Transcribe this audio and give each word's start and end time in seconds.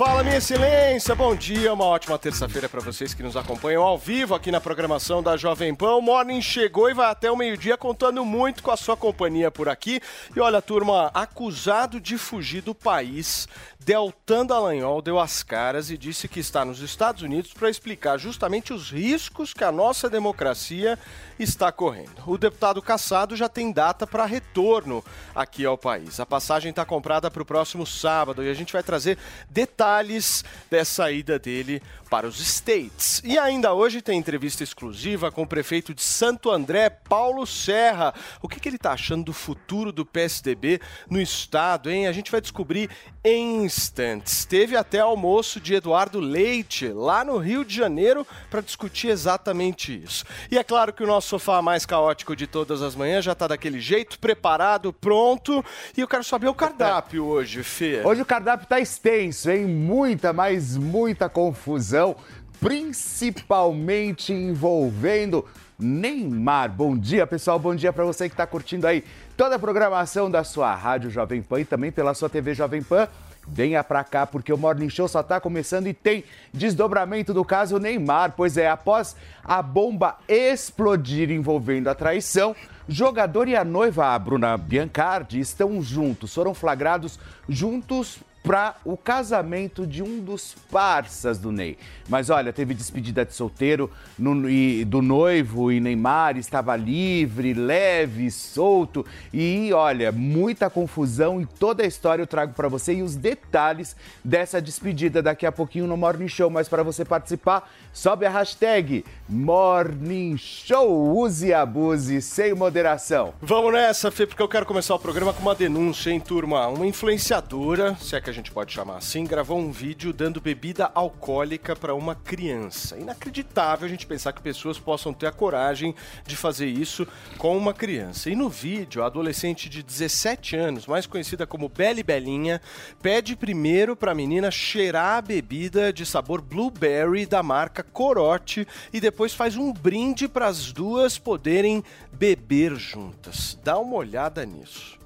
Fala, 0.00 0.24
minha 0.24 0.38
excelência, 0.38 1.14
bom 1.14 1.36
dia, 1.36 1.74
uma 1.74 1.84
ótima 1.84 2.18
terça-feira 2.18 2.70
para 2.70 2.80
vocês 2.80 3.12
que 3.12 3.22
nos 3.22 3.36
acompanham 3.36 3.82
ao 3.82 3.98
vivo 3.98 4.34
aqui 4.34 4.50
na 4.50 4.58
programação 4.58 5.22
da 5.22 5.36
Jovem 5.36 5.74
Pan. 5.74 5.96
O 5.96 6.00
Morning 6.00 6.40
chegou 6.40 6.88
e 6.88 6.94
vai 6.94 7.10
até 7.10 7.30
o 7.30 7.36
meio-dia 7.36 7.76
contando 7.76 8.24
muito 8.24 8.62
com 8.62 8.70
a 8.70 8.78
sua 8.78 8.96
companhia 8.96 9.50
por 9.50 9.68
aqui. 9.68 10.00
E 10.34 10.40
olha, 10.40 10.62
turma, 10.62 11.10
acusado 11.12 12.00
de 12.00 12.16
fugir 12.16 12.62
do 12.62 12.74
país, 12.74 13.46
Deltan 13.82 14.44
Dallagnol 14.44 15.00
deu 15.00 15.18
as 15.18 15.42
caras 15.42 15.90
e 15.90 15.96
disse 15.96 16.28
que 16.28 16.38
está 16.38 16.66
nos 16.66 16.80
Estados 16.80 17.22
Unidos 17.22 17.54
para 17.54 17.70
explicar 17.70 18.18
justamente 18.18 18.74
os 18.74 18.90
riscos 18.90 19.54
que 19.54 19.64
a 19.64 19.72
nossa 19.72 20.08
democracia 20.10 20.98
está 21.38 21.72
correndo. 21.72 22.22
O 22.26 22.36
deputado 22.36 22.82
caçado 22.82 23.34
já 23.34 23.48
tem 23.48 23.72
data 23.72 24.06
para 24.06 24.26
retorno 24.26 25.02
aqui 25.34 25.64
ao 25.64 25.78
país. 25.78 26.20
A 26.20 26.26
passagem 26.26 26.68
está 26.68 26.84
comprada 26.84 27.30
para 27.30 27.40
o 27.40 27.46
próximo 27.46 27.86
sábado 27.86 28.44
e 28.44 28.50
a 28.50 28.54
gente 28.54 28.70
vai 28.70 28.82
trazer 28.82 29.16
detalhes 29.48 30.44
dessa 30.70 31.10
ida 31.10 31.38
dele 31.38 31.82
para 32.10 32.26
os 32.26 32.38
States. 32.40 33.22
E 33.24 33.38
ainda 33.38 33.72
hoje 33.72 34.02
tem 34.02 34.18
entrevista 34.18 34.62
exclusiva 34.62 35.30
com 35.30 35.42
o 35.42 35.46
prefeito 35.46 35.94
de 35.94 36.02
Santo 36.02 36.50
André, 36.50 36.90
Paulo 36.90 37.46
Serra. 37.46 38.12
O 38.42 38.48
que, 38.48 38.60
que 38.60 38.68
ele 38.68 38.76
está 38.76 38.92
achando 38.92 39.24
do 39.24 39.32
futuro 39.32 39.90
do 39.90 40.04
PSDB 40.04 40.80
no 41.08 41.20
estado, 41.20 41.88
hein? 41.88 42.08
A 42.08 42.12
gente 42.12 42.30
vai 42.30 42.40
descobrir 42.40 42.90
em 43.24 43.69
instantes. 43.70 44.44
Teve 44.44 44.76
até 44.76 44.98
almoço 44.98 45.60
de 45.60 45.74
Eduardo 45.74 46.18
Leite 46.18 46.88
lá 46.88 47.24
no 47.24 47.38
Rio 47.38 47.64
de 47.64 47.74
Janeiro 47.74 48.26
para 48.50 48.60
discutir 48.60 49.08
exatamente 49.08 50.02
isso. 50.02 50.24
E 50.50 50.58
é 50.58 50.64
claro 50.64 50.92
que 50.92 51.04
o 51.04 51.06
nosso 51.06 51.28
sofá 51.28 51.62
mais 51.62 51.86
caótico 51.86 52.34
de 52.34 52.48
todas 52.48 52.82
as 52.82 52.96
manhãs 52.96 53.24
já 53.24 53.32
está 53.32 53.46
daquele 53.46 53.80
jeito, 53.80 54.18
preparado, 54.18 54.92
pronto. 54.92 55.64
E 55.96 56.00
eu 56.00 56.08
quero 56.08 56.24
saber 56.24 56.48
o 56.48 56.54
cardápio 56.54 57.24
hoje, 57.24 57.62
Fê. 57.62 58.02
Hoje 58.04 58.22
o 58.22 58.26
cardápio 58.26 58.66
tá 58.66 58.80
extenso, 58.80 59.48
hein? 59.48 59.66
Muita, 59.66 60.32
mas 60.32 60.76
muita 60.76 61.28
confusão, 61.28 62.16
principalmente 62.60 64.32
envolvendo 64.32 65.46
Neymar. 65.78 66.70
Bom 66.72 66.98
dia, 66.98 67.26
pessoal. 67.26 67.58
Bom 67.58 67.74
dia 67.74 67.92
para 67.92 68.04
você 68.04 68.28
que 68.28 68.34
está 68.34 68.46
curtindo 68.46 68.86
aí 68.86 69.04
toda 69.36 69.54
a 69.54 69.58
programação 69.58 70.30
da 70.30 70.42
sua 70.42 70.74
Rádio 70.74 71.08
Jovem 71.08 71.40
Pan 71.40 71.60
e 71.60 71.64
também 71.64 71.92
pela 71.92 72.12
sua 72.14 72.28
TV 72.28 72.52
Jovem 72.52 72.82
Pan. 72.82 73.08
Venha 73.52 73.82
pra 73.82 74.04
cá 74.04 74.26
porque 74.26 74.52
o 74.52 74.56
Morning 74.56 74.88
Show 74.88 75.08
só 75.08 75.22
tá 75.22 75.40
começando 75.40 75.88
e 75.88 75.92
tem 75.92 76.24
desdobramento 76.52 77.34
do 77.34 77.44
caso 77.44 77.78
Neymar. 77.78 78.34
Pois 78.36 78.56
é, 78.56 78.68
após 78.68 79.16
a 79.44 79.60
bomba 79.60 80.16
explodir 80.28 81.30
envolvendo 81.30 81.88
a 81.88 81.94
traição, 81.94 82.54
jogador 82.88 83.48
e 83.48 83.56
a 83.56 83.64
noiva, 83.64 84.14
a 84.14 84.18
Bruna 84.18 84.56
Biancardi, 84.56 85.40
estão 85.40 85.82
juntos, 85.82 86.32
foram 86.32 86.54
flagrados 86.54 87.18
juntos 87.48 88.20
para 88.42 88.76
o 88.84 88.96
casamento 88.96 89.86
de 89.86 90.02
um 90.02 90.20
dos 90.20 90.54
parças 90.70 91.38
do 91.38 91.52
Ney. 91.52 91.76
Mas 92.08 92.30
olha, 92.30 92.52
teve 92.52 92.74
despedida 92.74 93.24
de 93.24 93.34
solteiro 93.34 93.90
no, 94.18 94.48
e, 94.48 94.84
do 94.84 95.02
noivo 95.02 95.70
e 95.70 95.78
Neymar 95.78 96.36
estava 96.36 96.74
livre, 96.74 97.52
leve, 97.52 98.30
solto. 98.30 99.04
E 99.32 99.72
olha, 99.72 100.10
muita 100.10 100.70
confusão 100.70 101.40
e 101.40 101.46
toda 101.46 101.82
a 101.82 101.86
história 101.86 102.22
eu 102.22 102.26
trago 102.26 102.54
para 102.54 102.68
você 102.68 102.94
e 102.94 103.02
os 103.02 103.14
detalhes 103.14 103.94
dessa 104.24 104.60
despedida 104.60 105.22
daqui 105.22 105.44
a 105.44 105.52
pouquinho 105.52 105.86
no 105.86 105.96
Morning 105.96 106.28
Show. 106.28 106.50
Mas 106.50 106.68
para 106.68 106.82
você 106.82 107.04
participar, 107.04 107.70
sobe 107.92 108.24
a 108.24 108.30
hashtag 108.30 109.04
Morning 109.28 110.36
Show. 110.38 111.16
Use 111.16 111.46
e 111.46 111.54
abuse 111.54 112.22
sem 112.22 112.54
moderação. 112.54 113.34
Vamos 113.40 113.72
nessa, 113.72 114.10
Fê, 114.10 114.26
porque 114.26 114.42
eu 114.42 114.48
quero 114.48 114.64
começar 114.64 114.94
o 114.94 114.98
programa 114.98 115.32
com 115.32 115.42
uma 115.42 115.54
denúncia, 115.54 116.10
hein, 116.10 116.18
turma? 116.18 116.66
Uma 116.68 116.86
influenciadora, 116.86 117.94
se 117.96 118.16
é 118.16 118.20
que 118.20 118.29
a 118.30 118.32
gente 118.32 118.52
pode 118.52 118.72
chamar 118.72 118.96
assim, 118.96 119.24
gravou 119.24 119.58
um 119.58 119.72
vídeo 119.72 120.12
dando 120.12 120.40
bebida 120.40 120.90
alcoólica 120.94 121.74
para 121.74 121.94
uma 121.94 122.14
criança. 122.14 122.96
Inacreditável 122.96 123.86
a 123.86 123.88
gente 123.88 124.06
pensar 124.06 124.32
que 124.32 124.40
pessoas 124.40 124.78
possam 124.78 125.12
ter 125.12 125.26
a 125.26 125.32
coragem 125.32 125.94
de 126.24 126.36
fazer 126.36 126.66
isso 126.66 127.06
com 127.36 127.56
uma 127.58 127.74
criança. 127.74 128.30
E 128.30 128.36
no 128.36 128.48
vídeo, 128.48 129.02
a 129.02 129.06
adolescente 129.06 129.68
de 129.68 129.82
17 129.82 130.54
anos, 130.54 130.86
mais 130.86 131.06
conhecida 131.06 131.46
como 131.46 131.68
Belle 131.68 132.04
Belinha, 132.04 132.60
pede 133.02 133.34
primeiro 133.34 133.96
para 133.96 134.12
a 134.12 134.14
menina 134.14 134.50
cheirar 134.50 135.18
a 135.18 135.22
bebida 135.22 135.92
de 135.92 136.06
sabor 136.06 136.40
blueberry 136.40 137.26
da 137.26 137.42
marca 137.42 137.82
Corote 137.82 138.66
e 138.92 139.00
depois 139.00 139.34
faz 139.34 139.56
um 139.56 139.72
brinde 139.72 140.28
para 140.28 140.46
as 140.46 140.72
duas 140.72 141.18
poderem 141.18 141.82
beber 142.12 142.76
juntas. 142.76 143.58
Dá 143.64 143.76
uma 143.78 143.96
olhada 143.96 144.46
nisso. 144.46 144.99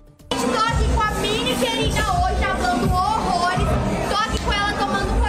Tô 0.53 0.59
aqui 0.59 0.88
com 0.94 1.00
a 1.00 1.10
mini 1.22 1.55
querida 1.56 2.03
hoje, 2.21 2.37
falando 2.60 2.93
horrores. 2.93 3.69
Tô 4.10 4.16
aqui 4.16 4.38
com 4.41 4.53
ela 4.53 4.72
tomando 4.75 5.23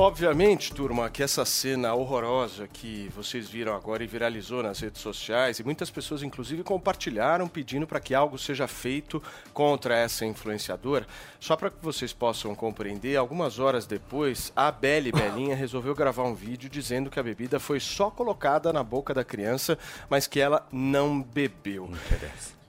Obviamente, 0.00 0.72
turma, 0.72 1.10
que 1.10 1.22
essa 1.22 1.44
cena 1.44 1.92
horrorosa 1.92 2.66
que 2.66 3.10
vocês 3.14 3.50
viram 3.50 3.74
agora 3.74 4.02
e 4.02 4.06
viralizou 4.06 4.62
nas 4.62 4.80
redes 4.80 5.02
sociais, 5.02 5.58
e 5.58 5.62
muitas 5.62 5.90
pessoas, 5.90 6.22
inclusive, 6.22 6.62
compartilharam 6.62 7.46
pedindo 7.46 7.86
para 7.86 8.00
que 8.00 8.14
algo 8.14 8.38
seja 8.38 8.66
feito 8.66 9.22
contra 9.52 9.94
essa 9.94 10.24
influenciadora. 10.24 11.06
Só 11.38 11.54
para 11.54 11.68
que 11.68 11.76
vocês 11.82 12.14
possam 12.14 12.54
compreender, 12.54 13.14
algumas 13.16 13.58
horas 13.58 13.84
depois, 13.84 14.50
a 14.56 14.72
Belle 14.72 15.12
Belinha 15.12 15.54
resolveu 15.54 15.94
gravar 15.94 16.24
um 16.24 16.34
vídeo 16.34 16.70
dizendo 16.70 17.10
que 17.10 17.20
a 17.20 17.22
bebida 17.22 17.60
foi 17.60 17.78
só 17.78 18.10
colocada 18.10 18.72
na 18.72 18.82
boca 18.82 19.12
da 19.12 19.22
criança, 19.22 19.78
mas 20.08 20.26
que 20.26 20.40
ela 20.40 20.66
não 20.72 21.20
bebeu. 21.20 21.90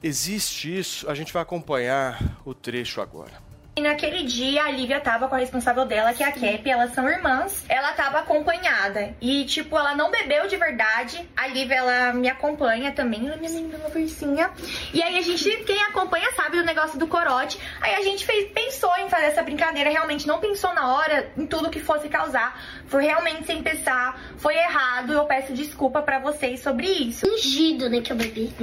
Existe 0.03 0.77
isso, 0.77 1.09
a 1.09 1.15
gente 1.15 1.31
vai 1.31 1.43
acompanhar 1.43 2.41
o 2.43 2.53
trecho 2.53 2.99
agora. 2.99 3.50
E 3.73 3.79
naquele 3.79 4.23
dia 4.23 4.65
a 4.65 4.71
Lívia 4.71 4.99
tava 4.99 5.29
com 5.29 5.35
a 5.35 5.37
responsável 5.37 5.85
dela, 5.85 6.13
que 6.13 6.21
é 6.21 6.27
a 6.27 6.31
Cap, 6.31 6.69
elas 6.69 6.93
são 6.93 7.07
irmãs. 7.07 7.63
Ela 7.69 7.93
tava 7.93 8.19
acompanhada. 8.19 9.15
E, 9.21 9.45
tipo, 9.45 9.77
ela 9.77 9.95
não 9.95 10.11
bebeu 10.11 10.45
de 10.47 10.57
verdade. 10.57 11.25
A 11.37 11.47
Lívia, 11.47 11.75
ela 11.75 12.13
me 12.13 12.29
acompanha 12.29 12.91
também. 12.91 13.27
Ela 13.27 13.37
minha 13.37 13.49
menina 13.49 13.77
uma 13.77 13.87
ursinha. 13.87 14.51
E 14.93 15.01
aí 15.01 15.17
a 15.17 15.21
gente, 15.21 15.49
quem 15.63 15.81
acompanha 15.83 16.29
sabe 16.33 16.57
do 16.57 16.65
negócio 16.65 16.99
do 16.99 17.07
corote. 17.07 17.57
Aí 17.79 17.95
a 17.95 18.01
gente 18.01 18.25
fez, 18.25 18.51
pensou 18.51 18.93
em 18.97 19.09
fazer 19.09 19.27
essa 19.27 19.41
brincadeira, 19.41 19.89
realmente 19.89 20.27
não 20.27 20.39
pensou 20.39 20.73
na 20.73 20.93
hora 20.93 21.31
em 21.37 21.47
tudo 21.47 21.69
que 21.69 21.79
fosse 21.79 22.09
causar. 22.09 22.61
Foi 22.87 23.05
realmente 23.05 23.45
sem 23.45 23.63
pensar, 23.63 24.19
foi 24.37 24.55
errado. 24.55 25.13
Eu 25.13 25.25
peço 25.25 25.53
desculpa 25.53 26.01
pra 26.01 26.19
vocês 26.19 26.59
sobre 26.59 26.87
isso. 26.87 27.25
Ungido, 27.25 27.89
né, 27.89 28.01
que 28.01 28.11
eu 28.11 28.17
bebi. 28.17 28.53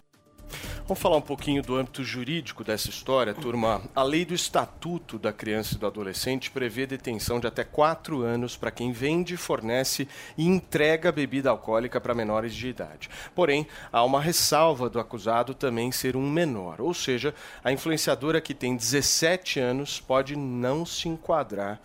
Vamos 0.89 1.03
falar 1.03 1.19
um 1.19 1.21
pouquinho 1.21 1.63
do 1.63 1.77
âmbito 1.77 2.03
jurídico 2.03 2.65
dessa 2.65 2.89
história, 2.89 3.35
turma. 3.35 3.83
A 3.95 4.03
lei 4.03 4.25
do 4.25 4.33
Estatuto 4.33 5.19
da 5.19 5.35
Criança 5.35 5.75
e 5.75 5.79
do 5.79 5.87
Adolescente 5.87 6.51
prevê 6.51 6.87
detenção 6.87 7.39
de 7.39 7.47
até 7.47 7.63
quatro 7.63 8.23
anos 8.23 8.57
para 8.57 8.71
quem 8.71 8.91
vende, 8.91 9.37
fornece 9.37 10.09
e 10.35 10.47
entrega 10.47 11.13
bebida 11.13 11.51
alcoólica 11.51 12.01
para 12.01 12.15
menores 12.15 12.55
de 12.55 12.69
idade. 12.69 13.11
Porém, 13.35 13.67
há 13.93 14.03
uma 14.03 14.19
ressalva 14.19 14.89
do 14.89 14.99
acusado 14.99 15.53
também 15.53 15.93
ser 15.93 16.17
um 16.17 16.27
menor, 16.27 16.81
ou 16.81 16.95
seja, 16.95 17.35
a 17.63 17.71
influenciadora 17.71 18.41
que 18.41 18.55
tem 18.55 18.75
17 18.75 19.61
anos 19.61 20.01
pode 20.01 20.37
não 20.37 20.87
se 20.87 21.07
enquadrar 21.07 21.79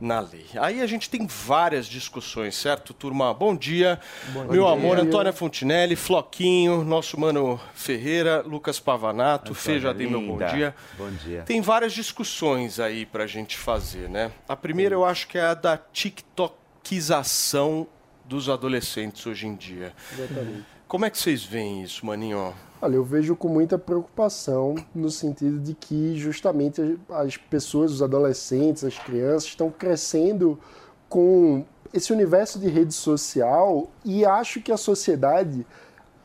na 0.00 0.20
lei. 0.20 0.46
Aí 0.56 0.80
a 0.80 0.86
gente 0.86 1.08
tem 1.08 1.26
várias 1.26 1.86
discussões, 1.86 2.54
certo, 2.54 2.92
turma? 2.92 3.32
Bom 3.32 3.56
dia, 3.56 3.98
meu 4.34 4.64
dia. 4.64 4.72
amor, 4.72 4.98
Antônia 4.98 5.32
Fontinelli, 5.32 5.96
Floquinho, 5.96 6.84
nosso 6.84 7.18
mano 7.18 7.60
Ferreira, 7.74 8.42
Lucas 8.42 8.78
Pavanato, 8.78 9.54
Fê, 9.54 9.80
já 9.80 9.92
dei 9.92 10.06
meu 10.06 10.20
bom 10.20 10.38
dia. 10.38 10.74
Bom 10.98 11.10
dia. 11.10 11.42
Tem 11.42 11.60
várias 11.60 11.92
discussões 11.92 12.78
aí 12.78 13.06
pra 13.06 13.26
gente 13.26 13.56
fazer, 13.56 14.08
né? 14.08 14.30
A 14.48 14.56
primeira 14.56 14.94
eu 14.94 15.04
acho 15.04 15.28
que 15.28 15.38
é 15.38 15.42
a 15.42 15.54
da 15.54 15.76
tiktokização 15.76 17.86
dos 18.24 18.48
adolescentes 18.48 19.24
hoje 19.26 19.46
em 19.46 19.54
dia. 19.54 19.94
Exatamente. 20.12 20.64
Como 20.88 21.04
é 21.04 21.10
que 21.10 21.18
vocês 21.18 21.42
veem 21.42 21.82
isso, 21.82 22.06
maninho? 22.06 22.54
Olha, 22.80 22.96
eu 22.96 23.04
vejo 23.04 23.34
com 23.34 23.48
muita 23.48 23.78
preocupação 23.78 24.74
no 24.94 25.10
sentido 25.10 25.58
de 25.58 25.72
que 25.72 26.14
justamente 26.16 26.98
as 27.08 27.36
pessoas, 27.36 27.90
os 27.90 28.02
adolescentes, 28.02 28.84
as 28.84 28.98
crianças 28.98 29.44
estão 29.44 29.70
crescendo 29.70 30.58
com 31.08 31.64
esse 31.92 32.12
universo 32.12 32.58
de 32.58 32.68
rede 32.68 32.92
social 32.92 33.88
e 34.04 34.26
acho 34.26 34.60
que 34.60 34.70
a 34.70 34.76
sociedade 34.76 35.66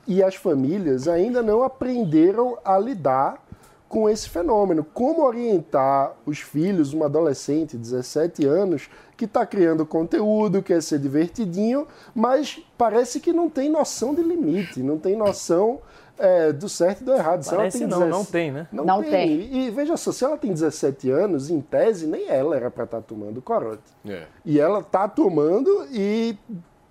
e 0.05 0.21
as 0.21 0.35
famílias 0.35 1.07
ainda 1.07 1.41
não 1.41 1.63
aprenderam 1.63 2.57
a 2.65 2.77
lidar 2.77 3.41
com 3.87 4.09
esse 4.09 4.27
fenômeno. 4.29 4.83
Como 4.83 5.21
orientar 5.21 6.13
os 6.25 6.39
filhos, 6.39 6.93
um 6.93 7.03
adolescente 7.03 7.71
de 7.71 7.83
17 7.83 8.45
anos, 8.45 8.89
que 9.15 9.23
está 9.25 9.45
criando 9.45 9.85
conteúdo, 9.85 10.61
quer 10.61 10.81
ser 10.81 10.99
divertidinho, 10.99 11.87
mas 12.13 12.61
parece 12.77 13.21
que 13.21 13.31
não 13.31 13.49
tem 13.49 13.69
noção 13.69 14.13
de 14.13 14.21
limite, 14.21 14.81
não 14.81 14.97
tem 14.97 15.15
noção 15.15 15.79
é, 16.17 16.51
do 16.51 16.69
certo 16.69 17.01
e 17.01 17.03
do 17.03 17.13
errado. 17.13 17.43
Se 17.43 17.53
ela 17.53 17.69
tem 17.69 17.81
não, 17.81 17.99
17 17.99 18.11
não 18.11 18.25
tem, 18.25 18.51
né? 18.51 18.67
Não, 18.71 18.85
Não 18.85 19.01
tem. 19.01 19.11
tem. 19.11 19.55
E 19.55 19.69
veja 19.69 19.97
só, 19.97 20.11
se 20.11 20.23
ela 20.23 20.37
tem 20.37 20.51
17 20.51 21.09
anos, 21.09 21.49
em 21.49 21.61
tese, 21.61 22.07
nem 22.07 22.27
ela 22.27 22.55
era 22.55 22.69
para 22.69 22.83
estar 22.83 23.01
tomando 23.01 23.41
corote. 23.41 23.83
É. 24.07 24.25
E 24.45 24.59
ela 24.59 24.79
está 24.79 25.07
tomando 25.07 25.87
e 25.91 26.37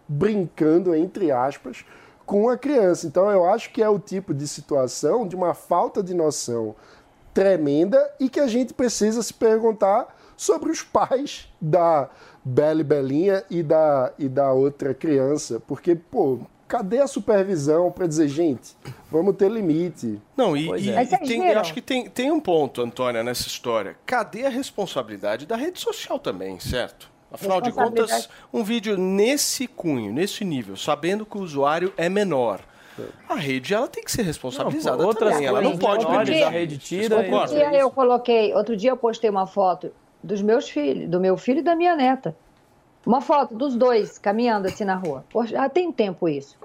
brincando, 0.09 0.95
entre 0.95 1.31
aspas, 1.31 1.85
com 2.27 2.49
a 2.49 2.57
criança. 2.57 3.07
Então 3.07 3.31
eu 3.31 3.45
acho 3.45 3.73
que 3.73 3.83
é 3.83 3.89
o 3.89 3.99
tipo 3.99 4.35
de 4.35 4.47
situação 4.47 5.27
de 5.27 5.37
uma 5.37 5.55
falta 5.55 6.03
de 6.03 6.15
noção 6.15 6.75
tremenda 7.33 8.11
e 8.19 8.29
que 8.29 8.41
a 8.41 8.47
gente 8.47 8.75
precisa 8.75 9.23
se 9.23 9.33
perguntar 9.33 10.17
sobre 10.37 10.71
os 10.71 10.83
pais 10.83 11.49
da 11.61 12.09
Bela 12.45 12.81
e 12.81 12.85
Belinha 12.85 13.45
e 13.51 13.63
da, 13.63 14.13
e 14.19 14.29
da 14.29 14.53
outra 14.53 14.95
criança. 14.95 15.61
Porque, 15.61 15.95
pô, 15.95 16.41
cadê 16.71 17.01
a 17.01 17.07
supervisão 17.09 17.91
para 17.91 18.07
dizer, 18.07 18.29
gente, 18.29 18.77
vamos 19.11 19.35
ter 19.35 19.51
limite? 19.51 20.23
Não, 20.37 20.57
e, 20.57 20.69
e- 20.69 20.91
é. 20.91 21.03
E 21.03 21.07
vocês 21.07 21.21
tem, 21.29 21.45
eu 21.49 21.59
acho 21.61 21.75
que 21.75 21.83
tem, 21.83 22.09
tem 22.09 22.31
um 22.31 22.39
ponto, 22.39 22.81
Antônia, 22.81 23.25
nessa 23.25 23.49
história. 23.49 23.97
Cadê 24.07 24.47
a 24.47 24.49
responsabilidade 24.49 25.47
da 25.47 25.57
rede 25.57 25.81
social 25.81 26.17
também, 26.21 26.61
certo? 26.61 27.11
Afinal 27.33 27.61
de 27.61 27.73
contas, 27.73 28.29
um 28.53 28.63
vídeo 28.63 28.97
nesse 28.97 29.67
cunho, 29.67 30.13
nesse 30.13 30.45
nível, 30.45 30.77
sabendo 30.77 31.27
que 31.27 31.37
o 31.37 31.41
usuário 31.41 31.93
é 31.97 32.09
menor, 32.09 32.61
a 33.29 33.35
rede 33.35 33.73
ela 33.75 33.89
tem 33.89 34.03
que 34.05 34.11
ser 34.13 34.23
responsabilizada 34.23 34.99
Não, 34.99 35.07
outras 35.07 35.33
também. 35.33 35.47
Ela 35.47 35.61
não 35.61 35.77
pode 35.77 36.07
permitir. 36.07 36.43
a 36.43 36.49
rede 36.51 36.79
tira 36.79 37.27
e- 37.27 37.33
Outro 37.33 37.55
dia 37.57 37.73
eu 37.75 37.91
coloquei, 37.91 38.55
outro 38.55 38.77
dia 38.77 38.91
eu 38.91 38.97
postei 38.97 39.29
uma 39.31 39.47
foto 39.47 39.91
dos 40.23 40.41
meus 40.43 40.69
filhos, 40.69 41.09
do 41.09 41.19
meu 41.19 41.37
filho 41.37 41.61
e 41.61 41.63
da 41.63 41.75
minha 41.75 41.97
neta. 41.97 42.37
Uma 43.07 43.23
foto 43.23 43.55
dos 43.55 43.75
dois 43.77 44.19
caminhando 44.19 44.67
assim 44.67 44.85
na 44.85 44.95
rua. 44.97 45.25
Poxa, 45.31 45.53
Já 45.53 45.69
tem 45.71 45.91
tempo 45.91 46.29
isso. 46.29 46.59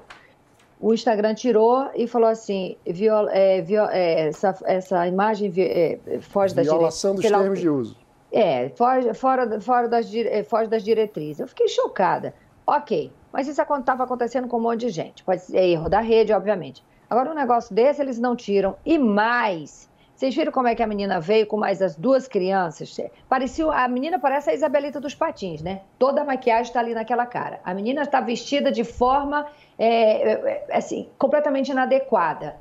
O 0.85 0.93
Instagram 0.93 1.33
tirou 1.33 1.89
e 1.95 2.05
falou 2.05 2.29
assim: 2.29 2.77
viol, 2.85 3.27
é, 3.29 3.59
viol- 3.59 3.89
é, 3.89 4.27
essa, 4.27 4.55
essa 4.65 5.07
imagem 5.07 5.51
é, 5.57 5.97
foge 6.21 6.53
das 6.53 6.67
Violação 6.67 7.15
dos 7.15 7.23
lá 7.27 7.39
o 7.39 7.41
termos 7.41 7.59
de 7.59 7.67
uso. 7.67 7.97
É, 8.31 8.69
foge, 8.69 9.11
fora, 9.15 9.59
fora 9.59 9.87
das, 9.87 10.07
dire- 10.07 10.29
eh, 10.29 10.43
foge 10.43 10.69
das 10.69 10.83
diretrizes. 10.83 11.39
Eu 11.39 11.47
fiquei 11.47 11.67
chocada. 11.69 12.35
Ok, 12.67 13.11
mas 13.33 13.47
isso 13.47 13.59
estava 13.59 14.03
acontecendo 14.03 14.47
com 14.47 14.57
um 14.57 14.61
monte 14.61 14.81
de 14.81 14.89
gente. 14.89 15.23
Pode 15.23 15.41
ser 15.41 15.57
erro 15.57 15.89
da 15.89 16.01
rede, 16.01 16.31
obviamente. 16.31 16.83
Agora, 17.09 17.31
um 17.31 17.35
negócio 17.35 17.73
desse 17.73 17.99
eles 17.99 18.19
não 18.19 18.35
tiram. 18.35 18.75
E 18.85 18.99
mais, 18.99 19.89
vocês 20.15 20.35
viram 20.35 20.51
como 20.51 20.67
é 20.67 20.75
que 20.75 20.83
a 20.83 20.87
menina 20.87 21.19
veio 21.19 21.47
com 21.47 21.57
mais 21.57 21.81
as 21.81 21.95
duas 21.95 22.27
crianças? 22.27 22.95
Parecia, 23.27 23.65
a 23.71 23.87
menina 23.87 24.19
parece 24.19 24.51
a 24.51 24.53
Isabelita 24.53 24.99
dos 24.99 25.15
Patins, 25.15 25.63
né? 25.63 25.81
Toda 25.97 26.21
a 26.21 26.25
maquiagem 26.25 26.63
está 26.69 26.79
ali 26.79 26.93
naquela 26.93 27.25
cara. 27.25 27.59
A 27.63 27.73
menina 27.73 28.03
está 28.03 28.21
vestida 28.21 28.71
de 28.71 28.83
forma, 28.83 29.45
é, 29.77 29.87
é, 29.87 30.65
é, 30.69 30.77
assim, 30.77 31.09
completamente 31.17 31.69
inadequada. 31.71 32.55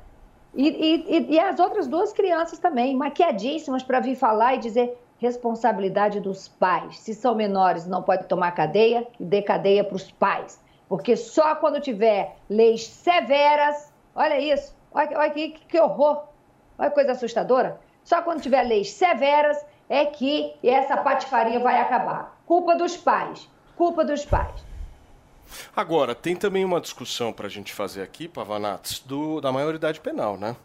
E, 0.53 0.67
e- 0.69 1.35
e- 1.35 1.39
as 1.39 1.59
outras 1.59 1.87
duas 1.87 2.13
crianças 2.13 2.59
também, 2.59 2.95
maquiadíssimas 2.95 3.83
para 3.83 3.99
vir 3.99 4.15
falar 4.15 4.55
e 4.55 4.59
dizer 4.59 4.97
responsabilidade 5.17 6.19
dos 6.19 6.47
pais. 6.47 6.99
Se 6.99 7.13
são 7.13 7.35
menores, 7.35 7.85
não 7.85 8.03
pode 8.03 8.25
tomar 8.27 8.51
cadeia, 8.51 9.07
e 9.19 9.25
dê 9.25 9.41
cadeia 9.41 9.83
para 9.83 9.95
os 9.95 10.11
pais. 10.11 10.61
Porque 10.87 11.15
só 11.15 11.55
quando 11.55 11.79
tiver 11.81 12.37
leis 12.49 12.85
severas, 12.87 13.91
olha 14.13 14.39
isso, 14.39 14.75
olha, 14.91 15.17
olha 15.17 15.29
que, 15.31 15.49
que 15.49 15.79
horror, 15.79 16.23
olha 16.77 16.89
que 16.89 16.95
coisa 16.95 17.13
assustadora. 17.13 17.79
Só 18.03 18.21
quando 18.21 18.41
tiver 18.41 18.63
leis 18.63 18.91
severas 18.91 19.57
é 19.89 20.05
que 20.05 20.53
essa 20.63 20.97
patifaria 20.97 21.59
vai 21.59 21.79
acabar. 21.79 22.39
Culpa 22.45 22.75
dos 22.75 22.95
pais, 22.95 23.49
culpa 23.75 24.05
dos 24.05 24.25
pais. 24.25 24.65
Agora, 25.75 26.13
tem 26.15 26.35
também 26.35 26.65
uma 26.65 26.81
discussão 26.81 27.31
para 27.31 27.47
a 27.47 27.49
gente 27.49 27.73
fazer 27.73 28.01
aqui, 28.01 28.27
Pavanatos, 28.27 28.99
do, 28.99 29.39
da 29.41 29.51
maioridade 29.51 29.99
penal, 29.99 30.37
né? 30.37 30.55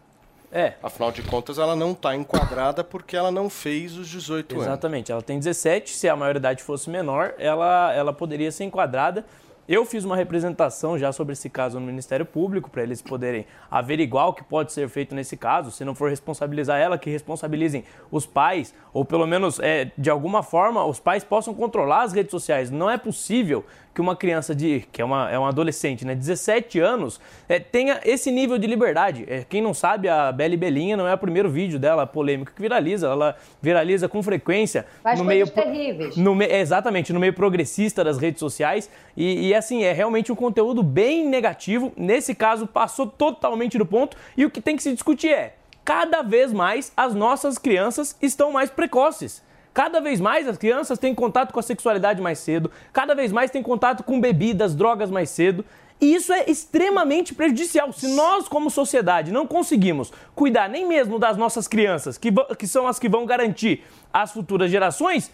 É, 0.51 0.73
Afinal 0.83 1.13
de 1.13 1.21
contas, 1.23 1.57
ela 1.57 1.77
não 1.77 1.93
está 1.93 2.13
enquadrada 2.13 2.83
porque 2.83 3.15
ela 3.15 3.31
não 3.31 3.49
fez 3.49 3.95
os 3.95 4.09
18 4.09 4.55
anos. 4.55 4.65
Exatamente, 4.65 5.11
ela 5.11 5.21
tem 5.21 5.39
17, 5.39 5.91
se 5.91 6.09
a 6.09 6.15
maioridade 6.15 6.61
fosse 6.61 6.89
menor, 6.89 7.33
ela, 7.37 7.93
ela 7.93 8.11
poderia 8.11 8.51
ser 8.51 8.65
enquadrada. 8.65 9.25
Eu 9.67 9.85
fiz 9.85 10.03
uma 10.03 10.17
representação 10.17 10.97
já 10.97 11.13
sobre 11.13 11.31
esse 11.31 11.49
caso 11.49 11.79
no 11.79 11.85
Ministério 11.85 12.25
Público, 12.25 12.69
para 12.69 12.83
eles 12.83 13.01
poderem 13.01 13.45
averiguar 13.69 14.27
o 14.27 14.33
que 14.33 14.43
pode 14.43 14.73
ser 14.73 14.89
feito 14.89 15.15
nesse 15.15 15.37
caso. 15.37 15.71
Se 15.71 15.85
não 15.85 15.95
for 15.95 16.09
responsabilizar 16.09 16.77
ela, 16.77 16.97
que 16.97 17.09
responsabilizem 17.09 17.85
os 18.11 18.25
pais, 18.25 18.73
ou 18.91 19.05
pelo 19.05 19.25
menos, 19.25 19.59
é, 19.59 19.89
de 19.97 20.09
alguma 20.09 20.43
forma, 20.43 20.83
os 20.83 20.99
pais 20.99 21.23
possam 21.23 21.53
controlar 21.53 22.01
as 22.01 22.11
redes 22.11 22.31
sociais. 22.31 22.69
Não 22.69 22.89
é 22.89 22.97
possível 22.97 23.63
que 23.93 23.99
uma 23.99 24.15
criança 24.15 24.55
de 24.55 24.85
que 24.91 25.01
é 25.01 25.05
uma, 25.05 25.29
é 25.29 25.37
uma 25.37 25.49
adolescente, 25.49 26.05
né, 26.05 26.15
17 26.15 26.79
anos, 26.79 27.19
é, 27.49 27.59
tenha 27.59 27.99
esse 28.05 28.31
nível 28.31 28.57
de 28.57 28.65
liberdade. 28.65 29.25
É, 29.27 29.43
quem 29.47 29.61
não 29.61 29.73
sabe, 29.73 30.07
a 30.07 30.31
Bela 30.31 30.53
e 30.53 30.57
Belinha 30.57 30.95
não 30.95 31.07
é 31.07 31.13
o 31.13 31.17
primeiro 31.17 31.49
vídeo 31.49 31.77
dela 31.77 32.07
polêmico 32.07 32.51
que 32.55 32.61
viraliza. 32.61 33.07
Ela 33.07 33.35
viraliza 33.61 34.07
com 34.07 34.23
frequência 34.23 34.85
Faz 35.03 35.19
no 35.19 35.25
meio 35.25 35.49
terríveis. 35.49 36.15
no 36.15 36.33
me- 36.33 36.45
exatamente, 36.47 37.11
no 37.11 37.19
meio 37.19 37.33
progressista 37.33 38.03
das 38.03 38.17
redes 38.17 38.39
sociais. 38.39 38.89
E, 39.17 39.49
e, 39.49 39.53
assim, 39.53 39.83
é 39.83 39.91
realmente 39.91 40.31
um 40.31 40.35
conteúdo 40.35 40.81
bem 40.81 41.27
negativo. 41.27 41.91
Nesse 41.97 42.33
caso, 42.33 42.65
passou 42.65 43.05
totalmente 43.07 43.77
do 43.77 43.85
ponto. 43.85 44.15
E 44.37 44.45
o 44.45 44.49
que 44.49 44.61
tem 44.61 44.75
que 44.77 44.83
se 44.83 44.93
discutir 44.93 45.29
é: 45.33 45.55
cada 45.83 46.21
vez 46.21 46.53
mais 46.53 46.93
as 46.95 47.13
nossas 47.13 47.57
crianças 47.57 48.15
estão 48.21 48.51
mais 48.53 48.69
precoces. 48.69 49.43
Cada 49.73 50.01
vez 50.01 50.19
mais 50.19 50.47
as 50.47 50.57
crianças 50.57 50.99
têm 50.99 51.15
contato 51.15 51.53
com 51.53 51.59
a 51.59 51.63
sexualidade 51.63 52.21
mais 52.21 52.39
cedo, 52.39 52.69
cada 52.91 53.15
vez 53.15 53.31
mais 53.31 53.49
têm 53.51 53.63
contato 53.63 54.03
com 54.03 54.19
bebidas, 54.19 54.75
drogas 54.75 55.09
mais 55.09 55.29
cedo. 55.29 55.63
E 55.99 56.15
isso 56.15 56.33
é 56.33 56.49
extremamente 56.49 57.33
prejudicial. 57.33 57.93
Se 57.93 58.07
nós, 58.15 58.47
como 58.47 58.71
sociedade, 58.71 59.31
não 59.31 59.45
conseguimos 59.45 60.11
cuidar 60.33 60.67
nem 60.67 60.85
mesmo 60.85 61.19
das 61.19 61.37
nossas 61.37 61.67
crianças, 61.67 62.17
que, 62.17 62.31
que 62.57 62.67
são 62.67 62.87
as 62.87 62.97
que 62.97 63.07
vão 63.07 63.25
garantir 63.25 63.83
as 64.11 64.31
futuras 64.31 64.71
gerações, 64.71 65.31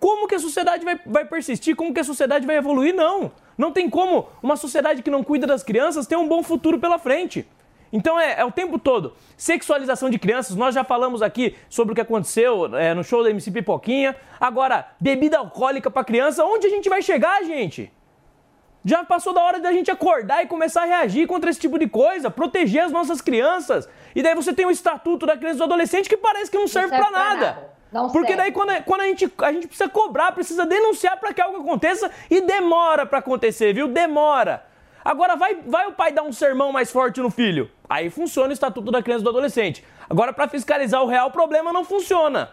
como 0.00 0.26
que 0.26 0.34
a 0.34 0.40
sociedade 0.40 0.84
vai, 0.84 1.00
vai 1.06 1.24
persistir? 1.24 1.76
Como 1.76 1.94
que 1.94 2.00
a 2.00 2.04
sociedade 2.04 2.46
vai 2.46 2.56
evoluir? 2.56 2.94
Não. 2.94 3.30
Não 3.56 3.72
tem 3.72 3.88
como 3.88 4.28
uma 4.42 4.56
sociedade 4.56 5.02
que 5.02 5.10
não 5.10 5.24
cuida 5.24 5.46
das 5.46 5.62
crianças 5.62 6.06
ter 6.06 6.16
um 6.16 6.28
bom 6.28 6.42
futuro 6.42 6.78
pela 6.78 6.98
frente. 6.98 7.46
Então 7.92 8.18
é, 8.20 8.40
é 8.40 8.44
o 8.44 8.50
tempo 8.52 8.78
todo. 8.78 9.14
Sexualização 9.36 10.10
de 10.10 10.18
crianças, 10.18 10.54
nós 10.56 10.74
já 10.74 10.84
falamos 10.84 11.22
aqui 11.22 11.56
sobre 11.68 11.92
o 11.92 11.94
que 11.94 12.00
aconteceu 12.00 12.76
é, 12.76 12.92
no 12.94 13.02
show 13.02 13.22
da 13.22 13.30
MC 13.30 13.50
Pipoquinha. 13.50 14.14
Agora, 14.40 14.88
bebida 15.00 15.38
alcoólica 15.38 15.90
para 15.90 16.04
criança, 16.04 16.44
onde 16.44 16.66
a 16.66 16.70
gente 16.70 16.88
vai 16.88 17.00
chegar, 17.02 17.42
gente? 17.44 17.90
Já 18.84 19.04
passou 19.04 19.32
da 19.34 19.42
hora 19.42 19.58
da 19.58 19.72
gente 19.72 19.90
acordar 19.90 20.42
e 20.42 20.46
começar 20.46 20.82
a 20.82 20.86
reagir 20.86 21.26
contra 21.26 21.50
esse 21.50 21.58
tipo 21.60 21.78
de 21.78 21.88
coisa, 21.88 22.30
proteger 22.30 22.84
as 22.84 22.92
nossas 22.92 23.20
crianças. 23.20 23.88
E 24.14 24.22
daí 24.22 24.34
você 24.34 24.52
tem 24.52 24.66
o 24.66 24.70
estatuto 24.70 25.26
da 25.26 25.36
criança 25.36 25.56
e 25.56 25.58
do 25.58 25.64
adolescente 25.64 26.08
que 26.08 26.16
parece 26.16 26.50
que 26.50 26.56
não 26.56 26.68
serve, 26.68 26.88
serve 26.90 27.02
pra 27.04 27.10
pra 27.12 27.24
nada. 27.24 27.46
nada. 27.46 27.68
Não 27.90 28.08
Porque 28.10 28.28
serve. 28.28 28.42
daí 28.42 28.52
quando, 28.52 28.70
a- 28.70 28.82
quando 28.82 29.00
a, 29.00 29.04
gente, 29.06 29.32
a 29.38 29.52
gente 29.52 29.66
precisa 29.66 29.88
cobrar, 29.88 30.32
precisa 30.32 30.64
denunciar 30.64 31.18
para 31.18 31.32
que 31.34 31.40
algo 31.40 31.58
aconteça 31.60 32.10
e 32.30 32.40
demora 32.40 33.04
para 33.04 33.18
acontecer, 33.18 33.72
viu? 33.74 33.88
Demora. 33.88 34.64
Agora 35.04 35.36
vai, 35.36 35.56
vai 35.66 35.86
o 35.88 35.92
pai 35.92 36.12
dar 36.12 36.22
um 36.22 36.32
sermão 36.32 36.70
mais 36.70 36.90
forte 36.92 37.20
no 37.20 37.30
filho. 37.30 37.70
Aí 37.88 38.10
funciona 38.10 38.50
o 38.50 38.52
Estatuto 38.52 38.90
da 38.90 39.02
Criança 39.02 39.22
e 39.22 39.24
do 39.24 39.30
Adolescente. 39.30 39.82
Agora, 40.10 40.32
para 40.32 40.46
fiscalizar 40.48 41.02
o 41.02 41.06
real 41.06 41.30
problema, 41.30 41.72
não 41.72 41.84
funciona. 41.84 42.50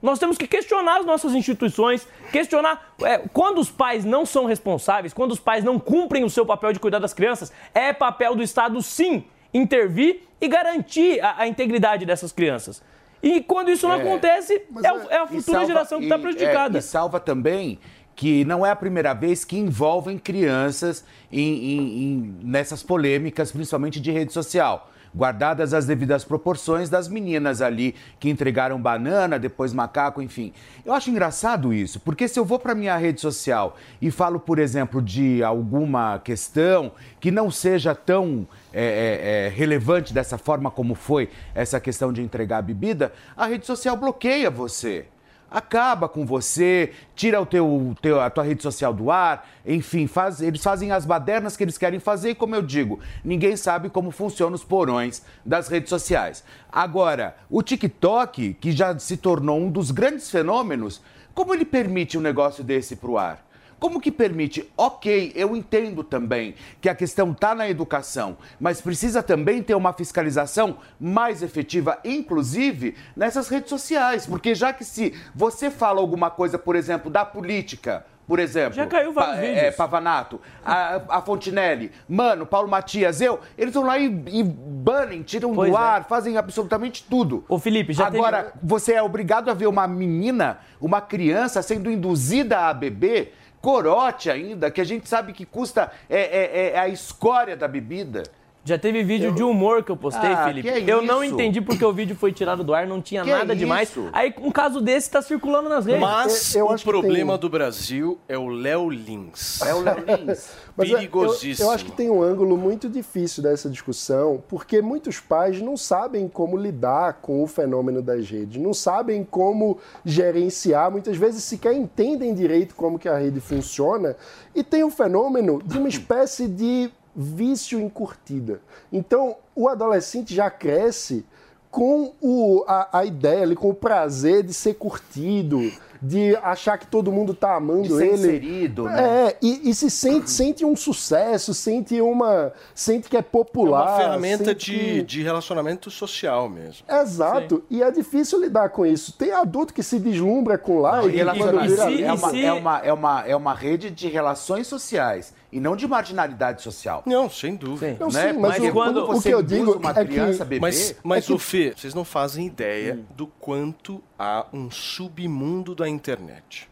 Nós 0.00 0.18
temos 0.18 0.38
que 0.38 0.46
questionar 0.46 1.00
as 1.00 1.04
nossas 1.06 1.34
instituições, 1.34 2.06
questionar 2.32 2.94
é, 3.02 3.18
quando 3.18 3.58
os 3.58 3.70
pais 3.70 4.04
não 4.04 4.24
são 4.24 4.46
responsáveis, 4.46 5.12
quando 5.12 5.32
os 5.32 5.40
pais 5.40 5.62
não 5.62 5.78
cumprem 5.78 6.24
o 6.24 6.30
seu 6.30 6.46
papel 6.46 6.72
de 6.72 6.78
cuidar 6.80 6.98
das 7.00 7.12
crianças, 7.12 7.52
é 7.74 7.92
papel 7.92 8.34
do 8.34 8.42
Estado 8.42 8.80
sim 8.80 9.24
intervir 9.52 10.22
e 10.40 10.48
garantir 10.48 11.20
a, 11.20 11.40
a 11.42 11.46
integridade 11.48 12.06
dessas 12.06 12.32
crianças. 12.32 12.82
E 13.22 13.42
quando 13.42 13.70
isso 13.70 13.86
não 13.86 13.96
É. 13.96 14.00
acontece, 14.00 14.62
é, 14.82 14.92
o- 14.92 15.10
é 15.10 15.16
a 15.18 15.26
futura 15.26 15.42
salva- 15.42 15.66
geração 15.66 15.98
que 15.98 16.04
está 16.04 16.16
e- 16.16 16.20
prejudicada. 16.22 16.78
é, 16.78 16.80
e 16.80 16.82
salva 16.82 17.20
também 17.20 17.78
que 18.20 18.44
não 18.44 18.66
é 18.66 18.70
a 18.70 18.76
primeira 18.76 19.14
vez 19.14 19.46
que 19.46 19.56
envolvem 19.56 20.18
crianças 20.18 21.02
em- 21.32 21.40
em- 21.40 22.02
em- 22.02 22.36
nessas 22.42 22.82
polêmicas, 22.82 23.50
principalmente 23.50 23.98
de 23.98 24.10
rede 24.10 24.30
social. 24.30 24.90
Guardadas 25.16 25.72
as 25.72 25.86
devidas 25.86 26.22
proporções 26.22 26.90
das 26.90 27.08
meninas 27.08 27.62
ali 27.62 27.94
que 28.20 28.28
entregaram 28.28 28.78
banana, 28.78 29.38
depois 29.38 29.72
macaco, 29.72 30.20
enfim. 30.20 30.52
Eu 30.84 30.92
acho 30.92 31.08
engraçado 31.08 31.72
isso, 31.72 31.98
porque 31.98 32.28
se 32.28 32.38
eu 32.38 32.44
vou 32.44 32.58
para 32.58 32.74
minha 32.74 32.94
rede 32.98 33.22
social 33.22 33.74
e 34.02 34.10
falo, 34.10 34.38
por 34.38 34.58
exemplo, 34.58 35.00
de 35.00 35.42
alguma 35.42 36.18
questão 36.18 36.92
que 37.18 37.30
não 37.30 37.50
seja 37.50 37.94
tão 37.94 38.46
é, 38.70 38.84
é, 38.84 39.46
é, 39.46 39.48
relevante 39.48 40.12
dessa 40.12 40.36
forma 40.36 40.70
como 40.70 40.94
foi 40.94 41.30
essa 41.54 41.80
questão 41.80 42.12
de 42.12 42.20
entregar 42.20 42.58
a 42.58 42.62
bebida, 42.62 43.14
a 43.34 43.46
rede 43.46 43.64
social 43.66 43.96
bloqueia 43.96 44.50
você 44.50 45.06
acaba 45.50 46.08
com 46.08 46.24
você, 46.24 46.92
tira 47.14 47.40
o 47.40 47.46
teu, 47.46 47.94
teu- 48.00 48.20
a 48.20 48.30
tua 48.30 48.44
rede 48.44 48.62
social 48.62 48.94
do 48.94 49.10
ar, 49.10 49.48
enfim, 49.66 50.06
faz, 50.06 50.40
eles 50.40 50.62
fazem 50.62 50.92
as 50.92 51.04
badernas 51.04 51.56
que 51.56 51.64
eles 51.64 51.76
querem 51.76 51.98
fazer 51.98 52.30
e, 52.30 52.34
como 52.34 52.54
eu 52.54 52.62
digo, 52.62 53.00
ninguém 53.24 53.56
sabe 53.56 53.88
como 53.90 54.10
funcionam 54.10 54.54
os 54.54 54.64
porões 54.64 55.22
das 55.44 55.68
redes 55.68 55.90
sociais. 55.90 56.44
Agora, 56.70 57.36
o 57.50 57.62
TikTok, 57.62 58.54
que 58.54 58.72
já 58.72 58.96
se 58.98 59.16
tornou 59.16 59.58
um 59.58 59.70
dos 59.70 59.90
grandes 59.90 60.30
fenômenos, 60.30 61.02
como 61.34 61.52
ele 61.52 61.64
permite 61.64 62.16
um 62.16 62.20
negócio 62.20 62.62
desse 62.62 62.94
para 62.96 63.10
o 63.10 63.18
ar? 63.18 63.49
Como 63.80 63.98
que 64.00 64.12
permite? 64.12 64.70
Ok, 64.76 65.32
eu 65.34 65.56
entendo 65.56 66.04
também 66.04 66.54
que 66.82 66.88
a 66.88 66.94
questão 66.94 67.32
está 67.32 67.54
na 67.54 67.68
educação, 67.68 68.36
mas 68.60 68.80
precisa 68.80 69.22
também 69.22 69.62
ter 69.62 69.74
uma 69.74 69.92
fiscalização 69.94 70.76
mais 71.00 71.42
efetiva, 71.42 71.98
inclusive 72.04 72.94
nessas 73.16 73.48
redes 73.48 73.70
sociais. 73.70 74.26
Porque 74.26 74.54
já 74.54 74.72
que 74.72 74.84
se 74.84 75.14
você 75.34 75.70
fala 75.70 76.00
alguma 76.00 76.30
coisa, 76.30 76.58
por 76.58 76.76
exemplo, 76.76 77.10
da 77.10 77.24
política, 77.24 78.04
por 78.26 78.38
exemplo. 78.38 78.74
Já 78.74 78.86
caiu 78.86 79.12
vários 79.12 79.36
Pa- 79.36 79.42
é, 79.42 79.54
vídeos. 79.54 79.74
Pavanato, 79.76 80.40
a, 80.64 81.00
a 81.08 81.22
Fontinelli, 81.22 81.90
Mano, 82.08 82.46
Paulo 82.46 82.68
Matias, 82.68 83.20
eu, 83.20 83.40
eles 83.58 83.74
vão 83.74 83.82
lá 83.84 83.98
e, 83.98 84.04
e 84.28 84.42
banem, 84.44 85.22
tiram 85.22 85.52
Pois 85.54 85.70
do 85.70 85.76
é. 85.76 85.80
ar, 85.80 86.04
fazem 86.04 86.36
absolutamente 86.36 87.02
tudo. 87.10 87.44
Ô, 87.48 87.58
Felipe, 87.58 87.92
já 87.92 88.06
Agora, 88.06 88.44
teve- 88.44 88.58
você 88.62 88.92
é 88.92 89.02
obrigado 89.02 89.50
a 89.50 89.54
ver 89.54 89.66
uma 89.66 89.88
menina, 89.88 90.58
uma 90.80 91.00
criança 91.00 91.60
sendo 91.62 91.90
induzida 91.90 92.68
a 92.68 92.74
beber 92.74 93.34
corote 93.60 94.30
ainda, 94.30 94.70
que 94.70 94.80
a 94.80 94.84
gente 94.84 95.08
sabe 95.08 95.32
que 95.32 95.44
custa 95.44 95.90
é, 96.08 96.20
é- 96.20 96.70
é 96.72 96.78
a 96.78 96.88
escória 96.88 97.56
da 97.56 97.68
bebida. 97.68 98.22
Já 98.62 98.78
teve 98.78 99.02
vídeo 99.02 99.32
de 99.32 99.42
humor 99.42 99.82
que 99.82 99.90
eu 99.90 99.96
postei, 99.96 100.30
Ah, 100.32 100.44
Felipe. 100.44 100.70
que 100.82 100.90
eu 100.90 101.00
não 101.00 101.24
entendi 101.24 101.62
porque 101.62 101.82
o 101.84 101.92
vídeo 101.94 102.14
foi 102.14 102.30
tirado 102.30 102.62
do 102.62 102.74
ar, 102.74 102.86
não 102.86 103.00
tinha 103.00 103.22
Que 103.24 103.30
nada 103.30 103.56
demais. 103.56 103.88
isso? 103.88 104.08
Aí 104.12 104.34
um 104.38 104.50
caso 104.50 104.82
desse 104.82 105.08
está 105.08 105.22
circulando 105.22 105.68
nas 105.68 105.86
redes. 105.86 106.00
Mas 106.00 106.54
Eu- 106.54 106.60
eu 106.60 106.66
o 106.66 106.70
acho 106.70 106.84
que 106.84 106.90
problema 106.90 107.32
tem- 107.32 107.40
do 107.40 107.48
Brasil 107.48 108.18
é 108.28 108.36
o 108.36 108.48
Léo 108.48 108.90
Lins. 108.90 109.62
É 109.62 109.74
o 109.74 109.80
Léo 109.80 109.96
Lins. 110.26 110.50
É, 110.80 110.82
eu- 110.82 110.96
Perigosíssimo. 110.96 111.68
Eu, 111.68 111.72
acho 111.72 111.84
que 111.84 111.92
tem 111.92 112.08
um 112.10 112.22
ângulo 112.22 112.56
muito 112.56 112.88
difícil 112.88 113.42
dessa 113.42 113.68
discussão, 113.68 114.42
porque 114.48 114.80
muitos 114.80 115.20
pais 115.20 115.60
não 115.60 115.76
sabem 115.76 116.26
como 116.26 116.56
lidar 116.56 117.14
com 117.20 117.42
o 117.42 117.46
fenômeno 117.46 118.00
das 118.00 118.30
redes, 118.30 118.62
não 118.62 118.72
sabem 118.72 119.22
como 119.22 119.76
gerenciar, 120.06 120.90
muitas 120.90 121.16
vezes 121.18 121.44
sequer 121.44 121.74
entendem 121.74 122.32
direito 122.34 122.74
como 122.74 122.98
que 122.98 123.08
a 123.08 123.18
rede 123.18 123.40
funciona, 123.40 124.16
e 124.54 124.62
tem 124.62 124.82
o 124.82 124.90
fenômeno 124.90 125.60
de 125.64 125.76
uma 125.76 125.88
espécie 125.88 126.46
de 126.48 126.90
vício 127.14 127.80
em 127.80 127.88
curtida. 127.88 128.60
Então, 128.92 129.36
o 129.54 129.68
adolescente 129.68 130.34
já 130.34 130.50
cresce 130.50 131.24
com 131.70 132.12
o, 132.20 132.64
a, 132.66 132.98
a 132.98 133.04
ideia 133.04 133.42
ali, 133.42 133.54
com 133.54 133.70
o 133.70 133.74
prazer 133.74 134.42
de 134.42 134.52
ser 134.52 134.74
curtido, 134.74 135.70
de 136.02 136.34
achar 136.42 136.76
que 136.78 136.86
todo 136.86 137.12
mundo 137.12 137.32
tá 137.32 137.54
amando 137.54 137.82
De 137.82 137.94
ser 137.96 138.06
ele. 138.06 138.14
inserido, 138.14 138.84
né? 138.84 139.28
É, 139.28 139.36
e, 139.40 139.70
e 139.70 139.74
se 139.74 139.88
sente, 139.88 140.30
sente 140.30 140.64
um 140.64 140.74
sucesso, 140.74 141.54
sente 141.54 142.00
uma. 142.00 142.52
sente 142.74 143.08
que 143.08 143.16
é 143.16 143.20
É 143.20 143.22
popular. 143.22 143.86
uma 143.86 143.96
ferramenta 143.98 144.52
de, 144.52 144.72
que- 144.72 145.02
de 145.02 145.22
relacionamento 145.22 145.90
social 145.92 146.48
mesmo. 146.48 146.84
Exato, 146.88 147.62
e 147.70 147.82
é 147.84 147.90
difícil 147.92 148.40
lidar 148.40 148.70
com 148.70 148.84
isso. 148.84 149.12
Tem 149.12 149.30
adulto 149.30 149.72
que 149.72 149.82
se 149.82 150.00
deslumbra 150.00 150.58
com 150.58 150.80
live 150.80 151.10
E 151.14 151.16
e 151.16 151.20
é, 151.20 152.12
uma, 152.12 152.36
é, 152.36 152.52
uma, 152.52 152.78
é, 152.78 152.92
uma, 152.92 153.20
é 153.28 153.36
uma 153.36 153.54
rede 153.54 153.90
de 153.90 154.08
relações 154.08 154.66
sociais 154.66 155.32
e 155.52 155.58
não 155.60 155.74
de 155.76 155.86
marginalidade 155.88 156.62
social. 156.62 157.02
Não, 157.06 157.28
sem 157.28 157.56
dúvida. 157.56 157.92
Sim. 157.92 157.96
Não, 157.98 158.08
né? 158.08 158.32
sim, 158.32 158.38
mas 158.38 158.54
Porque 158.56 158.70
o- 158.70 158.72
quando 158.72 158.96
o 158.98 159.06
você 159.06 159.28
que 159.30 159.34
eu 159.34 159.42
digo 159.42 159.72
uma 159.78 159.90
é 159.90 160.04
criança 160.04 160.36
que- 160.36 160.42
a 160.42 160.44
beber, 160.44 160.60
Mas, 160.60 160.94
mas 161.02 161.24
É 161.24 161.26
que- 161.26 161.32
o 161.32 161.38
Fê, 161.38 161.72
vocês 161.76 161.94
não 161.94 162.04
fazem 162.04 162.46
ideia 162.46 162.98
do 163.16 163.26
quanto 163.26 164.02
há 164.18 164.46
um 164.52 164.70
submundo 164.70 165.74
da 165.74 165.88
internet. 165.88 166.68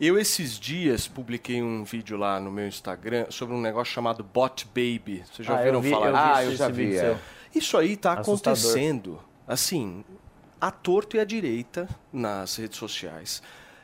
Eu, 0.00 0.18
esses 0.18 0.58
dias, 0.58 1.08
publiquei 1.08 1.60
um 1.62 1.82
vídeo 1.84 2.16
lá 2.16 2.38
no 2.38 2.50
meu 2.52 2.66
Instagram 2.68 3.26
sobre 3.30 3.54
um 3.54 3.60
negócio 3.60 3.92
chamado 3.92 4.22
Bot 4.22 4.64
Baby. 4.66 5.24
Vocês 5.32 5.46
já 5.46 5.54
Ah, 5.54 5.58
ouviram 5.58 5.80
vi, 5.80 5.90
falar 5.90 6.08
eu? 6.08 6.16
Ah, 6.16 6.44
eu 6.44 6.56
já 6.56 6.68
vi, 6.68 6.86
vídeo 6.86 7.00
é. 7.00 7.18
Isso 7.54 7.76
aí 7.76 7.96
tá 7.96 8.12
Assustador. 8.12 8.58
acontecendo, 8.60 9.18
assim, 9.46 10.04
à 10.60 10.70
torto 10.70 11.16
e 11.16 11.20
à 11.20 11.24
direita 11.24 11.88
nas 12.12 12.56
redes 12.56 12.78
sociais. 12.78 13.42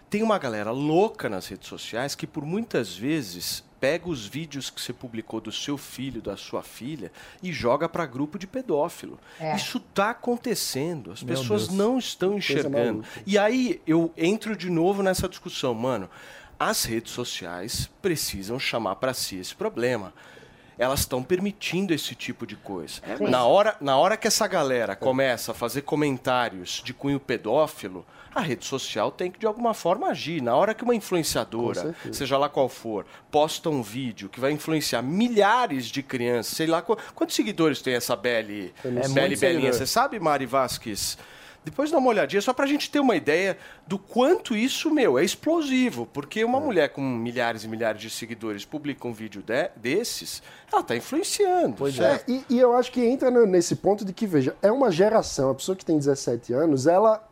Tem 0.08 0.22
uma 0.22 0.38
galera 0.38 0.70
louca 0.70 1.28
nas 1.28 1.46
redes 1.48 1.68
sociais 1.68 2.14
que 2.14 2.26
por 2.26 2.44
muitas 2.44 2.94
vezes 2.94 3.64
pega 3.82 4.08
os 4.08 4.24
vídeos 4.24 4.70
que 4.70 4.80
você 4.80 4.92
publicou 4.92 5.40
do 5.40 5.50
seu 5.50 5.76
filho, 5.76 6.22
da 6.22 6.36
sua 6.36 6.62
filha 6.62 7.10
e 7.42 7.50
joga 7.52 7.88
para 7.88 8.06
grupo 8.06 8.38
de 8.38 8.46
pedófilo. 8.46 9.18
É. 9.40 9.56
Isso 9.56 9.80
tá 9.80 10.10
acontecendo, 10.10 11.10
as 11.10 11.20
Meu 11.20 11.36
pessoas 11.36 11.66
Deus. 11.66 11.76
não 11.76 11.98
estão 11.98 12.38
enxergando. 12.38 13.04
E 13.26 13.36
aí 13.36 13.82
eu 13.84 14.14
entro 14.16 14.54
de 14.54 14.70
novo 14.70 15.02
nessa 15.02 15.28
discussão, 15.28 15.74
mano. 15.74 16.08
As 16.56 16.84
redes 16.84 17.10
sociais 17.10 17.90
precisam 18.00 18.56
chamar 18.56 18.94
para 18.96 19.12
si 19.12 19.38
esse 19.38 19.52
problema. 19.52 20.14
Elas 20.78 21.00
estão 21.00 21.20
permitindo 21.20 21.92
esse 21.92 22.14
tipo 22.14 22.46
de 22.46 22.54
coisa. 22.54 23.00
Sim. 23.18 23.24
Na 23.24 23.44
hora, 23.44 23.76
na 23.80 23.96
hora 23.96 24.16
que 24.16 24.28
essa 24.28 24.46
galera 24.46 24.94
começa 24.94 25.50
a 25.50 25.54
fazer 25.56 25.82
comentários 25.82 26.80
de 26.84 26.94
cunho 26.94 27.18
pedófilo, 27.18 28.06
a 28.34 28.40
rede 28.40 28.64
social 28.64 29.10
tem 29.10 29.30
que 29.30 29.38
de 29.38 29.46
alguma 29.46 29.74
forma 29.74 30.08
agir. 30.08 30.42
Na 30.42 30.56
hora 30.56 30.74
que 30.74 30.82
uma 30.84 30.94
influenciadora, 30.94 31.94
seja 32.12 32.36
lá 32.38 32.48
qual 32.48 32.68
for, 32.68 33.04
posta 33.30 33.68
um 33.70 33.82
vídeo 33.82 34.28
que 34.28 34.40
vai 34.40 34.52
influenciar 34.52 35.02
milhares 35.02 35.86
de 35.86 36.02
crianças, 36.02 36.56
sei 36.56 36.66
lá 36.66 36.80
qu- 36.82 36.96
quantos 37.14 37.36
seguidores 37.36 37.80
tem 37.82 37.94
essa 37.94 38.16
Beli, 38.16 38.72
É 38.84 39.08
Beli 39.08 39.36
Belinha, 39.36 39.72
você 39.72 39.86
sabe, 39.86 40.18
Mari 40.20 40.46
Vasques? 40.46 41.16
Depois 41.64 41.92
dá 41.92 41.98
uma 41.98 42.08
olhadinha, 42.08 42.42
só 42.42 42.52
pra 42.52 42.66
gente 42.66 42.90
ter 42.90 42.98
uma 42.98 43.14
ideia 43.14 43.56
do 43.86 43.96
quanto 43.96 44.56
isso, 44.56 44.90
meu, 44.90 45.16
é 45.16 45.22
explosivo. 45.24 46.06
Porque 46.12 46.40
É. 46.40 46.44
uma 46.44 46.58
mulher 46.58 46.88
com 46.88 47.00
milhares 47.00 47.62
e 47.62 47.68
milhares 47.68 48.00
de 48.02 48.10
seguidores 48.10 48.64
publica 48.64 49.06
um 49.06 49.12
vídeo 49.12 49.42
de- 49.44 49.70
desses, 49.76 50.42
ela 50.72 50.82
tá 50.82 50.96
influenciando. 50.96 51.76
Pois 51.78 51.94
certo? 51.94 52.28
É, 52.28 52.32
e, 52.32 52.44
e 52.50 52.58
eu 52.58 52.76
acho 52.76 52.90
que 52.90 53.00
entra 53.04 53.30
nesse 53.46 53.76
ponto 53.76 54.04
de 54.04 54.12
que, 54.12 54.26
veja, 54.26 54.56
é 54.60 54.72
uma 54.72 54.90
geração, 54.90 55.50
a 55.50 55.54
pessoa 55.54 55.76
que 55.76 55.84
tem 55.84 55.96
17 55.96 56.52
anos, 56.52 56.88
ela 56.88 57.22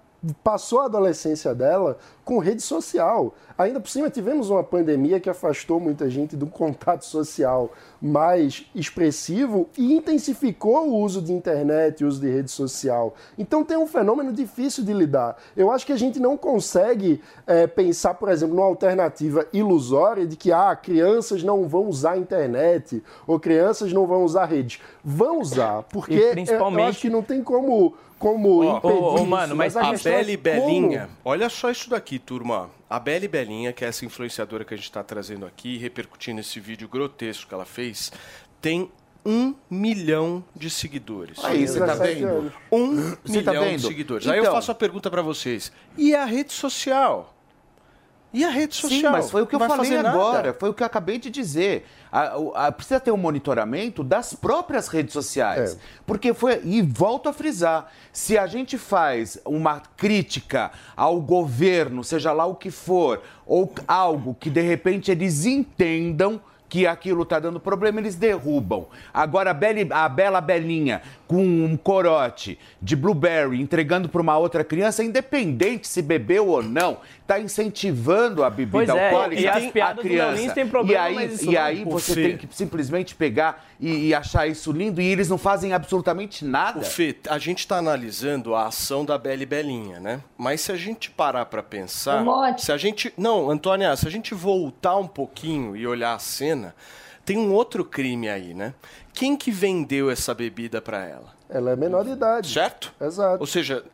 passou 0.42 0.80
a 0.80 0.84
adolescência 0.84 1.54
dela 1.54 1.98
com 2.24 2.38
rede 2.38 2.62
social. 2.62 3.34
Ainda 3.58 3.80
por 3.80 3.88
cima, 3.90 4.08
tivemos 4.08 4.48
uma 4.48 4.62
pandemia 4.62 5.18
que 5.20 5.28
afastou 5.28 5.78
muita 5.80 6.08
gente 6.08 6.34
do 6.36 6.46
contato 6.46 7.04
social 7.04 7.70
mais 8.00 8.66
expressivo 8.74 9.68
e 9.76 9.92
intensificou 9.94 10.88
o 10.88 10.96
uso 10.98 11.20
de 11.20 11.32
internet, 11.32 12.02
o 12.04 12.08
uso 12.08 12.20
de 12.20 12.30
rede 12.30 12.50
social. 12.50 13.14
Então 13.38 13.64
tem 13.64 13.76
um 13.76 13.86
fenômeno 13.86 14.32
difícil 14.32 14.84
de 14.84 14.92
lidar. 14.92 15.36
Eu 15.56 15.70
acho 15.70 15.84
que 15.84 15.92
a 15.92 15.96
gente 15.98 16.18
não 16.18 16.36
consegue 16.36 17.20
eh, 17.46 17.66
pensar, 17.66 18.14
por 18.14 18.28
exemplo, 18.30 18.54
numa 18.56 18.66
alternativa 18.66 19.46
ilusória 19.52 20.26
de 20.26 20.36
que 20.36 20.52
ah, 20.52 20.74
crianças 20.76 21.42
não 21.42 21.66
vão 21.68 21.86
usar 21.88 22.12
a 22.12 22.18
internet 22.18 23.02
ou 23.26 23.38
crianças 23.38 23.92
não 23.92 24.06
vão 24.06 24.24
usar 24.24 24.46
redes. 24.46 24.80
Vão 25.04 25.40
usar, 25.40 25.82
porque 25.84 26.14
E 26.14 26.18
eu- 26.20 26.26
eu 26.28 26.32
principalmente- 26.32 26.88
acho 26.90 27.00
que 27.00 27.10
não 27.10 27.22
tem 27.22 27.42
como, 27.42 27.94
como 28.20 28.48
ô, 28.62 28.80
ô, 28.82 29.14
isso, 29.16 29.26
mano, 29.26 29.56
mas 29.56 29.76
a 29.76 29.80
A 29.88 29.90
questão 29.90 30.12
é 30.12 30.16
Belle 30.22 30.36
como- 30.36 30.66
Belinha, 30.66 31.08
olha 31.24 31.48
só 31.48 31.70
isso 31.70 31.88
daqui, 31.90 32.18
turma. 32.20 32.70
A 32.88 33.00
Belle 33.00 33.26
Belinha, 33.26 33.72
que 33.72 33.84
é 33.84 33.88
essa 33.88 34.04
influenciadora 34.04 34.64
que 34.64 34.74
a 34.74 34.76
gente 34.76 34.84
está 34.86 35.02
trazendo 35.02 35.46
aqui, 35.46 35.78
repercutindo 35.78 36.38
esse 36.40 36.60
vídeo 36.60 36.86
grotesco 36.86 37.48
que 37.48 37.54
ela 37.54 37.64
fez, 37.64 38.12
tem 38.60 38.90
um 39.24 39.54
milhão 39.70 40.44
de 40.54 40.68
seguidores. 40.70 41.42
Aí, 41.44 41.66
você 41.66 41.78
tá 41.78 41.86
17 41.86 42.14
vendo? 42.20 42.28
anos. 42.28 42.52
Um 42.70 42.96
Você 43.24 43.42
tá 43.42 43.50
milhão 43.52 43.64
de 43.64 43.70
vendo? 43.72 43.86
seguidores. 43.86 44.26
Aí 44.28 44.38
eu 44.38 44.42
Então- 44.44 44.54
faço 44.54 44.70
a 44.70 44.74
pergunta 44.74 45.10
para 45.10 45.22
vocês. 45.22 45.72
E 45.96 46.14
a 46.14 46.24
rede 46.24 46.52
social? 46.52 47.34
E 48.32 48.44
a 48.44 48.48
rede 48.50 48.76
Sim, 48.76 48.82
social? 48.82 49.12
mas 49.12 49.28
foi 49.30 49.42
o 49.42 49.46
que 49.46 49.56
eu 49.56 49.58
falei 49.60 49.90
nada. 49.90 50.10
agora, 50.10 50.56
foi 50.58 50.70
o 50.70 50.74
que 50.74 50.82
eu 50.82 50.86
acabei 50.86 51.18
de 51.18 51.30
dizer. 51.30 51.84
A- 52.12 52.66
a- 52.66 52.72
precisa 52.72 53.00
ter 53.00 53.10
um 53.10 53.16
monitoramento 53.16 54.04
das 54.04 54.34
próprias 54.34 54.86
redes 54.88 55.12
sociais. 55.12 55.74
É. 55.74 55.76
Porque 56.06 56.32
foi. 56.32 56.60
E 56.64 56.80
volto 56.80 57.28
a 57.28 57.32
frisar: 57.32 57.90
se 58.12 58.38
a 58.38 58.46
gente 58.46 58.78
faz 58.78 59.38
uma 59.44 59.80
crítica 59.96 60.70
ao 60.96 61.20
governo, 61.20 62.04
seja 62.04 62.32
lá 62.32 62.46
o 62.46 62.54
que 62.54 62.70
for, 62.70 63.20
ou 63.46 63.72
algo 63.88 64.36
que 64.38 64.48
de 64.48 64.60
repente 64.60 65.10
eles 65.10 65.44
entendam. 65.44 66.40
Que 66.72 66.86
aquilo 66.86 67.24
tá 67.24 67.40
dando 67.40 67.58
problema, 67.58 67.98
eles 67.98 68.14
derrubam. 68.14 68.86
Agora, 69.12 69.50
a, 69.50 69.52
Beli- 69.52 69.88
a 69.90 70.08
bela 70.08 70.40
Belinha 70.40 71.02
com 71.26 71.44
um 71.44 71.76
corote 71.76 72.56
de 72.80 72.94
blueberry 72.94 73.60
entregando 73.60 74.08
para 74.08 74.20
uma 74.22 74.38
outra 74.38 74.62
criança, 74.62 75.02
independente 75.02 75.88
se 75.88 76.00
bebeu 76.00 76.46
ou 76.46 76.62
não, 76.62 76.98
tá 77.30 77.38
incentivando 77.38 78.42
a 78.42 78.50
bebida 78.50 78.72
Pois 78.72 78.88
é, 78.88 79.08
alcoólica 79.08 79.40
e 79.40 79.46
as 79.46 79.64
a 79.64 79.70
piadas 79.70 79.96
do 79.96 80.02
criança. 80.02 80.52
Têm 80.52 80.66
problema, 80.66 80.92
e 80.92 81.06
aí, 81.06 81.14
mas 81.14 81.40
isso 81.40 81.50
e 81.52 81.56
aí 81.56 81.84
você 81.84 82.14
Fê. 82.14 82.22
tem 82.22 82.36
que 82.36 82.48
simplesmente 82.50 83.14
pegar 83.14 83.64
e, 83.78 84.08
e 84.08 84.14
achar 84.14 84.48
isso 84.48 84.72
lindo 84.72 85.00
e 85.00 85.06
eles 85.06 85.28
não 85.28 85.38
fazem 85.38 85.72
absolutamente 85.72 86.44
nada. 86.44 86.80
O 86.80 86.82
Fê, 86.82 87.16
a 87.28 87.38
gente 87.38 87.60
está 87.60 87.76
analisando 87.76 88.52
a 88.56 88.66
ação 88.66 89.04
da 89.04 89.16
Bela 89.16 89.44
e 89.44 89.46
Belinha, 89.46 90.00
né? 90.00 90.20
Mas 90.36 90.62
se 90.62 90.72
a 90.72 90.76
gente 90.76 91.08
parar 91.08 91.46
para 91.46 91.62
pensar, 91.62 92.20
Um 92.26 92.58
se 92.58 92.72
a 92.72 92.76
gente, 92.76 93.12
não, 93.16 93.48
Antônia, 93.48 93.94
se 93.94 94.08
a 94.08 94.10
gente 94.10 94.34
voltar 94.34 94.96
um 94.96 95.06
pouquinho 95.06 95.76
e 95.76 95.86
olhar 95.86 96.14
a 96.14 96.18
cena, 96.18 96.74
tem 97.24 97.38
um 97.38 97.52
outro 97.52 97.84
crime 97.84 98.28
aí, 98.28 98.54
né? 98.54 98.74
Quem 99.12 99.36
que 99.36 99.52
vendeu 99.52 100.10
essa 100.10 100.34
bebida 100.34 100.82
para 100.82 101.06
ela? 101.06 101.39
Ela 101.52 101.72
é 101.72 101.76
menor 101.76 102.04
de 102.04 102.10
idade. 102.12 102.52
Certo? 102.52 102.92
Exato. 103.00 103.40
Ou 103.40 103.46
seja, 103.46 103.84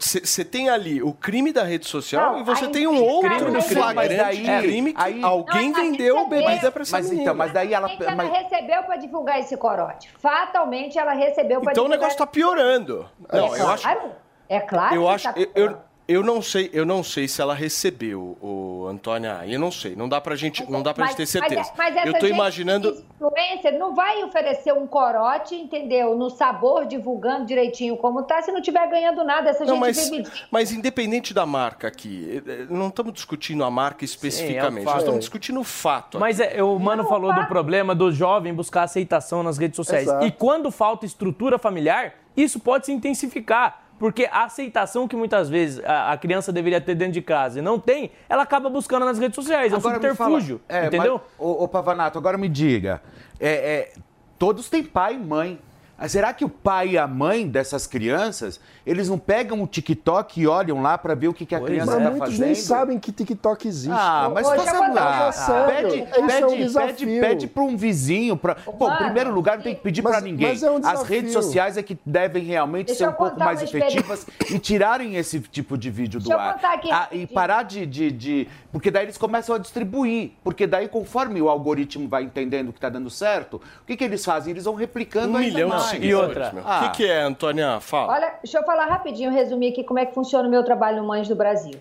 você 0.00 0.44
tem 0.44 0.68
ali 0.70 1.02
o 1.02 1.12
crime 1.12 1.52
da 1.52 1.62
rede 1.62 1.86
social 1.86 2.32
Não, 2.32 2.40
e 2.40 2.44
você 2.44 2.68
tem 2.68 2.86
um 2.86 2.92
crime 2.96 3.06
outro 3.06 3.38
do 3.52 3.58
crime, 3.58 3.62
flagrante 3.62 3.94
mas 3.94 4.18
daí- 4.18 4.42
de 4.42 4.66
crime 4.66 4.92
que 4.94 5.00
aí- 5.02 5.22
alguém 5.22 5.70
Não, 5.70 5.80
vendeu 5.80 6.16
recebeu. 6.16 6.28
bebida 6.46 6.72
para 6.72 6.82
essa 6.82 6.96
Mas 6.96 7.06
menina. 7.06 7.22
então, 7.22 7.34
mas 7.34 7.52
daí 7.52 7.74
ela. 7.74 7.88
Fatalmente 7.88 8.12
ela 8.20 8.30
mas- 8.30 8.42
recebeu 8.50 8.82
para 8.84 8.96
divulgar 8.96 9.40
esse 9.40 9.56
corote. 9.56 10.10
Fatalmente 10.18 10.98
ela 10.98 11.12
recebeu 11.12 11.60
para 11.60 11.72
Então 11.72 11.84
o 11.84 11.86
divulgar. 11.86 11.90
negócio 11.90 12.14
está 12.14 12.26
piorando. 12.26 13.08
Não, 13.32 13.54
é 13.54 13.60
eu 13.60 13.68
acho, 13.68 13.82
claro, 13.82 14.10
É 14.48 14.60
claro 14.60 14.94
eu 14.94 15.02
que 15.02 15.08
acho, 15.08 15.24
tá 15.24 15.34
eu, 15.54 15.76
eu, 16.08 16.22
não 16.22 16.40
sei, 16.40 16.70
eu 16.72 16.86
não 16.86 17.02
sei 17.02 17.26
se 17.26 17.40
ela 17.40 17.54
recebeu 17.54 18.36
o 18.40 18.86
Antônia. 18.88 19.40
Eu 19.46 19.58
não 19.58 19.72
sei, 19.72 19.96
não 19.96 20.08
dá 20.08 20.20
pra 20.20 20.36
gente, 20.36 20.68
não 20.70 20.82
dá 20.82 20.94
pra 20.94 21.06
gente 21.06 21.16
ter 21.16 21.26
certeza. 21.26 21.60
Mas, 21.60 21.72
mas 21.76 21.96
essa 21.96 22.06
eu 22.06 22.12
tô 22.14 22.26
gente 22.26 22.34
imaginando, 22.34 23.04
Influencer 23.14 23.78
não 23.78 23.94
vai 23.94 24.22
oferecer 24.22 24.72
um 24.72 24.86
corote, 24.86 25.54
entendeu? 25.54 26.16
No 26.16 26.30
sabor, 26.30 26.86
divulgando 26.86 27.46
direitinho 27.46 27.96
como 27.96 28.22
tá, 28.22 28.40
se 28.42 28.52
não 28.52 28.60
tiver 28.60 28.86
ganhando 28.88 29.24
nada. 29.24 29.50
Essa 29.50 29.64
não, 29.64 29.74
gente 29.74 29.80
mas, 29.80 30.10
vive. 30.10 30.30
mas 30.50 30.72
independente 30.72 31.34
da 31.34 31.44
marca 31.44 31.88
aqui, 31.88 32.42
eh, 32.46 32.50
eh, 32.50 32.66
não 32.68 32.88
estamos 32.88 33.12
discutindo 33.12 33.64
a 33.64 33.70
marca 33.70 34.04
especificamente, 34.04 34.84
fato. 34.84 34.94
nós 34.94 35.02
estamos 35.02 35.20
discutindo 35.20 35.60
o 35.60 35.64
fato. 35.64 36.20
Mas 36.20 36.38
é, 36.40 36.62
o 36.62 36.78
Mano 36.78 37.02
Não, 37.02 37.08
falou 37.08 37.32
do 37.32 37.40
fato. 37.40 37.48
problema 37.48 37.94
do 37.94 38.12
jovem 38.12 38.54
buscar 38.54 38.84
aceitação 38.84 39.42
nas 39.42 39.58
redes 39.58 39.76
sociais. 39.76 40.06
Exato. 40.06 40.26
E 40.26 40.30
quando 40.30 40.70
falta 40.70 41.04
estrutura 41.04 41.58
familiar, 41.58 42.14
isso 42.36 42.60
pode 42.60 42.86
se 42.86 42.92
intensificar. 42.92 43.85
Porque 43.98 44.28
a 44.30 44.44
aceitação 44.44 45.08
que 45.08 45.16
muitas 45.16 45.48
vezes 45.48 45.82
a, 45.84 46.12
a 46.12 46.16
criança 46.18 46.52
deveria 46.52 46.80
ter 46.80 46.94
dentro 46.94 47.14
de 47.14 47.22
casa 47.22 47.58
e 47.58 47.62
não 47.62 47.78
tem, 47.78 48.10
ela 48.28 48.42
acaba 48.42 48.68
buscando 48.68 49.04
nas 49.06 49.18
redes 49.18 49.34
sociais. 49.34 49.72
É 49.72 49.76
um 49.76 49.78
me 49.78 49.82
subterfúgio. 49.82 50.60
fala- 50.68 50.82
é, 50.82 50.86
entendeu? 50.86 51.14
Mas, 51.38 51.46
ô, 51.46 51.64
ô, 51.64 51.68
Pavanato, 51.68 52.18
agora 52.18 52.36
me 52.36 52.48
diga. 52.48 53.00
é, 53.40 53.48
é, 53.50 53.92
todos 54.38 54.68
têm 54.68 54.82
pai 54.84 55.14
e 55.14 55.18
mãe. 55.18 55.58
Ah, 55.98 56.08
Será 56.08 56.32
que 56.34 56.44
o 56.44 56.48
pai 56.48 56.90
e 56.90 56.98
a 56.98 57.06
mãe 57.06 57.48
dessas 57.48 57.86
crianças, 57.86 58.60
eles 58.84 59.08
não 59.08 59.18
pegam 59.18 59.62
o 59.62 59.66
TikTok 59.66 60.40
e 60.40 60.46
olham 60.46 60.82
lá 60.82 60.98
pra 60.98 61.14
ver 61.14 61.28
o 61.28 61.32
que, 61.34 61.46
que 61.46 61.54
a 61.54 61.58
Pois 61.58 61.70
criança 61.70 61.92
Mas 61.94 62.02
tá 62.04 62.10
muitos 62.10 62.28
fazendo? 62.30 62.44
nem 62.46 62.54
sabem 62.54 62.98
que 62.98 63.10
TikTok 63.12 63.66
existe. 63.66 63.90
Ah, 63.98 64.30
mas 64.32 64.46
Hoje 64.46 64.64
dar 64.64 64.92
lá. 64.92 65.66
Pede, 65.66 65.96
Isso 65.96 66.10
é 66.30 66.46
um 66.46 66.50
pede, 66.50 66.72
pede, 67.06 67.06
pede 67.20 67.46
para 67.46 67.62
um 67.62 67.76
vizinho. 67.76 68.36
Pra... 68.36 68.54
Pô, 68.54 68.92
em 68.92 68.96
primeiro 68.96 69.30
lugar, 69.32 69.56
não 69.56 69.64
tem 69.64 69.74
que 69.74 69.80
pedir 69.80 70.02
mas- 70.02 70.12
pra 70.16 70.20
ninguém. 70.20 70.48
mas 70.48 70.62
é 70.62 70.70
um 70.70 70.80
As 70.84 71.02
redes 71.02 71.32
sociais 71.32 71.76
é 71.76 71.82
que 71.82 71.98
devem 72.04 72.44
realmente 72.44 72.88
Deixa 72.88 73.04
ser 73.04 73.10
um 73.10 73.14
pouco 73.14 73.38
mais 73.38 73.62
efetivas 73.62 74.26
e 74.50 74.58
tirarem 74.58 75.16
esse 75.16 75.40
tipo 75.40 75.78
de 75.78 75.90
vídeo 75.90 76.20
do 76.20 76.28
Deixa 76.28 76.34
eu 76.34 76.40
ar. 76.40 76.60
aqui 76.74 76.90
Ah, 76.90 77.08
e 77.10 77.26
parar 77.26 77.62
de, 77.62 77.86
de, 77.86 78.10
de- 78.12 78.48
Porque 78.70 78.90
daí 78.90 79.04
eles 79.06 79.16
começam 79.16 79.54
a 79.54 79.58
distribuir. 79.58 80.32
Porque 80.44 80.66
daí, 80.66 80.88
conforme 80.88 81.40
o 81.40 81.48
algoritmo 81.48 82.06
vai 82.08 82.22
entendendo 82.22 82.72
que 82.72 82.78
tá 82.80 82.88
dando 82.90 83.08
certo, 83.08 83.54
o 83.82 83.86
que, 83.86 83.96
que 83.96 84.04
eles 84.04 84.22
fazem? 84.24 84.50
Eles 84.50 84.64
vão 84.64 84.74
replicando 84.74 85.32
um 85.32 85.36
ainda 85.36 85.52
milhão 85.54 85.68
mais. 85.70 85.85
E 85.94 86.14
outra? 86.14 86.52
Ah. 86.64 86.78
O 86.78 86.90
que, 86.90 86.96
que 86.98 87.06
é, 87.10 87.20
Antônia? 87.20 87.80
Fala. 87.80 88.14
Olha, 88.14 88.34
deixa 88.42 88.58
eu 88.58 88.64
falar 88.64 88.86
rapidinho, 88.86 89.30
resumir 89.30 89.68
aqui 89.68 89.84
como 89.84 89.98
é 89.98 90.06
que 90.06 90.14
funciona 90.14 90.48
o 90.48 90.50
meu 90.50 90.64
trabalho 90.64 91.02
no 91.02 91.08
Mães 91.08 91.28
do 91.28 91.36
Brasil. 91.36 91.78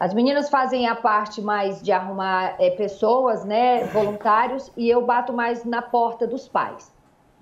As 0.00 0.14
meninas 0.14 0.48
fazem 0.48 0.86
a 0.86 0.94
parte 0.94 1.42
mais 1.42 1.82
de 1.82 1.90
arrumar 1.90 2.54
eh, 2.60 2.70
pessoas, 2.70 3.44
né, 3.44 3.82
voluntários, 3.86 4.70
e 4.76 4.88
eu 4.88 5.04
bato 5.04 5.32
mais 5.32 5.64
na 5.64 5.82
porta 5.82 6.24
dos 6.24 6.46
pais. 6.46 6.92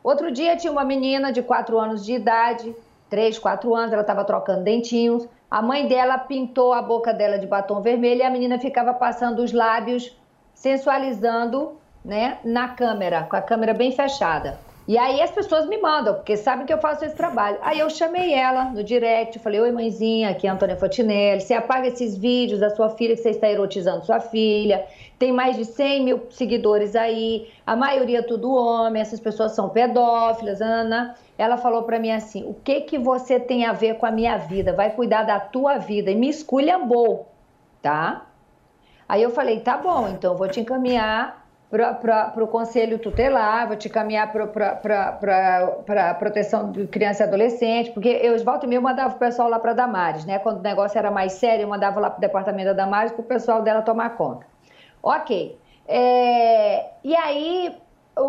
Outro 0.03 0.31
dia 0.31 0.57
tinha 0.57 0.73
uma 0.73 0.85
menina 0.85 1.31
de 1.31 1.43
4 1.43 1.79
anos 1.79 2.05
de 2.05 2.15
idade, 2.15 2.75
3, 3.11 3.39
4 3.39 3.75
anos, 3.75 3.93
ela 3.93 4.01
estava 4.01 4.25
trocando 4.25 4.65
dentinhos. 4.65 5.29
A 5.51 5.61
mãe 5.61 5.87
dela 5.87 6.17
pintou 6.17 6.73
a 6.73 6.81
boca 6.81 7.13
dela 7.13 7.39
de 7.39 7.47
batom 7.47 7.83
vermelho 7.83 8.21
e 8.21 8.25
a 8.25 8.31
menina 8.31 8.59
ficava 8.59 8.95
passando 8.95 9.43
os 9.43 9.53
lábios, 9.53 10.17
sensualizando, 10.55 11.79
né, 12.03 12.39
na 12.43 12.69
câmera, 12.69 13.25
com 13.25 13.37
a 13.37 13.43
câmera 13.43 13.75
bem 13.75 13.93
fechada. 13.93 14.59
E 14.89 14.97
aí 14.97 15.21
as 15.21 15.33
pessoas 15.33 15.67
me 15.67 15.79
mandam, 15.79 16.15
porque 16.15 16.37
sabem 16.37 16.65
que 16.65 16.73
eu 16.73 16.79
faço 16.79 17.05
esse 17.05 17.17
trabalho. 17.17 17.59
Aí 17.61 17.81
eu 17.81 17.91
chamei 17.91 18.33
ela 18.33 18.67
no 18.67 18.85
direct, 18.85 19.37
falei, 19.41 19.61
oi 19.61 19.73
mãezinha, 19.73 20.31
aqui 20.31 20.47
é 20.47 20.51
a 20.51 20.53
Antônia 20.53 20.77
Fontinelli, 20.77 21.41
você 21.41 21.55
apaga 21.55 21.89
esses 21.89 22.17
vídeos 22.17 22.61
da 22.61 22.71
sua 22.71 22.91
filha 22.91 23.17
que 23.17 23.23
você 23.23 23.31
está 23.31 23.49
erotizando 23.49 24.07
sua 24.07 24.21
filha, 24.21 24.87
tem 25.19 25.33
mais 25.33 25.57
de 25.57 25.65
100 25.65 26.05
mil 26.05 26.27
seguidores 26.31 26.95
aí, 26.95 27.51
a 27.67 27.75
maioria 27.75 28.23
tudo 28.23 28.55
homem, 28.55 29.03
essas 29.03 29.19
pessoas 29.19 29.53
são 29.53 29.69
pedófilas, 29.71 30.61
Ana. 30.61 31.17
Ela 31.37 31.57
falou 31.57 31.83
pra 31.83 31.99
mim 31.99 32.13
assim, 32.13 32.45
o 32.45 32.55
que 32.55 32.83
que 32.83 32.97
você 32.97 33.41
tem 33.41 33.65
a 33.65 33.73
ver 33.73 33.97
com 33.97 34.07
a 34.07 34.11
minha 34.13 34.37
vida? 34.37 34.73
Vai 34.73 34.91
cuidar 34.91 35.25
da 35.25 35.41
tua 35.41 35.79
vida. 35.79 36.11
E 36.11 36.15
me 36.15 36.29
esculhambou, 36.29 37.29
tá? 37.83 38.27
Aí 39.09 39.23
eu 39.23 39.31
falei, 39.31 39.61
tá 39.61 39.77
bom, 39.77 40.09
então 40.09 40.37
vou 40.37 40.49
te 40.49 40.61
encaminhar 40.61 41.46
para 41.71 42.33
o 42.45 42.47
conselho 42.47 42.99
tutelar, 42.99 43.67
vou 43.67 43.77
te 43.77 43.89
encaminhar 43.89 44.33
para 44.33 46.11
a 46.11 46.15
proteção 46.15 46.71
de 46.71 46.87
criança 46.87 47.25
e 47.25 47.27
adolescente, 47.27 47.91
porque 47.91 48.09
eu, 48.09 48.39
volta 48.45 48.67
e 48.67 48.69
meia, 48.69 48.79
eu 48.79 48.83
mandava 48.83 49.15
o 49.15 49.19
pessoal 49.19 49.49
lá 49.49 49.59
para 49.59 49.73
Damares, 49.73 50.25
né? 50.25 50.39
Quando 50.39 50.59
o 50.59 50.63
negócio 50.63 50.97
era 50.99 51.11
mais 51.11 51.33
sério, 51.33 51.63
eu 51.65 51.69
mandava 51.69 51.99
lá 51.99 52.09
para 52.11 52.19
o 52.19 52.21
departamento 52.21 52.69
da 52.69 52.73
Damares 52.85 53.13
para 53.13 53.21
o 53.21 53.25
pessoal 53.25 53.63
dela 53.63 53.83
tomar 53.83 54.11
conta. 54.17 54.47
Ok. 55.03 55.59
É, 55.89 56.87
e 57.03 57.15
aí, 57.17 57.77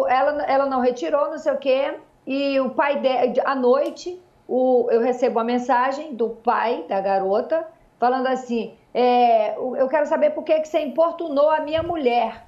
ela, 0.08 0.44
ela 0.44 0.66
não 0.66 0.80
retirou, 0.80 1.30
não 1.30 1.38
sei 1.38 1.52
o 1.54 1.58
quê, 1.58 1.94
e 2.26 2.60
o 2.60 2.72
pai 2.72 3.02
à 3.46 3.56
noite, 3.56 4.20
o- 4.48 4.88
eu 4.92 5.02
recebo 5.02 5.38
uma 5.38 5.44
mensagem 5.44 6.14
do 6.16 6.30
pai 6.30 6.86
da 6.90 7.00
garota 7.02 7.68
falando 8.00 8.28
assim: 8.28 8.74
é, 8.94 9.56
eu 9.58 9.88
quero 9.88 10.06
saber 10.08 10.32
por 10.32 10.44
que, 10.44 10.60
que 10.60 10.68
você 10.68 10.80
importunou 10.82 11.50
a 11.52 11.60
minha 11.60 11.84
mulher. 11.84 12.47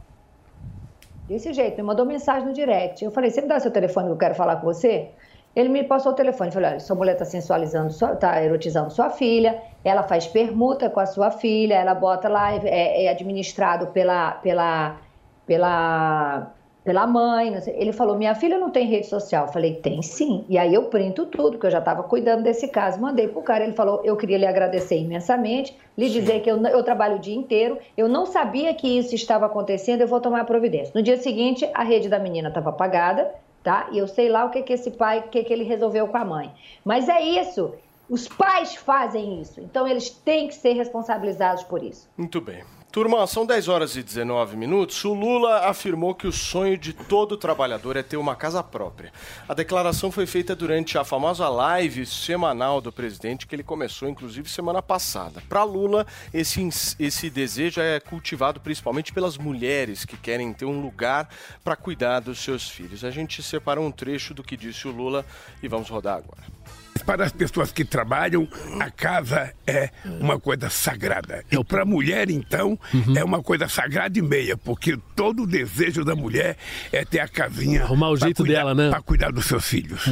Desse 1.30 1.54
jeito, 1.54 1.78
me 1.78 1.84
mandou 1.84 2.08
mensagem 2.08 2.48
no 2.48 2.54
direct. 2.54 3.06
Eu 3.06 3.12
falei: 3.12 3.30
você 3.30 3.40
me 3.40 3.48
dá 3.48 3.60
seu 3.60 3.70
telefone 3.70 4.08
que 4.08 4.14
eu 4.14 4.18
quero 4.18 4.34
falar 4.34 4.56
com 4.56 4.64
você? 4.64 5.12
Ele 5.56 5.70
me 5.70 5.84
passou 5.84 6.12
o 6.12 6.16
telefone. 6.16 6.52
Falei: 6.52 6.72
olha, 6.72 6.80
sua 6.80 6.96
mulher 6.96 7.14
está 7.14 7.24
sensualizando, 7.24 7.94
sua, 7.94 8.16
tá 8.16 8.44
erotizando 8.44 8.90
sua 8.90 9.12
filha. 9.12 9.62
Ela 9.84 10.02
faz 10.02 10.26
permuta 10.26 10.90
com 10.90 11.00
a 11.00 11.06
sua 11.06 11.30
filha. 11.30 11.76
Ela 11.76 11.94
bota 11.94 12.28
lá, 12.28 12.56
é, 12.56 13.06
é 13.06 13.10
administrado 13.10 13.88
pela, 13.88 14.32
pela, 14.32 14.98
pela, 15.46 16.52
pela 16.84 17.06
mãe. 17.06 17.52
não 17.52 17.62
sei. 17.62 17.76
Ele 17.78 17.92
falou: 17.92 18.18
minha 18.18 18.36
filha 18.36 18.58
não 18.58 18.70
tem 18.70 18.88
rede 18.88 19.08
social. 19.08 19.48
Eu 19.48 19.54
falei: 19.54 19.76
tem 19.76 20.02
sim. 20.02 20.46
E 20.50 20.58
aí 20.58 20.74
eu 20.74 20.86
printo 20.86 21.26
tudo, 21.26 21.52
porque 21.52 21.68
eu 21.68 21.72
já 21.72 21.80
estava 21.80 22.04
cuidando 22.04 22.44
desse 22.44 22.68
caso. 22.68 23.00
Mandei 23.00 23.28
pro 23.28 23.42
cara. 23.42 23.64
Ele 23.64 23.74
falou: 23.74 24.02
eu 24.04 24.16
queria 24.16 24.38
lhe 24.38 24.46
agradecer 24.46 24.98
imensamente, 24.98 25.76
lhe 25.98 26.10
dizer 26.10 26.42
que 26.42 26.50
eu, 26.50 26.62
eu 26.68 26.84
trabalho 26.84 27.18
o 27.18 27.20
dia 27.20 27.36
inteiro. 27.36 27.78
Eu 27.98 28.08
não 28.08 28.26
sabia 28.26 28.74
que 28.74 28.98
isso 28.98 29.16
estava 29.16 29.46
acontecendo. 29.46 30.02
Eu 30.02 30.08
vou 30.08 30.22
tomar 30.22 30.46
providência. 30.46 30.92
No 30.96 31.04
dia 31.04 31.18
seguinte, 31.18 31.70
a 31.74 31.84
rede 31.84 32.10
da 32.10 32.20
menina 32.20 32.50
estava 32.50 32.70
apagada, 32.70 33.34
tá? 33.64 33.90
E 33.92 33.98
eu 33.98 34.08
sei 34.08 34.30
lá 34.30 34.46
o 34.46 34.50
que, 34.50 34.62
que 34.62 34.74
esse 34.74 34.92
pai, 34.92 35.20
o 35.20 35.24
que, 35.24 35.44
que 35.44 35.54
ele 35.54 35.64
resolveu 35.64 36.08
com 36.08 36.18
a 36.18 36.26
mãe. 36.26 36.52
Mas 36.84 37.10
é 37.10 37.22
isso. 37.22 37.74
Os 38.10 38.28
pais 38.28 38.74
fazem 38.76 39.40
isso. 39.40 39.62
Então 39.62 39.88
eles 39.88 40.10
têm 40.10 40.48
que 40.48 40.56
ser 40.56 40.74
responsabilizados 40.74 41.64
por 41.64 41.84
isso. 41.84 42.10
Muito 42.18 42.42
bem. 42.42 42.64
Turma, 42.92 43.28
são 43.28 43.46
10 43.46 43.68
horas 43.68 43.96
e 43.96 44.02
19 44.02 44.58
minutos. 44.58 45.06
O 45.06 45.14
Lula 45.14 45.68
afirmou 45.68 46.16
que 46.16 46.26
o 46.26 46.32
sonho 46.32 46.76
de 46.76 46.92
todo 46.92 47.38
trabalhador 47.38 47.96
é 47.96 48.02
ter 48.02 48.18
uma 48.18 48.36
casa 48.36 48.64
própria. 48.64 49.14
A 49.48 49.54
declaração 49.54 50.12
foi 50.12 50.26
feita 50.26 50.56
durante 50.56 50.98
a 50.98 51.04
famosa 51.04 51.48
live 51.50 52.04
semanal 52.04 52.82
do 52.82 52.92
presidente, 52.92 53.46
que 53.46 53.56
ele 53.56 53.62
começou, 53.62 54.10
inclusive, 54.10 54.50
semana 54.50 54.82
passada. 54.82 55.40
Para 55.48 55.64
Lula, 55.64 56.08
esse, 56.34 56.68
esse 57.00 57.30
desejo 57.30 57.80
é 57.80 58.00
cultivado 58.00 58.60
principalmente 58.60 59.14
pelas 59.14 59.38
mulheres 59.38 60.04
que 60.04 60.18
querem 60.18 60.52
ter 60.52 60.66
um 60.66 60.82
lugar 60.82 61.30
para 61.64 61.76
cuidar 61.76 62.22
dos 62.22 62.40
seus 62.40 62.68
filhos. 62.68 63.06
A 63.06 63.12
gente 63.12 63.44
separou 63.44 63.86
um 63.86 63.92
trecho 63.92 64.34
do 64.34 64.42
que 64.42 64.58
disse 64.58 64.88
o 64.88 64.92
Lula 64.92 65.24
e 65.62 65.68
vamos 65.68 65.90
rodar 65.90 66.18
agora. 66.18 66.42
Para 67.06 67.26
as 67.26 67.32
pessoas 67.32 67.72
que 67.72 67.84
trabalham, 67.84 68.48
a 68.80 68.90
casa 68.92 69.54
é 69.66 69.90
uma 70.20 70.40
coisa 70.40 70.70
sagrada. 70.70 71.44
E 71.52 71.64
para 71.64 71.82
a 71.82 71.86
mulher, 71.86 72.30
então, 72.30 72.78
é 73.16 73.24
uma 73.24 73.42
coisa 73.42 73.68
sagrada 73.68 74.18
e 74.18 74.22
meia, 74.22 74.56
porque 74.58 74.98
todo 75.16 75.44
o 75.44 75.48
desejo 75.48 76.04
da 76.06 76.16
mulher 76.16 76.58
é 76.92 77.04
ter 77.04 77.20
a 77.20 77.28
casinha. 77.28 77.84
Arrumar 77.84 78.10
o 78.10 78.18
pra 78.18 78.28
jeito 78.28 78.44
cuidar- 78.44 78.60
dela, 78.60 78.76
né? 78.76 78.90
Para 78.90 79.02
cuidar 79.02 79.32
dos 79.32 79.46
seus 79.46 79.66
filhos. 79.66 80.06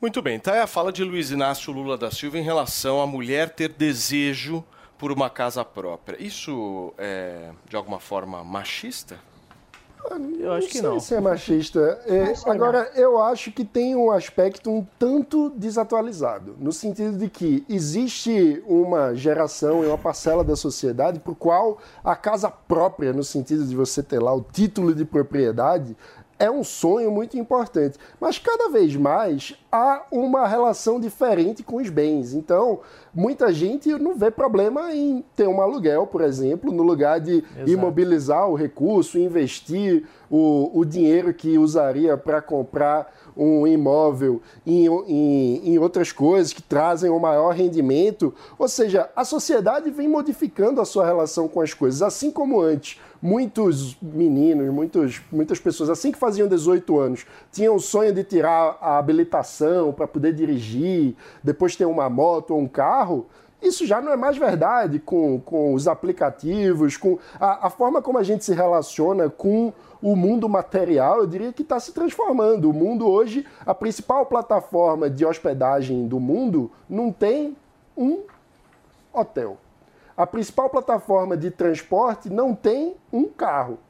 Muito 0.00 0.20
bem, 0.20 0.38
tá 0.38 0.52
aí 0.54 0.58
a 0.60 0.66
fala 0.66 0.92
de 0.92 1.04
Luiz 1.04 1.30
Inácio 1.30 1.72
Lula 1.72 1.96
da 1.96 2.10
Silva 2.10 2.36
em 2.38 2.42
relação 2.42 3.00
à 3.00 3.06
mulher 3.06 3.50
ter 3.50 3.68
desejo 3.68 4.64
por 4.98 5.12
uma 5.12 5.30
casa 5.30 5.64
própria. 5.64 6.16
Isso 6.20 6.92
é, 6.98 7.50
de 7.68 7.76
alguma 7.76 8.00
forma, 8.00 8.42
machista? 8.42 9.16
Eu 10.38 10.52
acho 10.52 10.68
que 10.68 10.78
sei 10.78 10.82
não. 10.82 10.98
se 10.98 11.14
é 11.14 11.20
machista. 11.20 12.00
É, 12.06 12.34
agora, 12.50 12.90
eu 12.94 13.22
acho 13.22 13.52
que 13.52 13.64
tem 13.64 13.94
um 13.94 14.10
aspecto 14.10 14.70
um 14.70 14.84
tanto 14.98 15.50
desatualizado, 15.50 16.56
no 16.58 16.72
sentido 16.72 17.16
de 17.16 17.28
que 17.28 17.64
existe 17.68 18.62
uma 18.66 19.14
geração 19.14 19.84
e 19.84 19.86
uma 19.86 19.98
parcela 19.98 20.42
da 20.42 20.56
sociedade 20.56 21.20
por 21.20 21.36
qual 21.36 21.78
a 22.02 22.16
casa 22.16 22.50
própria, 22.50 23.12
no 23.12 23.22
sentido 23.22 23.64
de 23.64 23.76
você 23.76 24.02
ter 24.02 24.18
lá 24.18 24.34
o 24.34 24.42
título 24.42 24.94
de 24.94 25.04
propriedade, 25.04 25.96
é 26.42 26.50
um 26.50 26.64
sonho 26.64 27.08
muito 27.08 27.38
importante. 27.38 27.96
Mas 28.20 28.36
cada 28.36 28.68
vez 28.68 28.96
mais 28.96 29.54
há 29.70 30.02
uma 30.10 30.44
relação 30.44 30.98
diferente 30.98 31.62
com 31.62 31.76
os 31.76 31.88
bens. 31.88 32.34
Então, 32.34 32.80
muita 33.14 33.52
gente 33.52 33.90
não 33.90 34.16
vê 34.16 34.28
problema 34.28 34.92
em 34.92 35.24
ter 35.36 35.46
um 35.46 35.60
aluguel, 35.60 36.04
por 36.04 36.20
exemplo, 36.20 36.72
no 36.72 36.82
lugar 36.82 37.20
de 37.20 37.44
Exato. 37.54 37.70
imobilizar 37.70 38.48
o 38.48 38.56
recurso, 38.56 39.20
investir 39.20 40.04
o, 40.28 40.68
o 40.76 40.84
dinheiro 40.84 41.32
que 41.32 41.56
usaria 41.58 42.16
para 42.16 42.42
comprar 42.42 43.14
um 43.36 43.64
imóvel 43.64 44.42
em, 44.66 44.86
em, 44.86 45.74
em 45.74 45.78
outras 45.78 46.10
coisas 46.10 46.52
que 46.52 46.60
trazem 46.60 47.08
um 47.08 47.20
maior 47.20 47.54
rendimento. 47.54 48.34
Ou 48.58 48.66
seja, 48.66 49.08
a 49.14 49.24
sociedade 49.24 49.90
vem 49.92 50.08
modificando 50.08 50.80
a 50.80 50.84
sua 50.84 51.06
relação 51.06 51.46
com 51.46 51.60
as 51.60 51.72
coisas, 51.72 52.02
assim 52.02 52.32
como 52.32 52.60
antes. 52.60 52.98
Muitos 53.22 53.96
meninos, 54.02 54.68
muitos, 54.74 55.22
muitas 55.30 55.60
pessoas, 55.60 55.88
assim 55.88 56.10
que 56.10 56.18
faziam 56.18 56.48
18 56.48 56.98
anos, 56.98 57.24
tinham 57.52 57.76
o 57.76 57.80
sonho 57.80 58.12
de 58.12 58.24
tirar 58.24 58.76
a 58.80 58.98
habilitação 58.98 59.92
para 59.92 60.08
poder 60.08 60.32
dirigir, 60.34 61.14
depois 61.40 61.76
ter 61.76 61.84
uma 61.84 62.10
moto 62.10 62.50
ou 62.52 62.60
um 62.60 62.66
carro. 62.66 63.26
Isso 63.62 63.86
já 63.86 64.00
não 64.00 64.10
é 64.10 64.16
mais 64.16 64.36
verdade 64.36 64.98
com, 64.98 65.40
com 65.40 65.72
os 65.72 65.86
aplicativos, 65.86 66.96
com 66.96 67.16
a, 67.38 67.68
a 67.68 67.70
forma 67.70 68.02
como 68.02 68.18
a 68.18 68.24
gente 68.24 68.44
se 68.44 68.52
relaciona 68.52 69.30
com 69.30 69.72
o 70.02 70.16
mundo 70.16 70.48
material, 70.48 71.18
eu 71.18 71.26
diria 71.28 71.52
que 71.52 71.62
está 71.62 71.78
se 71.78 71.92
transformando. 71.92 72.68
O 72.68 72.72
mundo 72.72 73.08
hoje, 73.08 73.46
a 73.64 73.72
principal 73.72 74.26
plataforma 74.26 75.08
de 75.08 75.24
hospedagem 75.24 76.08
do 76.08 76.18
mundo, 76.18 76.72
não 76.90 77.12
tem 77.12 77.56
um 77.96 78.24
hotel. 79.12 79.56
A 80.22 80.26
principal 80.28 80.70
plataforma 80.70 81.36
de 81.36 81.50
transporte 81.50 82.30
não 82.30 82.54
tem 82.54 82.94
um 83.12 83.24
carro. 83.24 83.80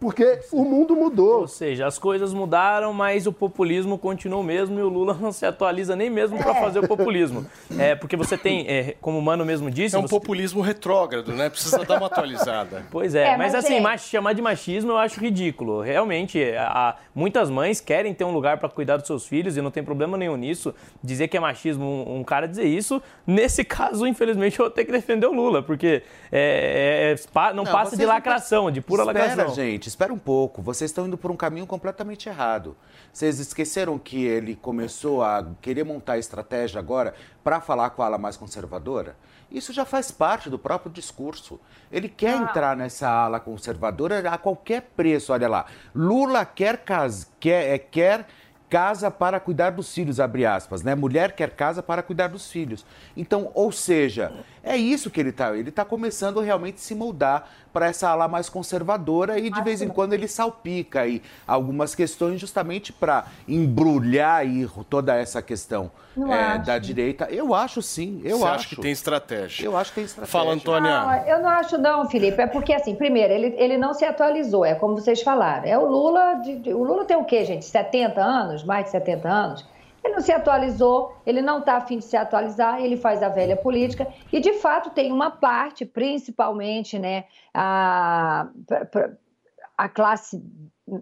Porque 0.00 0.40
o 0.50 0.64
mundo 0.64 0.96
mudou. 0.96 1.40
Ou 1.42 1.46
seja, 1.48 1.86
as 1.86 1.98
coisas 1.98 2.32
mudaram, 2.32 2.92
mas 2.94 3.26
o 3.26 3.32
populismo 3.32 3.98
continua 3.98 4.38
o 4.40 4.42
mesmo 4.42 4.78
e 4.78 4.82
o 4.82 4.88
Lula 4.88 5.12
não 5.20 5.30
se 5.30 5.44
atualiza 5.44 5.94
nem 5.94 6.08
mesmo 6.08 6.38
para 6.38 6.54
fazer 6.54 6.78
o 6.78 6.88
populismo. 6.88 7.44
É, 7.78 7.94
porque 7.94 8.16
você 8.16 8.38
tem, 8.38 8.66
é, 8.66 8.94
como 9.00 9.18
o 9.18 9.22
Mano 9.22 9.44
mesmo 9.44 9.70
disse... 9.70 9.94
É 9.94 9.98
um 9.98 10.02
você- 10.02 10.08
populismo 10.08 10.62
retrógrado, 10.62 11.32
né? 11.32 11.50
Precisa 11.50 11.84
dar 11.84 11.98
uma 11.98 12.06
atualizada. 12.06 12.82
Pois 12.90 13.14
é, 13.14 13.24
É, 13.24 13.36
mas, 13.36 13.52
mas 13.52 13.54
assim, 13.64 13.74
é. 13.76 13.80
mach- 13.80 14.00
chamar 14.08 14.32
de 14.32 14.40
machismo 14.40 14.92
eu 14.92 14.96
acho 14.96 15.20
ridículo. 15.20 15.82
Realmente, 15.82 16.42
a- 16.56 16.96
muitas 17.14 17.50
mães 17.50 17.78
querem 17.80 18.14
ter 18.14 18.24
um 18.24 18.32
lugar 18.32 18.56
para 18.58 18.68
cuidar 18.70 18.96
dos 18.96 19.06
seus 19.06 19.26
filhos 19.26 19.56
e 19.58 19.60
não 19.60 19.70
tem 19.70 19.82
problema 19.84 20.16
nenhum 20.16 20.36
nisso. 20.36 20.74
Dizer 21.04 21.28
que 21.28 21.36
é 21.36 21.40
machismo 21.40 22.06
um, 22.08 22.24
cara 22.24 22.48
dizer 22.48 22.64
isso, 22.64 23.02
nesse 23.26 23.62
caso, 23.64 24.06
infelizmente, 24.06 24.58
eu 24.58 24.64
vou 24.64 24.70
ter 24.70 24.86
que 24.86 24.92
defender 24.92 25.26
o 25.26 25.32
Lula, 25.32 25.62
porque 25.62 26.02
é- 26.32 27.10
é- 27.10 27.12
é- 27.12 27.16
pa- 27.32 27.52
não, 27.52 27.64
passa 27.64 27.96
de 27.96 28.02
não 28.02 28.08
lacração, 28.14 28.70
de 28.70 28.80
pura 28.80 29.02
espera, 29.02 29.26
lacração. 29.28 29.54
gente, 29.54 29.89
espera 29.90 30.12
um 30.12 30.18
pouco. 30.18 30.62
Vocês 30.62 30.90
estão 30.90 31.06
indo 31.06 31.18
por 31.18 31.30
um 31.30 31.36
caminho 31.36 31.66
completamente 31.66 32.28
errado. 32.28 32.76
Vocês 33.12 33.38
esqueceram 33.38 33.98
que 33.98 34.24
ele 34.24 34.56
começou 34.56 35.22
a 35.22 35.46
querer 35.60 35.84
montar 35.84 36.18
estratégia 36.18 36.78
agora 36.78 37.14
para 37.44 37.60
falar 37.60 37.90
com 37.90 38.02
a 38.02 38.06
ala 38.06 38.18
mais 38.18 38.36
conservadora? 38.36 39.16
Isso 39.50 39.72
já 39.72 39.84
faz 39.84 40.10
parte 40.10 40.48
do 40.48 40.58
próprio 40.58 40.92
discurso. 40.92 41.60
Ele 41.90 42.08
quer 42.08 42.36
entrar 42.36 42.76
nessa 42.76 43.08
ala 43.08 43.40
conservadora 43.40 44.20
a 44.30 44.38
qualquer 44.38 44.82
preço. 44.96 45.32
Olha 45.32 45.48
lá, 45.48 45.66
Lula 45.94 46.44
quer, 46.44 46.78
cas 46.78 47.30
quer, 47.40 47.74
é, 47.74 47.78
quer 47.78 48.26
casa 48.70 49.10
para 49.10 49.40
cuidar 49.40 49.70
dos 49.70 49.92
filhos, 49.92 50.20
abre 50.20 50.46
aspas, 50.46 50.82
né? 50.84 50.94
Mulher 50.94 51.32
quer 51.32 51.50
casa 51.50 51.82
para 51.82 52.04
cuidar 52.04 52.28
dos 52.28 52.50
filhos. 52.50 52.86
Então, 53.16 53.50
ou 53.52 53.72
seja, 53.72 54.32
é 54.62 54.76
isso 54.76 55.10
que 55.10 55.20
ele 55.20 55.30
está. 55.30 55.56
Ele 55.56 55.68
está 55.70 55.84
começando 55.84 56.40
realmente 56.40 56.76
a 56.76 56.78
se 56.80 56.94
moldar 56.94 57.48
para 57.72 57.86
essa 57.86 58.08
ala 58.08 58.26
mais 58.26 58.48
conservadora 58.48 59.38
e 59.38 59.48
de 59.50 59.62
vez 59.62 59.80
em 59.80 59.88
quando 59.88 60.12
ele 60.12 60.26
salpica 60.26 61.02
aí 61.02 61.22
algumas 61.46 61.94
questões 61.94 62.40
justamente 62.40 62.92
para 62.92 63.26
embrulhar 63.46 64.36
aí 64.40 64.68
toda 64.88 65.14
essa 65.14 65.40
questão 65.40 65.90
é, 66.28 66.58
da 66.58 66.78
direita. 66.78 67.28
Eu 67.30 67.54
acho 67.54 67.80
sim, 67.80 68.20
eu 68.24 68.38
Você 68.38 68.44
acho. 68.44 68.54
acha 68.54 68.68
que 68.70 68.76
tem 68.76 68.90
estratégia? 68.90 69.64
Eu 69.64 69.76
acho 69.76 69.90
que 69.90 69.96
tem 69.96 70.04
estratégia. 70.04 70.32
Fala, 70.32 70.52
Antônia. 70.52 71.00
Não, 71.00 71.14
eu 71.26 71.40
não 71.40 71.48
acho 71.48 71.78
não, 71.78 72.08
Felipe. 72.10 72.40
É 72.42 72.46
porque, 72.46 72.72
assim, 72.72 72.94
primeiro, 72.96 73.32
ele, 73.32 73.54
ele 73.56 73.76
não 73.78 73.94
se 73.94 74.04
atualizou, 74.04 74.64
é 74.64 74.74
como 74.74 74.94
vocês 74.94 75.22
falaram. 75.22 75.64
É 75.66 75.78
o 75.78 75.86
Lula, 75.86 76.34
de- 76.42 76.56
de- 76.56 76.74
o 76.74 76.82
Lula 76.82 77.04
tem 77.04 77.16
o 77.16 77.24
quê, 77.24 77.44
gente? 77.44 77.64
70 77.64 78.20
anos? 78.20 78.64
Mais 78.64 78.86
de 78.86 78.90
70 78.90 79.28
anos? 79.28 79.64
Ele 80.02 80.14
não 80.14 80.20
se 80.20 80.32
atualizou, 80.32 81.14
ele 81.26 81.42
não 81.42 81.58
está 81.58 81.76
afim 81.76 81.98
de 81.98 82.04
se 82.04 82.16
atualizar, 82.16 82.80
ele 82.80 82.96
faz 82.96 83.22
a 83.22 83.28
velha 83.28 83.56
política. 83.56 84.06
E, 84.32 84.40
de 84.40 84.54
fato, 84.54 84.90
tem 84.90 85.12
uma 85.12 85.30
parte, 85.30 85.84
principalmente, 85.84 86.98
né, 86.98 87.24
a, 87.52 88.48
a 89.76 89.88
classe 89.88 90.42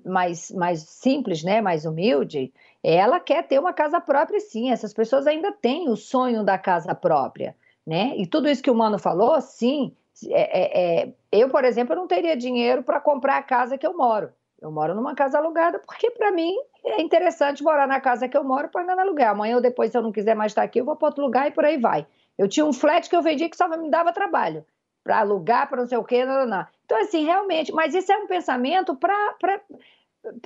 mais, 0.05 0.51
mais 0.51 0.81
simples, 0.83 1.43
né, 1.45 1.61
mais 1.61 1.85
humilde, 1.87 2.53
ela 2.83 3.21
quer 3.21 3.47
ter 3.47 3.59
uma 3.59 3.73
casa 3.73 4.01
própria, 4.01 4.41
sim. 4.41 4.71
Essas 4.71 4.93
pessoas 4.93 5.27
ainda 5.27 5.53
têm 5.53 5.89
o 5.89 5.97
sonho 5.97 6.45
da 6.45 6.59
casa 6.59 6.95
própria, 6.95 7.57
né? 7.87 8.15
E 8.17 8.27
tudo 8.27 8.49
isso 8.49 8.63
que 8.63 8.71
o 8.71 8.75
Mano 8.75 8.99
falou, 8.99 9.41
sim. 9.41 9.95
é- 10.31 11.03
é- 11.03 11.03
é- 11.05 11.15
eu, 11.31 11.49
por 11.49 11.65
exemplo, 11.65 11.95
não 11.95 12.09
teria 12.09 12.37
dinheiro 12.37 12.83
para 12.83 13.01
comprar 13.01 13.37
a 13.39 13.43
casa 13.43 13.79
que 13.79 13.87
eu 13.87 13.97
moro. 13.97 14.33
Eu 14.61 14.73
moro 14.73 14.95
numa 14.95 15.15
casa 15.15 15.39
alugada 15.39 15.79
porque, 15.79 16.11
para 16.11 16.33
mim, 16.33 16.55
é 16.85 17.01
interessante 17.01 17.63
morar 17.63 17.87
na 17.87 18.01
casa 18.01 18.29
que 18.29 18.37
eu 18.37 18.43
moro 18.43 18.69
para 18.69 18.83
andar 18.83 18.99
alugar. 18.99 19.31
Amanhã 19.31 19.57
ou 19.57 19.63
depois, 19.63 19.93
se 19.93 19.99
eu 19.99 20.03
não 20.03 20.11
quiser 20.11 20.35
mais 20.35 20.51
estar 20.51 20.63
aqui, 20.63 20.81
eu 20.81 20.85
vou 20.85 20.97
para 20.97 21.09
outro 21.09 21.23
lugar 21.23 21.47
e 21.47 21.53
por 21.53 21.65
aí 21.65 21.79
vai. 21.79 22.07
Eu 22.37 22.49
tinha 22.49 22.67
um 22.67 22.73
flat 22.73 23.09
que 23.09 23.15
eu 23.15 23.23
vendi 23.23 23.49
que 23.49 23.57
só 23.57 23.69
me 23.69 23.91
dava 23.91 24.13
trabalho 24.13 24.65
para 25.05 25.21
alugar, 25.21 25.69
para 25.69 25.81
não 25.81 25.87
sei 25.87 25.97
o 25.97 26.05
quê, 26.05 26.25
não, 26.25 26.41
não, 26.41 26.47
não. 26.47 26.67
Então, 26.85 27.01
assim, 27.01 27.25
realmente, 27.25 27.73
mas 27.73 27.95
isso 27.95 28.11
é 28.13 28.19
um 28.19 28.27
pensamento 28.27 28.97
para 28.97 29.63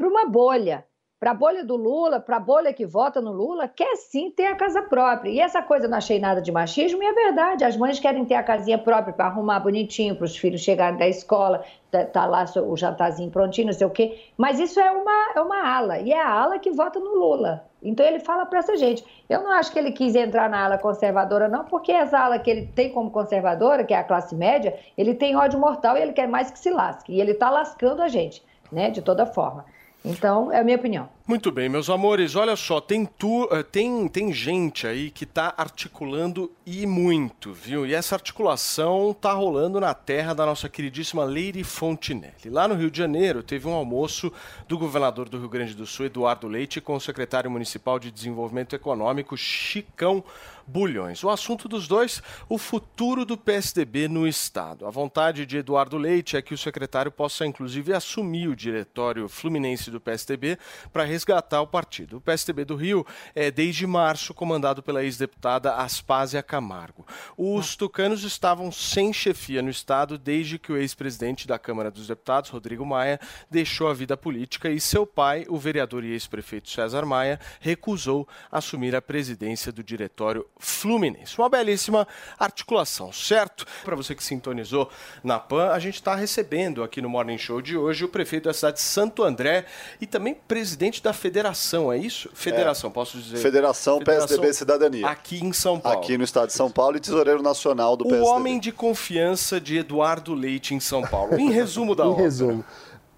uma 0.00 0.26
bolha. 0.26 0.86
Para 1.22 1.30
a 1.30 1.34
bolha 1.34 1.64
do 1.64 1.76
Lula, 1.76 2.18
para 2.18 2.38
a 2.38 2.40
bolha 2.40 2.72
que 2.72 2.84
vota 2.84 3.20
no 3.20 3.30
Lula, 3.30 3.68
quer 3.68 3.94
sim 3.94 4.28
ter 4.28 4.46
a 4.46 4.56
casa 4.56 4.82
própria. 4.82 5.30
E 5.30 5.38
essa 5.38 5.62
coisa 5.62 5.86
eu 5.86 5.88
não 5.88 5.98
achei 5.98 6.18
nada 6.18 6.42
de 6.42 6.50
machismo, 6.50 7.00
e 7.00 7.06
é 7.06 7.12
verdade. 7.12 7.62
As 7.62 7.76
mães 7.76 8.00
querem 8.00 8.24
ter 8.24 8.34
a 8.34 8.42
casinha 8.42 8.76
própria 8.76 9.14
para 9.14 9.26
arrumar 9.26 9.60
bonitinho, 9.60 10.16
para 10.16 10.24
os 10.24 10.36
filhos 10.36 10.62
chegarem 10.62 10.98
da 10.98 11.06
escola, 11.06 11.62
tá, 11.92 12.04
tá 12.06 12.26
lá 12.26 12.44
o 12.66 12.76
jantarzinho 12.76 13.30
prontinho, 13.30 13.68
não 13.68 13.72
sei 13.72 13.86
o 13.86 13.90
quê. 13.90 14.18
Mas 14.36 14.58
isso 14.58 14.80
é 14.80 14.90
uma, 14.90 15.32
é 15.36 15.40
uma 15.40 15.62
ala, 15.64 16.00
e 16.00 16.10
é 16.10 16.20
a 16.20 16.28
ala 16.28 16.58
que 16.58 16.72
vota 16.72 16.98
no 16.98 17.14
Lula. 17.14 17.68
Então 17.80 18.04
ele 18.04 18.18
fala 18.18 18.44
para 18.44 18.58
essa 18.58 18.76
gente. 18.76 19.04
Eu 19.30 19.44
não 19.44 19.52
acho 19.52 19.70
que 19.70 19.78
ele 19.78 19.92
quis 19.92 20.16
entrar 20.16 20.50
na 20.50 20.64
ala 20.64 20.76
conservadora, 20.76 21.46
não, 21.46 21.64
porque 21.66 21.92
essa 21.92 22.18
ala 22.18 22.40
que 22.40 22.50
ele 22.50 22.66
tem 22.74 22.90
como 22.90 23.12
conservadora, 23.12 23.84
que 23.84 23.94
é 23.94 23.98
a 23.98 24.02
classe 24.02 24.34
média, 24.34 24.76
ele 24.98 25.14
tem 25.14 25.36
ódio 25.36 25.60
mortal 25.60 25.96
e 25.96 26.02
ele 26.02 26.14
quer 26.14 26.26
mais 26.26 26.50
que 26.50 26.58
se 26.58 26.70
lasque. 26.70 27.12
E 27.12 27.20
ele 27.20 27.30
está 27.30 27.48
lascando 27.48 28.02
a 28.02 28.08
gente, 28.08 28.44
né, 28.72 28.90
de 28.90 29.00
toda 29.00 29.24
forma. 29.24 29.64
Então, 30.04 30.50
é 30.50 30.58
a 30.58 30.64
minha 30.64 30.76
opinião. 30.76 31.08
Muito 31.24 31.52
bem, 31.52 31.68
meus 31.68 31.88
amores, 31.88 32.34
olha 32.34 32.56
só, 32.56 32.80
tem, 32.80 33.06
tu, 33.06 33.48
eh, 33.52 33.62
tem, 33.62 34.08
tem 34.08 34.32
gente 34.32 34.88
aí 34.88 35.08
que 35.08 35.24
tá 35.24 35.54
articulando 35.56 36.50
e 36.66 36.84
muito, 36.84 37.52
viu? 37.52 37.86
E 37.86 37.94
essa 37.94 38.16
articulação 38.16 39.14
tá 39.14 39.32
rolando 39.32 39.78
na 39.78 39.94
terra 39.94 40.34
da 40.34 40.44
nossa 40.44 40.68
queridíssima 40.68 41.22
Leire 41.22 41.62
Fontinelli. 41.62 42.50
Lá 42.50 42.66
no 42.66 42.74
Rio 42.74 42.90
de 42.90 42.98
Janeiro, 42.98 43.40
teve 43.40 43.68
um 43.68 43.72
almoço 43.72 44.32
do 44.66 44.76
governador 44.76 45.28
do 45.28 45.38
Rio 45.38 45.48
Grande 45.48 45.76
do 45.76 45.86
Sul, 45.86 46.06
Eduardo 46.06 46.48
Leite, 46.48 46.80
com 46.80 46.96
o 46.96 47.00
secretário 47.00 47.48
municipal 47.48 48.00
de 48.00 48.10
Desenvolvimento 48.10 48.74
Econômico, 48.74 49.36
Chicão 49.36 50.24
Bulhões. 50.66 51.22
O 51.24 51.30
assunto 51.30 51.68
dos 51.68 51.88
dois, 51.88 52.22
o 52.48 52.56
futuro 52.56 53.24
do 53.24 53.36
PSDB 53.36 54.08
no 54.08 54.26
Estado. 54.26 54.86
A 54.86 54.90
vontade 54.90 55.44
de 55.44 55.58
Eduardo 55.58 55.98
Leite 55.98 56.36
é 56.36 56.42
que 56.42 56.54
o 56.54 56.58
secretário 56.58 57.10
possa, 57.10 57.44
inclusive, 57.46 57.92
assumir 57.92 58.48
o 58.48 58.56
diretório 58.56 59.28
fluminense 59.28 59.90
do 59.90 60.00
PSDB 60.00 60.58
para 60.92 61.04
resgatar 61.12 61.60
o 61.60 61.66
partido. 61.66 62.16
O 62.16 62.20
PSDB 62.20 62.64
do 62.64 62.74
Rio 62.74 63.06
é 63.34 63.50
desde 63.50 63.86
março 63.86 64.32
comandado 64.32 64.82
pela 64.82 65.04
ex-deputada 65.04 65.74
Aspásia 65.74 66.42
Camargo. 66.42 67.06
Os 67.36 67.76
tucanos 67.76 68.24
estavam 68.24 68.72
sem 68.72 69.12
chefia 69.12 69.60
no 69.60 69.70
estado 69.70 70.16
desde 70.16 70.58
que 70.58 70.72
o 70.72 70.76
ex-presidente 70.76 71.46
da 71.46 71.58
Câmara 71.58 71.90
dos 71.90 72.06
Deputados, 72.06 72.50
Rodrigo 72.50 72.86
Maia, 72.86 73.20
deixou 73.50 73.88
a 73.88 73.94
vida 73.94 74.16
política 74.16 74.70
e 74.70 74.80
seu 74.80 75.06
pai, 75.06 75.44
o 75.48 75.58
vereador 75.58 76.02
e 76.02 76.12
ex-prefeito 76.12 76.70
César 76.70 77.04
Maia, 77.04 77.38
recusou 77.60 78.26
assumir 78.50 78.96
a 78.96 79.02
presidência 79.02 79.70
do 79.70 79.82
diretório 79.82 80.46
Fluminense. 80.58 81.38
Uma 81.38 81.48
belíssima 81.48 82.08
articulação, 82.38 83.12
certo? 83.12 83.66
Para 83.84 83.96
você 83.96 84.14
que 84.14 84.24
sintonizou 84.24 84.90
na 85.22 85.38
PAN, 85.38 85.70
a 85.70 85.78
gente 85.78 85.96
está 85.96 86.14
recebendo 86.14 86.82
aqui 86.82 87.02
no 87.02 87.10
Morning 87.10 87.38
Show 87.38 87.60
de 87.60 87.76
hoje 87.76 88.04
o 88.04 88.08
prefeito 88.08 88.44
da 88.44 88.54
cidade 88.54 88.76
de 88.76 88.82
Santo 88.82 89.22
André 89.22 89.66
e 90.00 90.06
também 90.06 90.34
presidente 90.34 91.01
da 91.02 91.12
federação, 91.12 91.92
é 91.92 91.98
isso? 91.98 92.28
Federação, 92.32 92.90
posso 92.90 93.18
dizer? 93.18 93.36
Federação, 93.38 93.98
PSDB 93.98 94.52
Cidadania. 94.52 95.06
Aqui 95.08 95.44
em 95.44 95.52
São 95.52 95.78
Paulo. 95.80 95.98
Aqui 95.98 96.16
no 96.16 96.24
estado 96.24 96.46
de 96.48 96.52
São 96.52 96.70
Paulo 96.70 96.96
e 96.96 97.00
tesoureiro 97.00 97.42
nacional 97.42 97.96
do 97.96 98.04
o 98.04 98.08
PSDB. 98.08 98.30
homem 98.30 98.60
de 98.60 98.70
confiança 98.72 99.60
de 99.60 99.78
Eduardo 99.78 100.34
Leite 100.34 100.74
em 100.74 100.80
São 100.80 101.02
Paulo. 101.02 101.34
Em 101.38 101.50
resumo 101.50 101.94
da 101.94 102.04
Em 102.04 102.08
obra. 102.08 102.22
resumo. 102.22 102.64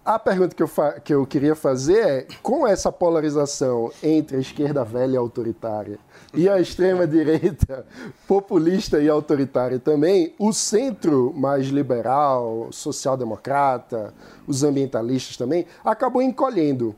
A 0.04 0.18
pergunta 0.18 0.54
que 0.54 0.62
eu, 0.62 0.68
fa- 0.68 1.00
que 1.00 1.14
eu 1.14 1.26
queria 1.26 1.54
fazer 1.54 1.98
é: 2.06 2.26
com 2.42 2.66
essa 2.66 2.92
polarização 2.92 3.90
entre 4.02 4.36
a 4.36 4.40
esquerda 4.40 4.84
velha 4.84 5.14
e 5.14 5.16
autoritária 5.16 5.98
e 6.34 6.46
a 6.46 6.60
extrema-direita 6.60 7.86
populista 8.28 8.98
e 9.00 9.08
autoritária 9.08 9.78
também, 9.78 10.34
o 10.38 10.52
centro 10.52 11.32
mais 11.34 11.68
liberal, 11.68 12.68
social-democrata, 12.70 14.12
os 14.46 14.62
ambientalistas 14.62 15.36
também, 15.38 15.66
acabou 15.84 16.20
encolhendo. 16.20 16.94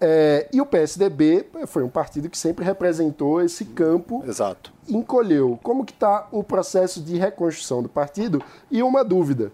É, 0.00 0.48
e 0.52 0.60
o 0.60 0.66
PSDB 0.66 1.46
foi 1.66 1.82
um 1.82 1.88
partido 1.88 2.28
que 2.28 2.36
sempre 2.36 2.64
representou 2.64 3.40
esse 3.40 3.64
campo 3.64 4.22
Exato. 4.26 4.72
encolheu. 4.88 5.58
Como 5.62 5.84
que 5.84 5.92
está 5.92 6.28
o 6.32 6.42
processo 6.42 7.00
de 7.00 7.16
reconstrução 7.16 7.82
do 7.82 7.88
partido? 7.88 8.42
E 8.70 8.82
uma 8.82 9.04
dúvida. 9.04 9.52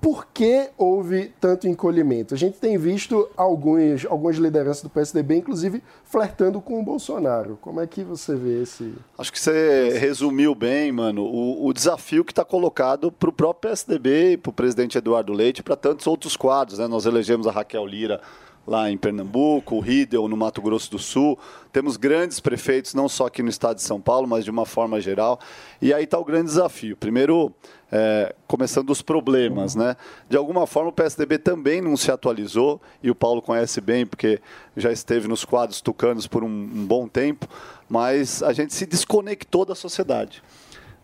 Por 0.00 0.26
que 0.34 0.68
houve 0.76 1.32
tanto 1.40 1.68
encolhimento? 1.68 2.34
A 2.34 2.36
gente 2.36 2.58
tem 2.58 2.76
visto 2.76 3.30
alguns, 3.36 4.04
algumas 4.04 4.36
lideranças 4.36 4.82
do 4.82 4.90
PSDB, 4.90 5.36
inclusive, 5.36 5.80
flertando 6.04 6.60
com 6.60 6.80
o 6.80 6.82
Bolsonaro. 6.82 7.56
Como 7.60 7.80
é 7.80 7.86
que 7.86 8.02
você 8.02 8.34
vê 8.34 8.62
esse... 8.62 8.94
Acho 9.16 9.32
que 9.32 9.38
você 9.38 9.96
resumiu 10.00 10.56
bem, 10.56 10.90
mano, 10.90 11.22
o, 11.22 11.68
o 11.68 11.72
desafio 11.72 12.24
que 12.24 12.32
está 12.32 12.44
colocado 12.44 13.12
para 13.12 13.30
o 13.30 13.32
próprio 13.32 13.70
PSDB, 13.70 14.38
para 14.38 14.50
o 14.50 14.52
presidente 14.52 14.98
Eduardo 14.98 15.32
Leite 15.32 15.60
e 15.60 15.62
para 15.62 15.76
tantos 15.76 16.04
outros 16.08 16.36
quadros. 16.36 16.80
Né? 16.80 16.88
Nós 16.88 17.06
elegemos 17.06 17.46
a 17.46 17.52
Raquel 17.52 17.86
Lira 17.86 18.20
lá 18.66 18.90
em 18.90 18.96
Pernambuco, 18.96 19.76
o 19.76 19.80
Riedel 19.80 20.28
no 20.28 20.36
Mato 20.36 20.62
Grosso 20.62 20.90
do 20.90 20.98
Sul. 20.98 21.38
Temos 21.72 21.96
grandes 21.96 22.40
prefeitos, 22.40 22.94
não 22.94 23.08
só 23.08 23.26
aqui 23.26 23.42
no 23.42 23.48
estado 23.48 23.76
de 23.76 23.82
São 23.82 24.00
Paulo, 24.00 24.26
mas 24.26 24.44
de 24.44 24.50
uma 24.50 24.64
forma 24.64 25.00
geral. 25.00 25.40
E 25.80 25.92
aí 25.92 26.04
está 26.04 26.18
o 26.18 26.24
grande 26.24 26.46
desafio. 26.46 26.96
Primeiro, 26.96 27.52
é, 27.90 28.34
começando 28.46 28.90
os 28.90 29.02
problemas, 29.02 29.74
né? 29.74 29.96
De 30.28 30.36
alguma 30.36 30.66
forma 30.66 30.90
o 30.90 30.92
PSDB 30.92 31.38
também 31.38 31.80
não 31.80 31.96
se 31.96 32.10
atualizou, 32.10 32.80
e 33.02 33.10
o 33.10 33.14
Paulo 33.14 33.42
conhece 33.42 33.80
bem, 33.80 34.06
porque 34.06 34.40
já 34.76 34.92
esteve 34.92 35.28
nos 35.28 35.44
quadros 35.44 35.80
tucanos 35.80 36.26
por 36.26 36.44
um, 36.44 36.48
um 36.48 36.86
bom 36.86 37.08
tempo, 37.08 37.48
mas 37.88 38.42
a 38.42 38.52
gente 38.52 38.72
se 38.74 38.86
desconectou 38.86 39.64
da 39.64 39.74
sociedade 39.74 40.42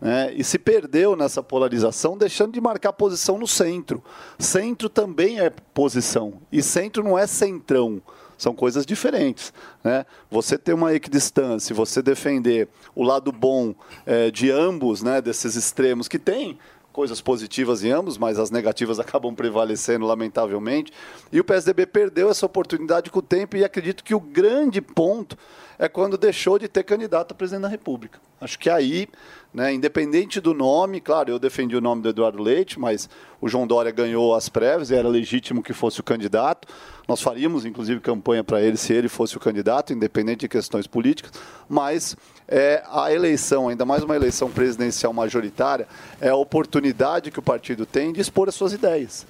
né, 0.01 0.33
e 0.35 0.45
se 0.45 0.59
perdeu 0.59 1.17
nessa 1.17 1.43
polarização, 1.43 2.17
deixando 2.17 2.53
de 2.53 2.61
marcar 2.61 2.93
posição 2.93 3.39
no 3.39 3.47
centro. 3.47 4.03
Centro 4.39 4.89
também 4.89 5.41
é 5.41 5.51
posição, 5.51 6.35
e 6.53 6.63
centro 6.63 7.03
não 7.03 7.19
é 7.19 7.27
centrão. 7.27 8.01
São 8.37 8.55
coisas 8.55 8.87
diferentes. 8.87 9.53
Né? 9.83 10.07
Você 10.31 10.57
ter 10.57 10.73
uma 10.73 10.95
equidistância, 10.95 11.75
você 11.75 12.01
defender 12.01 12.69
o 12.95 13.03
lado 13.03 13.33
bom 13.33 13.75
eh, 14.07 14.31
de 14.31 14.49
ambos, 14.49 15.03
né, 15.03 15.21
desses 15.21 15.57
extremos 15.57 16.07
que 16.07 16.21
tem 16.21 16.57
coisas 16.99 17.21
positivas 17.21 17.85
em 17.85 17.93
ambos, 17.93 18.19
mas 18.19 18.41
as 18.41 18.51
negativas 18.51 18.99
acabam 19.01 19.33
prevalecendo, 19.33 20.05
lamentavelmente. 20.05 20.93
E 21.33 21.39
o 21.39 21.45
PSDB 21.45 21.87
perdeu 21.87 22.29
essa 22.29 22.45
oportunidade 22.45 23.11
com 23.11 23.21
o 23.21 23.23
tempo 23.23 23.57
e 23.57 23.65
acredito 23.65 24.03
que 24.03 24.15
o 24.15 24.21
grande 24.21 24.81
ponto 24.81 25.39
é 25.79 25.89
quando 25.89 26.19
deixou 26.19 26.59
de 26.59 26.67
ter 26.67 26.83
candidato 26.83 27.33
a 27.33 27.35
presidente 27.35 27.63
da 27.63 27.69
República. 27.69 28.19
Acho 28.41 28.59
que 28.59 28.69
aí, 28.69 29.09
né, 29.55 29.73
independente 29.73 30.41
do 30.41 30.53
nome, 30.53 31.01
claro, 31.01 31.31
eu 31.31 31.39
defendi 31.39 31.77
o 31.77 31.81
nome 31.81 32.03
do 32.03 32.09
Eduardo 32.09 32.43
Leite, 32.43 32.79
mas 32.79 33.09
o 33.41 33.49
João 33.49 33.67
Dória 33.67 33.91
ganhou 33.91 34.35
as 34.35 34.49
prévias 34.49 34.91
e 34.91 34.95
era 34.95 35.09
legítimo 35.09 35.63
que 35.63 35.73
fosse 35.73 36.01
o 36.01 36.05
candidato. 36.05 36.69
Nós 37.07 37.21
faríamos, 37.21 37.65
inclusive, 37.65 38.01
campanha 38.01 38.43
para 38.43 38.61
ele 38.61 38.77
se 38.77 38.93
ele 38.93 39.09
fosse 39.09 39.37
o 39.37 39.41
candidato, 39.41 39.93
independente 39.93 40.41
de 40.41 40.49
questões 40.49 40.87
políticas, 40.87 41.33
mas 41.69 42.17
é, 42.47 42.83
a 42.91 43.13
eleição, 43.13 43.69
ainda 43.69 43.85
mais 43.85 44.03
uma 44.03 44.17
eleição 44.17 44.51
presidencial 44.51 45.13
majoritária, 45.13 45.87
é 46.21 46.29
a 46.29 46.37
oportunidade 46.37 47.31
que 47.31 47.39
o 47.39 47.43
partido 47.43 47.87
tem 47.87 48.13
de 48.13 48.21
expor 48.21 48.49
as 48.49 48.55
suas 48.55 48.73
ideias. 48.73 49.27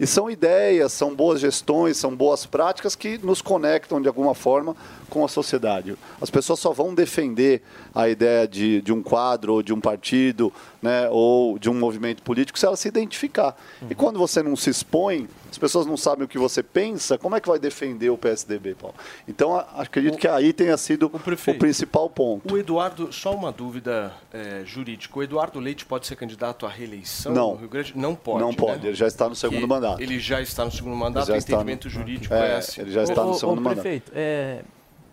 E 0.00 0.06
são 0.06 0.30
ideias, 0.30 0.94
são 0.94 1.14
boas 1.14 1.42
gestões, 1.42 1.98
são 1.98 2.16
boas 2.16 2.46
práticas 2.46 2.96
que 2.96 3.18
nos 3.18 3.42
conectam 3.42 4.00
de 4.00 4.08
alguma 4.08 4.34
forma 4.34 4.74
com 5.10 5.22
a 5.22 5.28
sociedade. 5.28 5.94
As 6.18 6.30
pessoas 6.30 6.58
só 6.58 6.72
vão 6.72 6.94
defender 6.94 7.60
a 7.94 8.08
ideia 8.08 8.48
de, 8.48 8.80
de 8.80 8.94
um 8.94 9.02
quadro, 9.02 9.52
ou 9.52 9.62
de 9.62 9.74
um 9.74 9.80
partido, 9.80 10.50
né, 10.82 11.08
ou 11.10 11.58
de 11.58 11.68
um 11.68 11.74
movimento 11.74 12.22
político 12.22 12.58
se 12.58 12.64
ela 12.66 12.76
se 12.76 12.88
identificar. 12.88 13.56
E 13.88 13.94
quando 13.94 14.18
você 14.18 14.42
não 14.42 14.56
se 14.56 14.70
expõe, 14.70 15.28
as 15.50 15.58
pessoas 15.58 15.86
não 15.86 15.96
sabem 15.96 16.24
o 16.24 16.28
que 16.28 16.38
você 16.38 16.62
pensa, 16.62 17.18
como 17.18 17.36
é 17.36 17.40
que 17.40 17.48
vai 17.48 17.58
defender 17.58 18.10
o 18.10 18.16
PSDB, 18.16 18.74
Paulo? 18.74 18.94
Então, 19.28 19.56
acredito 19.76 20.16
que 20.16 20.26
aí 20.28 20.52
tenha 20.52 20.76
sido 20.76 21.06
o, 21.06 21.54
principal 21.58 22.08
ponto. 22.08 22.54
O 22.54 22.58
Eduardo, 22.58 23.12
só 23.12 23.34
uma 23.34 23.52
dúvida 23.52 24.12
é, 24.32 24.62
jurídica. 24.64 25.18
O 25.18 25.22
Eduardo 25.22 25.58
Leite 25.60 25.84
pode 25.84 26.06
ser 26.06 26.16
candidato 26.16 26.64
à 26.64 26.68
reeleição 26.68 27.32
Não. 27.32 27.52
no 27.52 27.56
Rio 27.56 27.68
Grande? 27.68 27.92
Não 27.96 28.14
pode. 28.14 28.40
Não 28.40 28.54
pode, 28.54 28.82
né? 28.82 28.88
ele 28.88 28.96
já 28.96 29.06
está 29.06 29.28
no 29.28 29.34
segundo 29.34 29.60
Que 29.60 29.66
mandato. 29.66 30.00
Ele 30.00 30.18
já 30.18 30.40
está 30.40 30.64
no 30.64 30.70
segundo 30.70 30.96
mandato, 30.96 31.26
já 31.26 31.34
o 31.34 31.36
está 31.36 31.52
no- 31.52 31.62
entendimento 31.62 31.88
jurídico 31.88 32.32
É, 32.34 32.52
é, 32.52 32.56
assim. 32.56 32.80
ele 32.80 32.90
já 32.92 33.02
está 33.02 33.22
no 33.22 33.28
Ô, 33.28 33.32
ô, 33.32 33.34
segundo 33.34 33.60
mandato. 33.60 33.82
prefeito, 33.82 34.12
é, 34.14 34.62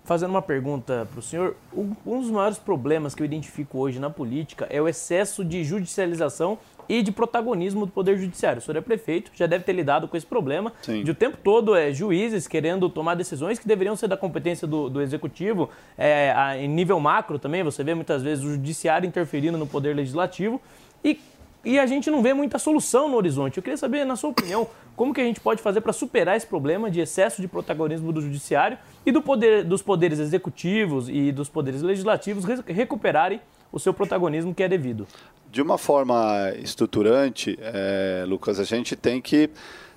fazendo 0.08 0.30
uma 0.32 0.42
pergunta 0.42 1.06
para 1.12 1.20
o 1.20 1.22
senhor, 1.22 1.56
um, 1.76 1.94
dos 2.22 2.32
maiores 2.32 2.58
problemas 2.58 3.14
que 3.14 3.22
eu 3.22 3.26
identifico 3.26 3.78
hoje 3.78 4.00
na 4.00 4.10
política 4.10 4.66
é 4.70 4.82
o 4.82 4.88
excesso 4.88 5.44
de 5.44 5.66
judicialização 5.66 6.58
e 6.88 7.02
de 7.04 7.12
protagonismo 7.12 7.86
do 7.86 7.92
Poder 7.92 8.18
Judiciário. 8.18 8.60
O 8.60 8.62
senhor 8.62 8.78
é 8.78 8.82
prefeito, 8.82 9.30
já 9.36 9.46
deve 9.46 9.66
ter 9.66 9.74
lidado 9.74 10.08
com 10.08 10.16
esse 10.16 10.26
problema. 10.26 10.72
Sim. 10.82 11.04
De 11.04 11.12
o 11.12 11.14
tempo 11.14 11.36
todo 11.44 11.76
é 11.76 11.92
juízes 11.92 12.48
querendo 12.48 12.90
tomar 12.90 13.16
decisões 13.16 13.60
que 13.60 13.68
deveriam 13.68 13.98
ser 13.98 14.08
da 14.08 14.16
competência 14.16 14.66
do, 14.66 14.90
do 14.90 15.02
executivo, 15.02 15.70
é, 15.98 16.32
a- 16.34 16.58
em 16.58 16.70
nível 16.70 16.98
macro 17.02 17.38
também, 17.38 17.62
você 17.62 17.84
vê 17.84 17.94
muitas 17.94 18.24
vezes 18.24 18.46
o 18.46 18.52
judiciário 18.54 19.06
interferindo 19.06 19.58
no 19.58 19.68
poder 19.68 19.94
legislativo 19.94 20.62
e, 21.04 21.20
e 21.68 21.78
a 21.80 21.86
gente 21.86 22.10
não 22.10 22.22
vê 22.22 22.34
muita 22.34 22.58
solução 22.58 23.10
no 23.10 23.18
horizonte. 23.18 23.58
Eu 23.58 23.64
queria 23.64 23.78
saber, 23.78 24.06
na 24.06 24.16
sua 24.16 24.30
opinião, 24.30 24.68
como 24.96 25.14
que 25.14 25.20
a 25.20 25.24
gente 25.24 25.40
pode 25.40 25.62
fazer 25.62 25.82
para 25.82 25.92
superar 25.92 26.38
esse 26.38 26.48
problema 26.48 26.90
de 26.90 27.00
excesso 27.02 27.42
de 27.42 27.48
protagonismo 27.48 28.14
do 28.14 28.22
judiciário 28.22 28.78
e 29.06 29.12
do 29.12 29.22
poder, 29.22 29.64
dos 29.64 29.82
poderes 29.82 30.18
executivos 30.20 31.10
e 31.10 31.32
dos 31.32 31.50
poderes 31.50 31.82
legislativos 31.82 32.46
re- 32.46 32.64
recuperarem 32.68 33.42
o 33.72 33.80
seu 33.80 33.94
protagonismo 33.94 34.56
que 34.56 34.64
é 34.64 34.68
devido. 34.70 35.06
De 35.52 35.62
uma 35.62 35.78
forma 35.78 36.54
estruturante, 36.62 37.58
eh, 37.62 38.24
Lucas, 38.28 38.60
a 38.60 38.64
gente 38.64 38.96
tem 38.96 39.22
que 39.22 39.50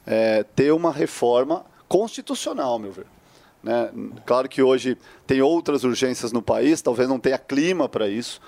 eh, 0.06 0.44
ter 0.56 0.72
uma 0.72 0.92
reforma 0.92 1.64
constitucional, 1.88 2.78
meu 2.78 2.90
ver. 2.90 3.06
Né? 3.62 3.90
Claro 4.24 4.48
que 4.48 4.62
hoje 4.62 4.96
tem 5.26 5.42
outras 5.42 5.84
urgências 5.84 6.32
no 6.32 6.40
país, 6.40 6.80
talvez 6.80 7.08
não 7.08 7.18
tenha 7.18 7.38
clima 7.38 7.88
para 7.88 8.08
isso, 8.08 8.40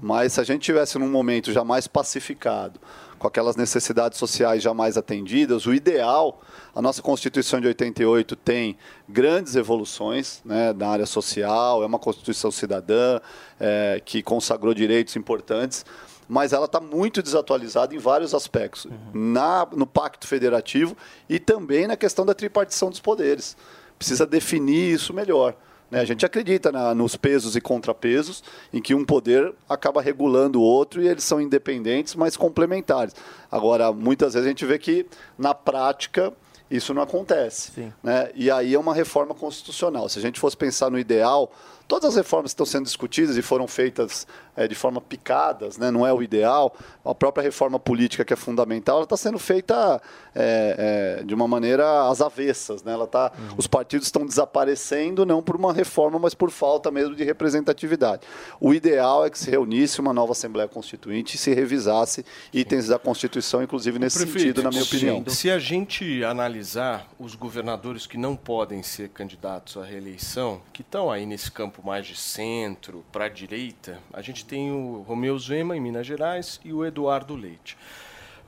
mas 0.00 0.34
se 0.34 0.40
a 0.40 0.44
gente 0.44 0.62
tivesse 0.62 0.98
num 0.98 1.10
momento 1.10 1.52
já 1.52 1.64
mais 1.64 1.88
pacificado, 1.88 2.78
com 3.18 3.28
aquelas 3.28 3.54
necessidades 3.54 4.18
sociais 4.18 4.62
já 4.62 4.74
mais 4.74 4.96
atendidas, 4.96 5.64
o 5.66 5.72
ideal, 5.72 6.40
a 6.74 6.82
nossa 6.82 7.00
Constituição 7.00 7.60
de 7.60 7.68
88 7.68 8.34
tem 8.34 8.76
grandes 9.08 9.54
evoluções 9.54 10.40
né, 10.44 10.72
na 10.72 10.88
área 10.88 11.06
social, 11.06 11.82
é 11.84 11.86
uma 11.86 12.00
Constituição 12.00 12.50
cidadã 12.50 13.20
eh, 13.60 14.02
que 14.04 14.24
consagrou 14.24 14.74
direitos 14.74 15.14
importantes, 15.14 15.84
mas 16.28 16.52
ela 16.52 16.64
está 16.64 16.80
muito 16.80 17.22
desatualizada 17.22 17.94
em 17.94 17.98
vários 17.98 18.34
aspectos, 18.34 18.86
na, 19.12 19.68
no 19.70 19.86
Pacto 19.86 20.26
Federativo 20.26 20.96
e 21.28 21.38
também 21.38 21.86
na 21.86 21.96
questão 21.96 22.24
da 22.24 22.34
tripartição 22.34 22.90
dos 22.90 23.00
poderes. 23.00 23.56
Precisa 24.02 24.26
definir 24.26 24.92
isso 24.94 25.14
melhor. 25.14 25.54
né? 25.88 26.00
A 26.00 26.04
gente 26.06 26.24
acredita 26.26 26.72
na- 26.72 26.94
nos 26.94 27.14
pesos 27.16 27.54
e 27.54 27.60
contrapesos, 27.60 28.42
em 28.72 28.80
que 28.80 28.94
um 28.94 29.04
poder 29.04 29.52
acaba 29.68 30.00
regulando 30.02 30.58
o 30.58 30.62
outro 30.62 31.02
e 31.02 31.06
eles 31.06 31.22
são 31.22 31.38
independentes, 31.40 32.14
mas 32.14 32.34
complementares. 32.36 33.14
Agora, 33.50 33.92
muitas 33.92 34.32
vezes 34.32 34.46
a 34.46 34.48
gente 34.48 34.64
vê 34.66 34.78
que, 34.78 35.06
na 35.38 35.52
prática, 35.54 36.32
Isso 36.70 36.94
não 36.94 37.02
acontece. 37.02 37.70
Né? 38.02 38.30
E 38.34 38.50
aí 38.50 38.72
é 38.72 38.78
uma 38.78 38.94
reforma 38.94 39.34
constitucional. 39.34 40.08
Se 40.08 40.18
a 40.18 40.22
gente 40.22 40.40
fosse 40.40 40.56
pensar 40.56 40.90
no 40.90 40.98
ideal, 40.98 41.52
todas 41.92 42.08
as 42.08 42.16
reformas 42.16 42.52
que 42.52 42.54
estão 42.54 42.64
sendo 42.64 42.84
discutidas 42.84 43.36
e 43.36 43.42
foram 43.42 43.68
feitas 43.68 44.26
é, 44.56 44.66
de 44.66 44.74
forma 44.74 44.98
picadas, 44.98 45.76
né? 45.76 45.90
não 45.90 46.06
é 46.06 46.12
o 46.12 46.22
ideal. 46.22 46.74
A 47.04 47.14
própria 47.14 47.42
reforma 47.42 47.78
política, 47.78 48.24
que 48.24 48.32
é 48.32 48.36
fundamental, 48.36 48.96
ela 48.96 49.04
está 49.04 49.16
sendo 49.16 49.38
feita 49.38 50.00
é, 50.34 51.18
é, 51.20 51.22
de 51.22 51.34
uma 51.34 51.46
maneira 51.46 52.08
às 52.08 52.22
avessas. 52.22 52.82
Né? 52.82 52.94
Ela 52.94 53.06
tá, 53.06 53.30
Os 53.58 53.66
partidos 53.66 54.06
estão 54.06 54.24
desaparecendo, 54.24 55.26
não 55.26 55.42
por 55.42 55.54
uma 55.54 55.70
reforma, 55.70 56.18
mas 56.18 56.32
por 56.32 56.50
falta 56.50 56.90
mesmo 56.90 57.14
de 57.14 57.24
representatividade. 57.24 58.22
O 58.58 58.72
ideal 58.72 59.26
é 59.26 59.28
que 59.28 59.38
se 59.38 59.50
reunisse 59.50 60.00
uma 60.00 60.14
nova 60.14 60.32
Assembleia 60.32 60.68
Constituinte 60.68 61.36
e 61.36 61.38
se 61.38 61.52
revisasse 61.52 62.24
itens 62.54 62.88
da 62.88 62.98
Constituição, 62.98 63.62
inclusive 63.62 63.98
nesse 63.98 64.16
Prefeito, 64.16 64.40
sentido, 64.40 64.62
na 64.62 64.70
minha 64.70 64.82
opinião. 64.82 65.22
Se 65.28 65.50
a 65.50 65.58
gente 65.58 66.24
analisar 66.24 67.06
os 67.18 67.34
governadores 67.34 68.06
que 68.06 68.16
não 68.16 68.34
podem 68.34 68.82
ser 68.82 69.10
candidatos 69.10 69.76
à 69.76 69.84
reeleição, 69.84 70.62
que 70.72 70.80
estão 70.80 71.10
aí 71.10 71.26
nesse 71.26 71.52
campo 71.52 71.81
mais 71.84 72.06
de 72.06 72.16
centro 72.16 73.04
para 73.12 73.26
a 73.26 73.28
direita, 73.28 73.98
a 74.12 74.22
gente 74.22 74.44
tem 74.44 74.70
o 74.70 75.02
Romeu 75.02 75.38
Zema 75.38 75.76
em 75.76 75.80
Minas 75.80 76.06
Gerais 76.06 76.60
e 76.64 76.72
o 76.72 76.84
Eduardo 76.84 77.34
Leite. 77.34 77.76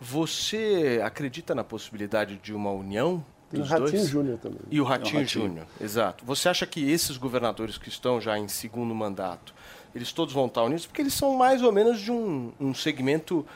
Você 0.01 1.01
acredita 1.05 1.55
na 1.55 1.65
possibilidade 1.65 2.37
de 2.37 2.53
uma 2.53 2.71
união 2.71 3.25
Tem 3.51 3.61
o 3.61 3.63
dos 3.63 3.71
Ratinho 3.71 3.91
dois? 3.91 4.09
Júnior 4.09 4.39
também. 4.39 4.61
E 4.71 4.81
o 4.81 4.85
Ratinho, 4.85 5.21
Ratinho. 5.21 5.47
Júnior, 5.47 5.67
exato. 5.81 6.25
Você 6.25 6.49
acha 6.49 6.67
que 6.67 6.91
esses 6.91 7.17
governadores 7.17 7.79
que 7.79 7.89
estão 7.89 8.21
já 8.21 8.39
em 8.39 8.49
segundo 8.49 8.95
mandato, 8.95 9.55
eles 9.95 10.13
todos 10.13 10.35
vão 10.35 10.47
estar 10.47 10.63
unidos? 10.63 10.87
Porque 10.87 11.01
eles 11.01 11.15
são 11.15 11.37
mais 11.37 11.63
ou 11.63 11.73
menos 11.73 12.01
de 12.01 12.11
um, 12.11 12.53
um 12.61 12.75
segmento 12.75 13.47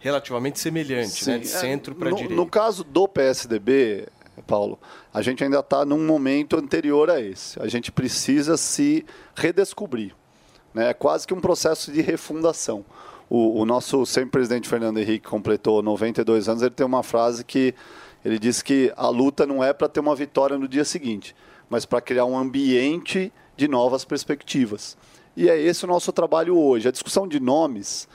relativamente 0.00 0.60
semelhante, 0.60 1.26
né? 1.26 1.38
De 1.38 1.48
Sim, 1.48 1.56
é, 1.56 1.60
centro 1.60 1.94
para 1.94 2.10
no, 2.10 2.16
direita. 2.16 2.36
No 2.36 2.46
caso 2.46 2.84
do 2.84 3.08
PSDB, 3.08 4.06
Paulo, 4.42 4.78
a 5.12 5.22
gente 5.22 5.42
ainda 5.42 5.60
está 5.60 5.84
num 5.84 6.06
momento 6.06 6.56
anterior 6.56 7.10
a 7.10 7.20
esse. 7.20 7.60
A 7.60 7.68
gente 7.68 7.90
precisa 7.92 8.56
se 8.56 9.04
redescobrir. 9.34 10.14
né? 10.72 10.90
É 10.90 10.94
quase 10.94 11.26
que 11.26 11.34
um 11.34 11.40
processo 11.40 11.92
de 11.92 12.00
refundação. 12.00 12.84
O, 13.30 13.60
o 13.60 13.64
nosso 13.64 14.06
sempre 14.06 14.30
presidente 14.30 14.68
Fernando 14.68 14.98
Henrique 14.98 15.28
completou 15.28 15.82
92 15.82 16.48
anos. 16.48 16.62
Ele 16.62 16.70
tem 16.70 16.86
uma 16.86 17.02
frase 17.02 17.44
que 17.44 17.74
ele 18.24 18.38
disse 18.38 18.64
que 18.64 18.92
a 18.96 19.08
luta 19.08 19.46
não 19.46 19.62
é 19.62 19.72
para 19.72 19.88
ter 19.88 20.00
uma 20.00 20.14
vitória 20.14 20.58
no 20.58 20.66
dia 20.66 20.84
seguinte, 20.84 21.36
mas 21.68 21.84
para 21.84 22.00
criar 22.00 22.24
um 22.24 22.36
ambiente 22.36 23.32
de 23.56 23.68
novas 23.68 24.04
perspectivas. 24.04 24.96
E 25.36 25.48
é 25.48 25.60
esse 25.60 25.84
o 25.84 25.88
nosso 25.88 26.12
trabalho 26.12 26.58
hoje. 26.58 26.88
A 26.88 26.90
discussão 26.90 27.28
de 27.28 27.38
nomes 27.38 28.08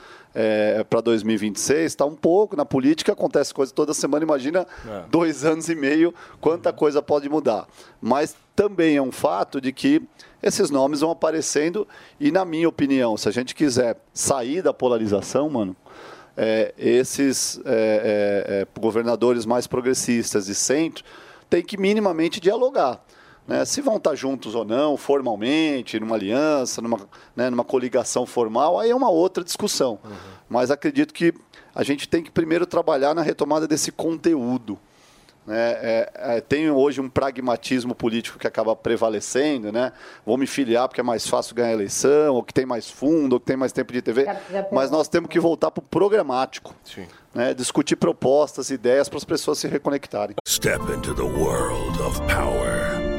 para 0.90 1.00
2026 1.00 1.84
está 1.84 2.04
um 2.04 2.14
pouco 2.14 2.56
na 2.56 2.64
política, 2.64 3.12
acontece 3.12 3.54
coisa 3.54 3.72
toda 3.72 3.94
semana. 3.94 4.24
Imagina 4.24 4.66
É. 4.86 5.04
dois 5.08 5.44
anos 5.44 5.68
e 5.68 5.74
meio, 5.74 6.14
quanta 6.40 6.72
coisa 6.72 7.00
pode 7.00 7.28
mudar. 7.28 7.66
Mas 8.00 8.36
também 8.54 8.96
é 8.96 9.02
um 9.02 9.12
fato 9.12 9.60
de 9.60 9.72
que 9.72 10.02
esses 10.42 10.70
nomes 10.70 11.00
vão 11.00 11.10
aparecendo 11.10 11.86
e, 12.20 12.30
na 12.30 12.44
minha 12.44 12.68
opinião, 12.68 13.16
se 13.16 13.28
a 13.28 13.32
gente 13.32 13.54
quiser 13.54 13.96
sair 14.12 14.62
da 14.62 14.72
polarização, 14.74 15.48
mano, 15.48 15.74
é, 16.36 16.74
esses 16.76 17.60
é, 17.64 17.70
é, 17.70 18.62
é, 18.62 18.80
governadores 18.80 19.46
mais 19.46 19.66
progressistas 19.66 20.46
de 20.46 20.54
centro 20.54 21.04
têm 21.48 21.62
que 21.62 21.78
minimamente 21.78 22.40
dialogar. 22.40 23.04
Né? 23.46 23.64
Se 23.64 23.80
vão 23.80 23.96
estar 23.96 24.14
juntos 24.14 24.54
ou 24.54 24.64
não, 24.64 24.96
formalmente, 24.96 26.00
numa 26.00 26.16
aliança, 26.16 26.80
numa, 26.80 26.98
né, 27.36 27.50
numa 27.50 27.64
coligação 27.64 28.24
formal, 28.24 28.78
aí 28.78 28.90
é 28.90 28.94
uma 28.94 29.10
outra 29.10 29.44
discussão. 29.44 29.98
Mas 30.48 30.70
acredito 30.70 31.12
que 31.12 31.32
a 31.74 31.82
gente 31.82 32.08
tem 32.08 32.22
que 32.22 32.30
primeiro 32.30 32.64
trabalhar 32.66 33.14
na 33.14 33.22
retomada 33.22 33.66
desse 33.66 33.90
conteúdo. 33.92 34.78
né? 35.46 35.56
É, 35.72 36.12
é, 36.14 36.40
tem 36.40 36.70
hoje 36.70 37.00
um 37.00 37.08
pragmatismo 37.08 37.94
político 37.94 38.38
que 38.38 38.46
acaba 38.46 38.74
prevalecendo, 38.74 39.70
né? 39.72 39.92
Vou 40.24 40.38
me 40.38 40.46
filiar 40.46 40.88
porque 40.88 41.00
é 41.00 41.04
mais 41.04 41.26
fácil 41.26 41.54
ganhar 41.54 41.68
a 41.68 41.72
eleição, 41.72 42.34
ou 42.34 42.42
que 42.42 42.54
tem 42.54 42.64
mais 42.64 42.88
fundo, 42.90 43.34
ou 43.34 43.40
que 43.40 43.46
tem 43.46 43.56
mais 43.56 43.72
tempo 43.72 43.92
de 43.92 44.00
TV. 44.00 44.24
Mas 44.72 44.90
nós 44.90 45.06
temos 45.08 45.28
que 45.28 45.38
voltar 45.40 45.70
para 45.70 45.82
o 45.82 45.84
programático. 45.86 46.74
Né? 47.34 47.52
Discutir 47.52 47.96
propostas, 47.96 48.70
ideias 48.70 49.08
para 49.08 49.18
as 49.18 49.24
pessoas 49.24 49.58
se 49.58 49.66
reconectarem. 49.66 50.36
Step 50.46 50.80
into 50.92 51.12
the 51.14 51.22
world 51.22 52.00
of 52.00 52.20
power, 52.22 53.13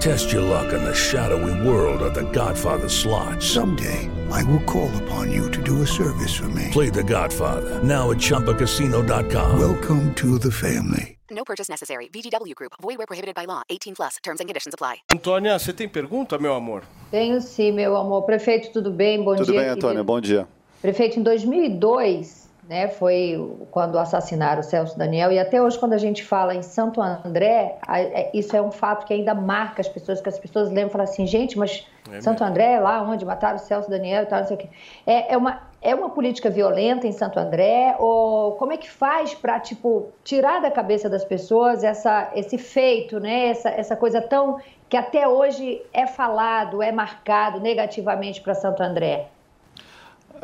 Test 0.00 0.32
your 0.32 0.42
luck 0.42 0.72
in 0.72 0.82
the 0.84 0.94
shadowy 0.94 1.66
world 1.66 2.02
of 2.02 2.14
The 2.14 2.30
Godfather 2.30 2.88
slot. 2.88 3.42
Someday, 3.42 4.08
I 4.30 4.44
will 4.44 4.62
call 4.64 4.90
upon 5.02 5.32
you 5.32 5.50
to 5.50 5.62
do 5.62 5.82
a 5.82 5.86
service 5.86 6.34
for 6.36 6.48
me. 6.50 6.68
Play 6.70 6.88
The 6.90 7.02
Godfather 7.02 7.82
now 7.82 8.10
at 8.10 8.18
ChumbaCasino.com. 8.18 9.58
Welcome 9.58 10.14
to 10.14 10.38
the 10.38 10.50
family. 10.52 11.18
No 11.30 11.44
purchase 11.44 11.68
necessary. 11.68 12.08
VGW 12.12 12.54
Group. 12.54 12.72
Void 12.80 12.96
where 12.98 13.06
prohibited 13.06 13.34
by 13.34 13.44
law. 13.46 13.62
18 13.68 13.94
plus. 13.96 14.16
Terms 14.22 14.40
and 14.40 14.48
conditions 14.48 14.72
apply. 14.74 14.98
Antônia, 15.12 15.58
você 15.58 15.72
tem 15.72 15.88
pergunta, 15.88 16.38
meu 16.38 16.54
amor? 16.54 16.84
Tenho 17.10 17.40
sim, 17.40 17.72
meu 17.72 17.96
amor. 17.96 18.22
Prefeito, 18.22 18.72
tudo 18.72 18.90
bem? 18.92 19.22
Bom 19.22 19.34
Tudo 19.36 19.46
dia. 19.52 19.60
bem, 19.60 19.68
querido. 19.68 19.86
Antônia? 19.86 20.04
Bom 20.04 20.20
dia. 20.20 20.46
Prefeito, 20.80 21.18
em 21.18 21.22
2002, 21.24 22.47
né, 22.68 22.88
foi 22.88 23.56
quando 23.70 23.98
assassinaram 23.98 24.60
o 24.60 24.62
Celso 24.62 24.96
Daniel, 24.98 25.32
e 25.32 25.38
até 25.38 25.60
hoje, 25.60 25.78
quando 25.78 25.94
a 25.94 25.98
gente 25.98 26.22
fala 26.22 26.54
em 26.54 26.60
Santo 26.60 27.00
André, 27.00 27.78
é- 27.88 28.30
isso 28.34 28.54
é 28.54 28.60
um 28.60 28.70
fato 28.70 29.06
que 29.06 29.14
ainda 29.14 29.34
marca 29.34 29.80
as 29.80 29.88
pessoas, 29.88 30.20
que 30.20 30.28
as 30.28 30.38
pessoas 30.38 30.68
lembram 30.68 30.88
e 30.88 30.90
falam 30.90 31.04
assim, 31.04 31.26
gente, 31.26 31.58
mas 31.58 31.86
É 32.10 32.22
Santo. 32.22 32.42
André 32.42 32.72
é 32.72 32.80
lá 32.80 33.02
onde 33.02 33.24
mataram 33.24 33.56
o 33.56 33.58
Celso 33.58 33.90
Daniel 33.90 34.22
e 34.22 34.26
tal, 34.26 34.40
não 34.40 34.46
sei 34.46 34.56
o 34.56 34.58
quê. 34.58 34.68
É, 35.06 35.34
é 35.34 35.36
uma, 35.36 35.60
é 35.82 35.94
uma 35.94 36.08
política 36.10 36.48
violenta 36.48 37.06
em 37.06 37.12
Santo 37.12 37.38
André? 37.38 37.96
Ou 37.98 38.52
como 38.52 38.72
é 38.72 38.78
que 38.78 38.90
faz 38.90 39.34
para, 39.34 39.60
tipo, 39.60 40.08
tirar 40.24 40.60
da 40.60 40.70
cabeça 40.70 41.08
das 41.08 41.24
pessoas 41.24 41.84
essa, 41.84 42.30
esse 42.34 42.56
feito, 42.56 43.20
né, 43.20 43.48
essa, 43.48 43.68
essa 43.68 43.94
coisa 43.94 44.22
tão 44.22 44.58
que 44.88 44.96
até 44.96 45.28
hoje 45.28 45.82
é 45.92 46.06
falado, 46.06 46.82
é 46.82 46.90
marcado 46.90 47.60
negativamente 47.60 48.40
para 48.40 48.54
Santo 48.54 48.82
André? 48.82 49.26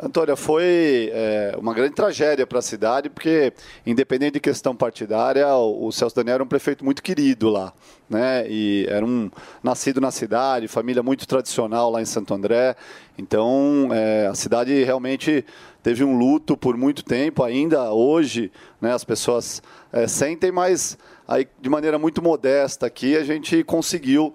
Antônia, 0.01 0.35
foi 0.35 1.09
é, 1.13 1.55
uma 1.57 1.73
grande 1.73 1.95
tragédia 1.95 2.45
para 2.45 2.59
a 2.59 2.61
cidade, 2.61 3.09
porque, 3.09 3.53
independente 3.85 4.33
de 4.33 4.39
questão 4.39 4.75
partidária, 4.75 5.47
o, 5.55 5.87
o 5.87 5.91
Celso 5.91 6.15
Daniel 6.15 6.35
era 6.35 6.43
um 6.43 6.47
prefeito 6.47 6.83
muito 6.83 7.01
querido 7.01 7.49
lá. 7.49 7.73
Né? 8.09 8.45
E 8.49 8.85
era 8.89 9.05
um 9.05 9.31
nascido 9.63 9.99
na 9.99 10.11
cidade, 10.11 10.67
família 10.67 11.01
muito 11.01 11.27
tradicional 11.27 11.89
lá 11.89 12.01
em 12.01 12.05
Santo 12.05 12.33
André. 12.33 12.75
Então, 13.17 13.89
é, 13.91 14.27
a 14.27 14.35
cidade 14.35 14.83
realmente 14.83 15.45
teve 15.81 16.03
um 16.03 16.17
luto 16.17 16.57
por 16.57 16.75
muito 16.75 17.03
tempo, 17.03 17.43
ainda 17.43 17.93
hoje 17.93 18.51
né, 18.81 18.93
as 18.93 19.03
pessoas 19.03 19.61
é, 19.93 20.07
sentem, 20.07 20.51
mas 20.51 20.97
aí, 21.27 21.47
de 21.61 21.69
maneira 21.69 21.97
muito 21.97 22.21
modesta 22.21 22.87
aqui 22.87 23.15
a 23.15 23.23
gente 23.23 23.63
conseguiu 23.63 24.33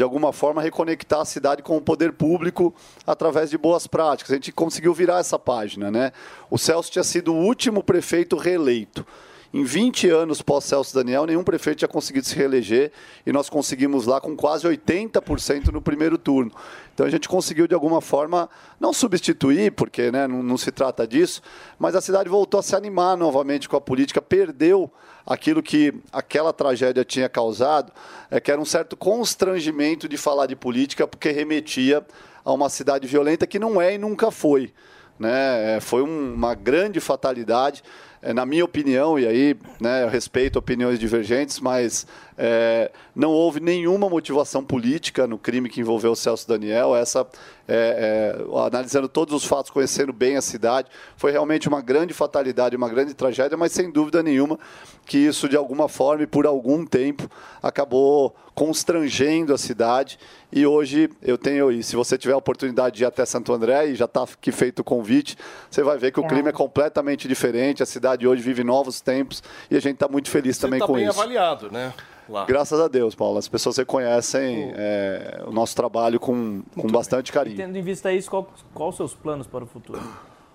de 0.00 0.04
alguma 0.04 0.32
forma, 0.32 0.62
reconectar 0.62 1.20
a 1.20 1.24
cidade 1.26 1.62
com 1.62 1.76
o 1.76 1.80
poder 1.80 2.14
público 2.14 2.74
através 3.06 3.50
de 3.50 3.58
boas 3.58 3.86
práticas. 3.86 4.32
A 4.32 4.34
gente 4.34 4.50
conseguiu 4.50 4.94
virar 4.94 5.18
essa 5.18 5.38
página. 5.38 5.90
Né? 5.90 6.10
O 6.50 6.56
Celso 6.56 6.90
tinha 6.90 7.04
sido 7.04 7.34
o 7.34 7.36
último 7.36 7.82
prefeito 7.82 8.34
reeleito. 8.34 9.06
Em 9.52 9.62
20 9.62 10.08
anos 10.08 10.40
pós-Celso 10.40 10.94
Daniel, 10.94 11.26
nenhum 11.26 11.44
prefeito 11.44 11.80
tinha 11.80 11.88
conseguido 11.88 12.26
se 12.26 12.34
reeleger 12.34 12.92
e 13.26 13.32
nós 13.32 13.50
conseguimos 13.50 14.06
lá 14.06 14.22
com 14.22 14.34
quase 14.34 14.66
80% 14.66 15.66
no 15.66 15.82
primeiro 15.82 16.16
turno. 16.16 16.50
Então 16.94 17.04
a 17.04 17.10
gente 17.10 17.28
conseguiu, 17.28 17.66
de 17.66 17.74
alguma 17.74 18.00
forma, 18.00 18.48
não 18.80 18.94
substituir, 18.94 19.72
porque 19.72 20.10
né, 20.10 20.26
não, 20.26 20.42
não 20.42 20.56
se 20.56 20.72
trata 20.72 21.06
disso, 21.06 21.42
mas 21.78 21.94
a 21.94 22.00
cidade 22.00 22.30
voltou 22.30 22.58
a 22.58 22.62
se 22.62 22.74
animar 22.74 23.18
novamente 23.18 23.68
com 23.68 23.76
a 23.76 23.80
política, 23.82 24.22
perdeu 24.22 24.90
aquilo 25.26 25.62
que 25.62 25.92
aquela 26.12 26.52
tragédia 26.52 27.04
tinha 27.04 27.28
causado, 27.28 27.92
é 28.30 28.40
que 28.40 28.50
era 28.50 28.60
um 28.60 28.64
certo 28.64 28.96
constrangimento 28.96 30.08
de 30.08 30.16
falar 30.16 30.46
de 30.46 30.56
política, 30.56 31.06
porque 31.06 31.30
remetia 31.30 32.04
a 32.44 32.52
uma 32.52 32.68
cidade 32.68 33.06
violenta 33.06 33.46
que 33.46 33.58
não 33.58 33.80
é 33.80 33.94
e 33.94 33.98
nunca 33.98 34.30
foi. 34.30 34.72
Né? 35.18 35.76
É, 35.76 35.80
Foi 35.80 36.02
um- 36.02 36.32
uma 36.34 36.54
grande 36.54 36.98
fatalidade, 36.98 37.82
é, 38.22 38.32
na 38.32 38.46
minha 38.46 38.64
opinião, 38.64 39.18
e 39.18 39.26
aí 39.26 39.56
né, 39.78 40.02
eu 40.04 40.08
respeito 40.08 40.58
opiniões 40.58 40.98
divergentes, 40.98 41.60
mas 41.60 42.06
é, 42.38 42.90
não 43.14 43.30
houve 43.30 43.60
nenhuma 43.60 44.08
motivação 44.08 44.64
política 44.64 45.26
no 45.26 45.36
crime 45.38 45.68
que 45.68 45.80
envolveu 45.80 46.12
o 46.12 46.16
Celso 46.16 46.48
Daniel. 46.48 46.96
Essa 46.96 47.26
é, 47.72 48.34
é, 48.36 48.66
analisando 48.66 49.08
todos 49.08 49.32
os 49.34 49.44
fatos, 49.44 49.70
conhecendo 49.70 50.12
bem 50.12 50.36
a 50.36 50.42
cidade. 50.42 50.88
Foi 51.16 51.30
realmente 51.30 51.68
uma 51.68 51.80
grande 51.80 52.12
fatalidade, 52.12 52.74
uma 52.74 52.88
grande 52.88 53.14
tragédia, 53.14 53.56
mas 53.56 53.70
sem 53.72 53.90
dúvida 53.90 54.22
nenhuma 54.22 54.58
que 55.06 55.18
isso, 55.18 55.48
de 55.48 55.56
alguma 55.56 55.88
forma 55.88 56.24
e 56.24 56.26
por 56.26 56.46
algum 56.46 56.84
tempo, 56.84 57.28
acabou 57.62 58.34
constrangendo 58.54 59.52
a 59.54 59.58
cidade. 59.58 60.18
E 60.52 60.66
hoje 60.66 61.08
eu 61.22 61.36
tenho, 61.38 61.70
e 61.70 61.82
se 61.82 61.96
você 61.96 62.16
tiver 62.18 62.34
a 62.34 62.36
oportunidade 62.36 62.96
de 62.96 63.02
ir 63.02 63.06
até 63.06 63.24
Santo 63.24 63.52
André, 63.52 63.88
e 63.88 63.94
já 63.94 64.04
está 64.04 64.22
aqui 64.22 64.52
feito 64.52 64.80
o 64.80 64.84
convite, 64.84 65.36
você 65.70 65.82
vai 65.82 65.96
ver 65.98 66.12
que 66.12 66.20
o 66.20 66.24
É. 66.24 66.28
clima 66.28 66.48
é 66.50 66.52
completamente 66.52 67.26
diferente. 67.28 67.82
A 67.82 67.86
cidade 67.86 68.26
hoje 68.26 68.42
vive 68.42 68.62
novos 68.64 69.00
tempos 69.00 69.42
e 69.70 69.76
a 69.76 69.80
gente 69.80 69.94
está 69.94 70.08
muito 70.08 70.28
feliz 70.30 70.56
Você 70.56 70.62
também 70.62 70.80
tá 70.80 70.86
com 70.86 70.94
bem 70.94 71.06
isso. 71.08 71.18
avaliado, 71.20 71.70
né? 71.70 71.92
Lá. 72.30 72.44
Graças 72.44 72.78
a 72.78 72.86
Deus, 72.86 73.14
Paulo. 73.14 73.38
As 73.38 73.48
pessoas 73.48 73.76
reconhecem 73.76 74.72
é, 74.76 75.42
o 75.46 75.50
nosso 75.50 75.74
trabalho 75.74 76.20
com, 76.20 76.62
com 76.76 76.86
bastante 76.86 77.30
E 77.30 77.32
carinho. 77.32 77.56
tendo 77.56 77.76
em 77.76 77.82
vista 77.82 78.12
isso, 78.12 78.30
qual, 78.30 78.48
qual 78.72 78.90
os 78.90 78.96
seus 78.96 79.14
planos 79.14 79.48
para 79.48 79.64
o 79.64 79.66
futuro? 79.66 80.00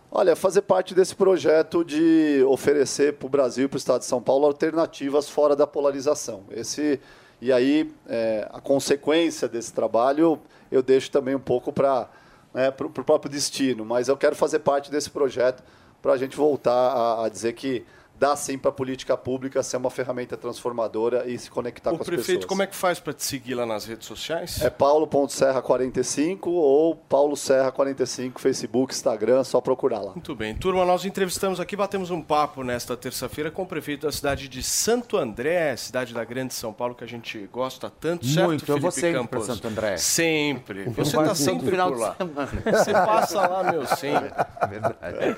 Olha, 0.09 0.33
fazer 0.35 0.61
parte 0.61 0.95
desse 0.95 1.13
projeto 1.13 1.83
de 1.83 2.41
oferecer 2.47 3.15
para 3.15 3.25
o 3.25 3.29
Brasil 3.29 3.65
e 3.65 3.67
para 3.67 3.75
o 3.75 3.77
Estado 3.77 3.99
de 3.99 4.05
São 4.05 4.21
Paulo 4.21 4.45
alternativas 4.45 5.29
fora 5.29 5.55
da 5.55 5.67
polarização. 5.67 6.43
Esse 6.49 7.01
e 7.41 7.51
aí 7.51 7.91
é, 8.07 8.47
a 8.53 8.61
consequência 8.61 9.45
desse 9.49 9.73
trabalho 9.73 10.39
eu 10.71 10.81
deixo 10.81 11.11
também 11.11 11.35
um 11.35 11.39
pouco 11.39 11.73
para 11.73 12.07
né, 12.53 12.69
o 12.69 12.89
próprio 12.89 13.29
destino, 13.29 13.83
mas 13.83 14.07
eu 14.07 14.15
quero 14.15 14.35
fazer 14.37 14.59
parte 14.59 14.89
desse 14.89 15.09
projeto 15.09 15.61
para 16.01 16.13
a 16.13 16.17
gente 16.17 16.37
voltar 16.37 16.71
a, 16.71 17.25
a 17.25 17.29
dizer 17.29 17.51
que 17.51 17.83
dá 18.19 18.35
sim 18.35 18.57
para 18.57 18.69
a 18.69 18.73
política 18.73 19.15
pública 19.17 19.61
ser 19.63 19.77
uma 19.77 19.89
ferramenta 19.89 20.35
transformadora 20.37 21.27
e 21.29 21.37
se 21.37 21.49
conectar 21.49 21.91
O 21.91 21.97
com 21.97 22.01
as 22.01 22.07
prefeito, 22.07 22.27
pessoas. 22.27 22.45
como 22.45 22.63
é 22.63 22.67
que 22.67 22.75
faz 22.75 22.99
para 22.99 23.13
te 23.13 23.23
seguir 23.23 23.55
lá 23.55 23.65
nas 23.65 23.85
redes 23.85 24.07
sociais? 24.07 24.61
É 24.61 24.69
paulo.serra45 24.69 26.47
ou 26.47 26.95
Paulo 26.95 27.35
Serra 27.35 27.71
45, 27.71 28.39
Facebook, 28.39 28.93
Instagram, 28.93 29.43
só 29.43 29.59
procurar 29.61 29.99
lá. 29.99 30.11
Muito 30.11 30.35
bem. 30.35 30.55
Turma, 30.55 30.85
nós 30.85 31.05
entrevistamos 31.05 31.59
aqui, 31.59 31.75
batemos 31.75 32.11
um 32.11 32.21
papo 32.21 32.63
nesta 32.63 32.95
terça-feira 32.97 33.51
com 33.51 33.63
o 33.63 33.65
prefeito 33.65 34.05
da 34.05 34.11
cidade 34.11 34.47
de 34.47 34.63
Santo 34.63 35.17
André, 35.17 35.75
cidade 35.75 36.13
da 36.13 36.23
Grande 36.23 36.53
São 36.53 36.71
Paulo, 36.73 36.95
que 36.95 37.03
a 37.03 37.07
gente 37.07 37.47
gosta 37.51 37.89
tanto, 37.89 38.25
certo, 38.25 38.47
Muito, 38.47 38.71
eu 38.71 38.79
vou 38.79 38.91
Felipe 38.91 39.17
sempre? 39.19 39.41
Santo 39.43 39.67
André. 39.67 39.97
Sempre. 39.97 40.83
Você 40.89 41.01
está 41.01 41.23
todo 41.25 41.35
sempre 41.35 41.69
final 41.69 41.91
por 41.91 41.99
lá. 41.99 42.15
semana. 42.15 42.51
Você 42.65 42.91
passa 42.93 43.47
lá, 43.47 43.71
meu, 43.71 43.85
sempre. 43.85 44.31
É 44.65 44.67
verdade. 44.67 45.35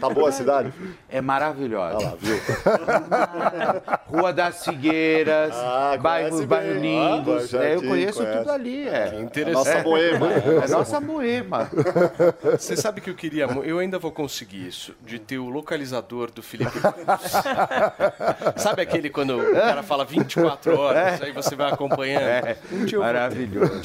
Tá 0.00 0.08
boa 0.08 0.28
a 0.30 0.32
cidade? 0.32 0.72
É 1.08 1.20
maravilhosa. 1.20 1.96
Olha 1.96 2.06
lá, 2.06 2.16
viu? 2.20 2.36
Rua 4.10 4.32
das 4.32 4.64
Figueiras, 4.64 5.54
Ah, 5.54 5.96
bairros 6.00 6.44
bem. 6.44 6.72
lindos. 6.80 7.54
Ah, 7.54 7.64
É, 7.64 7.74
eu 7.76 7.82
conheço 7.82 8.18
conhece. 8.18 8.38
tudo 8.38 8.50
ali. 8.50 8.88
É. 8.88 9.20
interessante. 9.20 9.52
Nossa 9.52 9.82
boema. 9.82 10.26
É 10.64 10.68
nossa 10.68 11.00
boema. 11.00 11.70
Você 12.58 12.76
sabe 12.76 13.00
que 13.00 13.08
eu 13.10 13.14
queria. 13.14 13.46
Eu 13.64 13.78
ainda 13.78 13.98
vou 13.98 14.10
conseguir 14.12 14.66
isso, 14.66 14.94
de 15.04 15.18
ter 15.18 15.38
o 15.38 15.48
localizador 15.48 16.30
do 16.30 16.42
Felipe 16.42 16.70
sabe 18.56 18.82
aquele 18.82 19.10
quando 19.10 19.36
o 19.38 19.52
cara 19.54 19.82
fala 19.82 20.04
24 20.04 20.78
horas, 20.78 21.22
aí 21.22 21.32
você 21.32 21.54
vai 21.56 21.72
acompanhando? 21.72 22.20
É, 22.22 22.56
Um 22.72 22.98
maravilhoso. 23.00 23.80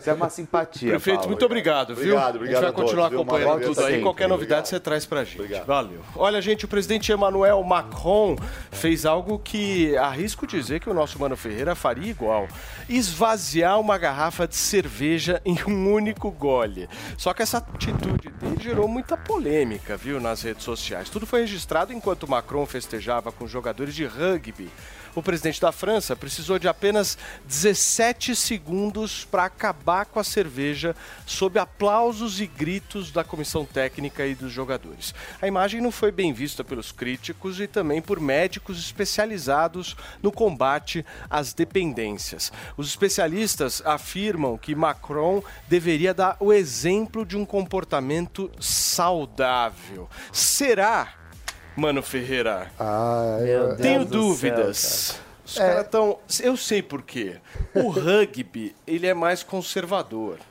Isso 0.00 0.10
é 0.10 0.12
uma 0.12 0.28
simpatia. 0.30 0.90
Prefeito, 0.90 1.16
Paulo. 1.18 1.30
muito 1.30 1.44
obrigado, 1.44 1.94
viu? 1.94 2.14
Obrigado, 2.14 2.20
a 2.20 2.26
gente 2.32 2.36
obrigado 2.36 2.62
vai 2.62 2.72
todos, 2.72 2.84
continuar 2.90 3.08
viu? 3.08 3.20
acompanhando 3.20 3.60
tudo 3.66 3.80
aí. 3.80 3.86
sempre. 3.86 4.02
Qualquer 4.02 4.28
novidade 4.28 4.68
você 4.68 4.80
traz 4.80 5.06
pra 5.06 5.24
gente. 5.24 5.52
Valeu. 5.66 6.00
Olha, 6.16 6.40
gente, 6.40 6.64
o 6.64 6.68
presidente 6.68 7.12
Emmanuel 7.12 7.62
Macron 7.80 8.36
fez 8.70 9.06
algo 9.06 9.38
que 9.38 9.96
arrisco 9.96 10.46
dizer 10.46 10.80
que 10.80 10.90
o 10.90 10.94
nosso 10.94 11.18
Mano 11.18 11.36
Ferreira 11.36 11.74
faria 11.74 12.10
igual. 12.10 12.46
Esvaziar 12.88 13.80
uma 13.80 13.96
garrafa 13.96 14.46
de 14.46 14.56
cerveja 14.56 15.40
em 15.44 15.56
um 15.66 15.92
único 15.92 16.30
gole. 16.30 16.88
Só 17.16 17.32
que 17.32 17.42
essa 17.42 17.58
atitude 17.58 18.28
dele 18.30 18.56
gerou 18.60 18.86
muita 18.86 19.16
polêmica, 19.16 19.96
viu, 19.96 20.20
nas 20.20 20.42
redes 20.42 20.64
sociais. 20.64 21.08
Tudo 21.08 21.26
foi 21.26 21.40
registrado 21.40 21.92
enquanto 21.92 22.28
Macron 22.28 22.66
festejava 22.66 23.32
com 23.32 23.46
jogadores 23.46 23.94
de 23.94 24.04
rugby. 24.04 24.70
O 25.14 25.22
presidente 25.22 25.60
da 25.60 25.72
França 25.72 26.14
precisou 26.14 26.58
de 26.58 26.68
apenas 26.68 27.18
17 27.44 28.36
segundos 28.36 29.24
para 29.24 29.44
acabar 29.44 30.06
com 30.06 30.20
a 30.20 30.24
cerveja 30.24 30.94
sob 31.26 31.58
aplausos 31.58 32.40
e 32.40 32.46
gritos 32.46 33.10
da 33.10 33.24
comissão 33.24 33.64
técnica 33.64 34.24
e 34.24 34.34
dos 34.34 34.52
jogadores. 34.52 35.12
A 35.42 35.48
imagem 35.48 35.80
não 35.80 35.90
foi 35.90 36.12
bem 36.12 36.32
vista 36.32 36.62
pelos 36.62 36.92
críticos 36.92 37.60
e 37.60 37.66
também 37.66 38.00
por 38.00 38.20
médicos 38.20 38.78
especializados 38.78 39.96
no 40.22 40.30
combate 40.30 41.04
às 41.28 41.52
dependências. 41.52 42.52
Os 42.76 42.88
especialistas 42.88 43.82
afirmam 43.84 44.56
que 44.56 44.74
Macron 44.74 45.42
deveria 45.68 46.14
dar 46.14 46.36
o 46.38 46.52
exemplo 46.52 47.26
de 47.26 47.36
um 47.36 47.44
comportamento 47.44 48.50
saudável. 48.60 50.08
Será? 50.32 51.19
Mano 51.80 52.02
Ferreira. 52.02 52.70
Ah, 52.78 53.38
eu- 53.40 53.68
Deus 53.68 53.80
Tenho 53.80 54.04
do 54.04 54.10
céu, 54.12 54.20
dúvidas. 54.20 55.20
Os 55.46 55.56
É. 55.58 55.66
caras 55.66 55.84
estão. 55.86 56.18
Eu 56.42 56.56
sei 56.56 56.82
por 56.82 57.00
quê. 57.02 57.36
O 57.74 57.88
rugby, 57.90 58.76
ele 58.86 59.06
é 59.06 59.14
mais 59.14 59.42
conservador. 59.42 60.36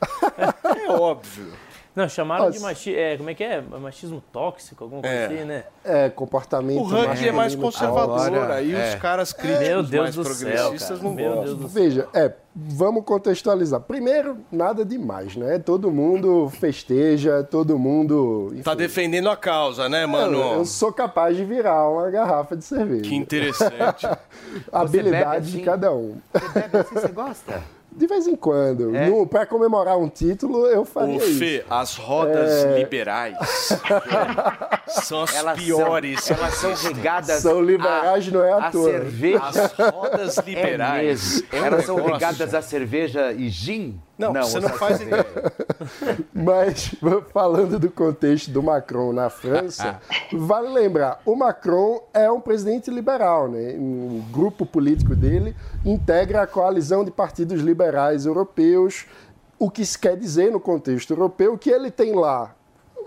É 0.76 0.88
óbvio. 0.90 1.52
Não, 1.94 2.08
chamaram 2.08 2.46
Nossa. 2.46 2.58
de 2.58 2.62
machismo. 2.64 2.98
É, 3.00 3.16
como 3.16 3.30
é 3.30 3.34
que 3.34 3.42
é? 3.44 3.60
Machismo 3.60 4.22
tóxico, 4.32 4.84
alguma 4.84 5.02
coisa 5.02 5.16
É. 5.16 5.26
assim, 5.26 5.44
né? 5.44 5.64
é 5.84 6.08
comportamento 6.10 6.78
O 6.80 6.84
rugby 6.84 7.28
é 7.28 7.32
mais 7.32 7.54
conservador. 7.54 8.20
Agora, 8.26 8.54
aí 8.54 8.72
é. 8.74 8.90
os 8.90 8.94
caras 8.96 9.32
críticos 9.32 9.66
Meu 9.66 9.82
Deus 9.82 10.02
mais 10.02 10.14
do 10.14 10.24
céu, 10.24 10.34
progressistas 10.36 10.98
cara. 10.98 11.02
não 11.02 11.14
Meu 11.14 11.24
gostam. 11.34 11.44
Deus 11.44 11.58
do 11.58 11.68
céu. 11.68 11.82
Veja, 11.82 12.08
é, 12.14 12.32
vamos 12.54 13.04
contextualizar. 13.04 13.80
Primeiro, 13.80 14.38
nada 14.52 14.84
demais, 14.84 15.34
né? 15.34 15.58
Todo 15.58 15.90
mundo 15.90 16.48
festeja, 16.60 17.42
todo 17.42 17.78
mundo. 17.78 18.54
Tá 18.62 18.74
defendendo 18.74 19.28
a 19.28 19.36
causa, 19.36 19.88
né, 19.88 20.06
mano? 20.06 20.38
Eu, 20.38 20.52
eu 20.58 20.64
sou 20.64 20.92
capaz 20.92 21.36
de 21.36 21.44
virar 21.44 21.88
uma 21.88 22.08
garrafa 22.10 22.56
de 22.56 22.64
cerveja. 22.64 23.02
Que 23.02 23.16
interessante. 23.16 24.06
Habilidade 24.70 25.24
bebe 25.24 25.46
de 25.46 25.56
assim? 25.56 25.64
cada 25.64 25.92
um. 25.92 26.16
Você 26.32 26.48
bebe 26.60 26.78
assim, 26.78 26.94
você 26.94 27.08
gosta? 27.08 27.62
De 27.92 28.06
vez 28.06 28.26
em 28.26 28.36
quando. 28.36 28.94
É? 28.94 29.08
No, 29.08 29.26
pra 29.26 29.44
comemorar 29.44 29.98
um 29.98 30.08
título, 30.08 30.66
eu 30.66 30.84
faria 30.84 31.16
Ô, 31.18 31.24
isso. 31.24 31.38
Fê, 31.38 31.64
as 31.68 31.96
rodas 31.96 32.64
É. 32.64 32.78
liberais 32.78 33.36
são 35.04 35.22
as 35.22 35.34
Elas 35.34 35.58
piores. 35.58 36.22
São, 36.24 36.36
elas 36.36 36.54
são 36.54 36.74
regadas. 36.74 37.42
São 37.42 37.60
liberais, 37.62 38.28
a, 38.28 38.30
não 38.30 38.44
é 38.44 38.52
à 38.52 38.70
toa. 38.70 38.90
cerveja. 38.90 39.42
As 39.42 39.72
rodas 39.92 40.38
É 40.38 40.42
liberais. 40.42 41.42
É 41.52 41.58
Elas 41.58 41.84
são 41.84 41.96
regadas 41.96 42.54
a 42.54 42.62
cerveja 42.62 43.32
e 43.32 43.48
gin? 43.48 44.00
Não, 44.20 44.42
você 44.42 44.60
não 44.60 44.68
essa 44.68 44.78
faz 44.78 45.00
ideia. 45.00 45.26
Mas, 46.32 46.94
falando 47.32 47.78
do 47.78 47.90
contexto 47.90 48.50
do 48.50 48.62
Macron 48.62 49.12
na 49.12 49.30
França, 49.30 50.00
vale 50.32 50.68
lembrar, 50.68 51.20
o 51.24 51.34
Macron 51.34 52.02
é 52.12 52.30
um 52.30 52.40
presidente 52.40 52.90
liberal, 52.90 53.48
né? 53.48 53.74
O 53.78 54.22
grupo 54.30 54.66
político 54.66 55.14
dele 55.16 55.56
integra 55.84 56.42
a 56.42 56.46
coalizão 56.46 57.04
de 57.04 57.10
partidos 57.10 57.60
liberais 57.60 58.26
europeus, 58.26 59.06
o 59.58 59.70
que 59.70 59.84
se 59.84 59.98
quer 59.98 60.16
dizer 60.16 60.50
no 60.50 60.60
contexto 60.60 61.12
europeu 61.12 61.56
que 61.56 61.70
ele 61.70 61.90
tem 61.90 62.14
lá 62.14 62.54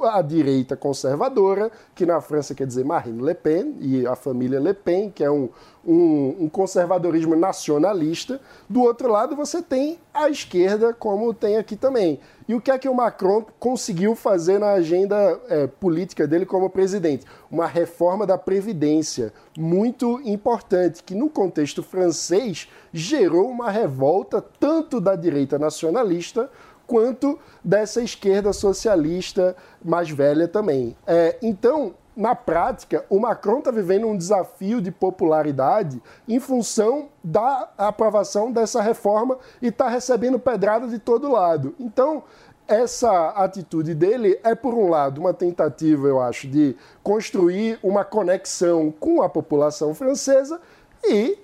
a 0.01 0.21
direita 0.21 0.75
conservadora, 0.75 1.71
que 1.93 2.05
na 2.05 2.19
França 2.21 2.55
quer 2.55 2.67
dizer 2.67 2.83
Marine 2.83 3.21
Le 3.21 3.35
Pen 3.35 3.75
e 3.79 4.05
a 4.05 4.15
família 4.15 4.59
Le 4.59 4.73
Pen, 4.73 5.09
que 5.09 5.23
é 5.23 5.29
um, 5.29 5.49
um, 5.85 6.35
um 6.41 6.49
conservadorismo 6.49 7.35
nacionalista. 7.35 8.39
Do 8.69 8.81
outro 8.81 9.09
lado, 9.09 9.35
você 9.35 9.61
tem 9.61 9.99
a 10.13 10.29
esquerda, 10.29 10.93
como 10.93 11.33
tem 11.33 11.57
aqui 11.57 11.75
também. 11.75 12.19
E 12.47 12.53
o 12.53 12.59
que 12.59 12.71
é 12.71 12.77
que 12.77 12.89
o 12.89 12.93
Macron 12.93 13.45
conseguiu 13.59 14.15
fazer 14.15 14.59
na 14.59 14.71
agenda 14.71 15.39
eh, 15.47 15.67
política 15.67 16.27
dele 16.27 16.45
como 16.45 16.69
presidente? 16.69 17.25
Uma 17.49 17.67
reforma 17.67 18.25
da 18.27 18.37
Previdência 18.37 19.31
muito 19.57 20.19
importante, 20.25 21.03
que 21.03 21.15
no 21.15 21.29
contexto 21.29 21.81
francês 21.81 22.67
gerou 22.91 23.49
uma 23.49 23.71
revolta 23.71 24.43
tanto 24.59 24.99
da 24.99 25.15
direita 25.15 25.57
nacionalista 25.57 26.49
quanto 26.85 27.39
dessa 27.63 28.01
esquerda 28.01 28.53
socialista 28.53 29.55
mais 29.83 30.09
velha 30.09 30.47
também. 30.47 30.95
É, 31.05 31.37
então, 31.41 31.95
na 32.15 32.35
prática, 32.35 33.05
o 33.09 33.19
Macron 33.19 33.59
está 33.59 33.71
vivendo 33.71 34.07
um 34.07 34.15
desafio 34.15 34.81
de 34.81 34.91
popularidade 34.91 36.01
em 36.27 36.39
função 36.39 37.09
da 37.23 37.69
aprovação 37.77 38.51
dessa 38.51 38.81
reforma 38.81 39.37
e 39.61 39.67
está 39.67 39.87
recebendo 39.87 40.37
pedrada 40.37 40.87
de 40.87 40.99
todo 40.99 41.31
lado. 41.31 41.73
Então, 41.79 42.23
essa 42.67 43.29
atitude 43.29 43.93
dele 43.93 44.39
é, 44.43 44.55
por 44.55 44.73
um 44.73 44.89
lado, 44.89 45.19
uma 45.19 45.33
tentativa, 45.33 46.07
eu 46.07 46.21
acho, 46.21 46.47
de 46.47 46.75
construir 47.01 47.79
uma 47.83 48.05
conexão 48.05 48.91
com 48.91 49.21
a 49.21 49.27
população 49.27 49.93
francesa 49.93 50.61
e 51.03 51.37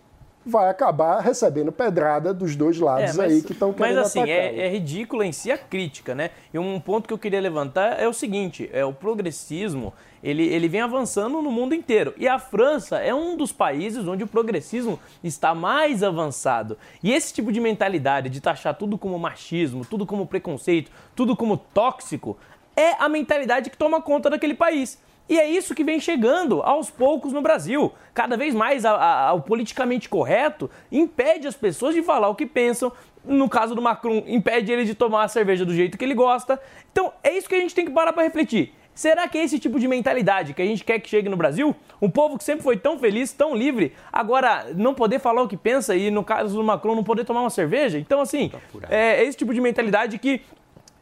vai 0.49 0.69
acabar 0.69 1.19
recebendo 1.21 1.71
pedrada 1.71 2.33
dos 2.33 2.55
dois 2.55 2.79
lados 2.79 3.17
É, 3.17 3.23
aí 3.23 3.41
que 3.41 3.53
estão 3.53 3.71
querendo 3.71 3.97
Mas 3.97 4.07
assim, 4.07 4.29
é, 4.29 4.65
é 4.65 4.69
ridícula 4.69 5.25
em 5.25 5.31
si 5.31 5.51
a 5.51 5.57
crítica, 5.57 6.13
né? 6.13 6.31
E 6.53 6.59
um 6.59 6.79
ponto 6.79 7.07
que 7.07 7.13
eu 7.13 7.17
queria 7.17 7.39
levantar 7.39 7.99
é 7.99 8.07
o 8.07 8.13
seguinte: 8.13 8.69
é 8.73 8.83
o 8.83 8.93
progressismo. 8.93 9.93
Ele, 10.21 10.43
ele 10.43 10.67
vem 10.67 10.81
avançando 10.81 11.41
no 11.41 11.49
mundo 11.49 11.73
inteiro. 11.73 12.13
E 12.17 12.27
a 12.27 12.37
França 12.37 12.97
é 12.97 13.13
um 13.15 13.37
dos 13.37 13.53
países 13.53 14.05
onde 14.05 14.23
o 14.23 14.27
progressismo 14.27 14.99
está 15.23 15.55
mais 15.55 16.03
avançado. 16.03 16.77
E 17.01 17.13
esse 17.13 17.33
tipo 17.33 17.53
de 17.53 17.61
mentalidade 17.61 18.29
de 18.29 18.41
taxar 18.41 18.75
tudo 18.75 18.97
como 18.97 19.17
machismo, 19.17 19.85
tudo 19.85 20.05
como 20.05 20.27
preconceito, 20.27 20.91
tudo 21.15 21.37
como 21.37 21.55
tóxico, 21.55 22.37
é 22.75 23.01
a 23.01 23.07
mentalidade 23.07 23.69
que 23.69 23.77
toma 23.77 24.01
conta 24.01 24.29
daquele 24.29 24.53
país. 24.53 24.99
E 25.29 25.39
é 25.39 25.47
isso 25.47 25.75
que 25.75 25.83
vem 25.83 25.99
chegando 25.99 26.61
aos 26.63 26.89
poucos 26.89 27.31
no 27.31 27.41
Brasil. 27.41 27.93
Cada 28.15 28.35
vez 28.35 28.55
mais 28.55 28.83
a- 28.83 29.27
a- 29.27 29.33
o 29.33 29.41
politicamente 29.41 30.09
correto 30.09 30.69
impede 30.91 31.47
as 31.47 31.55
pessoas 31.55 31.93
de 31.93 32.01
falar 32.01 32.29
o 32.29 32.35
que 32.35 32.47
pensam. 32.47 32.91
No 33.23 33.47
caso 33.47 33.75
do 33.75 33.81
Macron, 33.81 34.23
impede 34.25 34.71
ele 34.71 34.85
de 34.85 34.95
tomar 34.95 35.23
a 35.25 35.27
cerveja 35.27 35.63
do 35.63 35.73
jeito 35.73 35.97
que 35.99 36.03
ele 36.03 36.15
gosta. 36.15 36.59
Então 36.91 37.13
é 37.23 37.37
isso 37.37 37.47
que 37.47 37.53
a 37.53 37.59
gente 37.59 37.75
tem 37.75 37.85
que 37.85 37.91
parar 37.91 38.11
para 38.11 38.23
refletir. 38.23 38.73
Será 38.95 39.29
que 39.29 39.37
é 39.37 39.43
esse 39.43 39.59
tipo 39.59 39.79
de 39.79 39.87
mentalidade 39.87 40.53
que 40.53 40.61
a 40.61 40.65
gente 40.65 40.83
quer 40.83 40.99
que 40.99 41.07
chegue 41.07 41.29
no 41.29 41.37
Brasil? 41.37 41.73
Um 42.01 42.09
povo 42.09 42.37
que 42.37 42.43
sempre 42.43 42.63
foi 42.63 42.75
tão 42.75 42.99
feliz, 42.99 43.31
tão 43.31 43.55
livre, 43.55 43.93
agora 44.11 44.65
não 44.75 44.93
poder 44.93 45.19
falar 45.19 45.41
o 45.41 45.47
que 45.47 45.55
pensa 45.55 45.95
e, 45.95 46.11
no 46.11 46.21
caso 46.21 46.57
do 46.57 46.63
Macron, 46.63 46.95
não 46.95 47.03
poder 47.03 47.23
tomar 47.23 47.39
uma 47.41 47.49
cerveja? 47.49 47.97
Então, 47.97 48.19
assim, 48.19 48.51
é 48.89 49.23
esse 49.23 49.37
tipo 49.37 49.53
de 49.53 49.61
mentalidade 49.61 50.17
que 50.17 50.41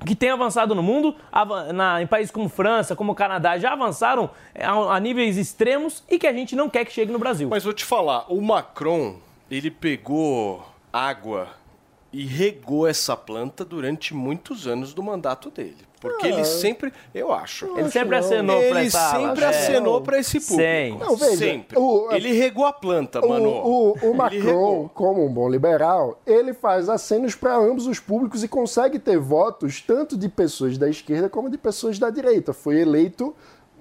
que 0.05 0.15
tem 0.15 0.29
avançado 0.29 0.75
no 0.75 0.83
mundo, 0.83 1.15
na- 1.73 2.01
em 2.01 2.07
países 2.07 2.31
como 2.31 2.47
França, 2.49 2.95
como 2.95 3.15
Canadá, 3.15 3.57
já 3.57 3.73
avançaram 3.73 4.29
é, 4.53 4.65
a, 4.65 4.71
a 4.73 4.99
níveis 4.99 5.37
extremos 5.37 6.03
e 6.09 6.19
que 6.19 6.27
a 6.27 6.33
gente 6.33 6.55
não 6.55 6.69
quer 6.69 6.85
que 6.85 6.91
chegue 6.91 7.11
no 7.11 7.19
Brasil. 7.19 7.49
Mas 7.49 7.63
vou 7.63 7.73
te 7.73 7.83
falar, 7.83 8.25
o 8.31 8.39
Macron, 8.41 9.15
ele 9.49 9.71
pegou 9.71 10.65
água 10.93 11.47
e 12.19 12.25
regou 12.25 12.87
essa 12.87 13.15
planta 13.15 13.63
durante 13.63 14.13
muitos 14.13 14.65
anos 14.67 14.93
do 14.93 15.03
mandato 15.03 15.49
dele. 15.51 15.77
Porque 15.99 16.27
Ah, 16.27 16.29
ele 16.29 16.45
sempre, 16.45 16.93
eu 17.13 17.33
acho. 17.33 17.65
Ele 17.77 17.89
sempre 17.89 18.15
acenou 18.17 18.61
ele 18.61 18.69
pra 18.69 18.83
essa 18.83 19.11
sempre 19.17 19.43
é. 19.43 19.47
acenou 19.47 20.01
pra 20.01 20.19
esse 20.19 20.39
público. 20.39 20.61
Sempre. 20.61 21.05
Não, 21.07 21.15
veja, 21.15 21.37
sempre. 21.37 21.77
o- 21.79 22.11
ele 22.11 22.31
regou 22.33 22.65
a 22.67 22.73
planta, 22.73 23.19
O, 23.25 23.29
mano. 23.29 23.49
o, 23.49 23.91
o 23.93 23.97
Ele 24.03 24.13
Macron, 24.13 24.87
como 24.93 25.25
um 25.25 25.33
bom 25.33 25.49
liberal, 25.49 26.19
ele 26.25 26.53
faz 26.53 26.87
acenos 26.87 27.33
para 27.33 27.55
ambos 27.57 27.87
os 27.87 27.99
públicos 27.99 28.43
e 28.43 28.47
consegue 28.47 28.99
ter 28.99 29.17
votos 29.17 29.81
tanto 29.81 30.15
de 30.15 30.29
pessoas 30.29 30.77
da 30.77 30.87
esquerda 30.87 31.29
como 31.29 31.49
de 31.49 31.57
pessoas 31.57 31.97
da 31.97 32.11
direita. 32.11 32.53
Foi 32.53 32.79
eleito, 32.79 33.35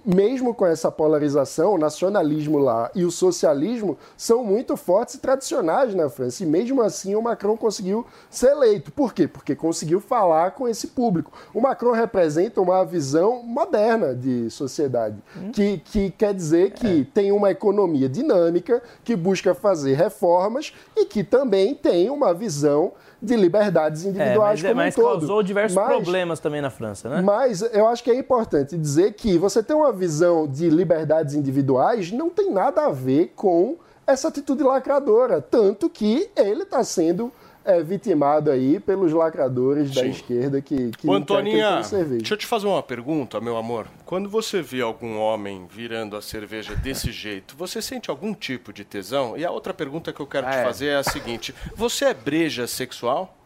mesmo 0.06 0.54
com 0.54 0.64
essa 0.64 0.90
polarização, 0.90 1.74
o 1.74 1.78
nacionalismo 1.78 2.58
lá 2.58 2.90
e 2.94 3.04
o 3.04 3.10
socialismo 3.10 3.98
são 4.16 4.44
muito 4.44 4.76
fortes 4.76 5.16
e 5.16 5.18
tradicionais 5.18 5.94
na 5.94 6.08
França. 6.08 6.44
E 6.44 6.46
mesmo 6.46 6.80
assim 6.80 7.16
o 7.16 7.22
Macron 7.22 7.56
conseguiu 7.56 8.06
ser 8.30 8.52
eleito. 8.52 8.92
Por 8.92 9.12
quê? 9.12 9.26
Porque 9.26 9.56
conseguiu 9.56 10.00
falar 10.00 10.52
com 10.52 10.68
esse 10.68 10.86
público. 10.88 11.32
O 11.52 11.60
Macron 11.60 11.90
representa 11.90 12.60
uma 12.60 12.84
visão 12.84 13.42
moderna 13.42 14.14
de 14.14 14.48
sociedade, 14.50 15.16
que, 15.52 15.78
que 15.78 16.10
quer 16.10 16.32
dizer 16.32 16.70
que 16.70 17.04
tem 17.04 17.32
uma 17.32 17.50
economia 17.50 18.08
dinâmica, 18.08 18.80
que 19.02 19.16
busca 19.16 19.54
fazer 19.54 19.94
reformas 19.94 20.72
e 20.96 21.04
que 21.04 21.24
também 21.24 21.74
tem 21.74 22.10
uma 22.10 22.32
visão 22.32 22.92
de 23.20 23.34
liberdades 23.36 24.04
É, 24.04 24.08
individuais 24.10 24.60
mas, 24.60 24.64
é- 24.64 24.68
como 24.68 24.80
mas 24.80 24.98
um 24.98 25.00
todo. 25.02 25.18
causou 25.20 25.42
diversos 25.42 25.74
Mas- 25.76 25.88
problemas 25.88 26.40
também 26.40 26.60
na 26.60 26.70
França, 26.70 27.08
né? 27.08 27.20
mas 27.22 27.62
eu 27.62 27.86
acho 27.88 28.02
que 28.04 28.10
é 28.10 28.14
importante 28.18 28.76
dizer 28.76 29.12
que 29.14 29.38
você 29.38 29.62
ter 29.62 29.74
uma 29.74 29.92
visão 29.92 30.46
de 30.46 30.68
liberdades 30.68 31.34
individuais 31.34 32.12
não 32.12 32.28
tem 32.30 32.50
nada 32.50 32.86
a 32.86 32.90
ver 32.90 33.32
com 33.34 33.76
essa 34.06 34.28
atitude 34.28 34.62
lacradora. 34.62 35.40
Tanto 35.40 35.88
que 35.90 36.30
ele 36.36 36.62
está 36.62 36.84
sendo 36.84 37.32
é, 37.66 37.82
vitimado 37.82 38.50
aí 38.50 38.78
pelos 38.78 39.12
lacradores 39.12 39.92
da 39.92 40.02
Sim. 40.02 40.10
esquerda 40.10 40.62
que, 40.62 40.92
que 40.92 41.08
Ô, 41.08 41.12
Antoninha, 41.12 41.82
deixa 42.16 42.34
eu 42.34 42.38
te 42.38 42.46
fazer 42.46 42.68
uma 42.68 42.82
pergunta, 42.82 43.40
meu 43.40 43.56
amor. 43.56 43.88
Quando 44.04 44.30
você 44.30 44.62
vê 44.62 44.80
algum 44.80 45.18
homem 45.18 45.66
virando 45.68 46.16
a 46.16 46.22
cerveja 46.22 46.76
desse 46.76 47.10
jeito, 47.12 47.56
você 47.56 47.82
sente 47.82 48.08
algum 48.08 48.32
tipo 48.32 48.72
de 48.72 48.84
tesão? 48.84 49.36
E 49.36 49.44
a 49.44 49.50
outra 49.50 49.74
pergunta 49.74 50.12
que 50.12 50.20
eu 50.20 50.26
quero 50.26 50.46
te 50.48 50.56
é. 50.56 50.62
fazer 50.64 50.86
é 50.86 50.96
a 50.96 51.02
seguinte: 51.02 51.52
você 51.74 52.06
é 52.06 52.14
breja 52.14 52.68
sexual? 52.68 53.36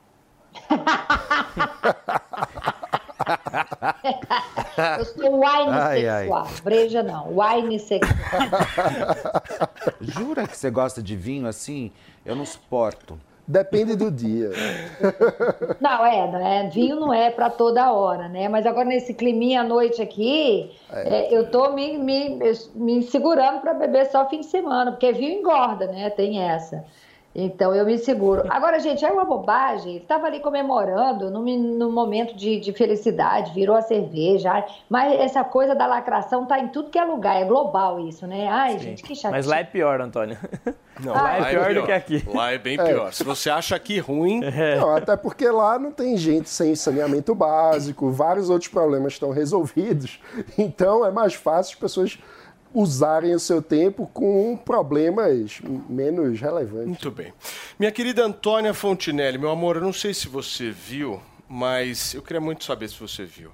Eu 4.99 5.05
sou 5.05 5.41
wine 5.41 5.71
Ai, 5.71 6.09
ai. 6.09 6.23
sexual. 6.25 6.49
Breja 6.63 7.03
não, 7.03 7.39
wine 7.39 7.79
sexual. 7.79 8.19
Jura 10.01 10.47
que 10.47 10.57
você 10.57 10.71
gosta 10.71 11.03
de 11.03 11.17
vinho 11.17 11.47
assim? 11.47 11.91
Eu 12.25 12.37
não 12.37 12.45
suporto. 12.45 13.19
Depende 13.51 13.97
do 13.97 14.13
dia. 14.13 14.51
Não, 15.81 16.07
é, 16.07 16.31
não 16.31 16.47
é, 16.47 16.69
vinho 16.69 16.97
não 17.01 17.13
é 17.13 17.31
para 17.31 17.51
toda 17.51 17.91
hora, 17.93 18.29
né? 18.29 18.49
Mas 18.49 18.65
agora 18.67 18.85
nesse 18.85 19.15
climinha 19.15 19.63
à 19.63 19.65
noite 19.65 20.01
aqui, 20.01 20.71
é, 20.93 21.35
eu 21.35 21.51
tô 21.51 21.73
me, 21.73 21.99
me, 21.99 22.39
me 22.75 23.03
segurando 23.03 23.61
para 23.61 23.75
beber 23.75 24.07
só 24.07 24.29
fim 24.29 24.41
de 24.41 24.47
semana, 24.47 24.93
porque 24.93 25.13
vinho 25.13 25.41
engorda, 25.41 25.87
né? 25.87 26.11
Tem 26.11 26.41
essa. 26.41 26.85
Então 27.33 27.73
eu 27.73 27.87
me 27.87 27.97
seguro. 27.97 28.43
Agora, 28.51 28.81
gente, 28.81 29.05
é 29.05 29.11
uma 29.11 29.25
bobagem. 29.25 29.93
Ele 29.95 30.03
estava 30.03 30.27
ali 30.27 30.41
comemorando 30.41 31.31
num, 31.31 31.45
num 31.45 31.93
momento 31.93 32.35
de, 32.35 32.59
de 32.59 32.73
felicidade, 32.73 33.53
virou 33.55 33.77
a 33.77 33.83
cerveja. 33.83 34.65
Mas 34.89 35.13
essa 35.21 35.45
coisa 35.45 35.75
da 35.75 35.87
lacração 35.87 36.45
tá 36.45 36.59
em 36.59 36.69
tudo 36.69 36.91
que 36.91 36.99
é 36.99 37.05
lugar, 37.05 37.41
é 37.41 37.45
global 37.45 38.01
isso, 38.01 38.27
né? 38.27 38.49
Ai, 38.49 38.79
gente, 38.81 39.03
que 39.05 39.15
chato. 39.15 39.31
Mas 39.31 39.47
lá 39.47 39.59
é 39.61 39.65
pior, 39.65 40.01
Antônio. 40.01 40.37
Não, 40.99 41.15
Ah, 41.15 41.23
lá 41.23 41.37
é 41.39 41.51
pior 41.51 41.73
do 41.75 41.83
que 41.85 41.93
aqui. 41.93 42.25
Lá 42.35 42.53
é 42.53 42.59
bem 42.59 42.79
É. 42.79 42.85
pior. 42.85 43.13
Se 43.13 43.23
você 43.25 43.49
acha 43.49 43.77
aqui 43.77 43.99
ruim, 43.99 44.41
Não, 44.79 44.95
até 44.97 45.17
porque 45.17 45.49
lá 45.49 45.79
não 45.79 45.91
tem 45.93 46.17
gente 46.17 46.51
sem 46.51 46.75
saneamento 46.75 47.35
básico, 47.35 48.11
vários 48.11 48.51
outros 48.51 48.69
problemas 48.71 49.13
estão 49.15 49.31
resolvidos. 49.31 50.21
Então 50.59 51.07
é 51.07 51.11
mais 51.11 51.33
fácil 51.35 51.75
as 51.75 51.81
pessoas 51.81 52.19
usarem 52.73 53.35
o 53.35 53.41
seu 53.41 53.61
tempo 53.61 54.09
com 54.13 54.57
problemas 54.57 55.61
menos 55.89 56.41
relevantes. 56.41 56.87
Muito 56.87 57.11
bem. 57.11 57.33
Minha 57.79 57.93
querida 57.93 58.25
Antônia 58.25 58.73
Fontinelli, 58.73 59.39
meu 59.39 59.51
amor, 59.51 59.77
eu 59.77 59.83
não 59.83 59.93
sei 59.93 60.15
se 60.15 60.29
você 60.29 60.71
viu, 60.71 61.21
mas 61.49 62.15
eu 62.15 62.23
queria 62.23 62.41
muito 62.41 62.65
saber 62.65 62.89
se 62.89 62.99
você 62.99 63.25
viu. 63.25 63.51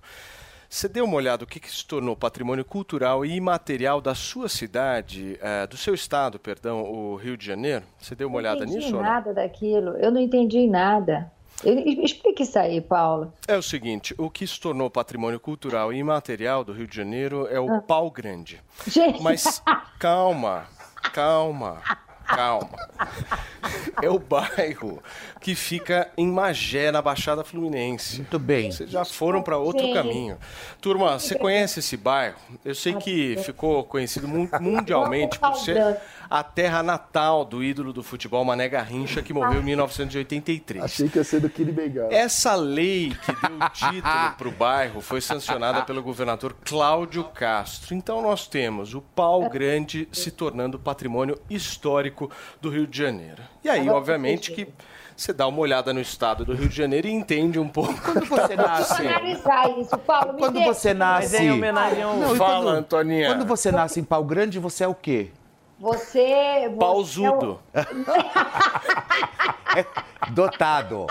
Você 0.68 0.88
deu 0.88 1.04
uma 1.04 1.16
olhada 1.16 1.42
no 1.42 1.46
que, 1.46 1.60
que 1.60 1.70
se 1.70 1.86
tornou 1.86 2.16
patrimônio 2.16 2.64
cultural 2.64 3.24
e 3.24 3.34
imaterial 3.34 4.00
da 4.00 4.14
sua 4.14 4.48
cidade, 4.48 5.38
eh, 5.40 5.66
do 5.66 5.76
seu 5.76 5.94
estado, 5.94 6.38
perdão, 6.38 6.82
o 6.82 7.14
Rio 7.14 7.36
de 7.36 7.46
Janeiro? 7.46 7.84
Você 7.98 8.14
deu 8.14 8.28
uma 8.28 8.38
olhada 8.38 8.64
Eu 8.64 8.66
não 8.66 8.72
entendi 8.72 8.84
nisso 8.86 9.00
nada 9.00 9.32
daquilo. 9.32 9.90
Eu 9.90 10.10
não 10.10 10.20
entendi 10.20 10.66
nada. 10.66 11.30
Explica 11.64 12.42
isso 12.42 12.58
aí, 12.58 12.80
Paulo. 12.80 13.32
É 13.48 13.56
o 13.56 13.62
seguinte, 13.62 14.14
o 14.18 14.28
que 14.30 14.46
se 14.46 14.60
tornou 14.60 14.90
patrimônio 14.90 15.40
cultural 15.40 15.92
e 15.92 15.96
imaterial 15.98 16.62
do 16.64 16.72
Rio 16.72 16.86
de 16.86 16.94
Janeiro 16.96 17.46
é 17.50 17.58
o 17.58 17.70
Ah. 17.72 17.80
pau 17.80 18.10
grande. 18.10 18.60
Gente. 18.86 19.22
Mas 19.22 19.62
calma, 19.98 20.66
calma, 21.12 21.80
calma. 22.26 22.70
É 24.00 24.10
o 24.10 24.18
bairro 24.18 25.02
que 25.40 25.54
fica 25.54 26.08
em 26.18 26.28
Magé, 26.30 26.92
na 26.92 27.00
Baixada 27.00 27.42
Fluminense. 27.42 28.18
Muito 28.18 28.38
bem. 28.38 28.70
Vocês 28.70 28.90
já 28.90 29.04
foram 29.04 29.42
para 29.42 29.56
outro 29.56 29.84
Sim. 29.84 29.94
caminho. 29.94 30.38
Turma, 30.82 31.18
você 31.18 31.34
conhece 31.34 31.80
esse 31.80 31.96
bairro? 31.96 32.36
Eu 32.64 32.74
sei 32.74 32.94
que 32.94 33.36
ficou 33.42 33.82
conhecido 33.84 34.28
mu- 34.28 34.48
mundialmente 34.60 35.38
por 35.38 35.56
ser 35.56 35.98
a 36.28 36.44
terra 36.44 36.82
natal 36.82 37.44
do 37.44 37.64
ídolo 37.64 37.92
do 37.92 38.02
futebol 38.02 38.44
Mané 38.44 38.68
Garrincha, 38.68 39.22
que 39.22 39.32
morreu 39.32 39.60
em 39.60 39.64
1983. 39.64 40.84
Achei 40.84 41.08
que 41.08 41.16
ia 41.18 41.24
ser 41.24 41.40
do 41.40 41.48
Kid 41.48 41.72
Bengala. 41.72 42.12
Essa 42.12 42.54
lei 42.54 43.16
que 43.24 43.32
deu 43.48 43.56
o 43.56 43.68
título 43.70 44.32
para 44.36 44.48
o 44.48 44.52
bairro 44.52 45.00
foi 45.00 45.20
sancionada 45.22 45.82
pelo 45.82 46.02
governador 46.02 46.54
Cláudio 46.64 47.24
Castro. 47.24 47.94
Então 47.94 48.20
nós 48.22 48.46
temos 48.46 48.94
o 48.94 49.00
Pau 49.00 49.48
Grande 49.48 50.06
se 50.12 50.30
tornando 50.30 50.78
patrimônio 50.78 51.40
histórico 51.50 52.15
do 52.60 52.70
Rio 52.70 52.86
de 52.86 52.96
Janeiro. 52.98 53.42
E 53.64 53.68
aí, 53.68 53.88
obviamente, 53.88 54.52
que 54.52 54.68
você 55.16 55.32
dá 55.32 55.46
uma 55.46 55.58
olhada 55.60 55.92
no 55.94 56.00
estado 56.00 56.44
do 56.44 56.52
Rio 56.54 56.68
de 56.68 56.76
Janeiro 56.76 57.06
e 57.08 57.10
entende 57.12 57.58
um 57.58 57.68
pouco. 57.68 57.94
Quando 58.00 58.24
você 58.28 58.54
nasce. 58.56 59.06
analisar 59.06 59.70
isso, 59.78 59.96
Paulo. 59.98 60.32
Me 60.34 60.38
Quando 60.40 60.60
você 60.62 60.92
nasce. 60.94 61.32
Mas 61.32 61.40
é 61.40 61.44
em 61.44 61.52
homenagem 61.52 62.02
ao- 62.02 62.16
Não, 62.16 62.34
e 62.34 62.38
Fala, 62.38 62.64
quando- 62.64 62.76
Antoninha. 62.78 63.28
Quando 63.28 63.46
você 63.46 63.70
nasce 63.72 64.00
em 64.00 64.04
pau 64.04 64.22
grande, 64.24 64.58
você 64.58 64.84
é 64.84 64.88
o 64.88 64.94
quê? 64.94 65.30
Você. 65.78 66.68
você 66.68 66.76
Pausudo. 66.78 67.60
Dotado. 70.32 71.06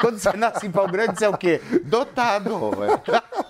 Quando 0.00 0.18
você 0.18 0.36
nasce 0.36 0.66
em 0.66 0.72
pau 0.72 0.88
grande, 0.88 1.18
você 1.18 1.24
é 1.24 1.28
o 1.28 1.38
quê? 1.38 1.60
Dotado. 1.84 2.70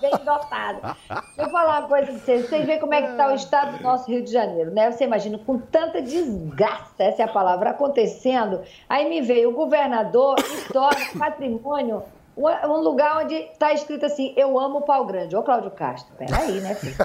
Bem 0.00 0.12
dotado. 0.24 0.96
Deixa 1.08 1.24
eu 1.38 1.50
falar 1.50 1.80
uma 1.80 1.88
coisa 1.88 2.06
pra 2.06 2.18
vocês. 2.18 2.48
Vocês 2.48 2.66
veem 2.66 2.78
como 2.78 2.94
é 2.94 3.02
que 3.02 3.10
está 3.12 3.28
o 3.28 3.34
estado 3.34 3.78
do 3.78 3.82
nosso 3.82 4.08
Rio 4.10 4.22
de 4.22 4.30
Janeiro, 4.30 4.70
né? 4.70 4.92
Você 4.92 5.04
imagina, 5.04 5.38
com 5.38 5.58
tanta 5.58 6.02
desgraça, 6.02 7.02
essa 7.02 7.22
é 7.22 7.24
a 7.24 7.32
palavra, 7.32 7.70
acontecendo. 7.70 8.60
Aí 8.88 9.08
me 9.08 9.22
veio 9.22 9.50
o 9.50 9.54
governador 9.54 10.36
torna 10.70 11.00
patrimônio 11.18 12.04
um 12.36 12.80
lugar 12.80 13.22
onde 13.22 13.34
está 13.34 13.72
escrito 13.72 14.06
assim, 14.06 14.32
eu 14.36 14.58
amo 14.58 14.78
o 14.78 14.82
pau 14.82 15.04
grande. 15.04 15.36
Ô, 15.36 15.42
Cláudio 15.42 15.70
Castro, 15.70 16.14
peraí, 16.16 16.60
né, 16.60 16.74
filho? 16.74 16.96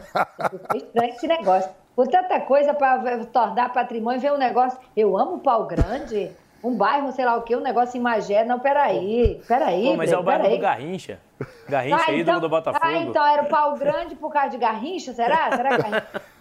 Estranho 0.73 1.13
esse 1.13 1.27
negócio. 1.27 1.69
Por 1.97 2.07
tanta 2.07 2.39
coisa 2.41 2.75
para 2.75 3.25
tornar 3.25 3.73
patrimônio, 3.73 4.21
ver 4.21 4.31
um 4.31 4.37
negócio. 4.37 4.79
Eu 4.95 5.17
amo 5.17 5.39
pau 5.39 5.65
grande, 5.65 6.31
um 6.63 6.77
bairro, 6.77 7.11
sei 7.11 7.25
lá 7.25 7.35
o 7.35 7.41
quê, 7.41 7.55
um 7.55 7.59
negócio 7.59 7.97
em 7.97 8.01
Magé. 8.01 8.45
Não, 8.45 8.59
peraí, 8.59 9.41
peraí. 9.47 9.83
Pô, 9.87 9.95
mas 9.95 10.11
é 10.11 10.17
o 10.17 10.21
bairro 10.21 10.43
peraí. 10.43 10.57
do 10.57 10.61
Garrincha. 10.61 11.19
Garrincha, 11.67 12.05
Ah, 12.07 12.13
ídolo 12.13 12.39
do 12.39 12.49
Botafogo. 12.49 12.85
Ah, 12.85 12.97
então 12.97 13.25
era 13.25 13.41
o 13.41 13.47
pau 13.47 13.73
grande 13.75 14.15
por 14.15 14.31
causa 14.31 14.51
de 14.51 14.57
Garrincha, 14.59 15.11
será? 15.11 15.49
Será 15.57 15.69
que 15.71 15.77
Garrincha? 15.81 16.07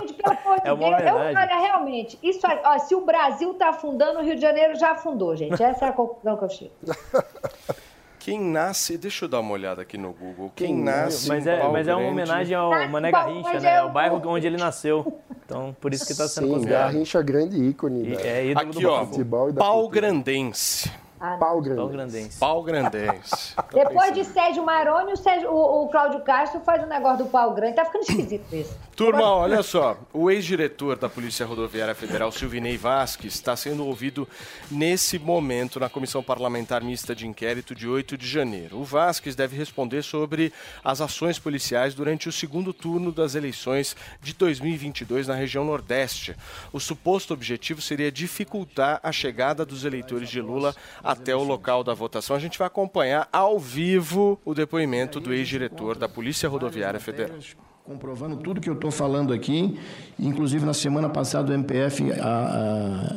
Gente, 0.00 0.14
pelo 0.14 0.36
amor 0.36 0.60
de 0.60 0.68
É 0.68 0.74
Deus, 0.74 0.80
eu, 0.80 1.16
homenagem. 1.16 1.36
olha, 1.36 1.56
realmente, 1.60 2.18
isso, 2.22 2.44
aí, 2.46 2.60
ó, 2.64 2.78
se 2.78 2.94
o 2.94 3.00
Brasil 3.00 3.54
tá 3.54 3.70
afundando, 3.70 4.18
o 4.20 4.22
Rio 4.22 4.34
de 4.36 4.40
Janeiro 4.40 4.76
já 4.76 4.92
afundou, 4.92 5.34
gente. 5.36 5.60
Essa 5.62 5.86
é 5.86 5.88
a 5.88 5.92
conclusão 5.92 6.36
que 6.36 6.44
eu 6.44 6.48
chego. 6.48 6.72
Quem 8.18 8.40
nasce. 8.40 8.98
Deixa 8.98 9.24
eu 9.24 9.28
dar 9.28 9.40
uma 9.40 9.52
olhada 9.52 9.82
aqui 9.82 9.96
no 9.96 10.12
Google. 10.12 10.52
Quem, 10.54 10.68
Quem 10.68 10.84
nasce. 10.84 11.28
Mas 11.28 11.46
em 11.46 11.50
é, 11.50 11.58
Pau 11.58 11.72
mas 11.72 11.88
é 11.88 11.94
uma 11.94 12.08
homenagem 12.08 12.54
ao 12.54 12.70
Nasce 12.70 12.88
Mané 12.88 13.10
Garrincha, 13.10 13.60
né? 13.60 13.68
é 13.68 13.76
É 13.76 13.82
o 13.82 13.90
bairro 13.90 14.22
onde 14.26 14.46
ele 14.46 14.56
nasceu. 14.56 15.20
Então, 15.44 15.74
por 15.80 15.94
isso 15.94 16.04
que 16.04 16.12
está 16.12 16.28
sendo 16.28 16.46
Sim, 16.46 16.54
considerado. 16.54 16.92
Garrincha 16.92 17.22
grande 17.22 17.56
ícone. 17.56 18.08
E 18.08 18.14
é 18.16 18.46
ídolo 18.46 18.68
Aqui, 18.70 18.82
do 18.82 18.90
ó. 18.90 19.06
Futebol 19.06 19.48
e 19.48 19.52
da 19.52 19.58
Pau 19.60 19.80
cultura. 19.82 20.00
Grandense. 20.00 20.90
Pau 21.38 21.60
grande. 21.60 21.76
Pau 21.76 21.88
Grandense. 21.88 22.38
Pau 22.38 22.62
Grandense. 22.62 23.54
Depois 23.72 24.14
de 24.14 24.24
Sérgio 24.24 24.64
Maroni, 24.64 25.12
o, 25.12 25.16
Sérgio, 25.16 25.50
o, 25.50 25.84
o 25.84 25.88
Cláudio 25.88 26.20
Castro 26.20 26.60
faz 26.60 26.82
um 26.82 26.86
negócio 26.86 27.24
do 27.24 27.30
pau 27.30 27.52
grande. 27.54 27.74
Tá 27.74 27.84
ficando 27.84 28.02
esquisito 28.02 28.54
isso. 28.54 28.76
Turma, 28.96 29.30
olha 29.30 29.62
só. 29.62 29.96
O 30.12 30.30
ex-diretor 30.30 30.96
da 30.96 31.08
Polícia 31.08 31.46
Rodoviária 31.46 31.94
Federal, 31.94 32.32
Silvinei 32.32 32.76
Vasques, 32.76 33.34
está 33.34 33.54
sendo 33.54 33.86
ouvido 33.86 34.26
nesse 34.70 35.18
momento 35.18 35.78
na 35.78 35.88
Comissão 35.88 36.22
Parlamentar 36.22 36.82
Mista 36.82 37.14
de 37.14 37.26
Inquérito 37.26 37.74
de 37.74 37.88
8 37.88 38.16
de 38.16 38.26
janeiro. 38.26 38.78
O 38.78 38.84
Vasques 38.84 39.36
deve 39.36 39.56
responder 39.56 40.02
sobre 40.02 40.52
as 40.82 41.00
ações 41.00 41.38
policiais 41.38 41.94
durante 41.94 42.28
o 42.28 42.32
segundo 42.32 42.72
turno 42.72 43.12
das 43.12 43.34
eleições 43.34 43.96
de 44.20 44.34
2022 44.34 45.28
na 45.28 45.34
região 45.34 45.64
Nordeste. 45.64 46.34
O 46.72 46.80
suposto 46.80 47.32
objetivo 47.32 47.80
seria 47.80 48.10
dificultar 48.10 48.98
a 49.02 49.12
chegada 49.12 49.64
dos 49.64 49.84
eleitores 49.84 50.28
de 50.28 50.40
Lula 50.40 50.74
até 51.08 51.34
o 51.34 51.42
local 51.42 51.82
da 51.82 51.94
votação. 51.94 52.36
A 52.36 52.38
gente 52.38 52.58
vai 52.58 52.66
acompanhar 52.66 53.26
ao 53.32 53.58
vivo 53.58 54.38
o 54.44 54.52
depoimento 54.52 55.18
do 55.18 55.32
ex-diretor 55.32 55.96
da 55.96 56.06
Polícia 56.06 56.46
Rodoviária 56.50 57.00
Federal. 57.00 57.38
comprovando 57.82 58.36
tudo 58.36 58.60
que 58.60 58.68
eu 58.68 58.74
estou 58.74 58.90
falando 58.90 59.32
aqui. 59.32 59.80
Inclusive, 60.18 60.66
na 60.66 60.74
semana 60.74 61.08
passada, 61.08 61.50
o 61.50 61.54
MPF, 61.54 62.12
a- 62.12 62.26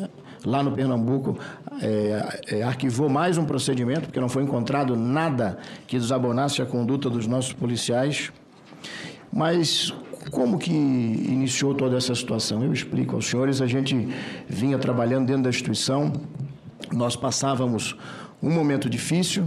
a- 0.06 0.10
lá 0.46 0.64
no 0.64 0.72
Pernambuco, 0.72 1.38
é, 1.82 2.60
é, 2.60 2.64
arquivou 2.64 3.10
mais 3.10 3.38
um 3.38 3.44
procedimento, 3.44 4.04
porque 4.04 4.22
não 4.22 4.30
foi 4.30 4.44
encontrado 4.44 4.96
nada 4.96 5.58
que 5.86 6.00
desabonasse 6.00 6.62
a 6.62 6.66
conduta 6.66 7.10
dos 7.10 7.28
nossos 7.28 7.52
policiais. 7.52 8.32
Mas 9.34 9.94
como 10.32 10.58
que 10.58 10.72
iniciou 10.72 11.76
toda 11.76 11.98
essa 11.98 12.16
situação? 12.16 12.64
Eu 12.64 12.72
explico 12.72 13.18
aos 13.18 13.26
senhores. 13.28 13.62
A 13.62 13.68
gente 13.68 14.08
vinha 14.48 14.78
trabalhando 14.80 15.26
dentro 15.28 15.44
da 15.44 15.50
instituição, 15.50 16.14
nós 16.92 17.16
passávamos 17.16 17.96
um 18.42 18.50
momento 18.52 18.90
difícil, 18.90 19.46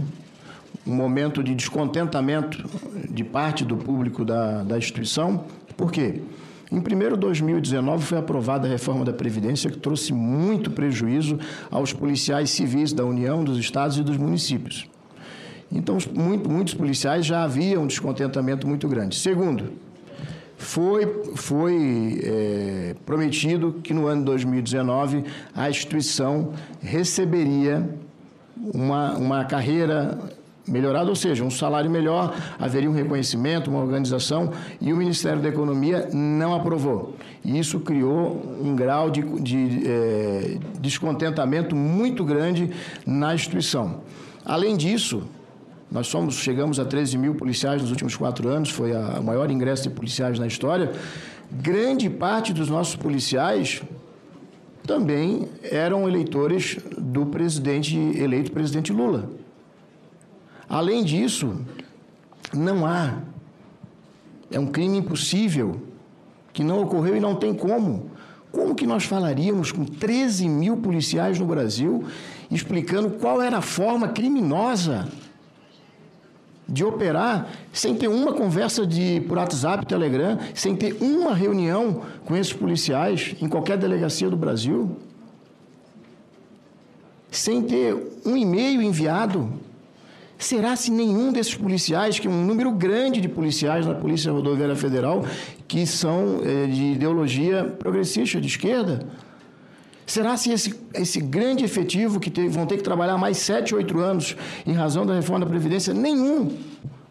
um 0.85 0.93
momento 0.93 1.43
de 1.43 1.55
descontentamento 1.55 2.63
de 3.09 3.23
parte 3.23 3.65
do 3.65 3.75
público 3.77 4.23
da, 4.23 4.63
da 4.63 4.77
instituição. 4.77 5.45
Por 5.75 5.91
quê? 5.91 6.21
Em 6.71 6.79
1 6.79 7.17
2019 7.17 8.03
foi 8.03 8.17
aprovada 8.17 8.67
a 8.67 8.71
reforma 8.71 9.05
da 9.05 9.13
Previdência 9.13 9.69
que 9.69 9.77
trouxe 9.77 10.11
muito 10.13 10.71
prejuízo 10.71 11.39
aos 11.69 11.93
policiais 11.93 12.49
civis 12.49 12.91
da 12.91 13.05
União, 13.05 13.43
dos 13.43 13.57
estados 13.57 13.97
e 13.97 14.03
dos 14.03 14.17
municípios. 14.17 14.87
Então, 15.71 15.97
muito- 16.13 16.49
muitos 16.49 16.73
policiais 16.73 17.25
já 17.25 17.43
haviam 17.43 17.83
um 17.83 17.87
descontentamento 17.87 18.67
muito 18.67 18.87
grande. 18.87 19.15
Segundo, 19.15 19.73
foi, 20.65 21.05
foi 21.35 22.19
é, 22.23 22.95
prometido 23.05 23.73
que 23.83 23.93
no 23.93 24.07
ano 24.07 24.21
de 24.21 24.25
2019 24.25 25.23
a 25.55 25.69
instituição 25.69 26.53
receberia 26.81 27.87
uma, 28.73 29.13
uma 29.13 29.45
carreira 29.45 30.17
melhorada, 30.67 31.07
ou 31.07 31.15
seja, 31.15 31.43
um 31.43 31.51
salário 31.51 31.89
melhor, 31.89 32.35
haveria 32.57 32.89
um 32.89 32.93
reconhecimento, 32.93 33.69
uma 33.69 33.79
organização, 33.79 34.51
e 34.81 34.91
o 34.91 34.97
Ministério 34.97 35.39
da 35.39 35.49
Economia 35.49 36.09
não 36.11 36.55
aprovou. 36.55 37.15
E 37.43 37.59
isso 37.59 37.79
criou 37.81 38.57
um 38.59 38.75
grau 38.75 39.11
de, 39.11 39.21
de 39.41 39.83
eh, 39.85 40.57
descontentamento 40.79 41.75
muito 41.75 42.25
grande 42.25 42.71
na 43.05 43.35
instituição. 43.35 44.01
Além 44.43 44.75
disso, 44.75 45.21
nós 45.95 46.07
somos, 46.07 46.35
chegamos 46.35 46.77
a 46.77 46.83
13 46.83 47.17
mil 47.17 47.35
policiais 47.35 47.81
nos 47.81 47.89
últimos 47.89 48.17
quatro 48.17 48.49
anos, 48.49 48.69
foi 48.69 48.91
o 48.91 49.23
maior 49.23 49.49
ingresso 49.49 49.83
de 49.83 49.89
policiais 49.89 50.37
na 50.37 50.45
história. 50.45 50.91
Grande 51.49 52.09
parte 52.09 52.51
dos 52.51 52.67
nossos 52.67 52.97
policiais 52.97 53.81
também 54.85 55.47
eram 55.63 56.05
eleitores 56.05 56.79
do 56.97 57.25
presidente 57.27 57.95
eleito 57.95 58.51
presidente 58.51 58.91
Lula. 58.91 59.29
Além 60.67 61.01
disso, 61.01 61.61
não 62.53 62.85
há. 62.85 63.19
É 64.51 64.59
um 64.59 64.67
crime 64.67 64.97
impossível 64.97 65.79
que 66.51 66.61
não 66.61 66.81
ocorreu 66.81 67.15
e 67.15 67.21
não 67.21 67.35
tem 67.35 67.53
como. 67.53 68.11
Como 68.51 68.75
que 68.75 68.85
nós 68.85 69.05
falaríamos 69.05 69.71
com 69.71 69.85
13 69.85 70.49
mil 70.49 70.75
policiais 70.75 71.39
no 71.39 71.45
Brasil 71.45 72.03
explicando 72.51 73.11
qual 73.11 73.41
era 73.41 73.59
a 73.59 73.61
forma 73.61 74.09
criminosa 74.09 75.07
de 76.67 76.83
operar 76.83 77.47
sem 77.71 77.95
ter 77.95 78.07
uma 78.07 78.33
conversa 78.33 78.85
de, 78.85 79.21
por 79.27 79.37
WhatsApp, 79.37 79.85
Telegram, 79.85 80.37
sem 80.53 80.75
ter 80.75 80.97
uma 81.01 81.33
reunião 81.33 82.01
com 82.25 82.35
esses 82.35 82.53
policiais 82.53 83.35
em 83.41 83.47
qualquer 83.47 83.77
delegacia 83.77 84.29
do 84.29 84.37
Brasil? 84.37 84.97
Sem 87.29 87.61
ter 87.61 87.95
um 88.25 88.35
e-mail 88.35 88.81
enviado? 88.81 89.51
Será 90.37 90.75
se 90.75 90.91
nenhum 90.91 91.31
desses 91.31 91.55
policiais, 91.55 92.19
que 92.19 92.27
é 92.27 92.29
um 92.29 92.45
número 92.45 92.71
grande 92.71 93.21
de 93.21 93.29
policiais 93.29 93.85
na 93.85 93.93
Polícia 93.93 94.31
Rodoviária 94.31 94.75
Federal, 94.75 95.25
que 95.67 95.85
são 95.85 96.41
eh, 96.43 96.67
de 96.67 96.83
ideologia 96.93 97.63
progressista, 97.79 98.41
de 98.41 98.47
esquerda, 98.47 99.07
será 100.05 100.37
se 100.37 100.51
esse, 100.51 100.73
esse 100.93 101.19
grande 101.19 101.63
efetivo, 101.63 102.19
que 102.19 102.29
te- 102.29 102.47
vão 102.47 102.65
ter 102.65 102.77
que 102.77 102.83
trabalhar 102.83 103.17
mais 103.17 103.37
sete, 103.37 103.73
oito 103.75 103.99
anos 103.99 104.35
em 104.65 104.73
razão 104.73 105.05
da 105.05 105.13
reforma 105.15 105.45
da 105.45 105.49
Previdência, 105.49 105.93
nenhum 105.93 106.51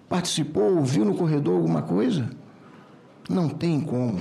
participou, 0.08 0.76
ouviu 0.76 1.04
no 1.04 1.14
corredor 1.14 1.56
alguma 1.56 1.82
coisa? 1.82 2.28
Não 3.28 3.48
tem 3.48 3.80
como 3.80 4.20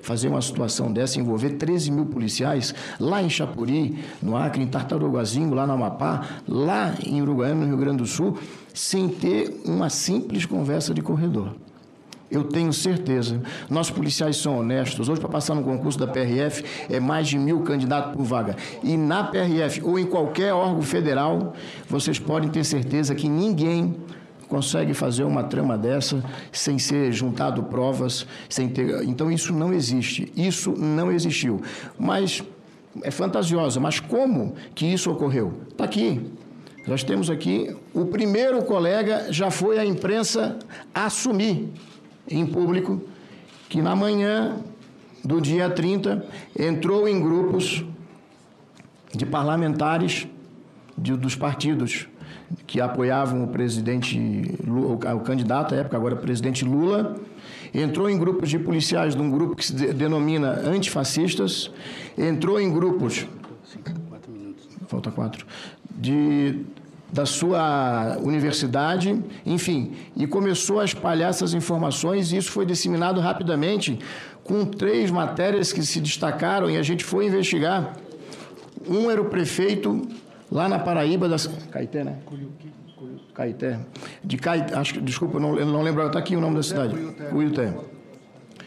fazer 0.00 0.28
uma 0.28 0.40
situação 0.42 0.92
dessa 0.92 1.18
envolver 1.18 1.50
13 1.50 1.90
mil 1.90 2.06
policiais 2.06 2.74
lá 3.00 3.22
em 3.22 3.30
Chapuri, 3.30 3.98
no 4.22 4.36
Acre, 4.36 4.62
em 4.62 4.66
Tartarugazinho, 4.66 5.52
lá 5.54 5.66
no 5.66 5.72
Amapá, 5.72 6.26
lá 6.46 6.94
em 7.04 7.20
Uruguaiana, 7.22 7.62
no 7.62 7.66
Rio 7.68 7.76
Grande 7.78 7.98
do 7.98 8.06
Sul, 8.06 8.38
sem 8.72 9.08
ter 9.08 9.62
uma 9.64 9.88
simples 9.88 10.44
conversa 10.44 10.92
de 10.92 11.00
corredor. 11.00 11.54
Eu 12.30 12.44
tenho 12.44 12.72
certeza. 12.72 13.40
Nossos 13.68 13.92
policiais 13.92 14.36
são 14.36 14.58
honestos. 14.58 15.08
Hoje, 15.08 15.20
para 15.20 15.30
passar 15.30 15.54
no 15.54 15.62
concurso 15.62 15.98
da 15.98 16.06
PRF, 16.06 16.64
é 16.90 16.98
mais 16.98 17.28
de 17.28 17.38
mil 17.38 17.60
candidatos 17.60 18.16
por 18.16 18.24
vaga. 18.24 18.56
E 18.82 18.96
na 18.96 19.24
PRF 19.24 19.82
ou 19.82 19.98
em 19.98 20.06
qualquer 20.06 20.52
órgão 20.52 20.82
federal, 20.82 21.54
vocês 21.88 22.18
podem 22.18 22.48
ter 22.50 22.64
certeza 22.64 23.14
que 23.14 23.28
ninguém 23.28 23.96
consegue 24.48 24.94
fazer 24.94 25.24
uma 25.24 25.44
trama 25.44 25.76
dessa 25.76 26.22
sem 26.52 26.78
ser 26.78 27.12
juntado 27.12 27.62
provas, 27.64 28.26
sem 28.48 28.68
ter. 28.68 29.04
Então 29.04 29.30
isso 29.30 29.52
não 29.52 29.72
existe. 29.72 30.32
Isso 30.36 30.74
não 30.76 31.12
existiu. 31.12 31.60
Mas 31.98 32.42
é 33.02 33.10
fantasiosa. 33.10 33.80
Mas 33.80 34.00
como 34.00 34.54
que 34.74 34.86
isso 34.86 35.10
ocorreu? 35.10 35.54
Está 35.70 35.84
aqui. 35.84 36.20
Nós 36.86 37.02
temos 37.02 37.30
aqui 37.30 37.74
o 37.94 38.04
primeiro 38.06 38.62
colega 38.62 39.26
já 39.30 39.50
foi 39.50 39.78
à 39.78 39.84
imprensa 39.84 40.58
assumir 40.94 41.72
em 42.28 42.46
público 42.46 43.00
que 43.68 43.80
na 43.82 43.94
manhã 43.96 44.56
do 45.24 45.40
dia 45.40 45.68
30 45.70 46.24
entrou 46.58 47.08
em 47.08 47.20
grupos 47.20 47.84
de 49.14 49.24
parlamentares 49.26 50.26
de- 50.96 51.16
dos 51.16 51.34
partidos 51.34 52.08
que 52.66 52.80
apoiavam 52.80 53.44
o 53.44 53.48
presidente, 53.48 54.18
o, 54.66 55.20
candidato 55.20 55.74
à 55.74 55.78
época, 55.78 55.96
agora 55.96 56.14
presidente 56.16 56.64
Lula, 56.64 57.16
entrou 57.72 58.08
em 58.08 58.18
grupos 58.18 58.48
de 58.50 58.58
policiais 58.58 59.14
de 59.16 59.20
um 59.22 59.30
grupo 59.30 59.56
que 59.56 59.64
se 59.66 59.74
de- 59.74 59.92
denomina 59.92 60.50
antifascistas, 60.64 61.70
entrou 62.16 62.60
em 62.60 62.70
grupos 62.72 63.26
falta 64.86 65.10
quatro, 65.10 65.46
de, 65.90 66.60
da 67.14 67.24
sua 67.24 68.18
universidade, 68.20 69.22
enfim, 69.46 69.92
e 70.16 70.26
começou 70.26 70.80
a 70.80 70.84
espalhar 70.84 71.30
essas 71.30 71.54
informações 71.54 72.32
e 72.32 72.36
isso 72.38 72.50
foi 72.50 72.66
disseminado 72.66 73.20
rapidamente 73.20 74.00
com 74.42 74.64
três 74.64 75.12
matérias 75.12 75.72
que 75.72 75.80
se 75.84 76.00
destacaram 76.00 76.68
e 76.68 76.76
a 76.76 76.82
gente 76.82 77.04
foi 77.04 77.26
investigar. 77.28 77.94
Um 78.88 79.08
era 79.08 79.22
o 79.22 79.26
prefeito 79.26 80.02
lá 80.50 80.68
na 80.68 80.80
Paraíba, 80.80 81.28
das... 81.28 81.46
Caeté, 81.70 82.02
né? 82.02 82.18
Caeté. 83.32 83.78
De 84.24 84.36
Caeté, 84.36 84.74
acho 84.74 85.00
desculpa, 85.00 85.38
não, 85.38 85.56
eu 85.56 85.66
não 85.66 85.82
lembro, 85.82 86.04
está 86.04 86.18
aqui 86.18 86.34
o 86.34 86.40
nome 86.40 86.56
da 86.56 86.64
cidade. 86.64 86.96
Cuiuté. 87.30 87.72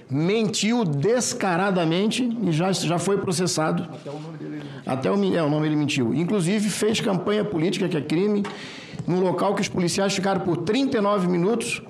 Mentiu 0.09 0.85
descaradamente 0.85 2.23
e 2.43 2.51
já, 2.51 2.71
já 2.71 2.97
foi 2.97 3.17
processado. 3.17 3.83
Até 3.83 4.09
o 4.09 4.19
nome 4.19 4.37
dele. 4.37 4.63
Até 4.85 5.11
o, 5.11 5.35
é, 5.35 5.43
o 5.43 5.49
nome 5.49 5.67
ele 5.67 5.75
mentiu. 5.75 6.13
Inclusive 6.13 6.69
fez 6.69 7.01
campanha 7.01 7.43
política, 7.43 7.89
que 7.89 7.97
é 7.97 8.01
crime, 8.01 8.43
num 9.05 9.19
local 9.19 9.53
que 9.53 9.61
os 9.61 9.67
policiais 9.67 10.13
ficaram 10.13 10.41
por 10.41 10.57
39 10.57 11.27
minutos 11.27 11.81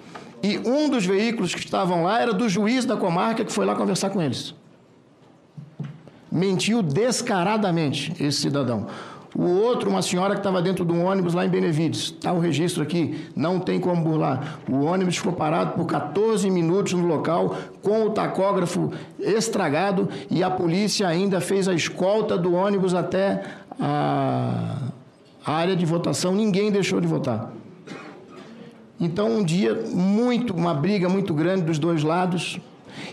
e 0.41 0.57
um 0.59 0.89
dos 0.89 1.05
veículos 1.05 1.53
que 1.53 1.59
estavam 1.59 2.03
lá 2.03 2.21
era 2.21 2.33
do 2.33 2.47
juiz 2.47 2.85
da 2.85 2.95
comarca 2.95 3.43
que 3.43 3.51
foi 3.51 3.65
lá 3.65 3.75
conversar 3.75 4.09
com 4.09 4.21
eles. 4.21 4.53
Mentiu 6.31 6.83
descaradamente 6.83 8.13
esse 8.19 8.41
cidadão. 8.41 8.87
O 9.35 9.43
outro, 9.43 9.89
uma 9.89 10.01
senhora 10.01 10.33
que 10.33 10.39
estava 10.39 10.61
dentro 10.61 10.85
de 10.85 10.91
um 10.91 11.05
ônibus 11.05 11.33
lá 11.33 11.45
em 11.45 11.49
Benevides. 11.49 12.13
Está 12.17 12.31
o 12.31 12.39
registro 12.39 12.81
aqui, 12.81 13.27
não 13.35 13.59
tem 13.59 13.79
como 13.79 14.01
burlar. 14.01 14.59
O 14.69 14.85
ônibus 14.85 15.17
ficou 15.17 15.33
parado 15.33 15.73
por 15.73 15.85
14 15.85 16.49
minutos 16.49 16.93
no 16.93 17.05
local, 17.05 17.55
com 17.81 18.05
o 18.05 18.09
tacógrafo 18.09 18.91
estragado, 19.19 20.09
e 20.29 20.43
a 20.43 20.49
polícia 20.49 21.07
ainda 21.07 21.41
fez 21.41 21.67
a 21.67 21.73
escolta 21.73 22.37
do 22.37 22.53
ônibus 22.53 22.93
até 22.93 23.43
a, 23.79 24.77
área 25.45 25.75
de 25.75 25.85
votação. 25.85 26.33
Ninguém 26.33 26.71
deixou 26.71 26.99
de 26.99 27.07
votar. 27.07 27.51
Então, 28.99 29.29
um 29.29 29.43
dia 29.43 29.75
muito, 29.93 30.53
uma 30.53 30.73
briga 30.73 31.07
muito 31.07 31.33
grande 31.33 31.61
dos 31.61 31.77
dois 31.77 32.03
lados. 32.03 32.59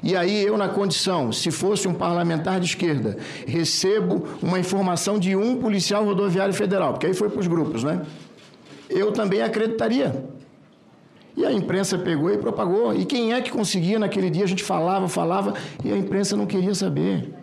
E 0.02 0.16
aí 0.16 0.42
eu, 0.44 0.56
na 0.56 0.68
condição, 0.68 1.32
se 1.32 1.50
fosse 1.50 1.88
um 1.88 1.94
parlamentar 1.94 2.60
de 2.60 2.66
esquerda, 2.66 3.16
recebo 3.46 4.24
uma 4.42 4.58
informação 4.58 5.18
de 5.18 5.34
um 5.34 5.56
policial 5.56 6.04
rodoviário 6.04 6.54
federal, 6.54 6.92
porque 6.92 7.06
aí 7.06 7.14
foi 7.14 7.28
para 7.30 7.40
os 7.40 7.46
grupos, 7.46 7.82
né? 7.82 8.02
Eu 8.88 9.12
também 9.12 9.42
acreditaria. 9.42 10.24
E 11.36 11.44
a 11.44 11.52
imprensa 11.52 11.98
pegou 11.98 12.30
e 12.30 12.38
propagou. 12.38 12.94
E 12.94 13.04
quem 13.04 13.32
é 13.32 13.40
que 13.40 13.50
conseguia 13.50 13.98
naquele 13.98 14.30
dia? 14.30 14.44
A 14.44 14.48
gente 14.48 14.62
falava, 14.62 15.08
falava, 15.08 15.54
e 15.84 15.92
a 15.92 15.96
imprensa 15.96 16.36
não 16.36 16.46
queria 16.46 16.74
saber. 16.74 17.34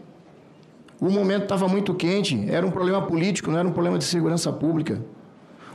O 1.00 1.10
momento 1.10 1.44
estava 1.44 1.68
muito 1.68 1.94
quente, 1.94 2.46
era 2.48 2.66
um 2.66 2.72
problema 2.72 3.02
político, 3.02 3.50
não 3.52 3.58
era 3.58 3.68
um 3.68 3.72
problema 3.72 3.98
de 3.98 4.04
segurança 4.04 4.54
pública. 4.54 5.02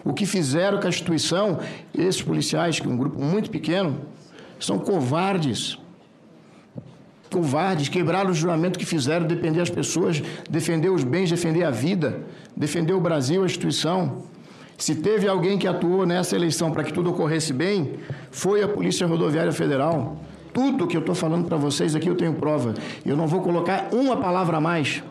O 0.04 0.14
que 0.14 0.24
fizeram 0.24 0.78
com 0.78 0.86
a 0.86 0.88
instituição, 0.88 1.58
esses 1.92 2.22
policiais, 2.22 2.78
que 2.78 2.86
é 2.86 2.90
um 2.90 2.96
grupo 2.96 3.20
muito 3.20 3.50
pequeno, 3.50 4.00
são 4.58 4.78
covardes. 4.78 5.78
Covardes, 7.30 7.88
quebraram 7.88 8.30
o 8.30 8.34
juramento 8.34 8.78
que 8.78 8.86
fizeram, 8.86 9.26
defender 9.26 9.60
as 9.60 9.70
pessoas, 9.70 10.22
defender 10.48 10.90
os 10.90 11.04
bens, 11.04 11.30
defender 11.30 11.64
a 11.64 11.70
vida, 11.70 12.20
defender 12.56 12.92
o 12.92 13.00
Brasil, 13.00 13.42
a 13.42 13.46
instituição. 13.46 14.22
Se 14.78 14.94
teve 14.94 15.26
alguém 15.26 15.58
que 15.58 15.66
atuou 15.66 16.04
nessa 16.06 16.36
eleição 16.36 16.70
para 16.70 16.84
que 16.84 16.92
tudo 16.92 17.10
ocorresse 17.10 17.52
bem, 17.52 17.94
foi 18.30 18.62
a 18.62 18.68
Polícia 18.68 19.06
Rodoviária 19.06 19.52
Federal. 19.52 20.18
Tudo 20.52 20.86
que 20.86 20.96
eu 20.96 21.00
estou 21.00 21.14
falando 21.14 21.46
para 21.46 21.56
vocês 21.56 21.94
aqui 21.94 22.08
eu 22.08 22.14
tenho 22.14 22.34
prova. 22.34 22.74
Eu 23.04 23.16
não 23.16 23.26
vou 23.26 23.40
colocar 23.40 23.88
uma 23.92 24.16
palavra 24.16 24.58
a 24.58 24.60
mais. 24.60 25.02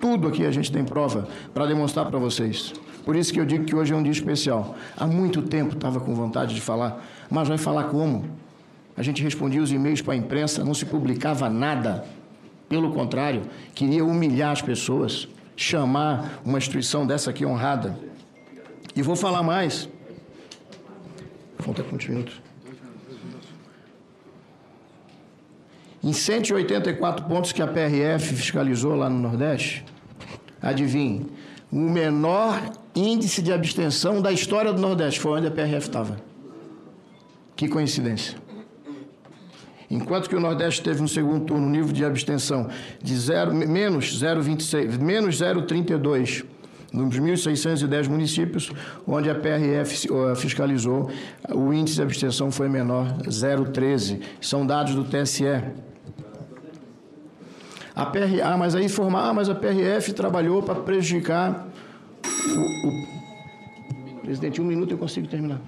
Tudo 0.00 0.28
aqui 0.28 0.44
a 0.44 0.50
gente 0.50 0.70
tem 0.70 0.84
prova 0.84 1.28
para 1.52 1.66
demonstrar 1.66 2.06
para 2.06 2.18
vocês. 2.18 2.72
Por 3.04 3.16
isso 3.16 3.32
que 3.32 3.40
eu 3.40 3.44
digo 3.44 3.64
que 3.64 3.74
hoje 3.74 3.92
é 3.92 3.96
um 3.96 4.02
dia 4.02 4.12
especial. 4.12 4.74
Há 4.96 5.06
muito 5.06 5.42
tempo 5.42 5.74
estava 5.74 6.00
com 6.00 6.14
vontade 6.14 6.54
de 6.54 6.60
falar, 6.60 7.04
mas 7.30 7.48
vai 7.48 7.58
falar 7.58 7.84
como? 7.84 8.24
A 8.96 9.02
gente 9.02 9.22
respondia 9.22 9.62
os 9.62 9.72
e-mails 9.72 10.00
para 10.00 10.14
a 10.14 10.16
imprensa, 10.16 10.64
não 10.64 10.74
se 10.74 10.86
publicava 10.86 11.50
nada. 11.50 12.04
Pelo 12.68 12.92
contrário, 12.92 13.42
queria 13.74 14.04
humilhar 14.04 14.52
as 14.52 14.62
pessoas, 14.62 15.28
chamar 15.56 16.40
uma 16.44 16.58
instituição 16.58 17.06
dessa 17.06 17.30
aqui 17.30 17.44
honrada. 17.44 17.98
E 18.94 19.02
vou 19.02 19.16
falar 19.16 19.42
mais. 19.42 19.88
Falta 21.58 21.82
quantos 21.82 22.06
minutos? 22.06 22.40
Em 26.02 26.12
184 26.12 27.24
pontos 27.26 27.50
que 27.50 27.62
a 27.62 27.66
PRF 27.66 28.34
fiscalizou 28.34 28.94
lá 28.94 29.08
no 29.08 29.18
Nordeste, 29.18 29.84
adivinhe, 30.60 31.26
o 31.72 31.76
menor 31.76 32.60
índice 32.94 33.40
de 33.40 33.52
abstenção 33.52 34.20
da 34.20 34.30
história 34.30 34.72
do 34.72 34.80
Nordeste 34.80 35.18
foi 35.18 35.38
onde 35.38 35.46
a 35.46 35.50
PRF 35.50 35.88
estava. 35.88 36.20
Que 37.56 37.68
coincidência. 37.68 38.43
Enquanto 39.90 40.28
que 40.28 40.36
o 40.36 40.40
Nordeste 40.40 40.82
teve 40.82 41.00
no 41.02 41.08
segundo 41.08 41.44
turno 41.44 41.66
um 41.66 41.70
nível 41.70 41.92
de 41.92 42.04
abstenção 42.04 42.68
de 43.02 43.16
zero, 43.18 43.54
menos 43.54 44.20
0,26, 44.22 44.98
menos 44.98 45.36
0,32 45.40 46.44
nos 46.92 47.18
1.610 47.18 48.08
municípios, 48.08 48.70
onde 49.06 49.28
a 49.28 49.34
PRF 49.34 50.06
fiscalizou, 50.36 51.10
o 51.52 51.72
índice 51.72 51.96
de 51.96 52.02
abstenção 52.02 52.52
foi 52.52 52.68
menor, 52.68 53.18
0,13. 53.24 54.20
São 54.40 54.64
dados 54.64 54.94
do 54.94 55.02
TSE. 55.04 55.44
A 57.96 58.06
PR, 58.06 58.40
ah, 58.44 58.56
mas 58.56 58.74
aí 58.74 58.86
ah, 59.16 59.32
mas 59.32 59.48
a 59.48 59.54
PRF 59.54 60.12
trabalhou 60.12 60.62
para 60.62 60.76
prejudicar 60.76 61.66
o, 62.24 62.88
o- 62.88 63.14
Presidente, 64.22 64.60
um 64.60 64.64
minuto 64.64 64.90
eu 64.92 64.98
consigo 64.98 65.26
terminar. 65.28 65.60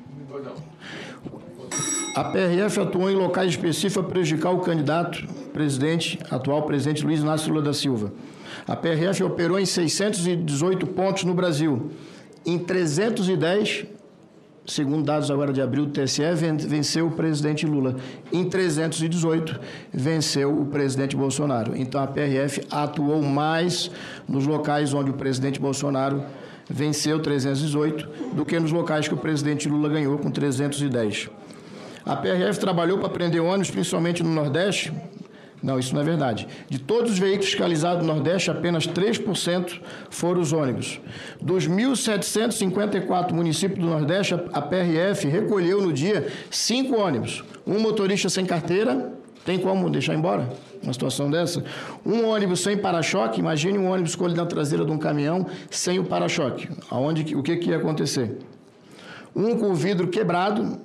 A 2.16 2.24
PRF 2.24 2.80
atuou 2.80 3.10
em 3.10 3.14
locais 3.14 3.50
específicos 3.50 3.92
para 4.02 4.04
prejudicar 4.14 4.50
o 4.50 4.60
candidato 4.60 5.22
presidente, 5.52 6.18
atual 6.30 6.62
presidente 6.62 7.04
Luiz 7.04 7.20
Inácio 7.20 7.50
Lula 7.52 7.62
da 7.62 7.74
Silva. 7.74 8.10
A 8.66 8.74
PRF 8.74 9.22
operou 9.22 9.58
em 9.60 9.66
618 9.66 10.86
pontos 10.86 11.24
no 11.24 11.34
Brasil. 11.34 11.90
Em 12.46 12.58
310, 12.58 13.84
segundo 14.64 15.04
dados 15.04 15.30
agora 15.30 15.52
de 15.52 15.60
abril 15.60 15.84
do 15.84 15.92
TSE, 15.92 16.22
ven- 16.34 16.56
venceu 16.56 17.06
o 17.08 17.10
presidente 17.10 17.66
Lula. 17.66 17.96
Em 18.32 18.48
318, 18.48 19.60
venceu 19.92 20.58
o 20.58 20.64
presidente 20.64 21.14
Bolsonaro. 21.14 21.76
Então 21.76 22.02
a 22.02 22.06
PRF 22.06 22.62
atuou 22.70 23.22
mais 23.22 23.90
nos 24.26 24.46
locais 24.46 24.94
onde 24.94 25.10
o 25.10 25.14
presidente 25.14 25.60
Bolsonaro 25.60 26.22
venceu 26.68 27.20
318 27.20 28.08
do 28.34 28.44
que 28.46 28.58
nos 28.58 28.72
locais 28.72 29.06
que 29.06 29.12
o 29.14 29.18
presidente 29.18 29.68
Lula 29.68 29.90
ganhou 29.90 30.16
com 30.16 30.30
310. 30.30 31.28
A 32.06 32.14
PRF 32.14 32.60
trabalhou 32.60 32.98
para 32.98 33.08
prender 33.08 33.42
ônibus, 33.42 33.68
principalmente 33.68 34.22
no 34.22 34.30
Nordeste. 34.30 34.92
Não, 35.60 35.76
isso 35.76 35.92
não 35.92 36.02
é 36.02 36.04
verdade. 36.04 36.46
De 36.68 36.78
todos 36.78 37.10
os 37.10 37.18
veículos 37.18 37.46
fiscalizados 37.46 38.06
no 38.06 38.14
Nordeste, 38.14 38.48
apenas 38.48 38.86
3% 38.86 39.80
foram 40.08 40.40
os 40.40 40.52
ônibus. 40.52 41.00
Dos 41.42 41.66
1.754 41.66 43.32
municípios 43.32 43.80
do 43.80 43.86
Nordeste, 43.86 44.34
a 44.52 44.62
PRF 44.62 45.26
recolheu 45.26 45.82
no 45.82 45.92
dia 45.92 46.28
cinco 46.48 46.96
ônibus. 46.96 47.42
Um 47.66 47.80
motorista 47.80 48.28
sem 48.28 48.46
carteira, 48.46 49.12
tem 49.44 49.58
como 49.58 49.90
deixar 49.90 50.14
embora 50.14 50.48
uma 50.80 50.92
situação 50.92 51.28
dessa? 51.28 51.64
Um 52.04 52.26
ônibus 52.26 52.60
sem 52.60 52.76
para-choque, 52.76 53.40
imagine 53.40 53.78
um 53.78 53.90
ônibus 53.90 54.10
escolhido 54.10 54.40
na 54.40 54.46
traseira 54.46 54.84
de 54.84 54.92
um 54.92 54.98
caminhão 54.98 55.44
sem 55.68 55.98
o 55.98 56.04
para-choque. 56.04 56.68
Aonde, 56.88 57.34
o 57.34 57.42
que, 57.42 57.56
que 57.56 57.70
ia 57.70 57.78
acontecer? 57.78 58.38
Um 59.34 59.58
com 59.58 59.70
o 59.70 59.74
vidro 59.74 60.06
quebrado, 60.06 60.78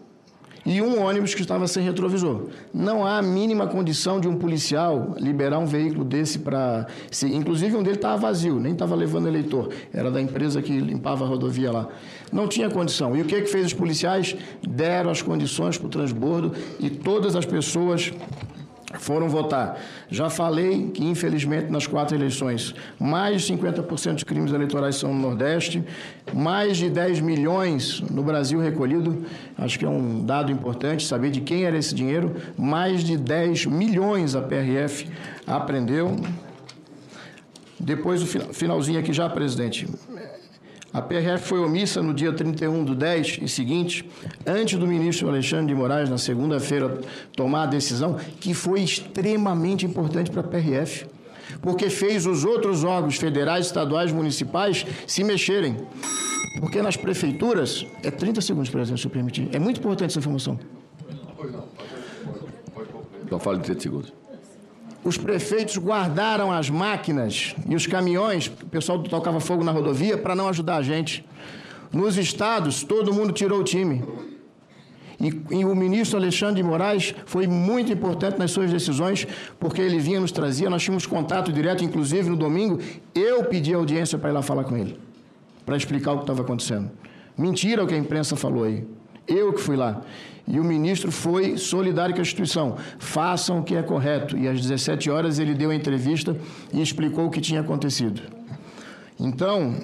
e 0.65 0.81
um 0.81 1.03
ônibus 1.03 1.33
que 1.33 1.41
estava 1.41 1.67
sem 1.67 1.83
retrovisor. 1.83 2.47
Não 2.73 3.05
há 3.05 3.17
a 3.17 3.21
mínima 3.21 3.67
condição 3.67 4.19
de 4.19 4.27
um 4.27 4.35
policial 4.35 5.15
liberar 5.19 5.59
um 5.59 5.65
veículo 5.65 6.03
desse 6.03 6.39
para. 6.39 6.87
Inclusive, 7.23 7.75
um 7.75 7.83
dele 7.83 7.95
estava 7.95 8.17
vazio, 8.17 8.59
nem 8.59 8.73
estava 8.73 8.95
levando 8.95 9.27
eleitor. 9.27 9.69
Era 9.93 10.11
da 10.11 10.21
empresa 10.21 10.61
que 10.61 10.79
limpava 10.79 11.25
a 11.25 11.27
rodovia 11.27 11.71
lá. 11.71 11.87
Não 12.31 12.47
tinha 12.47 12.69
condição. 12.69 13.15
E 13.15 13.21
o 13.21 13.25
que, 13.25 13.41
que 13.41 13.47
fez 13.47 13.67
os 13.67 13.73
policiais? 13.73 14.35
Deram 14.67 15.09
as 15.09 15.21
condições 15.21 15.77
para 15.77 15.87
o 15.87 15.89
transbordo 15.89 16.53
e 16.79 16.89
todas 16.89 17.35
as 17.35 17.45
pessoas 17.45 18.11
foram 18.99 19.29
votar. 19.29 19.79
Já 20.09 20.29
falei 20.29 20.89
que, 20.93 21.03
infelizmente, 21.03 21.69
nas 21.71 21.87
quatro 21.87 22.15
eleições, 22.15 22.73
mais 22.99 23.41
de 23.43 23.53
50% 23.53 24.13
dos 24.15 24.23
crimes 24.23 24.51
eleitorais 24.51 24.95
são 24.95 25.13
no 25.13 25.19
Nordeste, 25.21 25.83
mais 26.33 26.77
de 26.77 26.89
10 26.89 27.19
milhões 27.21 28.01
no 28.01 28.23
Brasil 28.23 28.59
recolhido, 28.59 29.25
acho 29.57 29.77
que 29.79 29.85
é 29.85 29.89
um 29.89 30.25
dado 30.25 30.51
importante 30.51 31.05
saber 31.05 31.31
de 31.31 31.41
quem 31.41 31.63
era 31.65 31.77
esse 31.77 31.93
dinheiro, 31.95 32.35
mais 32.57 33.03
de 33.03 33.17
10 33.17 33.65
milhões 33.67 34.35
a 34.35 34.41
PRF 34.41 35.07
apreendeu. 35.47 36.15
Depois, 37.79 38.21
o 38.21 38.27
fina- 38.27 38.53
finalzinho 38.53 38.99
aqui 38.99 39.11
já, 39.11 39.27
presidente. 39.29 39.87
A 40.93 41.01
PRF 41.01 41.47
foi 41.47 41.59
omissa 41.59 42.01
no 42.01 42.13
dia 42.13 42.33
31 42.33 42.83
do 42.83 42.93
10 42.93 43.39
e 43.43 43.47
seguinte, 43.47 44.09
antes 44.45 44.77
do 44.77 44.85
ministro 44.85 45.29
Alexandre 45.29 45.67
de 45.67 45.75
Moraes, 45.75 46.09
na 46.09 46.17
segunda-feira, 46.17 46.99
tomar 47.33 47.63
a 47.63 47.65
decisão, 47.67 48.17
que 48.41 48.53
foi 48.53 48.81
extremamente 48.81 49.85
importante 49.85 50.29
para 50.29 50.41
a 50.41 50.43
PRF, 50.43 51.05
porque 51.61 51.89
fez 51.89 52.25
os 52.25 52.43
outros 52.43 52.83
órgãos 52.83 53.15
federais, 53.15 53.67
estaduais, 53.67 54.11
municipais 54.11 54.85
se 55.07 55.23
mexerem. 55.23 55.77
Porque 56.59 56.81
nas 56.81 56.97
prefeituras, 56.97 57.85
é 58.03 58.11
30 58.11 58.41
segundos, 58.41 58.69
presidente, 58.69 58.99
se 58.99 59.07
eu 59.07 59.11
permitir, 59.11 59.47
é 59.53 59.59
muito 59.59 59.79
importante 59.79 60.09
essa 60.09 60.19
informação. 60.19 60.59
Então 63.23 63.39
fala 63.39 63.57
de 63.57 63.63
30 63.63 63.79
segundos. 63.81 64.13
Os 65.03 65.17
prefeitos 65.17 65.77
guardaram 65.77 66.51
as 66.51 66.69
máquinas 66.69 67.55
e 67.67 67.75
os 67.75 67.87
caminhões, 67.87 68.47
o 68.47 68.67
pessoal 68.67 69.01
tocava 69.01 69.39
fogo 69.39 69.63
na 69.63 69.71
rodovia, 69.71 70.17
para 70.17 70.35
não 70.35 70.47
ajudar 70.47 70.77
a 70.77 70.81
gente. 70.83 71.25
Nos 71.91 72.17
estados, 72.17 72.83
todo 72.83 73.13
mundo 73.13 73.33
tirou 73.33 73.59
o 73.59 73.63
time. 73.63 74.03
E, 75.19 75.59
e, 75.59 75.65
o 75.65 75.75
ministro 75.75 76.17
Alexandre 76.17 76.55
de 76.55 76.63
Moraes 76.63 77.13
foi 77.25 77.45
muito 77.45 77.91
importante 77.91 78.39
nas 78.39 78.51
suas 78.51 78.71
decisões, 78.71 79.27
porque 79.59 79.81
ele 79.81 79.99
vinha 79.99 80.19
nos 80.19 80.31
trazia, 80.31 80.69
nós 80.69 80.81
tínhamos 80.81 81.05
contato 81.05 81.51
direto, 81.51 81.83
inclusive 81.83 82.27
no 82.29 82.35
domingo, 82.35 82.79
eu 83.13 83.43
pedi 83.43 83.73
audiência 83.73 84.17
para 84.17 84.31
ir 84.31 84.33
lá 84.33 84.41
falar 84.41 84.63
com 84.63 84.75
ele, 84.75 84.99
para 85.63 85.77
explicar 85.77 86.13
o 86.13 86.17
que 86.17 86.23
estava 86.23 86.41
acontecendo. 86.41 86.89
Mentira 87.37 87.83
o 87.83 87.87
que 87.87 87.93
a 87.93 87.97
imprensa 87.97 88.35
falou 88.35 88.63
aí. 88.63 88.83
Eu 89.27 89.53
que 89.53 89.61
fui 89.61 89.75
lá. 89.75 90.01
E 90.47 90.59
o 90.59 90.63
ministro 90.63 91.11
foi 91.11 91.57
solidário 91.57 92.13
com 92.13 92.19
a 92.19 92.23
instituição. 92.23 92.77
Façam 92.99 93.59
o 93.59 93.63
que 93.63 93.75
é 93.75 93.81
correto. 93.81 94.37
E 94.37 94.47
às 94.47 94.59
17 94.59 95.09
horas 95.09 95.39
ele 95.39 95.53
deu 95.53 95.69
a 95.69 95.75
entrevista 95.75 96.35
e 96.73 96.81
explicou 96.81 97.27
o 97.27 97.31
que 97.31 97.39
tinha 97.39 97.61
acontecido. 97.61 98.21
Então, 99.19 99.75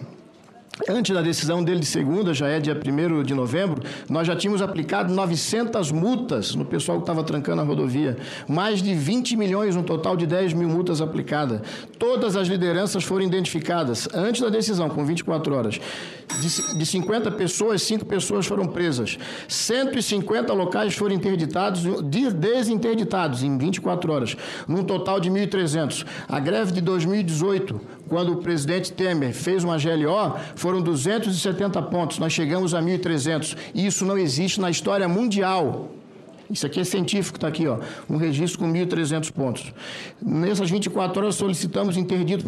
Antes 0.87 1.13
da 1.13 1.21
decisão 1.21 1.63
dele 1.63 1.79
de 1.79 1.85
segunda, 1.85 2.33
já 2.33 2.47
é 2.47 2.59
dia 2.59 2.75
1 2.75 3.23
de 3.23 3.33
novembro, 3.33 3.81
nós 4.07 4.27
já 4.27 4.35
tínhamos 4.35 4.61
aplicado 4.61 5.11
900 5.11 5.91
multas 5.91 6.53
no 6.53 6.63
pessoal 6.63 6.99
que 6.99 7.03
estava 7.03 7.23
trancando 7.23 7.61
a 7.61 7.65
rodovia. 7.65 8.17
Mais 8.47 8.81
de 8.81 8.93
20 8.93 9.35
milhões, 9.35 9.75
um 9.75 9.81
total 9.81 10.15
de 10.15 10.27
10 10.27 10.53
mil 10.53 10.69
multas 10.69 11.01
aplicadas. 11.01 11.61
Todas 11.97 12.35
as 12.35 12.47
lideranças 12.47 13.03
foram 13.03 13.25
identificadas 13.25 14.07
antes 14.13 14.41
da 14.41 14.49
decisão, 14.49 14.87
com 14.87 15.03
24 15.03 15.55
horas. 15.55 15.79
De, 16.41 16.77
de 16.77 16.85
50 16.85 17.31
pessoas, 17.31 17.81
5 17.81 18.05
pessoas 18.05 18.45
foram 18.45 18.67
presas. 18.67 19.17
150 19.47 20.53
locais 20.53 20.93
foram 20.95 21.15
interditados, 21.15 21.81
desinterditados 22.35 23.41
em 23.41 23.57
24 23.57 24.11
horas, 24.11 24.37
num 24.67 24.83
total 24.83 25.19
de 25.19 25.31
1.300. 25.31 26.05
A 26.27 26.39
greve 26.39 26.71
de 26.71 26.81
2018, 26.81 27.96
quando 28.07 28.33
o 28.33 28.37
presidente 28.37 28.91
Temer 28.91 29.33
fez 29.33 29.63
uma 29.63 29.77
GLO, 29.77 30.37
foram 30.55 30.81
270 30.81 31.81
pontos, 31.83 32.19
nós 32.19 32.33
chegamos 32.33 32.73
a 32.73 32.81
1.300. 32.81 33.57
Isso 33.73 34.05
não 34.05 34.17
existe 34.17 34.59
na 34.59 34.69
história 34.69 35.07
mundial. 35.07 35.96
Isso 36.49 36.65
aqui 36.65 36.79
é 36.79 36.83
científico, 36.83 37.37
está 37.37 37.47
aqui, 37.47 37.67
ó, 37.67 37.79
um 38.09 38.17
registro 38.17 38.59
com 38.59 38.71
1.300 38.71 39.31
pontos. 39.31 39.73
Nessas 40.21 40.69
24 40.69 41.21
horas 41.21 41.35
solicitamos 41.35 41.97
interdito 41.97 42.45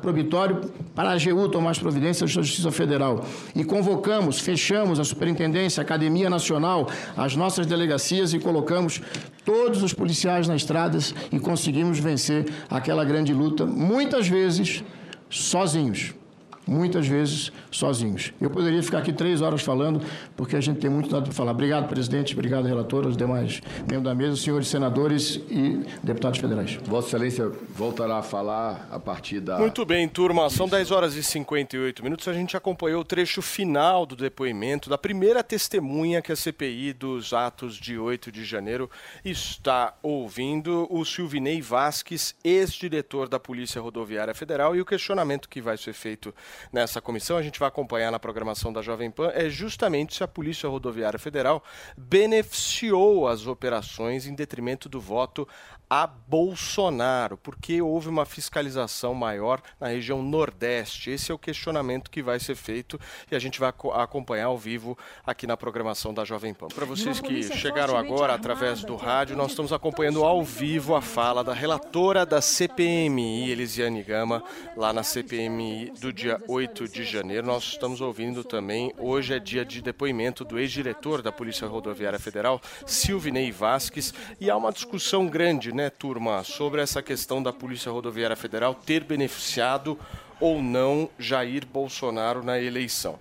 probitório 0.00 0.70
para 0.94 1.10
a 1.10 1.12
AGU 1.14 1.48
tomar 1.48 1.70
as 1.70 1.78
providências 1.78 2.32
da 2.32 2.42
Justiça 2.42 2.70
Federal. 2.70 3.24
E 3.54 3.64
convocamos, 3.64 4.40
fechamos 4.40 5.00
a 5.00 5.04
Superintendência, 5.04 5.80
a 5.80 5.84
Academia 5.84 6.30
Nacional, 6.30 6.88
as 7.16 7.34
nossas 7.34 7.66
delegacias 7.66 8.32
e 8.32 8.38
colocamos 8.38 9.00
todos 9.44 9.82
os 9.82 9.92
policiais 9.92 10.46
nas 10.46 10.62
estradas 10.62 11.14
e 11.32 11.38
conseguimos 11.38 11.98
vencer 11.98 12.46
aquela 12.70 13.04
grande 13.04 13.34
luta, 13.34 13.66
muitas 13.66 14.28
vezes 14.28 14.82
sozinhos 15.28 16.14
muitas 16.66 17.06
vezes 17.06 17.52
sozinhos. 17.70 18.32
Eu 18.40 18.50
poderia 18.50 18.82
ficar 18.82 18.98
aqui 18.98 19.12
três 19.12 19.40
horas 19.40 19.62
falando, 19.62 20.00
porque 20.36 20.56
a 20.56 20.60
gente 20.60 20.80
tem 20.80 20.90
muito 20.90 21.10
nada 21.10 21.24
para 21.24 21.32
falar. 21.32 21.52
Obrigado, 21.52 21.88
presidente, 21.88 22.32
obrigado, 22.34 22.66
relator, 22.66 23.06
os 23.06 23.16
demais 23.16 23.60
membros 23.80 24.02
da 24.02 24.14
mesa, 24.14 24.36
senhores 24.36 24.68
senadores 24.68 25.40
e 25.48 25.84
deputados 26.02 26.38
federais. 26.38 26.78
Vossa 26.84 27.08
Excelência 27.08 27.50
voltará 27.74 28.18
a 28.18 28.22
falar 28.22 28.88
a 28.90 28.98
partir 28.98 29.40
da. 29.40 29.58
Muito 29.58 29.84
bem, 29.84 30.08
turma, 30.08 30.48
são 30.50 30.68
10 30.68 30.90
horas 30.90 31.14
e 31.14 31.22
58 31.22 32.02
minutos. 32.02 32.26
A 32.28 32.32
gente 32.32 32.56
acompanhou 32.56 33.00
o 33.00 33.04
trecho 33.04 33.42
final 33.42 34.06
do 34.06 34.16
depoimento 34.16 34.88
da 34.88 34.98
primeira 34.98 35.42
testemunha 35.42 36.22
que 36.22 36.32
a 36.32 36.36
CPI 36.36 36.92
dos 36.92 37.32
atos 37.32 37.76
de 37.76 37.98
8 37.98 38.32
de 38.32 38.44
janeiro 38.44 38.90
está 39.24 39.94
ouvindo, 40.02 40.86
o 40.90 41.04
Silvinei 41.04 41.60
Vasques, 41.60 42.34
ex-diretor 42.42 43.28
da 43.28 43.38
Polícia 43.38 43.80
Rodoviária 43.80 44.34
Federal, 44.34 44.74
e 44.74 44.80
o 44.80 44.84
questionamento 44.84 45.48
que 45.48 45.60
vai 45.60 45.76
ser 45.76 45.92
feito 45.92 46.34
nessa 46.72 47.00
comissão, 47.00 47.36
a 47.36 47.42
gente 47.42 47.58
vai 47.58 47.68
acompanhar 47.68 48.10
na 48.10 48.18
programação 48.18 48.72
da 48.72 48.82
Jovem 48.82 49.10
Pan, 49.10 49.30
é 49.34 49.48
justamente 49.48 50.14
se 50.14 50.24
a 50.24 50.28
Polícia 50.28 50.68
Rodoviária 50.68 51.18
Federal 51.18 51.62
beneficiou 51.96 53.28
as 53.28 53.46
operações 53.46 54.26
em 54.26 54.34
detrimento 54.34 54.88
do 54.88 55.00
voto 55.00 55.46
a 55.88 56.06
Bolsonaro, 56.06 57.36
porque 57.36 57.80
houve 57.82 58.08
uma 58.08 58.24
fiscalização 58.24 59.14
maior 59.14 59.60
na 59.78 59.88
região 59.88 60.22
Nordeste. 60.22 61.10
Esse 61.10 61.30
é 61.30 61.34
o 61.34 61.38
questionamento 61.38 62.10
que 62.10 62.22
vai 62.22 62.40
ser 62.40 62.54
feito 62.54 62.98
e 63.30 63.36
a 63.36 63.38
gente 63.38 63.60
vai 63.60 63.68
acompanhar 63.68 64.46
ao 64.46 64.58
vivo 64.58 64.96
aqui 65.24 65.46
na 65.46 65.56
programação 65.56 66.14
da 66.14 66.24
Jovem 66.24 66.54
Pan. 66.54 66.68
Para 66.68 66.86
vocês 66.86 67.20
que 67.20 67.42
chegaram 67.56 67.96
agora 67.96 68.34
através 68.34 68.82
do 68.82 68.96
rádio, 68.96 69.36
nós 69.36 69.50
estamos 69.50 69.72
acompanhando 69.72 70.24
ao 70.24 70.42
vivo 70.42 70.94
a 70.94 71.02
fala 71.02 71.44
da 71.44 71.52
relatora 71.52 72.24
da 72.24 72.40
CPMI, 72.40 73.50
Elisiane 73.50 74.02
Gama, 74.02 74.42
lá 74.76 74.92
na 74.92 75.02
CPMI 75.02 75.92
do 76.00 76.12
dia 76.12 76.40
8 76.48 76.88
de 76.88 77.04
janeiro. 77.04 77.46
Nós 77.46 77.64
estamos 77.64 78.00
ouvindo 78.00 78.42
também, 78.42 78.92
hoje 78.98 79.34
é 79.34 79.38
dia 79.38 79.64
de 79.64 79.82
depoimento 79.82 80.44
do 80.44 80.58
ex-diretor 80.58 81.20
da 81.20 81.30
Polícia 81.30 81.66
Rodoviária 81.66 82.18
Federal, 82.18 82.60
Silvinei 82.86 83.52
Vasques, 83.52 84.14
e 84.40 84.50
há 84.50 84.56
uma 84.56 84.72
discussão 84.72 85.26
grande 85.26 85.72
né, 85.72 85.83
turma, 85.90 86.42
sobre 86.44 86.80
essa 86.80 87.02
questão 87.02 87.42
da 87.42 87.52
Polícia 87.52 87.90
Rodoviária 87.90 88.36
Federal 88.36 88.74
ter 88.74 89.04
beneficiado 89.04 89.98
ou 90.40 90.62
não 90.62 91.08
Jair 91.18 91.66
Bolsonaro 91.66 92.42
na 92.42 92.60
eleição. 92.60 93.18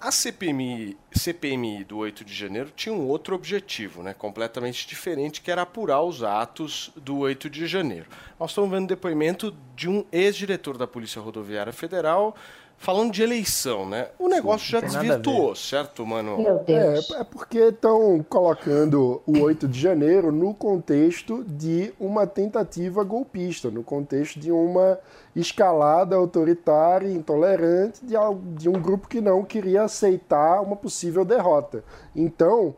A 0.00 0.12
CPMI, 0.12 0.96
CPMI 1.12 1.82
do 1.82 1.98
8 1.98 2.24
de 2.24 2.32
janeiro 2.32 2.70
tinha 2.76 2.94
um 2.94 3.08
outro 3.08 3.34
objetivo, 3.34 4.00
né, 4.00 4.14
completamente 4.14 4.86
diferente, 4.86 5.40
que 5.40 5.50
era 5.50 5.62
apurar 5.62 6.02
os 6.02 6.22
atos 6.22 6.92
do 6.94 7.18
8 7.18 7.50
de 7.50 7.66
janeiro. 7.66 8.06
Nós 8.38 8.50
estamos 8.50 8.70
vendo 8.70 8.86
depoimento 8.86 9.52
de 9.74 9.88
um 9.88 10.04
ex-diretor 10.12 10.78
da 10.78 10.86
Polícia 10.86 11.20
Rodoviária 11.20 11.72
Federal 11.72 12.36
falando 12.78 13.12
de 13.12 13.22
eleição, 13.22 13.86
né? 13.86 14.08
O 14.18 14.28
negócio 14.28 14.64
Sim, 14.66 14.72
já 14.72 14.80
desvirtuou, 14.80 15.54
certo, 15.54 16.06
mano? 16.06 16.38
Meu 16.38 16.60
Deus. 16.60 17.10
É, 17.10 17.20
é 17.20 17.24
porque 17.24 17.58
estão 17.58 18.24
colocando 18.28 19.20
o 19.26 19.40
8 19.40 19.66
de 19.66 19.78
janeiro 19.78 20.30
no 20.30 20.54
contexto 20.54 21.44
de 21.44 21.92
uma 21.98 22.26
tentativa 22.26 23.02
golpista, 23.02 23.70
no 23.70 23.82
contexto 23.82 24.38
de 24.38 24.52
uma 24.52 24.98
escalada 25.34 26.14
autoritária, 26.14 27.10
intolerante 27.10 28.00
de, 28.06 28.14
de 28.56 28.68
um 28.68 28.80
grupo 28.80 29.08
que 29.08 29.20
não 29.20 29.44
queria 29.44 29.82
aceitar 29.82 30.62
uma 30.62 30.76
possível 30.76 31.24
derrota. 31.24 31.82
Então, 32.14 32.76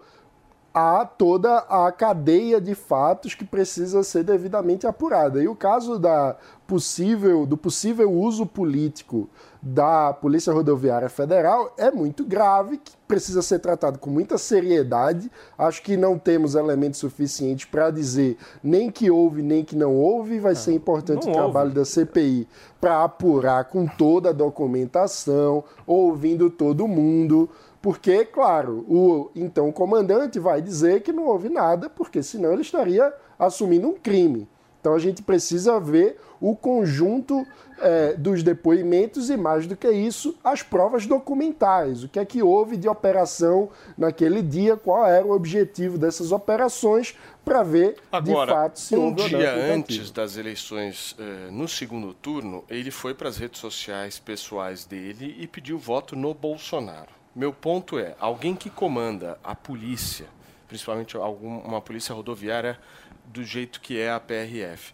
há 0.72 1.04
toda 1.04 1.58
a 1.58 1.90
cadeia 1.92 2.60
de 2.60 2.74
fatos 2.74 3.34
que 3.34 3.44
precisa 3.44 4.02
ser 4.02 4.24
devidamente 4.24 4.86
apurada. 4.86 5.42
E 5.42 5.48
o 5.48 5.54
caso 5.54 5.98
da 5.98 6.36
possível, 6.66 7.44
do 7.44 7.56
possível 7.56 8.10
uso 8.10 8.46
político 8.46 9.28
da 9.62 10.12
Polícia 10.12 10.52
Rodoviária 10.52 11.08
Federal 11.08 11.74
é 11.76 11.90
muito 11.90 12.24
grave, 12.24 12.78
que 12.78 12.92
precisa 13.06 13.42
ser 13.42 13.58
tratado 13.58 13.98
com 13.98 14.08
muita 14.08 14.38
seriedade. 14.38 15.30
Acho 15.58 15.82
que 15.82 15.96
não 15.96 16.18
temos 16.18 16.54
elementos 16.54 17.00
suficientes 17.00 17.66
para 17.66 17.90
dizer 17.90 18.38
nem 18.62 18.90
que 18.90 19.10
houve, 19.10 19.42
nem 19.42 19.62
que 19.62 19.76
não 19.76 19.94
houve. 19.94 20.38
Vai 20.38 20.52
é, 20.52 20.54
ser 20.54 20.72
importante 20.72 21.28
o 21.28 21.32
trabalho 21.32 21.68
houve. 21.68 21.80
da 21.80 21.84
CPI 21.84 22.48
para 22.80 23.04
apurar 23.04 23.64
com 23.64 23.86
toda 23.86 24.30
a 24.30 24.32
documentação, 24.32 25.62
ouvindo 25.86 26.48
todo 26.48 26.88
mundo. 26.88 27.48
Porque, 27.82 28.24
claro, 28.24 28.84
o 28.88 29.30
então 29.34 29.70
comandante 29.72 30.38
vai 30.38 30.62
dizer 30.62 31.02
que 31.02 31.12
não 31.12 31.26
houve 31.26 31.48
nada, 31.48 31.88
porque 31.90 32.22
senão 32.22 32.52
ele 32.52 32.62
estaria 32.62 33.12
assumindo 33.38 33.88
um 33.88 33.94
crime. 33.94 34.48
Então 34.80 34.94
a 34.94 34.98
gente 34.98 35.22
precisa 35.22 35.78
ver 35.78 36.18
o 36.40 36.56
conjunto 36.56 37.46
é, 37.80 38.14
dos 38.14 38.42
depoimentos 38.42 39.30
e, 39.30 39.36
mais 39.36 39.66
do 39.66 39.76
que 39.76 39.90
isso, 39.90 40.36
as 40.44 40.62
provas 40.62 41.06
documentais. 41.06 42.04
O 42.04 42.08
que 42.08 42.18
é 42.18 42.24
que 42.24 42.42
houve 42.42 42.76
de 42.76 42.88
operação 42.88 43.70
naquele 43.96 44.42
dia, 44.42 44.76
qual 44.76 45.06
era 45.06 45.26
o 45.26 45.32
objetivo 45.32 45.98
dessas 45.98 46.32
operações, 46.32 47.16
para 47.44 47.62
ver 47.62 47.96
Agora, 48.12 48.46
de 48.46 48.52
fato 48.52 48.78
se 48.78 48.96
um 48.96 49.12
dia 49.14 49.54
antes 49.54 50.10
das 50.10 50.36
eleições, 50.36 51.16
eh, 51.18 51.50
no 51.50 51.66
segundo 51.66 52.12
turno, 52.12 52.64
ele 52.68 52.90
foi 52.90 53.14
para 53.14 53.28
as 53.28 53.38
redes 53.38 53.60
sociais 53.60 54.18
pessoais 54.18 54.84
dele 54.84 55.36
e 55.38 55.46
pediu 55.46 55.78
voto 55.78 56.14
no 56.14 56.34
Bolsonaro. 56.34 57.08
Meu 57.34 57.52
ponto 57.52 57.98
é, 57.98 58.14
alguém 58.20 58.54
que 58.54 58.68
comanda 58.68 59.38
a 59.42 59.54
polícia, 59.54 60.26
principalmente 60.68 61.16
algum, 61.16 61.58
uma 61.60 61.80
polícia 61.80 62.14
rodoviária 62.14 62.78
do 63.24 63.44
jeito 63.44 63.80
que 63.80 63.98
é 63.98 64.10
a 64.10 64.20
PRF. 64.20 64.92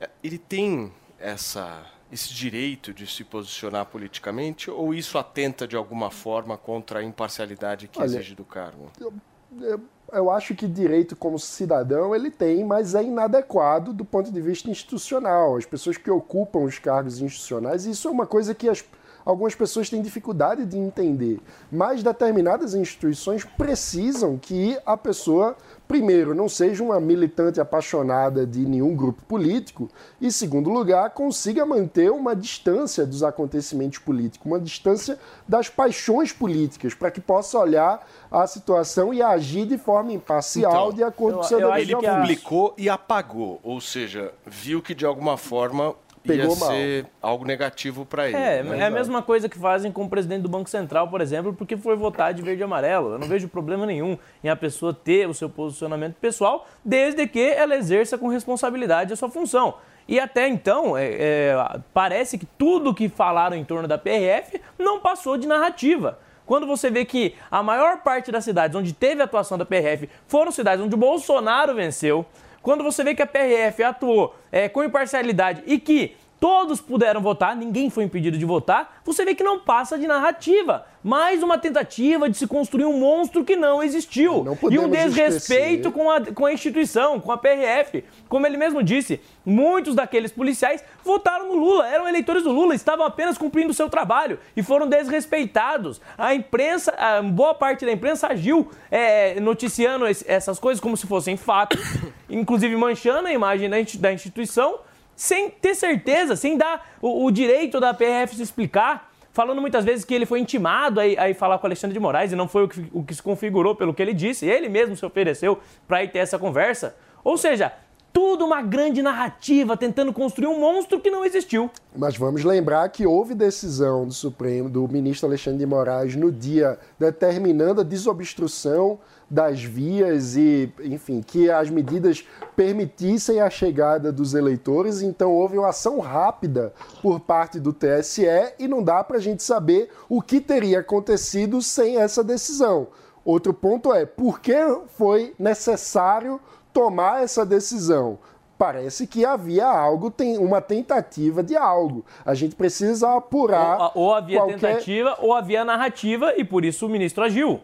É, 0.00 0.10
ele 0.22 0.38
tem 0.38 0.92
essa, 1.18 1.86
esse 2.12 2.32
direito 2.34 2.92
de 2.92 3.06
se 3.06 3.24
posicionar 3.24 3.86
politicamente 3.86 4.70
ou 4.70 4.92
isso 4.92 5.16
atenta 5.16 5.66
de 5.66 5.74
alguma 5.74 6.10
forma 6.10 6.58
contra 6.58 7.00
a 7.00 7.02
imparcialidade 7.02 7.88
que 7.88 7.98
Olha, 7.98 8.06
exige 8.06 8.34
do 8.34 8.44
cargo? 8.44 8.90
Eu, 9.00 9.12
eu, 9.60 9.80
eu, 10.12 10.30
acho 10.30 10.54
que 10.54 10.68
direito 10.68 11.16
como 11.16 11.38
cidadão 11.38 12.14
ele 12.14 12.30
tem, 12.30 12.62
mas 12.64 12.94
é 12.94 13.02
inadequado 13.02 13.94
do 13.94 14.04
ponto 14.04 14.30
de 14.30 14.40
vista 14.42 14.70
institucional. 14.70 15.56
As 15.56 15.64
pessoas 15.64 15.96
que 15.96 16.10
ocupam 16.10 16.60
os 16.60 16.78
cargos 16.78 17.20
institucionais, 17.20 17.86
isso 17.86 18.08
é 18.08 18.10
uma 18.10 18.26
coisa 18.26 18.54
que 18.54 18.68
as 18.68 18.84
algumas 19.24 19.54
pessoas 19.54 19.88
têm 19.88 20.02
dificuldade 20.02 20.64
de 20.64 20.78
entender. 20.78 21.40
Mas 21.70 22.02
determinadas 22.02 22.74
instituições 22.74 23.44
precisam 23.44 24.38
que 24.38 24.78
a 24.84 24.96
pessoa, 24.96 25.56
primeiro, 25.86 26.34
não 26.34 26.48
seja 26.48 26.82
uma 26.82 27.00
militante 27.00 27.60
apaixonada 27.60 28.46
de 28.46 28.60
nenhum 28.60 28.94
grupo 28.94 29.22
político, 29.24 29.88
e, 30.20 30.30
segundo 30.30 30.70
lugar, 30.70 31.10
consiga 31.10 31.64
manter 31.64 32.10
uma 32.10 32.34
distância 32.34 33.06
dos 33.06 33.22
acontecimentos 33.22 33.98
políticos, 33.98 34.46
uma 34.46 34.60
distância 34.60 35.18
das 35.46 35.68
paixões 35.68 36.32
políticas, 36.32 36.94
para 36.94 37.10
que 37.10 37.20
possa 37.20 37.58
olhar 37.58 38.06
a 38.30 38.46
situação 38.46 39.12
e 39.12 39.22
agir 39.22 39.66
de 39.66 39.78
forma 39.78 40.12
imparcial, 40.12 40.92
de 40.92 41.02
acordo 41.02 41.38
com 41.38 41.44
o 41.44 41.48
seu 41.48 41.58
dever 41.58 41.84
de 41.86 41.92
Ele 41.92 42.08
publicou 42.08 42.74
e 42.78 42.88
apagou, 42.88 43.60
ou 43.62 43.80
seja, 43.80 44.32
viu 44.46 44.80
que 44.82 44.94
de 44.94 45.04
alguma 45.04 45.36
forma 45.36 45.94
Pegou 46.22 46.54
ia 46.54 46.60
mal. 46.60 46.70
ser 46.70 47.06
algo 47.20 47.44
negativo 47.44 48.06
para 48.06 48.28
ele. 48.28 48.36
É, 48.36 48.62
né? 48.62 48.78
é 48.78 48.84
a 48.84 48.90
mesma 48.90 49.22
coisa 49.22 49.48
que 49.48 49.58
fazem 49.58 49.90
com 49.90 50.04
o 50.04 50.08
presidente 50.08 50.42
do 50.42 50.48
Banco 50.48 50.70
Central, 50.70 51.08
por 51.08 51.20
exemplo, 51.20 51.52
porque 51.52 51.76
foi 51.76 51.96
votar 51.96 52.32
de 52.32 52.42
verde 52.42 52.62
e 52.62 52.64
amarelo. 52.64 53.12
Eu 53.12 53.18
não 53.18 53.26
vejo 53.26 53.48
problema 53.48 53.84
nenhum 53.84 54.16
em 54.42 54.48
a 54.48 54.56
pessoa 54.56 54.94
ter 54.94 55.28
o 55.28 55.34
seu 55.34 55.48
posicionamento 55.48 56.14
pessoal, 56.14 56.66
desde 56.84 57.26
que 57.26 57.40
ela 57.40 57.74
exerça 57.74 58.16
com 58.16 58.28
responsabilidade 58.28 59.12
a 59.12 59.16
sua 59.16 59.28
função. 59.28 59.74
E 60.06 60.18
até 60.18 60.48
então, 60.48 60.96
é, 60.96 61.06
é, 61.12 61.80
parece 61.94 62.36
que 62.36 62.46
tudo 62.46 62.94
que 62.94 63.08
falaram 63.08 63.56
em 63.56 63.64
torno 63.64 63.86
da 63.86 63.98
PRF 63.98 64.60
não 64.78 65.00
passou 65.00 65.36
de 65.36 65.46
narrativa. 65.46 66.18
Quando 66.44 66.66
você 66.66 66.90
vê 66.90 67.04
que 67.04 67.34
a 67.50 67.62
maior 67.62 67.98
parte 68.02 68.32
das 68.32 68.44
cidades 68.44 68.76
onde 68.76 68.92
teve 68.92 69.22
atuação 69.22 69.56
da 69.56 69.64
PRF 69.64 70.08
foram 70.26 70.50
cidades 70.50 70.84
onde 70.84 70.94
o 70.94 70.98
Bolsonaro 70.98 71.74
venceu, 71.74 72.26
quando 72.62 72.84
você 72.84 73.02
vê 73.02 73.14
que 73.14 73.22
a 73.22 73.26
PRF 73.26 73.82
atuou 73.82 74.34
é, 74.50 74.68
com 74.68 74.84
imparcialidade 74.84 75.62
e 75.66 75.78
que 75.78 76.16
todos 76.42 76.80
puderam 76.80 77.20
votar, 77.20 77.54
ninguém 77.54 77.88
foi 77.88 78.02
impedido 78.02 78.36
de 78.36 78.44
votar, 78.44 79.00
você 79.04 79.24
vê 79.24 79.32
que 79.32 79.44
não 79.44 79.60
passa 79.60 79.96
de 79.96 80.08
narrativa. 80.08 80.84
Mais 81.00 81.40
uma 81.40 81.56
tentativa 81.56 82.28
de 82.28 82.36
se 82.36 82.48
construir 82.48 82.84
um 82.84 82.98
monstro 82.98 83.44
que 83.44 83.54
não 83.54 83.80
existiu. 83.80 84.44
e 84.68 84.76
um 84.76 84.88
desrespeito 84.88 85.88
esquecer. 85.88 85.92
com 85.92 86.10
a, 86.10 86.20
com 86.20 86.44
a 86.44 86.52
instituição, 86.52 87.20
com 87.20 87.30
a 87.30 87.38
PRF. 87.38 88.04
Como 88.28 88.44
ele 88.44 88.56
mesmo 88.56 88.82
disse, 88.82 89.20
muitos 89.46 89.94
daqueles 89.94 90.32
policiais 90.32 90.82
votaram 91.04 91.46
no 91.46 91.54
Lula, 91.54 91.86
eram 91.86 92.08
eleitores 92.08 92.42
do 92.42 92.50
Lula, 92.50 92.74
estavam 92.74 93.06
apenas 93.06 93.38
cumprindo 93.38 93.70
o 93.70 93.74
seu 93.74 93.88
trabalho 93.88 94.40
e 94.56 94.64
foram 94.64 94.88
desrespeitados. 94.88 96.00
A 96.18 96.34
imprensa, 96.34 96.92
a 96.98 97.22
boa 97.22 97.54
parte 97.54 97.86
da 97.86 97.92
imprensa 97.92 98.26
agiu 98.26 98.68
é, 98.90 99.38
noticiando 99.38 100.06
essas 100.06 100.58
coisas 100.58 100.80
como 100.80 100.96
se 100.96 101.06
fossem 101.06 101.36
fatos, 101.36 101.80
inclusive 102.28 102.76
manchando 102.76 103.28
a 103.28 103.32
imagem 103.32 103.70
da 103.70 104.12
instituição, 104.12 104.80
sem 105.22 105.48
ter 105.48 105.76
certeza, 105.76 106.34
sem 106.34 106.58
dar 106.58 106.84
o, 107.00 107.24
o 107.24 107.30
direito 107.30 107.78
da 107.78 107.94
PRF 107.94 108.34
se 108.34 108.42
explicar 108.42 109.12
falando 109.32 109.60
muitas 109.60 109.84
vezes 109.84 110.04
que 110.04 110.12
ele 110.12 110.26
foi 110.26 110.40
intimado 110.40 110.98
a 110.98 111.04
a 111.04 111.30
ir 111.30 111.34
falar 111.34 111.58
com 111.58 111.66
Alexandre 111.68 111.94
de 111.94 112.00
Moraes 112.00 112.32
e 112.32 112.36
não 112.36 112.48
foi 112.48 112.64
o 112.64 112.68
que, 112.68 112.84
o 112.92 113.04
que 113.04 113.14
se 113.14 113.22
configurou 113.22 113.76
pelo 113.76 113.94
que 113.94 114.02
ele 114.02 114.12
disse. 114.12 114.46
Ele 114.46 114.68
mesmo 114.68 114.96
se 114.96 115.06
ofereceu 115.06 115.60
para 115.86 116.02
ir 116.02 116.08
ter 116.08 116.18
essa 116.18 116.40
conversa. 116.40 116.96
Ou 117.22 117.38
seja, 117.38 117.72
tudo 118.12 118.44
uma 118.44 118.60
grande 118.60 119.02
narrativa 119.02 119.76
tentando 119.76 120.12
construir 120.12 120.46
um 120.46 120.60
monstro 120.60 121.00
que 121.00 121.10
não 121.10 121.24
existiu. 121.24 121.70
Mas 121.96 122.16
vamos 122.16 122.44
lembrar 122.44 122.88
que 122.90 123.06
houve 123.06 123.34
decisão 123.34 124.06
do 124.06 124.12
Supremo, 124.12 124.68
do 124.68 124.86
ministro 124.86 125.26
Alexandre 125.28 125.60
de 125.60 125.66
Moraes, 125.66 126.14
no 126.14 126.30
dia 126.30 126.78
determinando 126.98 127.80
a 127.80 127.84
desobstrução 127.84 128.98
das 129.30 129.64
vias 129.64 130.36
e, 130.36 130.70
enfim, 130.84 131.22
que 131.22 131.50
as 131.50 131.70
medidas 131.70 132.22
permitissem 132.54 133.40
a 133.40 133.48
chegada 133.48 134.12
dos 134.12 134.34
eleitores. 134.34 135.00
Então 135.00 135.32
houve 135.32 135.56
uma 135.56 135.70
ação 135.70 136.00
rápida 136.00 136.74
por 137.00 137.18
parte 137.18 137.58
do 137.58 137.72
TSE 137.72 138.26
e 138.58 138.68
não 138.68 138.82
dá 138.82 139.02
para 139.02 139.16
a 139.16 139.20
gente 139.20 139.42
saber 139.42 139.88
o 140.06 140.20
que 140.20 140.38
teria 140.38 140.80
acontecido 140.80 141.62
sem 141.62 141.96
essa 141.96 142.22
decisão. 142.22 142.88
Outro 143.24 143.54
ponto 143.54 143.94
é 143.94 144.04
por 144.04 144.40
que 144.40 144.54
foi 144.98 145.32
necessário 145.38 146.40
tomar 146.72 147.22
essa 147.22 147.44
decisão? 147.44 148.18
Parece 148.58 149.06
que 149.08 149.24
havia 149.24 149.66
algo, 149.66 150.10
tem 150.10 150.38
uma 150.38 150.60
tentativa 150.60 151.42
de 151.42 151.56
algo. 151.56 152.04
A 152.24 152.32
gente 152.34 152.54
precisa 152.54 153.16
apurar. 153.16 153.90
Ou, 153.94 154.04
ou 154.04 154.14
havia 154.14 154.38
qualquer- 154.38 154.58
tentativa 154.60 155.16
ou 155.20 155.34
havia 155.34 155.64
narrativa 155.64 156.32
e 156.36 156.44
por 156.44 156.64
isso 156.64 156.86
o 156.86 156.88
ministro 156.88 157.24
agiu. 157.24 157.60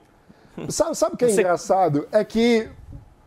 Sabe, 0.69 0.97
sabe 0.97 1.15
o 1.15 1.17
que 1.17 1.25
é 1.25 1.29
Você- 1.31 1.41
engraçado? 1.41 2.09
É 2.11 2.25
que 2.25 2.69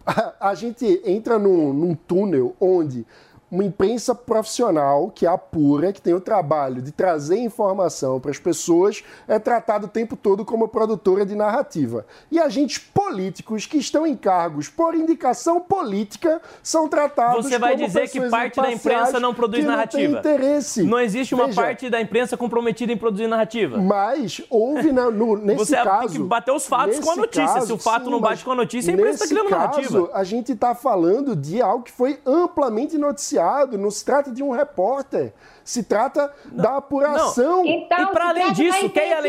a, 0.06 0.34
a 0.50 0.54
gente 0.54 1.02
entra 1.06 1.40
num, 1.40 1.72
num 1.72 1.96
túnel 1.96 2.54
onde 2.60 3.06
uma 3.52 3.66
imprensa 3.66 4.16
profissional 4.16 5.12
que 5.14 5.28
apura, 5.28 5.92
que 5.92 6.02
tem 6.02 6.14
o 6.14 6.22
trabalho 6.22 6.82
de 6.82 6.92
trazer 6.92 7.38
informação 7.38 8.20
para 8.20 8.32
as 8.32 8.40
pessoas, 8.40 9.04
é 9.28 9.38
tratado 9.38 9.88
o 9.88 9.90
tempo 9.90 10.16
todo 10.16 10.46
como 10.46 10.68
produtora 10.70 11.26
de 11.26 11.36
narrativa. 11.36 12.06
E 12.32 12.40
agentes 12.40 12.78
políticos 12.78 13.66
que 13.66 13.78
estão 13.78 14.08
em 14.08 14.16
cargos 14.16 14.70
por 14.70 14.96
indicação 14.96 15.60
política 15.60 16.42
são 16.64 16.88
tratados 16.88 17.46
Você 17.46 17.60
vai 17.60 17.74
como 17.74 17.86
dizer 17.86 18.10
que 18.10 18.22
parte 18.30 18.62
da 18.62 18.72
imprensa 18.72 19.20
não 19.20 19.34
produz 19.34 19.66
narrativa. 19.66 20.14
Não 20.16 20.22
tem 20.22 20.34
interesse. 20.34 20.84
Não 20.84 21.00
existe 21.00 21.36
uma 21.36 21.48
Veja, 21.48 21.62
parte 21.62 21.90
da 21.90 22.00
imprensa 22.00 22.38
comprometida 22.38 22.94
em 22.94 22.98
produzir 22.98 23.28
narrativa. 23.28 23.78
Mas 23.78 24.42
houve 24.50 24.94
na- 24.94 25.12
no, 25.12 25.36
nesse 25.36 25.58
Você 25.66 25.76
tem 25.76 25.84
caso. 25.84 26.14
que 26.14 26.20
bater 26.20 26.52
os 26.52 26.66
fatos 26.66 27.00
com 27.00 27.12
a 27.12 27.16
notícia. 27.18 27.62
Se 27.62 27.74
o 27.74 27.78
fato 27.78 28.10
não 28.10 28.22
bate 28.22 28.46
com 28.46 28.52
a 28.52 28.56
notícia, 28.56 28.92
a 28.92 28.94
imprensa 28.96 29.24
está 29.24 29.28
criando 29.28 29.50
caso, 29.50 29.66
narrativa. 29.82 30.10
A 30.14 30.24
gente 30.24 30.52
está 30.54 30.74
falando 30.74 31.36
de 31.36 31.62
algo 31.62 31.84
que 31.84 31.92
foi 31.92 32.18
amplamente 32.26 32.98
noticiado. 32.98 33.41
Não 33.78 33.92
se 33.92 34.04
trata 34.06 34.32
de 34.32 34.42
um 34.44 34.52
repórter. 34.52 35.34
Se 35.64 35.84
trata 35.84 36.34
da 36.52 36.78
apuração. 36.78 37.64
Então, 37.66 38.00
se 38.08 38.12
trata 38.12 38.34
da 38.34 38.42
imprensa 38.48 38.86
inteira 38.86 39.22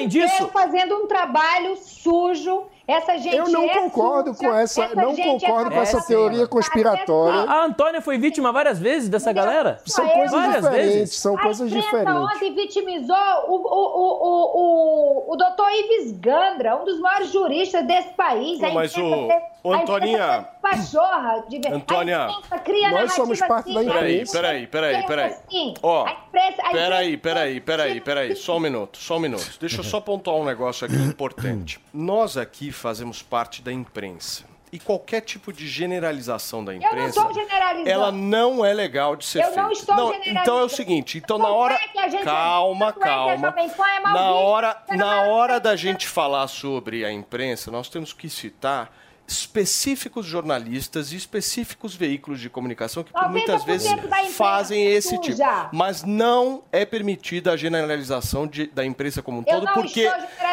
fazendo 0.49 0.95
um 0.97 1.07
trabalho 1.07 1.77
sujo. 1.77 2.65
Essa 2.87 3.17
gente 3.17 3.37
Eu 3.37 3.49
não 3.49 3.63
é 3.65 3.79
concordo 3.79 4.35
suja, 4.35 4.49
com 4.51 4.55
essa- 4.57 4.89
não 4.97 5.15
gente 5.15 5.21
é 5.45 5.49
concordo 5.49 5.71
com 5.71 5.81
essa 5.81 6.03
teoria 6.05 6.47
conspiratória. 6.49 7.49
A, 7.49 7.53
a 7.61 7.65
Antônia 7.67 8.01
foi 8.03 8.19
vítima 8.19 8.51
várias 8.51 8.79
vezes 8.79 9.09
dessa 9.09 9.33
galera? 9.33 9.79
São 9.87 10.07
coisas 10.09 10.33
várias 10.33 10.65
diferentes. 10.65 10.95
vezes. 10.95 11.17
São 11.17 11.39
A 11.39 11.43
coisas 11.43 11.71
diferentes. 11.71 12.13
ontem 12.35 12.53
vitimizou 12.55 13.17
o, 13.47 13.55
o, 13.55 13.57
o, 13.57 14.21
o, 14.21 15.29
o, 15.29 15.33
o 15.33 15.37
doutor 15.37 15.67
Ives 15.71 16.13
Gandra, 16.19 16.77
um 16.77 16.85
dos 16.85 16.99
maiores 17.01 17.31
juristas 17.31 17.87
desse 17.87 18.11
país. 18.15 18.59
Não, 18.59 18.71
A 18.71 18.75
mas 18.75 18.97
o- 18.97 19.29
ô, 19.63 19.73
Antoninha- 19.73 20.49
Pachorra, 20.61 21.45
de 21.49 21.59
ver- 21.59 21.73
Antônia- 21.73 22.27
A 22.27 22.31
imprensa 22.33 22.59
cria 22.61 22.91
Nós 22.91 23.13
somos 23.15 23.39
parte 23.41 23.73
da 23.73 23.81
assim, 23.81 23.89
Peraí, 23.91 24.13
imprensa. 24.15 24.33
peraí, 24.41 24.67
peraí, 24.67 25.07
peraí. 25.07 25.31
assim, 25.33 25.75
Ó, 25.83 26.07
a 26.07 26.13
imprensa- 26.13 26.63
a 26.63 26.71
peraí, 26.71 27.17
peraí, 27.17 27.61
peraí, 27.61 28.01
peraí. 28.01 28.37
Só 28.37 28.57
um 28.57 28.61
minuto, 28.61 28.99
só 28.99 29.17
um 29.17 29.21
minuto. 29.21 29.59
Deixa 29.61 29.81
eu 29.81 29.85
só 29.85 30.01
pontuar 30.01 30.37
um 30.37 30.45
negócio 30.45 30.87
aqui 30.87 30.97
importante. 30.97 31.81
Nós 31.93 32.37
aqui 32.37 32.73
fazemos 32.73 33.23
parte 33.23 33.63
da 33.63 33.73
imprensa. 33.73 34.45
E 34.75 34.79
qualquer 34.79 35.21
tipo 35.21 35.53
de 35.53 35.69
generalização 35.69 36.65
da 36.65 36.73
não 36.73 36.79
imprensa, 36.79 37.21
estou 37.21 37.35
generalizando. 37.35 37.91
ela 37.91 38.11
não 38.11 38.65
é 38.65 38.73
legal 38.73 39.15
de 39.17 39.27
ser 39.27 39.41
Eu 39.41 39.45
feita. 39.49 39.63
não 39.63 39.71
estou 39.71 39.95
generalizando. 39.97 40.41
Então 40.41 40.59
é 40.59 40.63
o 40.63 40.69
seguinte, 40.71 41.19
então 41.19 41.37
na 41.37 41.45
Tanto 41.45 41.57
hora, 41.59 41.75
é 41.75 41.89
que 41.89 41.99
a 41.99 42.09
gente- 42.09 42.25
calma, 42.25 42.89
é 42.89 42.93
calma. 42.93 43.55
É 43.59 44.01
mal 44.01 44.13
Na 44.15 44.31
hora, 44.31 44.83
não 44.89 44.97
na 44.97 45.23
hora 45.25 45.61
da 45.61 45.77
gente 45.77 46.09
falar 46.09 46.49
sobre 46.49 47.05
a 47.05 47.13
imprensa, 47.13 47.71
nós 47.71 47.91
temos 47.91 48.15
que 48.15 48.31
citar 48.31 48.91
específicos 49.27 50.27
jornalistas 50.27 51.13
e 51.13 51.17
específicos 51.17 51.95
veículos 51.95 52.41
de 52.41 52.49
comunicação 52.51 53.03
que 53.03 53.13
por 53.13 53.21
90% 53.23 53.31
muitas 53.31 53.65
vezes 53.65 53.89
da 53.91 53.97
imprensa 53.97 54.33
fazem 54.35 54.87
esse 54.87 55.17
suja. 55.17 55.33
tipo. 55.33 55.69
Mas 55.77 56.03
não 56.05 56.63
é 56.71 56.85
permitida 56.85 57.53
a 57.53 57.57
generalização 57.57 58.47
de- 58.47 58.67
da 58.69 58.85
imprensa 58.85 59.23
como 59.23 59.39
um 59.41 59.43
todo, 59.43 59.67
porque 59.75 60.11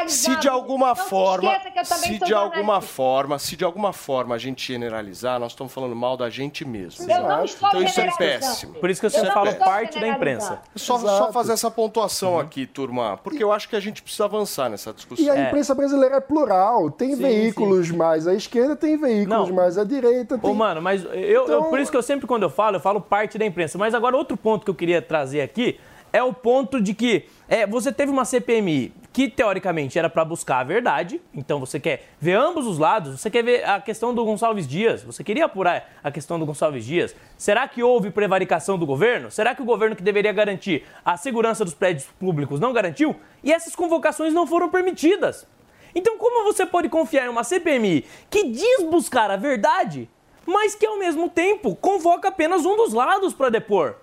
se 0.07 0.35
de 0.37 0.47
alguma 0.47 0.95
forma, 0.95 1.51
se 1.85 2.19
de 2.19 2.33
alguma 2.33 2.81
forma, 2.81 3.39
se 3.39 3.55
de 3.55 3.63
alguma 3.63 3.91
forma 3.93 4.35
a 4.35 4.37
gente 4.37 4.65
generalizar, 4.65 5.39
nós 5.39 5.51
estamos 5.51 5.73
falando 5.73 5.95
mal 5.95 6.15
da 6.15 6.29
gente 6.29 6.63
mesmo. 6.65 7.05
Então 7.05 7.81
isso 7.83 7.99
é 8.01 8.11
péssimo. 8.17 8.73
Por 8.75 8.89
isso 8.89 9.01
que 9.01 9.07
eu 9.07 9.19
Eu 9.19 9.33
falo 9.33 9.53
parte 9.55 9.99
da 9.99 10.07
imprensa. 10.07 10.61
Só, 10.75 10.97
só 10.99 11.31
fazer 11.31 11.53
essa 11.53 11.69
pontuação 11.69 12.39
aqui, 12.39 12.65
turma, 12.65 13.17
porque 13.17 13.43
eu 13.43 13.51
acho 13.51 13.67
que 13.67 13.75
a 13.75 13.79
gente 13.79 14.01
precisa 14.01 14.25
avançar 14.25 14.69
nessa 14.69 14.93
discussão. 14.93 15.25
E 15.25 15.29
a 15.29 15.47
imprensa 15.47 15.75
brasileira 15.75 16.15
é 16.17 16.19
plural. 16.21 16.89
Tem 16.89 17.15
Sim, 17.15 17.21
veículos 17.21 17.91
mais 17.91 18.27
à 18.27 18.33
esquerda, 18.33 18.58
tem 18.75 18.97
veículos 18.97 19.49
Não. 19.49 19.55
mais 19.55 19.77
à 19.77 19.83
direita. 19.83 20.37
Tem... 20.37 20.49
Ô, 20.49 20.53
mano, 20.53 20.81
mas 20.81 21.03
eu, 21.03 21.11
eu- 21.13 21.43
Então- 21.45 21.63
por 21.69 21.79
isso 21.79 21.89
que 21.91 21.97
eu 21.97 22.03
sempre, 22.03 22.25
quando 22.27 22.43
eu 22.43 22.49
falo, 22.49 22.77
eu 22.77 22.79
falo 22.81 22.99
parte 23.01 23.37
da 23.37 23.45
imprensa. 23.45 23.77
Mas 23.77 23.93
agora, 23.93 24.15
outro 24.15 24.35
ponto 24.37 24.63
que 24.63 24.69
eu 24.71 24.75
queria 24.75 25.01
trazer 25.01 25.41
aqui 25.41 25.79
é 26.11 26.23
o 26.23 26.33
ponto 26.33 26.81
de 26.81 26.93
que 26.95 27.25
é, 27.47 27.67
você 27.67 27.91
teve 27.91 28.11
uma 28.11 28.25
CPMI 28.25 28.91
que, 29.13 29.27
teoricamente, 29.29 29.97
era 29.97 30.09
para 30.09 30.23
buscar 30.25 30.59
a 30.59 30.63
verdade. 30.63 31.19
Então, 31.35 31.59
você 31.59 31.79
quer 31.79 32.03
ver 32.19 32.33
ambos 32.33 32.65
os 32.65 32.77
lados. 32.79 33.19
Você 33.19 33.29
quer 33.29 33.43
ver 33.43 33.63
a 33.67 33.79
questão 33.81 34.13
do 34.13 34.23
Gonçalves 34.25 34.67
Dias. 34.67 35.03
Você 35.03 35.23
queria 35.23 35.45
apurar 35.45 35.87
a 36.03 36.09
questão 36.11 36.39
do 36.39 36.45
Gonçalves 36.45 36.85
Dias. 36.85 37.15
Será 37.37 37.67
que 37.67 37.83
houve 37.83 38.09
prevaricação 38.11 38.77
do 38.77 38.85
governo? 38.85 39.29
Será 39.31 39.53
que 39.53 39.61
o 39.61 39.65
governo 39.65 39.95
que 39.95 40.03
deveria 40.03 40.31
garantir 40.31 40.83
a 41.03 41.15
segurança 41.17 41.63
dos 41.65 41.73
prédios 41.73 42.05
públicos 42.19 42.59
não 42.59 42.71
garantiu? 42.73 43.15
E 43.43 43.51
essas 43.51 43.75
convocações 43.75 44.33
não 44.33 44.45
foram 44.47 44.69
permitidas. 44.69 45.47
Então, 45.93 46.17
como 46.17 46.43
você 46.43 46.65
pode 46.65 46.89
confiar 46.89 47.25
em 47.25 47.29
uma 47.29 47.43
CPMI 47.43 48.05
que 48.29 48.49
diz 48.49 48.83
buscar 48.83 49.31
a 49.31 49.35
verdade, 49.35 50.09
mas 50.45 50.75
que 50.75 50.85
ao 50.85 50.97
mesmo 50.97 51.29
tempo 51.29 51.75
convoca 51.75 52.27
apenas 52.29 52.65
um 52.65 52.75
dos 52.75 52.93
lados 52.93 53.33
para 53.33 53.49
depor? 53.49 53.95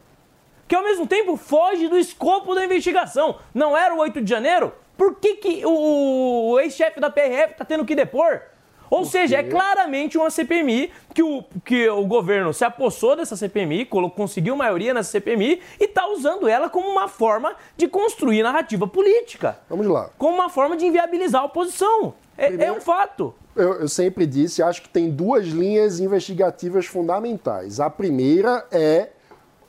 que 0.69 0.75
ao 0.75 0.83
mesmo 0.83 1.07
tempo 1.07 1.37
foge 1.37 1.89
do 1.89 1.99
escopo 1.99 2.55
da 2.55 2.65
investigação. 2.65 3.39
Não 3.55 3.77
era 3.77 3.95
o 3.95 3.99
8 3.99 4.21
de 4.21 4.31
janeiro? 4.31 4.73
Por 4.97 5.17
que, 5.17 5.37
que 5.37 5.65
o, 5.65 6.51
o 6.51 6.61
ex-chefe 6.61 6.99
da 6.99 7.11
PRF 7.11 7.53
está 7.53 7.65
tendo 7.65 7.85
que 7.85 7.95
depor? 7.95 8.43
Ou 8.91 9.05
seja, 9.05 9.37
é 9.37 9.43
claramente 9.43 10.17
uma 10.17 10.31
CPMI 10.31 10.91
que 11.15 11.23
o, 11.23 11.45
que 11.65 11.89
o 11.89 12.05
governo 12.07 12.53
se 12.53 12.65
apossou 12.65 13.17
dessa 13.17 13.37
CPMI, 13.37 13.87
conseguiu 14.15 14.57
maioria 14.57 14.95
nessa 14.95 15.11
CPMI 15.11 15.61
e 15.81 15.85
está 15.85 16.09
usando 16.09 16.49
ela 16.49 16.69
como 16.69 16.89
uma 16.89 17.09
forma 17.09 17.55
de 17.77 17.89
construir 17.89 18.43
narrativa 18.43 18.87
política. 18.87 19.59
Vamos 19.69 19.87
lá. 19.87 20.11
Como 20.19 20.35
uma 20.35 20.49
forma 20.49 20.77
de 20.77 20.87
inviabilizar 20.87 21.43
a 21.43 21.45
oposição. 21.47 22.15
É, 22.39 22.67
é 22.67 22.73
um 22.73 22.81
fato. 22.81 23.35
Eu, 23.55 23.81
eu 23.81 23.89
sempre 23.89 24.27
disse, 24.27 24.63
acho 24.63 24.83
que 24.83 24.89
tem 24.89 25.11
duas 25.11 25.47
linhas 25.47 25.99
investigativas 26.01 26.87
fundamentais. 26.87 27.81
A 27.81 27.89
primeira 27.89 28.67
é 28.71 29.09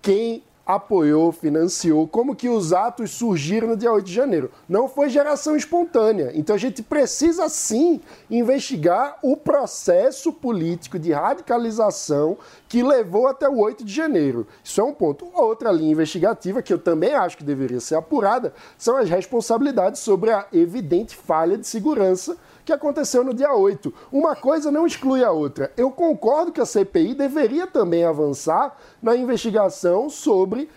quem 0.02 0.44
apoiou, 0.68 1.32
financiou, 1.32 2.06
como 2.06 2.36
que 2.36 2.50
os 2.50 2.74
atos 2.74 3.12
surgiram 3.12 3.70
no 3.70 3.78
dia 3.78 3.90
8 3.90 4.06
de 4.06 4.14
janeiro. 4.14 4.52
Não 4.68 4.90
foi 4.90 5.10
geração 5.10 5.56
espontânea. 5.56 6.32
Então 6.36 6.54
a 6.56 6.60
gente 6.60 6.84
precisa 6.84 7.48
sim 7.48 8.02
investigar 8.30 9.18
o 9.24 9.38
processo 9.38 10.34
político 10.34 11.00
de 11.00 11.14
radicalização 11.14 12.38
que 12.68 12.84
levou 12.84 13.28
até 13.28 13.48
o 13.48 13.58
8 13.58 13.86
de 13.86 13.94
janeiro. 13.94 14.46
Isso 14.62 14.82
é 14.82 14.84
um 14.84 14.94
ponto. 14.94 15.30
Outra 15.34 15.72
linha 15.72 15.94
investigativa, 15.94 16.62
que 16.62 16.74
eu 16.74 16.78
também 16.80 17.14
acho 17.14 17.38
que 17.38 17.46
deveria 17.46 17.80
ser 17.80 17.96
apurada, 17.96 18.54
são 18.78 18.98
as 18.98 19.10
responsabilidades 19.10 20.02
sobre 20.02 20.32
a 20.32 20.48
evidente 20.52 21.16
falha 21.16 21.58
de 21.58 21.66
segurança 21.66 22.36
que 22.68 22.74
aconteceu 22.74 23.24
no 23.24 23.34
dia 23.34 23.54
8. 23.54 23.94
Uma 24.12 24.36
coisa 24.36 24.70
não 24.70 24.86
exclui 24.86 25.24
a 25.24 25.32
outra. 25.32 25.72
Eu 25.78 25.90
concordo 25.90 26.52
que 26.52 26.60
a 26.60 26.66
CPI 26.66 27.14
deveria 27.14 27.66
também 27.66 28.04
avançar 28.04 28.76
na 29.02 29.16
investigação 29.16 30.10
sobre 30.10 30.70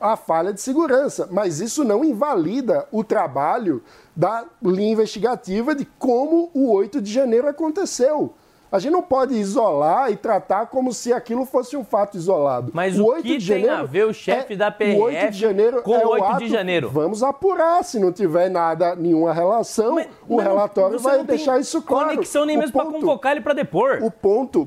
a 0.00 0.16
falha 0.16 0.54
de 0.54 0.60
segurança, 0.62 1.28
mas 1.30 1.60
isso 1.60 1.84
não 1.84 2.02
invalida 2.02 2.88
o 2.90 3.04
trabalho 3.04 3.82
da 4.16 4.46
linha 4.62 4.92
investigativa 4.92 5.74
de 5.74 5.84
como 5.84 6.50
o 6.54 6.72
8 6.72 7.02
de 7.02 7.12
janeiro 7.12 7.46
aconteceu. 7.46 8.32
A 8.74 8.78
gente 8.80 8.92
não 8.92 9.02
pode 9.02 9.34
isolar 9.34 10.10
e 10.10 10.16
tratar 10.16 10.66
como 10.66 10.92
se 10.92 11.12
aquilo 11.12 11.44
fosse 11.46 11.76
um 11.76 11.84
fato 11.84 12.16
isolado. 12.16 12.72
Mas 12.74 12.98
o, 12.98 13.14
que 13.22 13.38
tem 13.38 13.68
a 13.68 13.84
ver 13.84 14.04
o 14.04 14.12
chefe 14.12 14.56
da 14.56 14.68
PRF 14.68 14.96
o 14.98 15.02
8 15.04 15.30
de 15.30 15.38
janeiro 15.38 15.80
com 15.82 15.94
é 15.94 16.04
o 16.04 16.08
8 16.10 16.24
ato- 16.24 16.38
de 16.38 16.48
janeiro? 16.48 16.90
Vamos 16.90 17.22
apurar. 17.22 17.84
Se 17.84 18.00
não 18.00 18.10
tiver 18.10 18.50
nada, 18.50 18.96
nenhuma 18.96 19.32
relação, 19.32 19.94
o 20.28 20.36
mas 20.36 20.44
relatório 20.46 20.98
vai 20.98 21.22
deixar 21.22 21.60
isso 21.60 21.80
claro. 21.82 22.08
conexão 22.08 22.44
nem 22.44 22.56
O 22.56 22.60
mesmo 22.60 22.72
ponto- 22.72 22.92
convocar 22.98 23.30
ele 23.30 23.42
pra 23.42 23.52
depor. 23.54 24.00
O 24.02 24.10
ponto, 24.10 24.66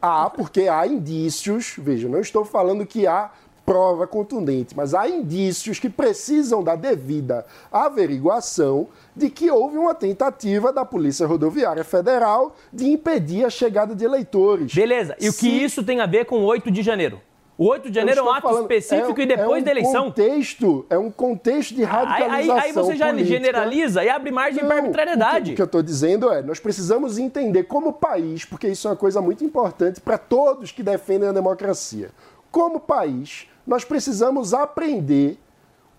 há, 0.00 0.30
porque 0.30 0.62
há 0.68 0.86
indícios, 0.86 1.74
veja, 1.76 2.08
não 2.08 2.20
estou 2.20 2.46
falando 2.46 2.86
que 2.86 3.06
há 3.06 3.30
prova 3.64 4.06
contundente, 4.06 4.76
mas 4.76 4.92
há 4.94 5.08
indícios 5.08 5.78
que 5.78 5.88
precisam 5.88 6.62
da 6.62 6.74
devida 6.74 7.46
averiguação 7.70 8.88
de 9.14 9.30
que 9.30 9.50
houve 9.50 9.78
uma 9.78 9.94
tentativa 9.94 10.72
da 10.72 10.84
Polícia 10.84 11.26
Rodoviária 11.26 11.84
Federal 11.84 12.56
de 12.72 12.86
impedir 12.90 13.44
a 13.44 13.50
chegada 13.50 13.94
de 13.94 14.04
eleitores. 14.04 14.74
Beleza. 14.74 15.16
E 15.20 15.28
o 15.28 15.32
que 15.32 15.48
isso 15.48 15.82
tem 15.84 16.00
a 16.00 16.06
ver 16.06 16.24
com 16.24 16.40
o 16.40 16.44
8 16.44 16.70
de 16.70 16.82
janeiro? 16.82 17.20
O 17.58 17.66
8 17.68 17.90
de 17.90 17.94
janeiro 17.94 18.20
é 18.20 18.22
um 18.24 18.30
ato 18.30 18.42
falando- 18.48 18.62
específico 18.62 19.20
é- 19.20 19.24
e 19.24 19.26
depois 19.26 19.58
é 19.58 19.60
um 19.60 19.64
da 19.64 19.70
eleição. 19.70 20.04
Contexto, 20.06 20.86
é 20.90 20.98
um 20.98 21.10
contexto 21.10 21.74
de 21.74 21.84
radicalização 21.84 22.56
aí, 22.56 22.60
aí 22.64 22.72
você 22.72 22.96
já 22.96 23.06
política. 23.10 23.28
generaliza 23.36 24.02
e 24.02 24.08
abre 24.08 24.32
margem 24.32 24.64
para 24.64 24.76
arbitrariedade. 24.76 25.40
O 25.40 25.44
que, 25.44 25.52
o 25.52 25.56
que 25.56 25.62
eu 25.62 25.66
estou 25.66 25.82
dizendo 25.82 26.32
é, 26.32 26.42
nós 26.42 26.58
precisamos 26.58 27.18
entender 27.18 27.64
como 27.64 27.92
país, 27.92 28.44
porque 28.44 28.66
isso 28.68 28.88
é 28.88 28.90
uma 28.90 28.96
coisa 28.96 29.20
muito 29.20 29.44
importante 29.44 30.00
para 30.00 30.18
todos 30.18 30.72
que 30.72 30.82
defendem 30.82 31.28
a 31.28 31.32
democracia. 31.32 32.10
Como 32.50 32.80
país, 32.80 33.46
nós 33.66 33.84
precisamos 33.84 34.52
aprender 34.54 35.38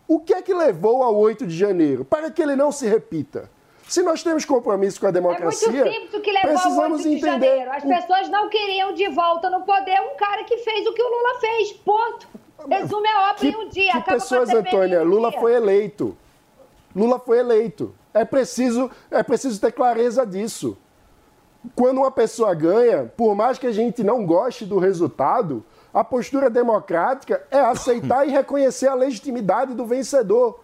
o 0.07 0.19
que 0.19 0.33
é 0.33 0.41
que 0.41 0.53
levou 0.53 1.01
ao 1.03 1.15
8 1.15 1.47
de 1.47 1.55
janeiro, 1.57 2.03
para 2.03 2.29
que 2.29 2.41
ele 2.41 2.55
não 2.55 2.71
se 2.71 2.85
repita. 2.87 3.49
Se 3.87 4.01
nós 4.01 4.23
temos 4.23 4.45
compromisso 4.45 4.99
com 4.99 5.05
a 5.05 5.09
É 5.09 5.11
muito 5.13 5.23
democracia, 5.41 5.83
que 6.21 6.29
ao 6.37 6.41
precisamos 6.41 6.99
8 7.01 7.09
de 7.09 7.15
entender 7.15 7.47
janeiro. 7.47 7.71
As 7.71 7.83
o- 7.83 7.87
pessoas 7.87 8.29
não 8.29 8.49
queriam 8.49 8.93
de 8.93 9.07
volta 9.09 9.49
no 9.49 9.61
poder 9.61 9.99
um 10.01 10.15
cara 10.17 10.43
que 10.45 10.57
fez 10.57 10.87
o 10.87 10.93
que 10.93 11.01
o 11.01 11.05
Lula 11.07 11.39
fez. 11.39 11.71
Ponto. 11.73 12.27
Resume 12.69 13.07
a 13.09 13.31
obra 13.31 13.45
em 13.45 13.55
um 13.57 13.67
dia. 13.69 13.91
Que 13.91 13.97
Acaba 13.97 14.13
pessoas, 14.19 14.49
Antônia? 14.49 15.01
um 15.01 15.05
Lula 15.05 15.31
dia. 15.31 15.39
foi 15.39 15.53
eleito. 15.53 16.17
Lula 16.95 17.19
foi 17.19 17.39
eleito. 17.39 17.93
É 18.13 18.23
preciso, 18.23 18.89
é 19.11 19.21
preciso 19.23 19.59
ter 19.59 19.71
clareza 19.73 20.25
disso. 20.25 20.77
Quando 21.75 21.97
uma 21.99 22.11
pessoa 22.11 22.53
ganha, 22.53 23.11
por 23.17 23.35
mais 23.35 23.57
que 23.57 23.67
a 23.67 23.71
gente 23.71 24.03
não 24.03 24.25
goste 24.25 24.65
do 24.65 24.79
resultado, 24.79 25.63
a 25.93 26.03
postura 26.03 26.49
democrática 26.49 27.45
é 27.51 27.59
aceitar 27.59 28.27
e 28.27 28.31
reconhecer 28.31 28.87
a 28.87 28.95
legitimidade 28.95 29.73
do 29.73 29.85
vencedor. 29.85 30.63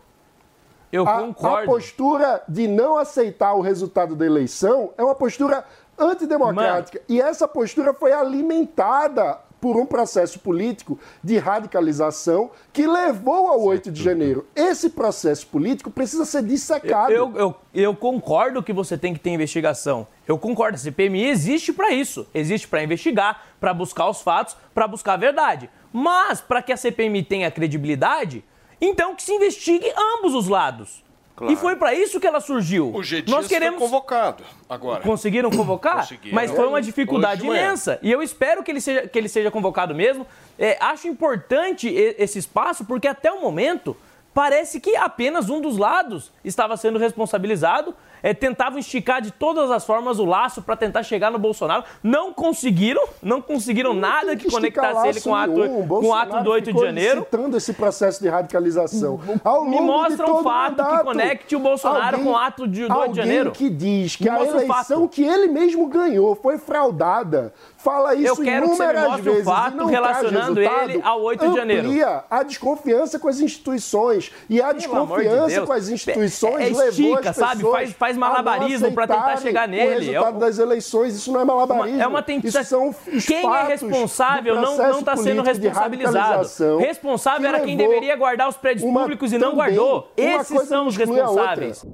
Eu 0.92 1.08
a, 1.08 1.20
concordo. 1.20 1.64
A 1.64 1.66
postura 1.66 2.44
de 2.48 2.68
não 2.68 2.98
aceitar 2.98 3.54
o 3.54 3.62
resultado 3.62 4.16
da 4.16 4.26
eleição 4.26 4.92
é 4.98 5.04
uma 5.04 5.14
postura 5.14 5.64
antidemocrática. 5.98 7.02
E 7.08 7.22
essa 7.22 7.48
postura 7.48 7.94
foi 7.94 8.12
alimentada 8.12 9.38
por 9.62 9.76
um 9.78 9.86
processo 9.86 10.40
político 10.40 10.98
de 11.24 11.38
radicalização 11.38 12.50
que 12.72 12.88
levou 12.88 13.48
ao 13.48 13.62
8 13.62 13.92
de 13.92 14.02
janeiro. 14.02 14.48
Esse 14.56 14.90
processo 14.90 15.46
político 15.48 15.92
precisa 15.92 16.26
ser 16.26 16.44
dissecado. 16.44 17.12
Eu, 17.12 17.36
eu, 17.36 17.56
eu 17.74 17.96
concordo 17.96 18.64
que 18.64 18.72
você 18.72 18.98
tem 18.98 19.14
que 19.14 19.20
ter 19.20 19.32
investigação. 19.32 20.08
Eu 20.30 20.38
concordo. 20.38 20.76
A 20.76 20.78
CPMI 20.78 21.26
existe 21.26 21.74
para 21.74 21.92
isso. 21.92 22.28
Existe 22.36 22.68
para 22.68 22.84
investigar, 22.84 23.48
para 23.60 23.74
buscar 23.74 24.08
os 24.08 24.22
fatos, 24.22 24.56
para 24.76 24.88
buscar 24.88 25.14
a 25.14 25.18
verdade. 25.18 25.70
Mas, 25.92 26.40
para 26.40 26.62
que 26.62 26.72
a 26.72 26.78
CPMI 26.78 27.24
tenha 27.24 27.50
credibilidade, 27.50 28.44
então 28.80 29.16
que 29.16 29.24
se 29.24 29.34
investigue 29.34 29.92
ambos 29.98 30.36
os 30.36 30.48
lados. 30.48 31.04
Claro. 31.36 31.52
E 31.52 31.56
foi 31.56 31.76
para 31.78 31.96
isso 31.96 32.20
que 32.20 32.28
ela 32.28 32.40
surgiu. 32.40 32.94
O 32.94 33.02
G. 33.02 33.24
Nós 33.28 33.48
queremos 33.48 33.80
foi 33.80 33.88
convocado 33.88 34.44
agora. 34.70 35.02
Conseguiram 35.02 35.50
convocar? 35.50 36.02
Conseguiram. 36.02 36.36
Mas 36.36 36.52
foi 36.52 36.68
uma 36.68 36.82
dificuldade 36.82 37.44
imensa. 37.44 37.98
E 38.04 38.12
eu 38.12 38.22
espero 38.22 38.62
que 38.62 38.70
ele 38.70 38.82
seja, 38.82 39.08
que 39.08 39.18
ele 39.18 39.30
seja 39.30 39.50
convocado 39.50 39.96
mesmo. 39.96 40.28
É, 40.60 40.78
acho 40.80 41.08
importante 41.08 41.88
esse 41.88 42.38
espaço, 42.38 42.86
porque 42.86 43.08
até 43.08 43.32
o 43.32 43.42
momento 43.42 43.98
parece 44.34 44.80
que 44.80 44.96
apenas 44.96 45.50
um 45.50 45.60
dos 45.60 45.78
lados 45.78 46.32
estava 46.44 46.78
sendo 46.78 47.00
responsabilizado. 47.00 47.96
É, 48.22 48.34
tentavam 48.34 48.80
esticar 48.80 49.22
de 49.22 49.32
todas 49.32 49.72
as 49.72 49.86
formas 49.86 50.20
o 50.20 50.26
laço 50.26 50.62
para 50.62 50.76
tentar 50.76 51.04
chegar 51.04 51.32
no 51.32 51.40
Bolsonaro. 51.40 51.84
Não 52.04 52.34
conseguiram, 52.34 53.04
não 53.22 53.42
conseguiram 53.42 53.94
nada 53.94 54.36
que 54.36 54.50
conectasse 54.50 55.08
ele 55.08 55.22
com 55.22 55.30
o 55.32 55.36
ato, 55.36 55.52
nenhum. 55.54 55.88
com 55.88 56.06
o 56.08 56.14
ato 56.14 56.44
do 56.44 56.50
8 56.52 56.74
de 56.74 56.80
janeiro. 56.80 57.22
Incitando 57.22 57.58
esse 57.58 57.74
processo 57.74 58.22
de 58.22 58.30
radicalização. 58.30 59.20
Ao 59.44 59.64
Me 59.66 59.78
longo 59.78 59.82
de 59.82 59.88
mostra 59.88 60.32
um 60.34 60.44
fato 60.44 60.76
que 60.76 60.82
mandato, 60.82 61.04
conecte 61.06 61.56
o 61.56 61.60
Bolsonaro 61.60 62.20
com 62.20 62.30
o 62.32 62.36
ato 62.38 62.68
de- 62.68 62.88
do 62.88 62.98
8 62.98 63.12
de 63.12 63.18
janeiro. 63.18 63.50
Alguém 63.50 63.70
que 63.70 63.70
diz 63.76 64.16
que 64.16 64.24
Me 64.24 64.30
a 64.30 64.40
um 64.40 64.46
eleição 64.46 65.08
que 65.08 65.24
ele 65.24 65.48
mesmo 65.48 65.88
ganhou 65.88 66.36
foi 66.36 66.58
fraudada. 66.58 67.54
Fala 67.82 68.14
isso 68.14 68.28
Eu 68.28 68.36
quero 68.36 68.70
que 68.70 68.76
você 68.76 68.84
me 68.84 68.90
inúmeras 68.92 69.10
mostre 69.10 69.30
um 69.30 69.34
vezes 69.34 69.46
fato 69.48 69.78
não 69.78 69.86
relacionando 69.86 70.60
ele 70.62 71.02
ao 71.04 71.22
8 71.22 71.50
de 71.50 71.56
janeiro. 71.56 71.88
amplia 71.88 72.24
a 72.30 72.44
desconfiança 72.44 73.18
com 73.20 73.28
as 73.30 73.40
instituições. 73.40 74.32
E 74.50 74.62
a 74.62 74.66
Pelo 74.68 74.80
de 74.80 74.86
desconfiança 74.88 75.48
Deus. 75.48 75.66
com 75.68 75.74
as 75.74 75.90
instituições 75.90 76.54
É- 76.60 76.64
é 76.64 76.86
levou 76.86 76.90
estica, 76.90 77.30
as 77.30 77.36
sabe? 77.36 77.64
Faz- 77.64 77.92
faz 77.94 78.18
malabarismo 78.18 78.92
pra 78.92 79.08
tentar 79.08 79.38
chegar 79.38 79.68
nele. 79.68 79.86
O 79.96 80.00
resultado 80.00 80.34
É 80.34 80.38
o- 80.38 80.40
das 80.40 80.60
eleições, 80.60 81.16
isso 81.16 81.32
não 81.32 81.40
é 81.40 81.46
malabarismo. 81.46 82.02
É 82.02 82.08
uma 82.08 82.22
tentativa. 82.22 82.60
Isso 82.60 82.70
são 82.70 82.90
os 82.90 83.26
Quem 83.26 83.46
é 83.50 83.64
responsável 83.68 84.56
não 84.56 85.00
está 85.00 85.16
sendo 85.16 85.42
de 85.42 85.48
responsabilizado. 85.50 86.78
Responsável 86.80 87.42
que 87.42 87.48
era 87.48 87.60
quem 87.62 87.78
deveria 87.78 88.16
guardar 88.16 88.50
os 88.50 88.58
prédios 88.58 88.84
uma- 88.84 89.02
públicos 89.02 89.32
e 89.32 89.38
não 89.38 89.56
guardou. 89.56 90.12
Esses 90.18 90.68
são 90.68 90.88
os 90.88 90.98
responsáveis. 90.98 91.86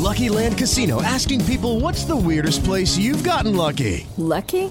Lucky 0.00 0.28
Land 0.30 0.54
Casino 0.54 1.00
asking 1.00 1.38
people 1.44 1.82
what's 1.82 2.04
the 2.04 2.12
weirdest 2.14 2.62
place 2.64 2.96
you've 3.00 3.20
gotten 3.28 3.56
lucky? 3.56 4.06
Lucky? 4.16 4.70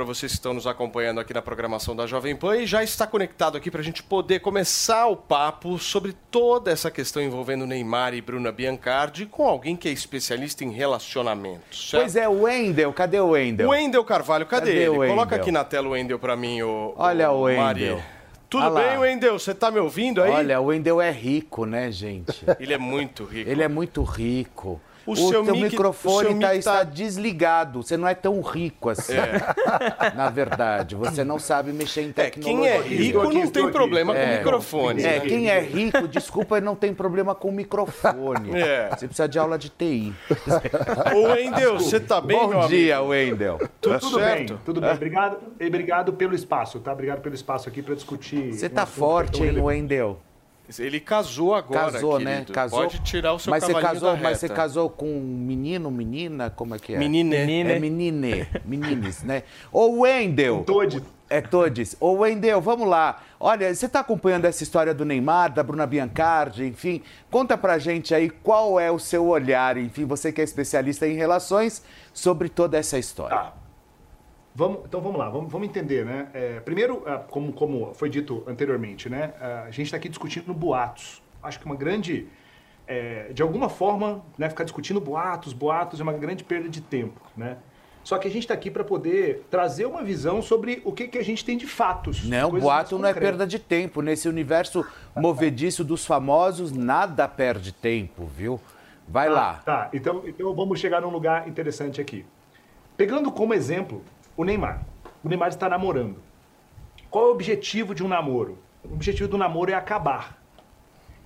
Para 0.00 0.06
vocês 0.06 0.32
que 0.32 0.38
estão 0.38 0.54
nos 0.54 0.66
acompanhando 0.66 1.20
aqui 1.20 1.34
na 1.34 1.42
programação 1.42 1.94
da 1.94 2.06
Jovem 2.06 2.34
Pan 2.34 2.56
e 2.56 2.66
já 2.66 2.82
está 2.82 3.06
conectado 3.06 3.58
aqui 3.58 3.70
para 3.70 3.82
a 3.82 3.84
gente 3.84 4.02
poder 4.02 4.40
começar 4.40 5.06
o 5.08 5.14
papo 5.14 5.78
sobre 5.78 6.16
toda 6.30 6.70
essa 6.70 6.90
questão 6.90 7.20
envolvendo 7.22 7.66
Neymar 7.66 8.14
e 8.14 8.22
Bruna 8.22 8.50
Biancardi 8.50 9.26
com 9.26 9.46
alguém 9.46 9.76
que 9.76 9.90
é 9.90 9.92
especialista 9.92 10.64
em 10.64 10.70
relacionamentos. 10.70 11.90
certo? 11.90 12.02
Pois 12.02 12.16
é, 12.16 12.26
o 12.26 12.44
Wendel, 12.44 12.94
cadê 12.94 13.20
o 13.20 13.32
Wendel? 13.32 13.68
Wendel 13.68 14.02
Carvalho, 14.02 14.46
cadê, 14.46 14.68
Cadê 14.68 14.78
ele? 14.78 14.88
o 14.88 14.92
Wendel? 15.00 15.16
Coloca 15.16 15.36
aqui 15.36 15.52
na 15.52 15.64
tela 15.64 15.88
o 15.88 15.90
Wendel 15.90 16.18
para 16.18 16.34
mim, 16.34 16.62
o 16.62 16.94
Olha 16.96 17.30
o 17.30 17.42
Mari. 17.54 17.82
Wendel. 17.82 18.02
Tudo 18.48 18.64
Ah 18.64 18.70
bem, 18.70 18.96
Wendel? 18.96 19.38
Você 19.38 19.54
tá 19.54 19.70
me 19.70 19.80
ouvindo 19.80 20.22
aí? 20.22 20.30
Olha, 20.30 20.60
o 20.62 20.64
Wendel 20.64 20.98
é 21.02 21.10
rico, 21.10 21.66
né, 21.66 21.92
gente? 21.92 22.42
Ele 22.58 22.72
é 22.72 22.78
muito 22.78 23.22
rico. 23.24 23.50
Ele 23.50 23.62
é 23.62 23.68
muito 23.68 24.02
rico. 24.02 24.80
O 25.06 25.12
O, 25.12 25.16
seu 25.16 25.42
teu 25.44 25.54
mic- 25.54 25.66
o 25.66 25.70
microfone 25.70 26.28
seu 26.28 26.38
tá, 26.40 26.48
mic 26.48 26.58
está 26.58 26.72
tá- 26.78 26.84
desligado. 26.84 27.82
Você 27.82 27.96
não 27.96 28.06
é 28.06 28.14
tão 28.14 28.40
rico 28.40 28.88
assim. 28.90 29.14
Na 30.14 30.28
verdade, 30.30 30.94
você 30.94 31.24
não 31.24 31.38
sabe 31.38 31.72
mexer 31.72 32.02
em 32.02 32.12
tecnologia. 32.12 32.58
quem 32.58 32.68
é 32.68 32.78
rico 32.80 33.32
não 33.32 33.46
tem 33.50 33.70
problema 33.70 34.14
com 34.14 34.20
o 34.22 34.26
microfone. 34.38 35.02
É, 35.04 35.20
quem 35.20 35.48
é 35.50 35.60
rico, 35.60 36.06
desculpa, 36.06 36.60
não 36.60 36.74
tem 36.74 36.92
problema 36.94 37.34
com 37.34 37.48
o 37.48 37.52
microfone. 37.52 38.56
É. 38.58 38.88
Você 38.90 39.06
precisa 39.06 39.28
de 39.28 39.38
aula 39.38 39.58
de 39.58 39.68
TI. 39.70 40.12
Ô, 41.14 41.32
Wendel, 41.32 41.78
você 41.78 41.98
tá 42.00 42.20
bem, 42.20 42.38
Bom 42.38 42.48
meu 42.48 42.68
dia, 42.68 42.96
amigo? 42.98 43.10
Wendel. 43.10 43.58
Tudo, 43.80 43.92
Tá 43.94 43.98
tudo 43.98 44.18
certo? 44.18 44.54
bem, 44.54 44.58
tudo 44.64 44.80
bem. 44.80 44.90
Obrigado, 44.92 45.36
e 45.58 45.66
obrigado 45.66 46.12
pelo 46.12 46.34
espaço, 46.34 46.78
tá? 46.80 46.92
Obrigado 46.92 47.20
pelo 47.20 47.34
espaço 47.34 47.68
aqui 47.68 47.82
para 47.82 47.94
discutir. 47.94 48.52
Você 48.52 48.66
um 48.66 48.70
tá 48.70 48.86
forte, 48.86 49.42
hein. 49.42 49.58
Wendel? 49.60 50.20
Ele 50.78 51.00
casou 51.00 51.54
agora, 51.54 51.92
Casou, 51.92 52.18
né? 52.18 52.32
querido. 52.34 52.52
Casou. 52.52 52.80
Pode 52.80 52.98
tirar 53.00 53.32
o 53.32 53.38
seu 53.38 53.50
mas 53.50 53.64
você 53.64 53.72
cavalinho 53.72 53.92
casou, 53.92 54.16
da 54.16 54.22
Mas 54.22 54.38
você 54.38 54.48
casou 54.48 54.90
com 54.90 55.06
um 55.06 55.20
menino, 55.20 55.90
menina? 55.90 56.50
Como 56.50 56.74
é 56.74 56.78
que 56.78 56.94
é? 56.94 56.98
Menine. 56.98 57.36
É 57.36 57.78
menine. 57.78 58.46
Menines, 58.64 59.22
né? 59.22 59.42
Ô, 59.72 60.00
Wendel. 60.00 60.64
Todes. 60.64 61.02
É 61.28 61.40
Todes. 61.40 61.96
Ô, 62.00 62.12
Wendel, 62.12 62.60
vamos 62.60 62.88
lá. 62.88 63.22
Olha, 63.38 63.72
você 63.72 63.88
tá 63.88 64.00
acompanhando 64.00 64.44
essa 64.44 64.62
história 64.62 64.92
do 64.92 65.04
Neymar, 65.04 65.52
da 65.52 65.62
Bruna 65.62 65.86
Biancardi, 65.86 66.64
enfim. 66.64 67.02
Conta 67.30 67.56
pra 67.56 67.78
gente 67.78 68.14
aí 68.14 68.28
qual 68.28 68.78
é 68.80 68.90
o 68.90 68.98
seu 68.98 69.26
olhar, 69.26 69.76
enfim, 69.76 70.04
você 70.04 70.32
que 70.32 70.40
é 70.40 70.44
especialista 70.44 71.06
em 71.06 71.14
relações, 71.14 71.82
sobre 72.12 72.48
toda 72.48 72.76
essa 72.76 72.98
história. 72.98 73.36
Tá. 73.36 73.59
Vamos, 74.54 74.80
então 74.84 75.00
vamos 75.00 75.18
lá, 75.18 75.28
vamos, 75.28 75.50
vamos 75.50 75.68
entender, 75.68 76.04
né? 76.04 76.28
É, 76.34 76.60
primeiro, 76.60 77.02
ah, 77.06 77.18
como, 77.18 77.52
como 77.52 77.94
foi 77.94 78.08
dito 78.10 78.42
anteriormente, 78.46 79.08
né? 79.08 79.32
ah, 79.40 79.64
A 79.66 79.70
gente 79.70 79.86
está 79.86 79.96
aqui 79.96 80.08
discutindo 80.08 80.52
boatos. 80.52 81.22
Acho 81.42 81.58
que 81.58 81.66
uma 81.66 81.76
grande, 81.76 82.26
é, 82.86 83.32
de 83.32 83.42
alguma 83.42 83.68
forma, 83.68 84.22
né, 84.36 84.48
ficar 84.48 84.64
discutindo 84.64 85.00
boatos, 85.00 85.52
boatos 85.52 86.00
é 86.00 86.02
uma 86.02 86.12
grande 86.12 86.42
perda 86.44 86.68
de 86.68 86.80
tempo, 86.80 87.20
né? 87.36 87.58
Só 88.02 88.18
que 88.18 88.26
a 88.26 88.30
gente 88.30 88.44
está 88.44 88.54
aqui 88.54 88.70
para 88.70 88.82
poder 88.82 89.46
trazer 89.50 89.84
uma 89.84 90.02
visão 90.02 90.40
sobre 90.40 90.80
o 90.84 90.92
que, 90.92 91.06
que 91.06 91.18
a 91.18 91.22
gente 91.22 91.44
tem 91.44 91.56
de 91.56 91.66
fatos. 91.66 92.24
Não, 92.24 92.50
boato 92.50 92.98
não 92.98 93.06
é 93.06 93.12
perda 93.14 93.46
de 93.46 93.58
tempo. 93.58 94.00
Nesse 94.00 94.26
universo 94.26 94.84
movediço 95.14 95.84
dos 95.84 96.04
famosos, 96.06 96.72
nada 96.72 97.28
perde 97.28 97.72
tempo, 97.72 98.24
viu? 98.24 98.58
Vai 99.06 99.28
Tá, 99.28 99.32
lá. 99.34 99.54
Tá, 99.64 99.90
então, 99.92 100.22
então 100.26 100.54
vamos 100.54 100.80
chegar 100.80 101.02
num 101.02 101.10
lugar 101.10 101.46
interessante 101.46 102.00
aqui. 102.00 102.24
Pegando 102.96 103.30
como 103.30 103.52
exemplo 103.52 104.02
o 104.40 104.44
Neymar. 104.44 104.86
O 105.22 105.28
Neymar 105.28 105.50
está 105.50 105.68
namorando. 105.68 106.16
Qual 107.10 107.26
é 107.26 107.28
o 107.28 107.32
objetivo 107.32 107.94
de 107.94 108.02
um 108.02 108.08
namoro? 108.08 108.58
O 108.82 108.94
objetivo 108.94 109.28
do 109.28 109.36
namoro 109.36 109.70
é 109.70 109.74
acabar. 109.74 110.38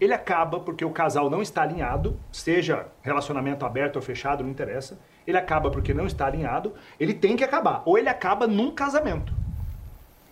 Ele 0.01 0.13
acaba 0.13 0.59
porque 0.59 0.85
o 0.85 0.91
casal 0.91 1.31
não 1.31 1.41
está 1.41 1.63
alinhado, 1.63 2.19
seja 2.33 2.89
relacionamento 3.03 3.65
aberto 3.65 3.97
ou 3.97 4.03
fechado, 4.03 4.43
não 4.43 4.51
interessa. 4.51 4.99
Ele 5.25 5.39
acaba 5.39 5.71
porque 5.71 5.95
não 5.95 6.07
está 6.07 6.27
alinhado, 6.27 6.75
ele 6.99 7.15
tem 7.15 7.37
que 7.37 7.45
acabar. 7.45 7.83
Ou 7.87 7.97
ele 7.97 8.09
acaba 8.09 8.49
num 8.49 8.73
casamento. 8.73 9.33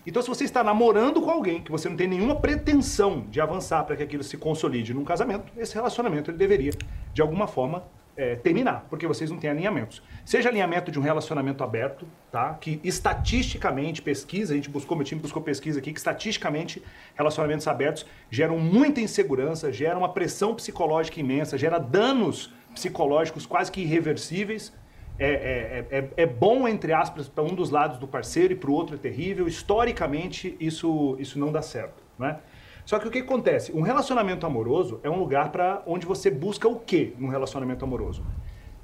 Então, 0.05 0.21
se 0.21 0.27
você 0.27 0.43
está 0.43 0.61
namorando 0.61 1.21
com 1.21 1.29
alguém 1.29 1.61
que 1.63 1.71
você 1.71 1.87
não 1.87 1.95
tem 1.95 2.09
nenhuma 2.09 2.35
pretensão 2.35 3.21
de 3.29 3.39
avançar 3.39 3.85
para 3.85 3.95
que 3.95 4.03
aquilo 4.03 4.23
se 4.23 4.35
consolide 4.35 4.93
num 4.93 5.05
casamento, 5.05 5.53
esse 5.55 5.73
relacionamento 5.73 6.29
ele 6.29 6.37
deveria, 6.37 6.73
de 7.13 7.21
alguma 7.21 7.47
forma, 7.47 7.85
é, 8.17 8.35
terminar, 8.35 8.85
porque 8.89 9.07
vocês 9.07 9.31
não 9.31 9.37
têm 9.37 9.49
alinhamentos. 9.49 10.03
Seja 10.25 10.47
alinhamento 10.47 10.89
de 10.89 10.97
um 10.97 11.01
relacionamento 11.01 11.63
aberto, 11.63 12.07
tá? 12.31 12.53
Que 12.53 12.79
estatisticamente, 12.83 14.01
pesquisa, 14.01 14.53
a 14.53 14.55
gente 14.55 14.69
buscou, 14.69 14.95
meu 14.95 15.05
time 15.05 15.19
buscou 15.19 15.41
pesquisa 15.41 15.79
aqui, 15.79 15.91
que 15.91 15.99
estatisticamente 15.99 16.81
relacionamentos 17.13 17.67
abertos 17.67 18.05
geram 18.31 18.57
muita 18.57 19.01
insegurança, 19.01 19.71
geram 19.71 19.99
uma 19.99 20.09
pressão 20.09 20.55
psicológica 20.55 21.19
imensa, 21.19 21.57
gera 21.57 21.77
danos 21.77 22.53
psicológicos 22.73 23.45
quase 23.45 23.71
que 23.71 23.81
irreversíveis. 23.81 24.73
É, 25.19 25.85
é, 25.91 25.97
é, 25.99 26.09
é 26.17 26.25
bom, 26.25 26.67
entre 26.67 26.93
aspas, 26.93 27.27
para 27.27 27.43
um 27.43 27.53
dos 27.53 27.69
lados 27.69 27.99
do 27.99 28.07
parceiro 28.07 28.53
e 28.53 28.55
para 28.55 28.69
o 28.69 28.73
outro 28.73 28.95
é 28.95 28.97
terrível. 28.97 29.47
Historicamente, 29.47 30.55
isso, 30.59 31.17
isso 31.19 31.37
não 31.37 31.51
dá 31.51 31.61
certo. 31.61 32.01
Né? 32.17 32.39
Só 32.85 32.97
que 32.97 33.07
o 33.07 33.11
que 33.11 33.19
acontece? 33.19 33.71
Um 33.73 33.81
relacionamento 33.81 34.45
amoroso 34.45 34.99
é 35.03 35.09
um 35.09 35.19
lugar 35.19 35.51
para 35.51 35.83
onde 35.85 36.05
você 36.05 36.31
busca 36.31 36.67
o 36.67 36.79
quê 36.79 37.13
num 37.17 37.27
relacionamento 37.27 37.83
amoroso? 37.85 38.25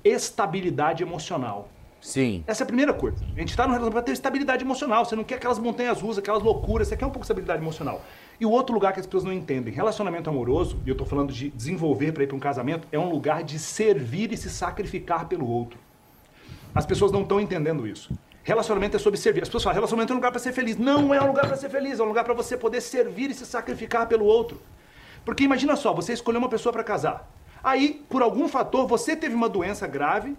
Estabilidade 0.04 1.04
emocional. 1.04 1.70
Sim. 2.02 2.44
Essa 2.48 2.64
é 2.64 2.66
a 2.66 2.68
primeira 2.68 2.94
coisa. 2.94 3.18
A 3.36 3.40
gente 3.40 3.50
está 3.50 3.64
no 3.64 3.74
relacionamento 3.74 3.92
para 3.92 4.02
ter 4.04 4.12
estabilidade 4.14 4.64
emocional. 4.64 5.04
Você 5.04 5.16
não 5.16 5.24
quer 5.24 5.36
aquelas 5.36 5.60
montanhas 5.60 6.02
russas, 6.02 6.20
aquelas 6.20 6.42
loucuras, 6.42 6.88
você 6.88 6.96
quer 6.96 7.06
um 7.06 7.10
pouco 7.10 7.22
de 7.22 7.26
estabilidade 7.26 7.62
emocional. 7.62 8.02
E 8.40 8.46
o 8.46 8.52
outro 8.52 8.74
lugar 8.74 8.94
que 8.94 9.02
as 9.02 9.06
pessoas 9.06 9.26
não 9.26 9.34
entendem, 9.34 9.74
relacionamento 9.74 10.30
amoroso, 10.30 10.80
e 10.86 10.90
eu 10.90 10.94
estou 10.94 11.06
falando 11.06 11.34
de 11.34 11.50
desenvolver 11.50 12.14
para 12.14 12.24
ir 12.24 12.28
para 12.28 12.38
um 12.38 12.40
casamento, 12.40 12.88
é 12.90 12.98
um 12.98 13.10
lugar 13.10 13.44
de 13.44 13.60
servir 13.60 14.32
e 14.32 14.38
se 14.38 14.50
sacrificar 14.50 15.28
pelo 15.28 15.46
outro. 15.46 15.78
As 16.74 16.86
pessoas 16.86 17.12
não 17.12 17.24
estão 17.24 17.40
entendendo 17.40 17.86
isso. 17.86 18.14
Relacionamento 18.44 18.96
é 18.96 19.00
sobre 19.00 19.20
servir. 19.20 19.42
As 19.42 19.50
pessoas 19.50 19.64
falam, 19.64 19.76
relacionamento 19.76 20.14
é 20.14 20.16
um 20.16 20.18
lugar 20.18 20.32
para 20.32 20.40
ser 20.40 20.54
feliz. 20.54 20.78
Não 20.78 21.14
é 21.14 21.22
um 21.22 21.28
lugar 21.28 21.46
para 21.48 21.58
ser 21.58 21.70
feliz, 21.70 22.00
é 22.00 22.04
um 22.04 22.08
lugar 22.08 22.24
para 22.24 22.34
você 22.34 22.56
poder 22.56 22.80
servir 22.80 23.30
e 23.30 23.34
se 23.34 23.46
sacrificar 23.46 24.08
pelo 24.08 24.26
outro. 24.26 24.62
Porque 25.26 25.44
imagina 25.44 25.76
só, 25.76 25.94
você 25.94 26.14
escolheu 26.14 26.40
uma 26.40 26.50
pessoa 26.50 26.72
para 26.72 26.84
casar. 26.84 27.30
Aí, 27.64 28.04
por 28.10 28.22
algum 28.22 28.48
fator, 28.48 28.88
você 28.88 29.16
teve 29.16 29.36
uma 29.36 29.50
doença 29.50 29.88
grave 29.88 30.36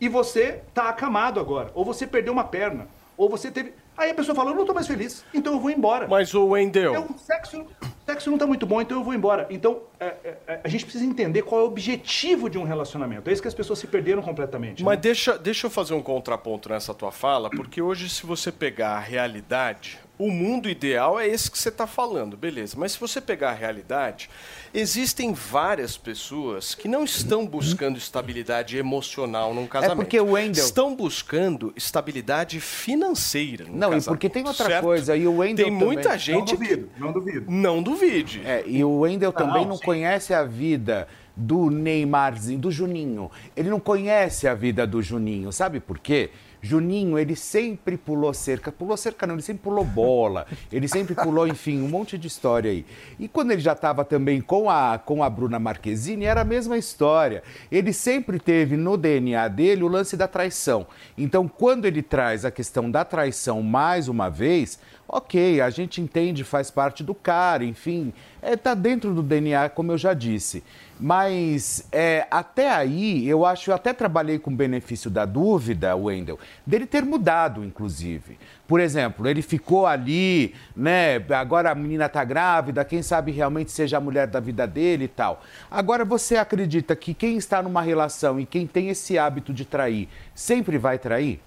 e 0.00 0.08
você 0.08 0.62
tá 0.72 0.88
acamado 0.88 1.40
agora. 1.40 1.70
Ou 1.74 1.84
você 1.84 2.06
perdeu 2.06 2.32
uma 2.32 2.44
perna. 2.44 2.88
Ou 3.16 3.28
você 3.28 3.50
teve. 3.50 3.72
Aí 3.96 4.10
a 4.10 4.14
pessoa 4.14 4.34
fala, 4.34 4.50
eu 4.50 4.56
não 4.56 4.66
tô 4.66 4.74
mais 4.74 4.88
feliz, 4.88 5.24
então 5.32 5.52
eu 5.52 5.60
vou 5.60 5.70
embora. 5.70 6.08
Mas 6.08 6.34
o 6.34 6.48
Wendel. 6.48 7.06
o 7.08 7.16
sexo, 7.16 7.60
o 7.60 8.04
sexo 8.04 8.28
não 8.28 8.36
tá 8.36 8.44
muito 8.44 8.66
bom, 8.66 8.80
então 8.80 8.98
eu 8.98 9.04
vou 9.04 9.14
embora. 9.14 9.46
Então, 9.50 9.82
é, 10.00 10.06
é, 10.06 10.38
é, 10.48 10.60
a 10.64 10.68
gente 10.68 10.84
precisa 10.84 11.04
entender 11.04 11.42
qual 11.42 11.60
é 11.60 11.64
o 11.64 11.68
objetivo 11.68 12.50
de 12.50 12.58
um 12.58 12.64
relacionamento. 12.64 13.30
É 13.30 13.32
isso 13.32 13.40
que 13.40 13.46
as 13.46 13.54
pessoas 13.54 13.78
se 13.78 13.86
perderam 13.86 14.20
completamente. 14.20 14.82
Mas 14.82 14.96
né? 14.96 15.00
deixa, 15.00 15.38
deixa 15.38 15.68
eu 15.68 15.70
fazer 15.70 15.94
um 15.94 16.02
contraponto 16.02 16.68
nessa 16.68 16.92
tua 16.92 17.12
fala, 17.12 17.48
porque 17.50 17.80
hoje, 17.80 18.08
se 18.08 18.26
você 18.26 18.50
pegar 18.50 18.96
a 18.96 18.98
realidade, 18.98 20.00
o 20.16 20.30
mundo 20.30 20.68
ideal 20.68 21.18
é 21.18 21.26
esse 21.26 21.50
que 21.50 21.58
você 21.58 21.70
está 21.70 21.86
falando, 21.86 22.36
beleza. 22.36 22.76
Mas 22.78 22.92
se 22.92 23.00
você 23.00 23.20
pegar 23.20 23.50
a 23.50 23.54
realidade, 23.54 24.30
existem 24.72 25.32
várias 25.32 25.96
pessoas 25.96 26.74
que 26.74 26.86
não 26.86 27.02
estão 27.04 27.44
buscando 27.44 27.98
estabilidade 27.98 28.76
emocional 28.76 29.52
num 29.52 29.66
casamento. 29.66 29.96
porque 29.96 30.20
o 30.20 30.32
Wendel- 30.32 30.64
Estão 30.64 30.94
buscando 30.94 31.72
estabilidade 31.76 32.60
financeira 32.60 33.64
num 33.64 33.72
Não, 33.76 33.88
e 33.88 33.94
casamento, 33.94 34.04
porque 34.06 34.28
tem 34.28 34.46
outra 34.46 34.66
certo? 34.66 34.84
coisa, 34.84 35.16
e 35.16 35.26
o 35.26 35.38
Wendel 35.38 35.66
Tem 35.66 35.74
muita 35.74 36.02
também- 36.02 36.18
gente 36.18 36.36
Não 36.38 36.44
duvido, 36.58 36.88
não 36.98 37.12
duvido. 37.12 37.50
Não 37.50 37.82
duvide. 37.82 38.42
É, 38.44 38.62
e 38.66 38.84
o 38.84 39.00
Wendel 39.00 39.32
também 39.32 39.66
não 39.66 39.76
sim. 39.76 39.84
conhece 39.84 40.32
a 40.32 40.44
vida 40.44 41.08
do 41.36 41.68
Neymarzinho, 41.70 42.60
do 42.60 42.70
Juninho. 42.70 43.28
Ele 43.56 43.68
não 43.68 43.80
conhece 43.80 44.46
a 44.46 44.54
vida 44.54 44.86
do 44.86 45.02
Juninho. 45.02 45.50
Sabe 45.52 45.80
por 45.80 45.98
quê? 45.98 46.30
Juninho, 46.64 47.18
ele 47.18 47.36
sempre 47.36 47.98
pulou 47.98 48.32
cerca. 48.32 48.72
Pulou 48.72 48.96
cerca 48.96 49.26
não, 49.26 49.34
ele 49.34 49.42
sempre 49.42 49.62
pulou 49.62 49.84
bola. 49.84 50.46
Ele 50.72 50.88
sempre 50.88 51.14
pulou, 51.14 51.46
enfim, 51.46 51.82
um 51.82 51.88
monte 51.88 52.16
de 52.16 52.26
história 52.26 52.70
aí. 52.70 52.86
E 53.18 53.28
quando 53.28 53.50
ele 53.50 53.60
já 53.60 53.72
estava 53.72 54.02
também 54.02 54.40
com 54.40 54.70
a, 54.70 54.98
com 54.98 55.22
a 55.22 55.28
Bruna 55.28 55.58
Marquezine, 55.58 56.24
era 56.24 56.40
a 56.40 56.44
mesma 56.44 56.78
história. 56.78 57.42
Ele 57.70 57.92
sempre 57.92 58.38
teve 58.38 58.78
no 58.78 58.96
DNA 58.96 59.46
dele 59.48 59.84
o 59.84 59.88
lance 59.88 60.16
da 60.16 60.26
traição. 60.26 60.86
Então, 61.18 61.46
quando 61.46 61.84
ele 61.84 62.00
traz 62.00 62.46
a 62.46 62.50
questão 62.50 62.90
da 62.90 63.04
traição 63.04 63.62
mais 63.62 64.08
uma 64.08 64.30
vez, 64.30 64.78
ok, 65.16 65.60
a 65.60 65.70
gente 65.70 66.00
entende, 66.00 66.42
faz 66.42 66.72
parte 66.72 67.04
do 67.04 67.14
cara, 67.14 67.64
enfim, 67.64 68.12
é, 68.42 68.56
tá 68.56 68.74
dentro 68.74 69.14
do 69.14 69.22
DNA, 69.22 69.68
como 69.68 69.92
eu 69.92 69.96
já 69.96 70.12
disse. 70.12 70.60
Mas 70.98 71.86
é, 71.92 72.26
até 72.28 72.68
aí, 72.68 73.24
eu 73.28 73.46
acho, 73.46 73.70
eu 73.70 73.74
até 73.76 73.92
trabalhei 73.92 74.40
com 74.40 74.50
o 74.50 74.56
benefício 74.56 75.08
da 75.08 75.24
dúvida, 75.24 75.94
Wendel, 75.94 76.36
dele 76.66 76.84
ter 76.84 77.04
mudado, 77.04 77.64
inclusive. 77.64 78.36
Por 78.66 78.80
exemplo, 78.80 79.28
ele 79.28 79.40
ficou 79.40 79.86
ali, 79.86 80.52
né? 80.74 81.24
Agora 81.30 81.70
a 81.70 81.74
menina 81.76 82.08
tá 82.08 82.24
grávida, 82.24 82.84
quem 82.84 83.00
sabe 83.00 83.30
realmente 83.30 83.70
seja 83.70 83.98
a 83.98 84.00
mulher 84.00 84.26
da 84.26 84.40
vida 84.40 84.66
dele 84.66 85.04
e 85.04 85.08
tal. 85.08 85.44
Agora 85.70 86.04
você 86.04 86.36
acredita 86.36 86.96
que 86.96 87.14
quem 87.14 87.36
está 87.36 87.62
numa 87.62 87.82
relação 87.82 88.40
e 88.40 88.46
quem 88.46 88.66
tem 88.66 88.88
esse 88.88 89.16
hábito 89.16 89.54
de 89.54 89.64
trair 89.64 90.08
sempre 90.34 90.76
vai 90.76 90.98
trair? 90.98 91.40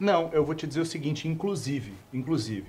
Não, 0.00 0.30
eu 0.32 0.44
vou 0.44 0.54
te 0.54 0.66
dizer 0.66 0.80
o 0.80 0.86
seguinte, 0.86 1.26
inclusive, 1.26 1.92
inclusive, 2.12 2.68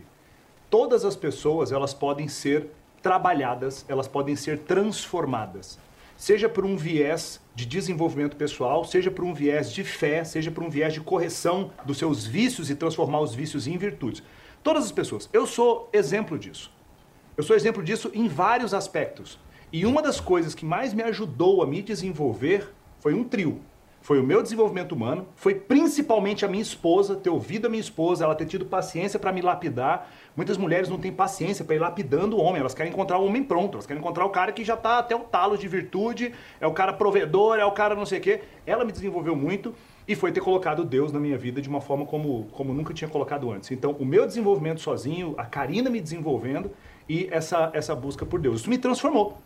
todas 0.68 1.06
as 1.06 1.16
pessoas 1.16 1.72
elas 1.72 1.94
podem 1.94 2.28
ser 2.28 2.72
trabalhadas, 3.04 3.86
elas 3.88 4.08
podem 4.08 4.36
ser 4.36 4.60
transformadas. 4.60 5.78
Seja 6.18 6.50
por 6.50 6.66
um 6.66 6.76
viés 6.76 7.40
de 7.54 7.68
desenvolvimento 7.68 8.36
pessoal, 8.36 8.84
seja 8.84 9.12
por 9.12 9.24
um 9.24 9.34
viés 9.34 9.72
de 9.72 9.84
fé, 9.84 10.24
seja 10.24 10.50
por 10.50 10.64
um 10.64 10.70
viés 10.70 10.92
de 10.92 11.02
correção 11.02 11.72
dos 11.86 12.00
seus 12.00 12.26
vícios 12.26 12.70
e 12.70 12.76
transformar 12.76 13.22
os 13.22 13.34
vícios 13.34 13.68
em 13.68 13.78
virtudes. 13.78 14.24
Todas 14.64 14.84
as 14.84 14.92
pessoas. 14.92 15.30
Eu 15.32 15.46
sou 15.46 15.88
exemplo 15.94 16.38
disso. 16.38 16.72
Eu 17.38 17.44
sou 17.44 17.56
exemplo 17.56 17.84
disso 17.84 18.12
em 18.14 18.28
vários 18.28 18.74
aspectos. 18.74 19.40
E 19.72 19.86
uma 19.86 20.02
das 20.02 20.20
coisas 20.20 20.56
que 20.56 20.66
mais 20.66 20.94
me 20.96 21.04
ajudou 21.04 21.62
a 21.62 21.68
me 21.68 21.82
desenvolver 21.82 22.74
foi 23.00 23.14
um 23.14 23.24
trio. 23.24 23.62
Foi 24.10 24.20
o 24.20 24.24
meu 24.24 24.42
desenvolvimento 24.42 24.94
humano, 24.94 25.28
foi 25.36 25.54
principalmente 25.54 26.44
a 26.44 26.48
minha 26.48 26.64
esposa, 26.64 27.16
ter 27.16 27.30
ouvido 27.30 27.68
a 27.68 27.70
minha 27.70 27.80
esposa, 27.80 28.26
ela 28.26 28.34
ter 28.34 28.48
tido 28.48 28.66
paciência 28.66 29.20
para 29.20 29.32
me 29.32 29.40
lapidar. 29.40 30.10
Muitas 30.36 30.58
mulheres 30.58 30.90
não 30.90 30.98
têm 30.98 31.12
paciência 31.12 31.64
para 31.64 31.76
ir 31.76 31.78
lapidando 31.78 32.36
o 32.36 32.40
homem, 32.40 32.60
elas 32.60 32.74
querem 32.74 32.92
encontrar 32.92 33.20
o 33.20 33.26
homem 33.28 33.44
pronto, 33.44 33.76
elas 33.76 33.86
querem 33.86 34.02
encontrar 34.02 34.26
o 34.26 34.32
cara 34.32 34.52
que 34.52 34.64
já 34.64 34.76
tá 34.76 34.98
até 34.98 35.16
o 35.16 35.20
talo 35.20 35.56
de 35.60 35.68
virtude, 35.68 36.34
é 36.60 36.66
o 36.66 36.74
cara 36.74 36.92
provedor, 36.92 37.60
é 37.60 37.66
o 37.66 37.72
cara 37.72 37.94
não 37.94 38.04
sei 38.04 38.18
o 38.18 38.22
quê. 38.24 38.42
Ela 38.66 38.84
me 38.84 38.92
desenvolveu 38.92 39.36
muito 39.36 39.76
e 40.08 40.16
foi 40.16 40.32
ter 40.32 40.42
colocado 40.42 40.84
Deus 40.84 41.12
na 41.12 41.20
minha 41.20 41.38
vida 41.38 41.62
de 41.62 41.70
uma 41.70 41.80
forma 41.80 42.04
como, 42.04 42.48
como 42.54 42.74
nunca 42.74 42.96
tinha 42.96 43.12
colocado 43.12 43.52
antes. 43.52 43.70
Então, 43.70 43.92
o 43.92 44.06
meu 44.06 44.26
desenvolvimento 44.26 44.82
sozinho, 44.82 45.36
a 45.38 45.46
Karina 45.46 45.88
me 45.88 46.02
desenvolvendo 46.02 46.72
e 47.08 47.28
essa, 47.30 47.70
essa 47.76 47.94
busca 47.94 48.26
por 48.26 48.40
Deus. 48.40 48.62
Isso 48.62 48.72
me 48.72 48.80
transformou. 48.80 49.38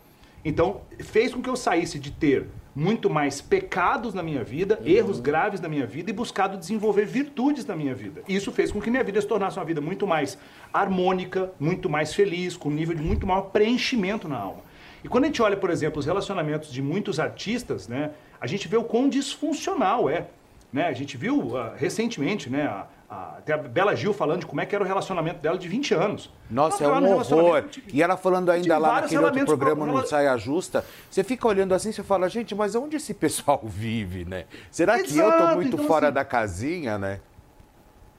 Então, 0.42 0.80
fez 1.00 1.34
com 1.34 1.42
que 1.42 1.50
eu 1.50 1.56
saísse 1.56 1.98
de 1.98 2.10
ter 2.10 2.48
muito 2.74 3.08
mais 3.08 3.40
pecados 3.40 4.12
na 4.12 4.22
minha 4.22 4.42
vida, 4.42 4.80
erros 4.84 5.20
graves 5.20 5.60
na 5.60 5.68
minha 5.68 5.86
vida 5.86 6.10
e 6.10 6.12
buscado 6.12 6.58
desenvolver 6.58 7.04
virtudes 7.04 7.64
na 7.64 7.76
minha 7.76 7.94
vida. 7.94 8.22
Isso 8.26 8.50
fez 8.50 8.72
com 8.72 8.80
que 8.80 8.90
minha 8.90 9.04
vida 9.04 9.20
se 9.20 9.26
tornasse 9.26 9.58
uma 9.58 9.64
vida 9.64 9.80
muito 9.80 10.06
mais 10.06 10.36
harmônica, 10.72 11.52
muito 11.60 11.88
mais 11.88 12.12
feliz, 12.12 12.56
com 12.56 12.68
um 12.68 12.72
nível 12.72 12.96
de 12.96 13.02
muito 13.02 13.26
maior 13.26 13.42
preenchimento 13.42 14.28
na 14.28 14.38
alma. 14.38 14.62
E 15.04 15.08
quando 15.08 15.24
a 15.24 15.26
gente 15.28 15.40
olha, 15.42 15.56
por 15.56 15.70
exemplo, 15.70 16.00
os 16.00 16.06
relacionamentos 16.06 16.72
de 16.72 16.82
muitos 16.82 17.20
artistas, 17.20 17.86
né, 17.86 18.10
a 18.40 18.46
gente 18.46 18.66
vê 18.66 18.76
o 18.76 18.84
quão 18.84 19.08
disfuncional 19.08 20.08
é. 20.08 20.26
Né? 20.72 20.86
A 20.86 20.92
gente 20.92 21.16
viu 21.16 21.56
ah, 21.56 21.74
recentemente, 21.76 22.50
né, 22.50 22.64
a, 22.64 22.86
a, 23.14 23.38
até 23.38 23.52
a 23.52 23.56
Bela 23.58 23.94
Gil 23.94 24.12
falando 24.12 24.40
de 24.40 24.46
como 24.46 24.60
é 24.60 24.66
que 24.66 24.74
era 24.74 24.82
o 24.82 24.86
relacionamento 24.86 25.40
dela 25.40 25.56
de 25.56 25.68
20 25.68 25.94
anos. 25.94 26.30
Nossa, 26.50 26.82
é 26.82 26.86
Ela 26.86 26.96
um 26.98 27.00
no 27.00 27.06
relacionamento 27.08 27.48
horror. 27.56 27.64
E 27.92 28.02
ela 28.02 28.16
falando 28.16 28.50
ainda 28.50 28.76
lá 28.78 29.00
naquele 29.00 29.24
outro 29.24 29.44
programa 29.46 29.86
no 29.86 30.06
Saia 30.06 30.36
Justa, 30.36 30.84
você 31.10 31.22
fica 31.22 31.46
olhando 31.46 31.74
assim, 31.74 31.92
você 31.92 32.02
fala, 32.02 32.28
gente, 32.28 32.54
mas 32.54 32.74
onde 32.74 32.96
esse 32.96 33.14
pessoal 33.14 33.60
vive, 33.64 34.24
né? 34.24 34.46
Será 34.70 34.94
que 35.02 35.16
eu 35.18 35.24
tô 35.24 35.36
Exato, 35.36 35.54
muito 35.56 35.74
então, 35.74 35.86
fora 35.86 36.06
assim- 36.08 36.14
da 36.14 36.24
casinha, 36.24 36.98
né? 36.98 37.20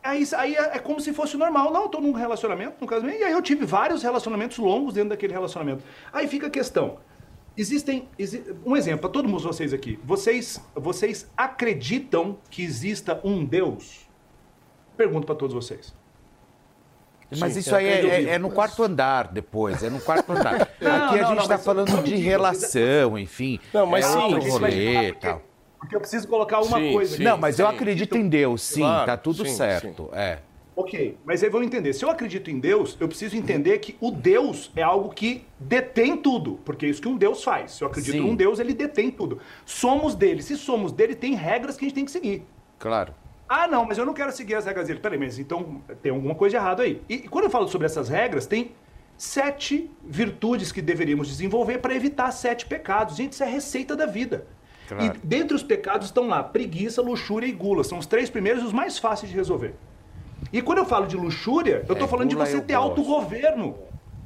Aí, 0.04 0.24
aí 0.38 0.56
é, 0.56 0.76
é 0.76 0.80
como 0.80 1.00
se 1.00 1.12
fosse 1.14 1.36
normal. 1.36 1.74
Não, 1.74 1.84
eu 1.84 1.90
tô 1.90 2.00
num 2.00 2.12
relacionamento, 2.12 2.76
no 2.80 2.86
casamento, 2.86 3.20
e 3.20 3.24
aí 3.24 3.32
eu 3.32 3.42
tive 3.42 3.66
vários 3.66 4.04
relacionamentos 4.04 4.58
longos 4.60 4.94
dentro 4.94 5.10
daquele 5.10 5.34
relacionamento. 5.34 5.84
Aí 6.14 6.28
fica 6.28 6.46
a 6.46 6.50
questão. 6.50 6.98
Existem. 7.58 8.08
exi- 8.20 8.44
um 8.66 8.76
exemplo, 8.78 9.00
para 9.02 9.10
todos 9.10 9.42
vocês 9.42 9.74
aqui. 9.74 9.98
Vocês, 10.04 10.62
vocês 10.76 11.28
acreditam 11.36 12.38
que 12.52 12.62
exista 12.64 13.20
um 13.24 13.44
Deus? 13.44 14.05
Pergunto 14.98 15.26
para 15.26 15.36
todos 15.36 15.54
vocês. 15.54 15.94
Mas 17.40 17.54
Sim, 17.54 17.60
isso 17.60 17.72
eu 17.72 17.76
aí 17.76 17.88
é, 17.88 17.94
acredito. 18.00 18.30
é- 18.30 18.34
é 18.36 18.40
no 18.40 18.52
quarto 18.52 18.84
andar 18.84 19.28
depois, 19.30 19.84
é 19.84 19.90
no 19.90 20.00
quarto 20.00 20.32
andar. 20.32 20.70
Não, 20.80 21.06
Aqui 21.08 21.20
a 21.20 21.22
não, 21.24 21.30
gente 21.30 21.42
está 21.42 21.58
falando 21.58 21.90
eu- 21.98 22.04
de 22.04 22.16
relação, 22.16 23.18
enfim. 23.18 23.60
Não, 23.74 23.86
mas 23.88 24.06
é 24.06 24.10
sim, 24.10 24.18
outro 24.34 24.50
rolê 24.52 25.08
e 25.10 25.14
tal. 25.14 25.42
Porque 25.80 25.96
eu 25.96 26.00
preciso 26.00 26.28
colocar 26.28 26.62
uma 26.62 26.78
Sim, 26.78 26.94
coisa. 26.94 27.18
sim, 27.18 27.24
Não, 27.24 27.38
mas 27.38 27.60
eu 27.60 27.68
sim. 27.68 27.76
acredito 27.76 28.16
em 28.18 28.28
Deus, 28.30 28.62
sim, 28.62 28.82
Claro, 28.82 29.06
tá 29.06 29.18
tudo 29.18 29.46
sim, 29.46 29.54
certo. 29.56 30.10
É. 30.14 30.40
Ok, 30.76 31.18
mas 31.26 31.44
aí 31.44 31.50
vamos 31.50 31.68
entender. 31.68 31.94
Se 31.94 32.04
eu 32.04 32.10
acredito 32.10 32.50
em 32.52 32.60
Deus, 32.60 32.98
eu 33.00 33.08
preciso 33.08 33.36
entender 33.38 33.80
que 33.80 33.96
o 34.02 34.12
Deus 34.12 34.72
é 34.76 34.82
algo 34.84 35.10
que 35.10 35.46
detém 35.60 36.18
tudo. 36.18 36.60
Porque 36.66 36.86
é 36.86 36.90
isso 36.90 37.02
que 37.02 37.08
um 37.08 37.16
Deus 37.18 37.44
faz. 37.44 37.72
Se 37.72 37.84
eu 37.84 37.88
acredito 37.88 38.18
em 38.18 38.22
um 38.22 38.36
Deus, 38.36 38.60
ele 38.60 38.74
detém 38.74 39.10
tudo. 39.10 39.40
Somos 39.66 40.16
dele. 40.16 40.42
Se 40.42 40.58
somos 40.58 40.92
dele, 40.92 41.16
tem 41.16 41.34
regras 41.34 41.78
que 41.78 41.86
a 41.86 41.88
gente 41.88 41.96
tem 41.96 42.06
que 42.06 42.12
seguir. 42.12 42.44
Claro. 42.78 43.14
Ah, 43.48 43.68
não, 43.68 43.86
mas 43.86 43.98
eu 43.98 44.06
não 44.06 44.14
quero 44.14 44.32
seguir 44.32 44.56
as 44.56 44.66
regras 44.66 44.88
dele. 44.88 45.00
Peraí, 45.00 45.20
mas 45.20 45.38
então 45.38 45.82
tem 46.02 46.12
alguma 46.12 46.34
coisa 46.36 46.52
de 46.52 46.56
errado 46.58 46.82
aí. 46.82 47.02
E, 47.08 47.16
e 47.16 47.28
quando 47.28 47.46
eu 47.46 47.50
falo 47.50 47.68
sobre 47.68 47.86
essas 47.86 48.10
regras, 48.10 48.48
tem 48.48 48.72
sete 49.18 49.90
virtudes 50.04 50.72
que 50.72 50.82
deveríamos 50.82 51.28
desenvolver 51.28 51.78
para 51.78 51.94
evitar 51.94 52.32
sete 52.32 52.66
pecados. 52.66 53.16
Gente, 53.16 53.34
isso 53.34 53.44
é 53.44 53.48
a 53.48 53.50
receita 53.50 53.96
da 53.96 54.06
vida. 54.06 54.48
Claro. 54.88 55.06
E 55.06 55.28
dentre 55.28 55.56
os 55.56 55.64
pecados 55.64 56.08
estão 56.08 56.28
lá 56.28 56.44
preguiça, 56.44 57.02
luxúria 57.02 57.48
e 57.48 57.52
gula. 57.52 57.84
São 57.84 57.98
os 57.98 58.06
três 58.06 58.30
primeiros 58.30 58.64
e 58.64 58.66
os 58.66 58.74
mais 58.74 58.98
fáceis 58.98 59.32
de 59.32 59.38
resolver. 59.38 59.76
E 60.52 60.62
quando 60.62 60.80
eu 60.80 60.86
falo 60.86 61.08
de 61.08 61.16
luxúria, 61.16 61.86
eu 61.88 61.96
tô 61.96 62.06
É, 62.06 62.08
falando 62.08 62.30
de 62.30 62.36
você 62.36 62.62
ter 62.62 62.74
autogoverno. 62.74 63.76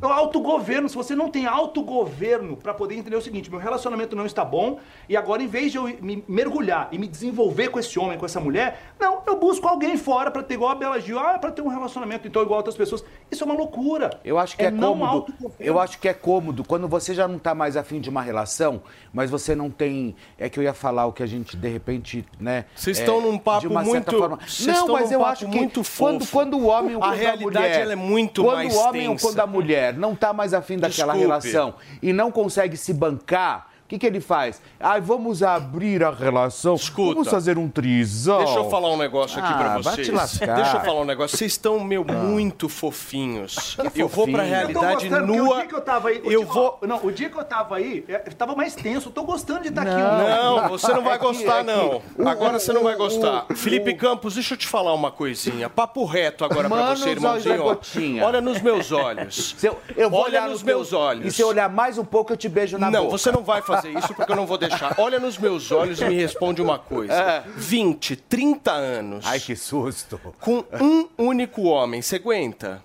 É 0.01 0.05
o 0.05 0.09
autogoverno. 0.09 0.87
Se 0.87 0.95
você 0.95 1.13
não 1.15 1.29
tem 1.29 1.45
autogoverno 1.45 2.55
para 2.57 2.73
poder 2.73 2.95
entender 2.95 3.15
o 3.15 3.21
seguinte, 3.21 3.49
meu 3.49 3.59
relacionamento 3.59 4.15
não 4.15 4.25
está 4.25 4.43
bom 4.45 4.77
e 5.07 5.17
agora 5.17 5.41
em 5.43 5.47
vez 5.47 5.71
de 5.71 5.77
eu 5.77 5.83
me 6.01 6.23
mergulhar 6.27 6.87
e 6.91 6.97
me 6.97 7.07
desenvolver 7.07 7.69
com 7.69 7.79
esse 7.79 7.99
homem, 7.99 8.17
com 8.17 8.25
essa 8.25 8.39
mulher, 8.39 8.79
não, 8.99 9.21
eu 9.27 9.37
busco 9.37 9.67
alguém 9.67 9.97
fora 9.97 10.31
para 10.31 10.43
ter 10.43 10.53
igual 10.55 10.71
a 10.71 10.75
Bela 10.75 10.99
Gil, 10.99 11.19
ah, 11.19 11.37
para 11.37 11.51
ter 11.51 11.61
um 11.61 11.67
relacionamento 11.67 12.27
então 12.27 12.41
igual 12.41 12.55
a 12.55 12.57
outras 12.59 12.75
pessoas. 12.75 13.03
Isso 13.29 13.43
é 13.43 13.45
uma 13.45 13.55
loucura. 13.55 14.09
Eu 14.23 14.37
acho 14.39 14.55
que 14.55 14.63
é, 14.63 14.71
não 14.71 14.97
cômodo. 14.97 15.33
Eu 15.59 15.79
acho 15.79 15.99
que 15.99 16.07
é 16.07 16.13
cômodo 16.13 16.63
quando 16.63 16.87
você 16.87 17.13
já 17.13 17.27
não 17.27 17.37
tá 17.39 17.53
mais 17.53 17.75
afim 17.77 17.99
de 17.99 18.09
uma 18.09 18.21
relação, 18.21 18.81
mas 19.13 19.29
você 19.29 19.55
não 19.55 19.69
tem. 19.69 20.15
É 20.37 20.49
que 20.49 20.59
eu 20.59 20.63
ia 20.63 20.73
falar 20.73 21.05
o 21.05 21.13
que 21.13 21.23
a 21.23 21.27
gente, 21.27 21.55
de 21.57 21.67
repente, 21.67 22.25
né? 22.39 22.65
Vocês 22.75 22.97
é, 22.97 23.01
estão 23.01 23.21
num 23.21 23.37
papo 23.37 23.61
de 23.61 23.67
uma 23.67 23.83
certa 23.83 24.11
muito- 24.11 24.17
forma. 24.17 24.39
vocês 24.47 24.77
Não, 24.77 24.87
mas 24.87 25.11
eu 25.11 25.25
acho 25.25 25.45
que 25.47 25.57
muito 25.57 25.81
quando, 25.97 26.19
fofo. 26.21 26.31
quando 26.31 26.57
o 26.57 26.65
homem 26.67 26.95
ou 26.95 27.03
A 27.03 27.07
quando 27.09 27.17
realidade, 27.17 27.43
mulher, 27.43 27.81
ela 27.81 27.93
é 27.93 27.95
muito 27.95 28.43
quando 28.43 28.55
mais 28.55 28.75
o 28.75 28.79
homem 28.79 29.07
ou 29.07 29.13
tensa. 29.15 29.27
quando 29.27 29.39
a 29.39 29.47
mulher 29.47 29.88
não 29.91 30.15
tá 30.15 30.33
mais 30.33 30.53
afim 30.53 30.77
daquela 30.77 31.13
Desculpe. 31.13 31.19
relação 31.21 31.75
e 32.01 32.11
não 32.13 32.31
consegue 32.31 32.75
se 32.77 32.93
bancar. 32.93 33.68
O 33.89 33.91
que, 33.91 33.97
que 33.97 34.05
ele 34.05 34.21
faz? 34.21 34.61
Ai, 34.79 35.01
vamos 35.01 35.41
abrir 35.41 36.03
a 36.03 36.11
relação. 36.11 36.75
Escuta. 36.75 37.13
Vamos 37.15 37.27
fazer 37.27 37.57
um 37.57 37.67
trisal. 37.67 38.37
Deixa 38.37 38.59
eu 38.59 38.69
falar 38.69 38.91
um 38.91 38.97
negócio 38.97 39.39
aqui 39.43 39.51
pra 39.51 39.65
Ah, 39.73 39.79
vai 39.79 39.95
vocês. 39.95 40.05
te 40.05 40.13
lascar. 40.13 40.55
Deixa 40.57 40.77
eu 40.77 40.81
falar 40.81 41.01
um 41.01 41.05
negócio. 41.05 41.35
Vocês 41.35 41.53
estão, 41.53 41.79
meu, 41.79 42.05
muito 42.05 42.69
fofinhos. 42.69 43.75
Eu 43.95 44.07
vou 44.07 44.27
pra 44.27 44.43
realidade 44.43 45.07
eu 45.07 45.25
nua. 45.25 45.53
O 45.55 45.57
dia 45.57 45.65
que 45.65 45.73
eu 45.73 45.81
tava 45.81 46.09
aí, 46.09 46.21
o 46.23 46.31
eu 46.31 46.43
dia- 46.43 46.53
vou. 46.53 46.77
ó, 46.79 46.85
não, 46.85 47.03
o 47.03 47.11
dia 47.11 47.31
que 47.31 47.37
eu 47.39 47.43
tava 47.43 47.77
aí, 47.77 48.05
é, 48.07 48.21
eu 48.27 48.33
tava 48.35 48.55
mais 48.55 48.75
tenso. 48.75 49.09
Eu 49.09 49.11
tô 49.11 49.23
gostando 49.23 49.61
de 49.63 49.69
estar 49.69 49.81
aqui. 49.81 49.91
Não, 49.91 50.69
você 50.69 50.93
não 50.93 51.03
vai 51.03 51.15
É 51.15 51.17
que- 51.17 51.25
gostar, 51.25 51.55
é 51.55 51.63
que 51.63 51.71
não. 51.71 52.27
Agora 52.27 52.57
o- 52.57 52.59
você 52.59 52.71
não 52.71 52.83
vai 52.83 52.95
gostar. 52.95 53.47
o- 53.49 53.55
Felipe 53.55 53.95
Campos, 53.95 54.35
deixa 54.35 54.53
eu 54.53 54.57
te 54.59 54.67
falar 54.67 54.93
uma 54.93 55.09
coisinha. 55.09 55.67
Papo 55.67 56.05
reto 56.05 56.45
agora 56.45 56.67
pra 56.69 56.77
Mano, 56.77 56.95
você, 56.95 57.09
olhos 57.09 57.43
da 57.43 57.49
irmãozinho. 57.55 58.23
Olha 58.23 58.39
nos 58.39 58.61
meus 58.61 58.91
olhos. 58.91 59.55
Eu, 59.63 59.79
eu 59.97 60.11
vou 60.11 60.19
Olha 60.19 60.29
olhar 60.29 60.47
nos 60.49 60.61
teu- 60.61 60.75
meus 60.77 60.93
olhos. 60.93 61.25
E 61.25 61.31
se 61.31 61.41
eu 61.41 61.47
olhar 61.47 61.67
mais 61.67 61.97
um 61.97 62.05
pouco, 62.05 62.31
eu 62.33 62.37
te 62.37 62.47
beijo 62.47 62.77
na 62.77 62.91
não, 62.91 63.05
boca. 63.05 63.17
você 63.17 63.31
não 63.31 63.41
vai 63.41 63.63
fazer 63.63 63.78
isso 63.87 64.13
porque 64.13 64.31
eu 64.31 64.35
não 64.35 64.45
vou 64.45 64.57
deixar. 64.57 64.95
Olha 64.97 65.19
nos 65.19 65.37
meus 65.37 65.71
olhos 65.71 66.01
e 66.01 66.05
me 66.05 66.15
responde 66.15 66.61
uma 66.61 66.77
coisa. 66.79 67.13
É. 67.13 67.43
20, 67.55 68.15
30 68.15 68.71
anos. 68.71 69.25
Ai, 69.27 69.39
que 69.39 69.55
susto. 69.55 70.19
Com 70.39 70.63
um 70.81 71.07
único 71.17 71.63
homem, 71.63 72.01
você 72.01 72.17
aguenta? 72.17 72.81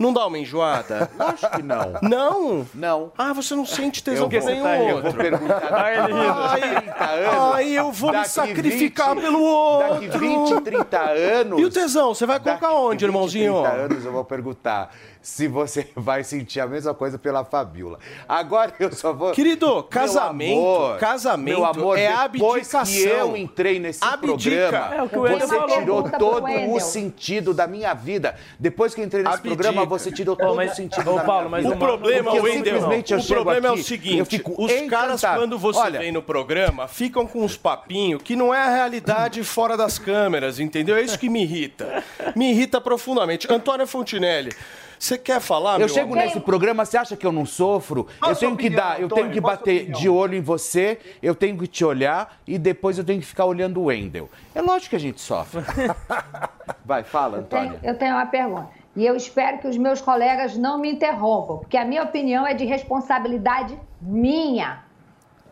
Não 0.00 0.14
dá 0.14 0.26
uma 0.26 0.38
enjoada? 0.38 1.10
Lógico 1.18 1.56
que 1.56 1.62
não. 1.62 1.92
Não? 2.00 2.66
Não. 2.72 3.12
Ah, 3.18 3.34
você 3.34 3.54
não 3.54 3.66
sente 3.66 4.02
tesão 4.02 4.24
Eu 4.24 4.30
por 4.30 4.40
vou- 4.40 4.50
nenhum 4.50 4.66
eu 4.66 4.96
outro. 4.96 5.10
vou 5.10 5.20
perguntar 5.20 5.74
Ai, 5.74 6.06
lindo. 6.06 6.24
daqui 6.24 6.60
30 6.80 7.04
anos. 7.04 7.54
Aí 7.54 7.74
eu 7.76 7.92
vou 7.92 8.10
me 8.12 8.24
sacrificar 8.24 9.14
20, 9.14 9.22
pelo 9.24 9.42
outro. 9.42 9.94
Daqui 10.08 10.18
20, 10.18 10.60
30 10.62 10.98
anos. 11.00 11.60
E 11.60 11.64
o 11.66 11.70
tesão, 11.70 12.14
você 12.14 12.24
vai 12.24 12.40
colocar 12.40 12.72
onde, 12.72 13.04
20, 13.04 13.10
irmãozinho? 13.10 13.60
30 13.62 13.76
anos 13.76 14.04
eu 14.06 14.12
vou 14.12 14.24
perguntar 14.24 14.90
se 15.24 15.48
você 15.48 15.88
vai 15.96 16.22
sentir 16.22 16.60
a 16.60 16.66
mesma 16.66 16.92
coisa 16.92 17.18
pela 17.18 17.44
Fabiola. 17.44 17.98
Agora 18.28 18.72
eu 18.78 18.92
só 18.92 19.12
vou. 19.12 19.32
Querido, 19.32 19.66
Meu 19.66 19.82
casamento, 19.84 20.58
amor, 20.58 20.98
casamento 20.98 21.56
meu 21.56 21.64
amor, 21.64 21.98
é 21.98 22.28
depois 22.28 22.68
que 22.68 22.76
abdicação. 22.76 23.18
eu 23.30 23.36
entrei 23.36 23.80
nesse 23.80 24.04
Abdica. 24.04 24.28
programa, 24.68 24.94
É 24.94 25.02
o 25.02 25.08
que 25.08 25.18
o 25.18 25.22
você 25.22 25.46
falou. 25.48 25.68
tirou 25.78 26.02
todo 26.10 26.46
o 26.74 26.78
sentido 26.80 27.54
da 27.54 27.66
minha 27.66 27.94
vida. 27.94 28.36
Depois 28.58 28.94
que 28.94 29.00
eu 29.00 29.04
entrei 29.06 29.22
nesse 29.24 29.36
Abdica. 29.36 29.54
programa, 29.56 29.86
você 29.86 30.12
tirou 30.12 30.36
todo 30.36 30.54
mas- 30.54 30.72
o 30.72 30.76
sentido 30.76 31.10
ô, 31.12 31.16
da 31.16 31.24
Paulo, 31.24 31.48
minha 31.48 31.50
mas 31.50 31.62
vida. 31.64 31.74
O 31.74 31.78
problema, 31.78 32.24
Porque 32.24 32.38
eu 32.38 32.42
Wendel, 32.44 32.74
simplesmente 32.74 33.12
eu 33.12 33.18
o 33.18 33.22
chego 33.22 33.34
problema 33.42 33.68
é 33.68 33.70
aqui, 33.70 33.80
o 33.80 33.84
seguinte, 33.84 34.18
eu 34.18 34.26
fico 34.26 34.52
os 34.62 34.70
caras 34.70 34.82
encantado. 35.22 35.40
quando 35.40 35.58
você 35.58 35.78
Olha, 35.80 35.98
vem 36.00 36.12
no 36.12 36.22
programa 36.22 36.86
ficam 36.86 37.26
com 37.26 37.42
uns 37.42 37.56
papinhos 37.56 38.22
que 38.22 38.36
não 38.36 38.52
é 38.54 38.58
a 38.60 38.68
realidade 38.70 39.42
fora 39.44 39.74
das 39.76 39.98
câmeras, 39.98 40.60
entendeu? 40.60 40.96
É 40.96 41.02
isso 41.02 41.18
que 41.18 41.30
me 41.30 41.42
irrita. 41.42 42.02
Me 42.36 42.50
irrita 42.50 42.80
profundamente. 42.80 43.50
Antônia 43.50 43.86
Fontinelli, 43.86 44.52
você 45.04 45.18
quer 45.18 45.40
falar, 45.40 45.74
Eu 45.74 45.78
meu 45.80 45.88
chego 45.88 46.12
amor? 46.14 46.24
nesse 46.24 46.40
programa, 46.40 46.84
você 46.84 46.96
acha 46.96 47.16
que 47.16 47.26
eu 47.26 47.32
não 47.32 47.44
sofro? 47.46 48.06
Qual 48.18 48.30
eu 48.32 48.36
tenho 48.36 48.56
que 48.56 48.66
opinião, 48.66 48.82
dar, 48.84 48.98
eu 49.00 49.06
Antônio? 49.06 49.24
tenho 49.24 49.34
que 49.34 49.40
bater 49.40 49.90
de 49.92 50.08
olho 50.08 50.34
em 50.34 50.40
você, 50.40 50.98
eu 51.22 51.34
tenho 51.34 51.56
que 51.58 51.66
te 51.66 51.84
olhar 51.84 52.36
e 52.46 52.58
depois 52.58 52.98
eu 52.98 53.04
tenho 53.04 53.20
que 53.20 53.26
ficar 53.26 53.44
olhando 53.44 53.80
o 53.80 53.84
Wendel. 53.84 54.28
É 54.54 54.60
lógico 54.62 54.90
que 54.90 54.96
a 54.96 55.00
gente 55.00 55.20
sofre. 55.20 55.62
Vai, 56.84 57.02
fala, 57.02 57.38
Eu 57.38 57.42
tenho, 57.44 57.62
Antônia. 57.62 57.80
eu 57.82 57.98
tenho 57.98 58.14
uma 58.14 58.26
pergunta. 58.26 58.68
E 58.96 59.04
eu 59.04 59.16
espero 59.16 59.58
que 59.58 59.66
os 59.66 59.76
meus 59.76 60.00
colegas 60.00 60.56
não 60.56 60.78
me 60.78 60.90
interrompam, 60.92 61.58
porque 61.58 61.76
a 61.76 61.84
minha 61.84 62.02
opinião 62.04 62.46
é 62.46 62.54
de 62.54 62.64
responsabilidade 62.64 63.78
minha. 64.00 64.84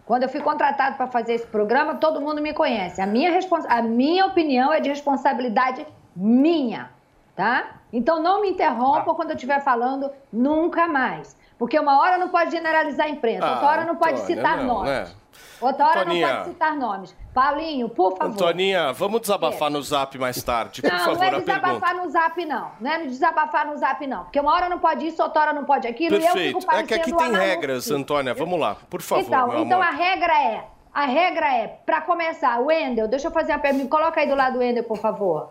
Quando 0.06 0.24
eu 0.24 0.28
fui 0.28 0.40
contratado 0.40 0.96
para 0.96 1.06
fazer 1.08 1.34
esse 1.34 1.46
programa, 1.46 1.94
todo 1.96 2.20
mundo 2.20 2.40
me 2.42 2.52
conhece. 2.52 3.00
A 3.00 3.06
minha, 3.06 3.30
respons- 3.32 3.66
a 3.68 3.82
minha 3.82 4.26
opinião 4.26 4.72
é 4.72 4.80
de 4.80 4.88
responsabilidade 4.88 5.86
minha, 6.14 6.90
tá? 7.34 7.80
Então 7.92 8.22
não 8.22 8.40
me 8.40 8.50
interrompam 8.50 9.14
quando 9.14 9.30
eu 9.30 9.36
estiver 9.36 9.60
falando 9.62 10.10
nunca 10.32 10.86
mais. 10.88 11.36
Porque 11.58 11.78
uma 11.78 12.00
hora 12.00 12.18
não 12.18 12.28
pode 12.28 12.50
generalizar 12.50 13.06
a 13.06 13.10
imprensa, 13.10 13.48
outra 13.48 13.66
hora 13.68 13.84
não 13.84 13.96
pode 13.96 14.14
Ah, 14.14 14.22
Antônia, 14.24 14.36
citar 14.36 14.56
não, 14.58 14.66
nomes. 14.66 14.90
né? 14.90 15.08
Outra 15.60 15.86
hora 15.86 16.00
Antoninha. 16.00 16.26
não 16.28 16.36
pode 16.36 16.48
citar 16.48 16.76
nomes. 16.76 17.16
Paulinho, 17.32 17.88
por 17.88 18.16
favor. 18.18 18.32
Antoninha, 18.34 18.92
vamos 18.92 19.20
desabafar 19.20 19.70
no 19.70 19.80
zap 19.80 20.18
mais 20.18 20.42
tarde, 20.42 20.82
por 20.82 20.90
Não, 20.90 20.98
favor, 20.98 21.14
não 21.16 21.22
é 21.22 21.26
a 21.28 21.30
pergunta. 21.30 21.52
desabafar 21.54 21.94
no 21.96 22.08
zap, 22.10 22.44
não. 22.44 22.70
Não 22.80 22.90
é 22.90 22.98
desabafar 23.06 23.66
no 23.66 23.76
zap, 23.78 24.06
não. 24.06 24.24
Porque 24.24 24.40
uma 24.40 24.52
hora 24.52 24.68
não 24.68 24.78
pode 24.80 25.06
isso, 25.06 25.22
outra 25.22 25.40
hora 25.42 25.52
não 25.52 25.64
pode 25.64 25.86
aquilo. 25.86 26.16
E 26.16 26.18
eu 26.18 26.32
Perfeito. 26.32 26.66
É 26.72 26.82
que 26.82 26.94
aqui 26.94 27.12
tem 27.16 27.32
regras. 27.32 27.90
Antônia. 27.90 28.34
Vamos 28.34 28.58
lá, 28.58 28.76
por 28.90 29.00
favor, 29.00 29.24
então, 29.24 29.62
então 29.62 29.80
amor. 29.80 29.94
a 29.94 29.96
regra 29.96 30.34
é: 30.42 30.64
A 30.92 31.06
regra 31.06 31.54
é, 31.54 31.68
para 31.86 32.00
começar, 32.02 32.58
Wendel, 32.58 33.06
deixa 33.08 33.28
eu 33.28 33.32
fazer 33.32 33.52
uma 33.52 33.60
pergunta. 33.60 33.88
Coloca 33.88 34.20
aí 34.20 34.28
do 34.28 34.34
lado 34.34 34.54
do 34.54 34.58
Wendel, 34.58 34.84
por 34.84 34.98
favor. 34.98 35.50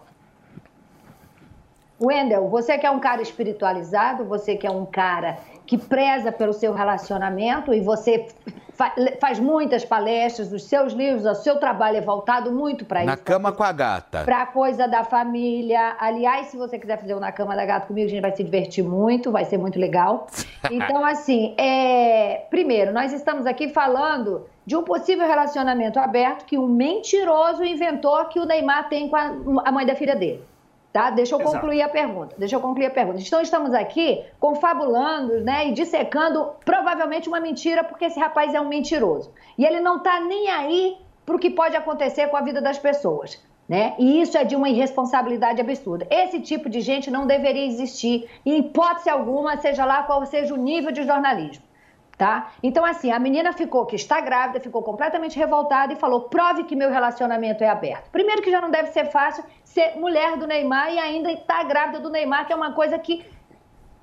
Wendel, 2.01 2.47
você 2.47 2.77
que 2.77 2.85
é 2.85 2.91
um 2.91 2.99
cara 2.99 3.21
espiritualizado, 3.21 4.25
você 4.25 4.55
que 4.55 4.65
é 4.65 4.71
um 4.71 4.85
cara 4.85 5.37
que 5.65 5.77
preza 5.77 6.31
pelo 6.31 6.51
seu 6.53 6.73
relacionamento 6.73 7.73
e 7.73 7.79
você 7.79 8.27
fa- 8.73 8.93
faz 9.21 9.39
muitas 9.39 9.85
palestras, 9.85 10.51
os 10.51 10.63
seus 10.63 10.91
livros, 10.93 11.25
o 11.25 11.35
seu 11.35 11.57
trabalho 11.57 11.97
é 11.97 12.01
voltado 12.01 12.51
muito 12.51 12.83
para 12.83 13.03
Na 13.03 13.13
isso. 13.13 13.23
cama 13.23 13.51
com 13.51 13.63
a 13.63 13.71
gata. 13.71 14.23
Pra 14.23 14.45
coisa 14.47 14.87
da 14.87 15.03
família. 15.03 15.95
Aliás, 15.99 16.47
se 16.47 16.57
você 16.57 16.77
quiser 16.77 16.99
fazer 16.99 17.13
o 17.13 17.19
Na 17.19 17.31
Cama 17.31 17.55
da 17.55 17.65
Gata 17.65 17.85
comigo, 17.87 18.07
a 18.07 18.09
gente 18.09 18.21
vai 18.21 18.35
se 18.35 18.43
divertir 18.43 18.83
muito, 18.83 19.31
vai 19.31 19.45
ser 19.45 19.57
muito 19.57 19.79
legal. 19.79 20.27
Então, 20.69 21.03
assim, 21.03 21.55
é... 21.57 22.45
primeiro, 22.51 22.93
nós 22.93 23.11
estamos 23.11 23.47
aqui 23.47 23.67
falando 23.69 24.45
de 24.63 24.75
um 24.75 24.83
possível 24.83 25.25
relacionamento 25.27 25.99
aberto 25.99 26.45
que 26.45 26.55
um 26.57 26.67
mentiroso 26.67 27.63
inventou 27.63 28.23
que 28.25 28.39
o 28.39 28.45
Neymar 28.45 28.87
tem 28.87 29.09
com 29.09 29.15
a 29.15 29.31
a 29.65 29.71
mãe 29.71 29.85
da 29.87 29.95
filha 29.95 30.15
dele. 30.15 30.43
Tá? 30.91 31.09
Deixa 31.09 31.35
eu 31.35 31.39
Exato. 31.39 31.55
concluir 31.55 31.81
a 31.81 31.89
pergunta. 31.89 32.35
Deixa 32.37 32.55
eu 32.55 32.59
concluir 32.59 32.87
a 32.87 32.91
pergunta. 32.91 33.21
Então, 33.21 33.41
estamos 33.41 33.73
aqui 33.73 34.23
confabulando 34.39 35.39
né, 35.39 35.69
e 35.69 35.71
dissecando 35.71 36.51
provavelmente 36.65 37.29
uma 37.29 37.39
mentira, 37.39 37.83
porque 37.83 38.05
esse 38.05 38.19
rapaz 38.19 38.53
é 38.53 38.59
um 38.59 38.67
mentiroso. 38.67 39.31
E 39.57 39.65
ele 39.65 39.79
não 39.79 39.97
está 39.97 40.19
nem 40.19 40.49
aí 40.49 40.97
para 41.25 41.35
o 41.35 41.39
que 41.39 41.49
pode 41.49 41.77
acontecer 41.77 42.27
com 42.27 42.35
a 42.35 42.41
vida 42.41 42.61
das 42.61 42.77
pessoas. 42.77 43.41
Né? 43.69 43.93
E 43.97 44.21
isso 44.21 44.37
é 44.37 44.43
de 44.43 44.53
uma 44.53 44.67
irresponsabilidade 44.67 45.61
absurda. 45.61 46.05
Esse 46.09 46.41
tipo 46.41 46.69
de 46.69 46.81
gente 46.81 47.09
não 47.09 47.25
deveria 47.25 47.65
existir, 47.65 48.29
em 48.45 48.57
hipótese 48.57 49.09
alguma, 49.09 49.55
seja 49.57 49.85
lá 49.85 50.03
qual 50.03 50.25
seja 50.25 50.53
o 50.53 50.57
nível 50.57 50.91
de 50.91 51.03
jornalismo. 51.03 51.63
Tá? 52.21 52.51
Então, 52.61 52.85
assim, 52.85 53.11
a 53.11 53.17
menina 53.17 53.51
ficou 53.51 53.83
que 53.83 53.95
está 53.95 54.21
grávida, 54.21 54.59
ficou 54.59 54.83
completamente 54.83 55.39
revoltada 55.39 55.91
e 55.91 55.95
falou: 55.95 56.29
prove 56.29 56.65
que 56.65 56.75
meu 56.75 56.91
relacionamento 56.91 57.63
é 57.63 57.67
aberto. 57.67 58.11
Primeiro, 58.11 58.43
que 58.43 58.51
já 58.51 58.61
não 58.61 58.69
deve 58.69 58.89
ser 58.89 59.05
fácil 59.05 59.43
ser 59.63 59.97
mulher 59.97 60.37
do 60.37 60.45
Neymar 60.45 60.93
e 60.93 60.99
ainda 60.99 61.31
estar 61.31 61.63
grávida 61.63 61.99
do 61.99 62.11
Neymar, 62.11 62.45
que 62.45 62.53
é 62.53 62.55
uma 62.55 62.73
coisa 62.73 62.99
que 62.99 63.25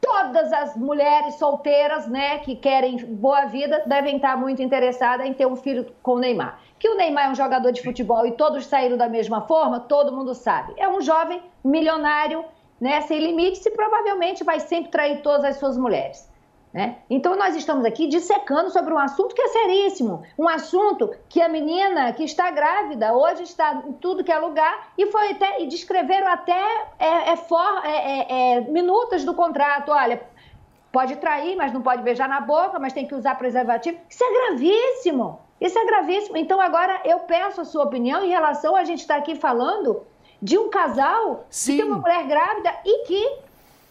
todas 0.00 0.52
as 0.52 0.76
mulheres 0.76 1.36
solteiras, 1.36 2.08
né, 2.08 2.38
que 2.38 2.56
querem 2.56 2.96
boa 2.96 3.44
vida, 3.44 3.84
devem 3.86 4.16
estar 4.16 4.36
muito 4.36 4.60
interessadas 4.60 5.24
em 5.24 5.32
ter 5.32 5.46
um 5.46 5.54
filho 5.54 5.86
com 6.02 6.14
o 6.14 6.18
Neymar. 6.18 6.58
Que 6.76 6.88
o 6.88 6.96
Neymar 6.96 7.26
é 7.26 7.30
um 7.30 7.36
jogador 7.36 7.70
de 7.70 7.84
futebol 7.84 8.26
e 8.26 8.32
todos 8.32 8.66
saíram 8.66 8.96
da 8.96 9.08
mesma 9.08 9.42
forma, 9.42 9.78
todo 9.78 10.10
mundo 10.10 10.34
sabe. 10.34 10.74
É 10.76 10.88
um 10.88 11.00
jovem 11.00 11.40
milionário, 11.64 12.44
né, 12.80 13.00
sem 13.02 13.20
limites 13.20 13.64
e 13.64 13.70
provavelmente 13.70 14.42
vai 14.42 14.58
sempre 14.58 14.90
trair 14.90 15.22
todas 15.22 15.44
as 15.44 15.56
suas 15.58 15.78
mulheres. 15.78 16.27
Né? 16.72 16.96
Então 17.08 17.34
nós 17.34 17.56
estamos 17.56 17.82
aqui 17.86 18.06
dissecando 18.06 18.70
sobre 18.70 18.92
um 18.92 18.98
assunto 18.98 19.34
que 19.34 19.40
é 19.40 19.48
seríssimo, 19.48 20.22
um 20.38 20.46
assunto 20.46 21.10
que 21.26 21.40
a 21.40 21.48
menina 21.48 22.12
que 22.12 22.22
está 22.24 22.50
grávida 22.50 23.14
hoje 23.14 23.44
está 23.44 23.82
em 23.86 23.92
tudo 23.94 24.22
que 24.22 24.30
é 24.30 24.38
lugar 24.38 24.92
e 24.98 25.06
foi 25.06 25.30
até 25.30 25.62
e 25.62 25.66
descreveram 25.66 26.26
até 26.28 26.60
é, 26.98 27.30
é 27.30 27.36
for- 27.36 27.80
é- 27.84 28.20
é- 28.20 28.26
é, 28.56 28.60
minutas 28.60 29.24
do 29.24 29.32
contrato. 29.32 29.90
Olha, 29.92 30.22
pode 30.92 31.16
trair, 31.16 31.56
mas 31.56 31.72
não 31.72 31.80
pode 31.80 32.02
beijar 32.02 32.28
na 32.28 32.40
boca, 32.42 32.78
mas 32.78 32.92
tem 32.92 33.06
que 33.06 33.14
usar 33.14 33.36
preservativo. 33.38 33.98
Isso 34.08 34.22
é 34.22 34.32
gravíssimo. 34.32 35.40
Isso 35.58 35.78
é 35.78 35.86
gravíssimo. 35.86 36.36
Então 36.36 36.60
agora 36.60 37.00
eu 37.04 37.20
peço 37.20 37.62
a 37.62 37.64
sua 37.64 37.84
opinião 37.84 38.22
em 38.22 38.28
relação 38.28 38.76
a 38.76 38.84
gente 38.84 39.00
estar 39.00 39.16
aqui 39.16 39.34
falando 39.34 40.02
de 40.40 40.58
um 40.58 40.68
casal 40.68 41.46
que 41.72 41.78
tem 41.78 41.86
uma 41.86 41.96
mulher 41.98 42.26
grávida 42.26 42.72
e 42.84 43.04
que 43.06 43.38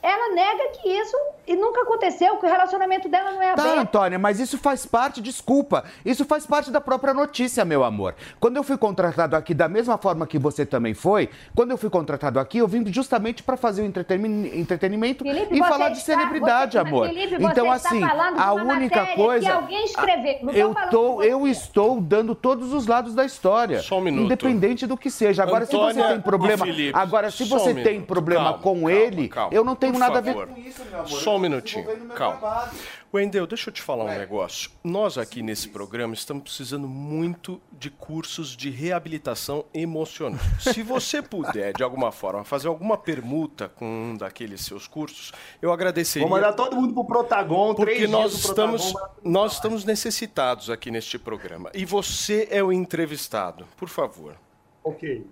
ela 0.01 0.33
nega 0.35 0.69
que 0.69 0.87
isso 0.89 1.17
e 1.47 1.55
nunca 1.55 1.81
aconteceu, 1.81 2.35
que 2.37 2.45
o 2.45 2.49
relacionamento 2.49 3.07
dela 3.07 3.31
não 3.31 3.41
é 3.41 3.53
Tá, 3.55 3.63
aberto. 3.63 3.79
Antônia, 3.79 4.19
mas 4.19 4.39
isso 4.39 4.57
faz 4.57 4.85
parte, 4.85 5.21
desculpa, 5.21 5.83
isso 6.05 6.25
faz 6.25 6.45
parte 6.45 6.69
da 6.69 6.81
própria 6.81 7.13
notícia, 7.13 7.63
meu 7.63 7.83
amor. 7.83 8.15
Quando 8.39 8.57
eu 8.57 8.63
fui 8.63 8.77
contratado 8.77 9.35
aqui, 9.35 9.53
da 9.53 9.67
mesma 9.69 9.97
forma 9.97 10.27
que 10.27 10.37
você 10.37 10.65
também 10.65 10.93
foi, 10.93 11.29
quando 11.55 11.71
eu 11.71 11.77
fui 11.77 11.89
contratado 11.89 12.39
aqui, 12.39 12.57
eu 12.57 12.67
vim 12.67 12.85
justamente 12.91 13.41
para 13.43 13.55
fazer 13.55 13.81
o 13.81 13.85
entretenimento, 13.85 14.55
entretenimento 14.55 15.23
Felipe, 15.23 15.55
e 15.55 15.59
você 15.59 15.69
falar 15.69 15.89
de 15.89 15.97
está- 15.99 16.13
celebridade, 16.13 16.73
você- 16.73 16.77
amor. 16.79 17.07
Felipe, 17.07 17.37
você 17.37 17.45
então, 17.51 17.73
está 17.75 17.89
assim, 17.89 18.01
falando 18.01 18.35
de 18.35 18.41
a 18.41 18.53
uma 18.53 18.73
única 18.73 19.05
coisa. 19.15 19.45
que 19.45 19.51
alguém 19.51 19.85
escreveu. 19.85 20.37
Não 20.43 20.53
tô 20.53 20.59
eu, 20.59 20.73
falando 20.73 20.89
tô, 20.91 21.23
eu 21.23 21.47
estou 21.47 22.01
dando 22.01 22.35
todos 22.35 22.73
os 22.73 22.87
lados 22.87 23.13
da 23.15 23.23
história. 23.25 23.79
Só 23.81 23.97
um 23.99 24.01
minuto. 24.01 24.25
Independente 24.25 24.85
do 24.85 24.97
que 24.97 25.09
seja. 25.09 25.43
Agora, 25.43 25.65
se 25.65 25.75
Antônia 25.75 25.93
você 26.03 26.09
tem 26.13 26.21
problema. 26.21 26.65
Felipe, 26.65 26.97
Agora, 26.97 27.31
se 27.31 27.45
só 27.45 27.55
um 27.55 27.59
você 27.59 27.73
tem 27.73 27.93
minuto. 27.93 28.07
problema 28.07 28.43
Calma, 28.45 28.57
com 28.59 28.73
calma, 28.73 28.91
ele, 28.91 29.27
calma. 29.27 29.53
eu 29.53 29.63
não 29.63 29.75
tenho 29.75 29.93
Por 29.93 29.99
nada 29.99 30.21
favor. 30.21 30.43
a 30.43 30.45
ver 30.45 30.53
com 30.53 30.59
isso, 30.67 30.81
meu 30.89 30.95
amor. 30.99 31.07
Só 31.09 31.36
um 31.37 31.41
minutinho, 31.41 31.85
calma. 32.09 32.37
trabalho. 32.37 32.71
Wendel, 33.13 33.47
deixa 33.47 33.69
eu 33.69 33.73
te 33.73 33.81
falar 33.81 34.03
um 34.03 34.17
negócio. 34.17 34.69
Nós 34.83 35.17
aqui 35.17 35.41
nesse 35.41 35.69
programa 35.69 36.13
estamos 36.13 36.43
precisando 36.43 36.87
muito 36.87 37.61
de 37.71 37.89
cursos 37.89 38.55
de 38.55 38.69
reabilitação 38.69 39.63
emocional. 39.73 40.39
Se 40.59 40.83
você 40.83 41.21
puder, 41.21 41.73
de 41.73 41.83
alguma 41.83 42.11
forma, 42.11 42.43
fazer 42.43 42.67
alguma 42.67 42.97
permuta 42.97 43.69
com 43.69 43.85
um 43.85 44.17
daqueles 44.17 44.61
seus 44.61 44.87
cursos, 44.87 45.31
eu 45.61 45.71
agradeceria. 45.71 46.27
Vou 46.27 46.37
mandar 46.37 46.53
todo 46.53 46.75
mundo 46.75 46.93
pro 46.93 47.05
Protagon, 47.05 47.73
Porque 47.73 47.95
três 47.95 48.09
nós 48.09 48.31
dias 48.31 48.41
do 48.43 48.53
Protagon, 48.53 48.75
estamos, 48.75 49.09
nós 49.23 49.53
estamos 49.53 49.85
necessitados 49.85 50.69
aqui 50.69 50.91
neste 50.91 51.17
programa. 51.17 51.71
E 51.73 51.85
você 51.85 52.47
é 52.51 52.61
o 52.61 52.73
entrevistado. 52.73 53.65
Por 53.77 53.87
favor. 53.87 54.35
Ok. 54.83 55.25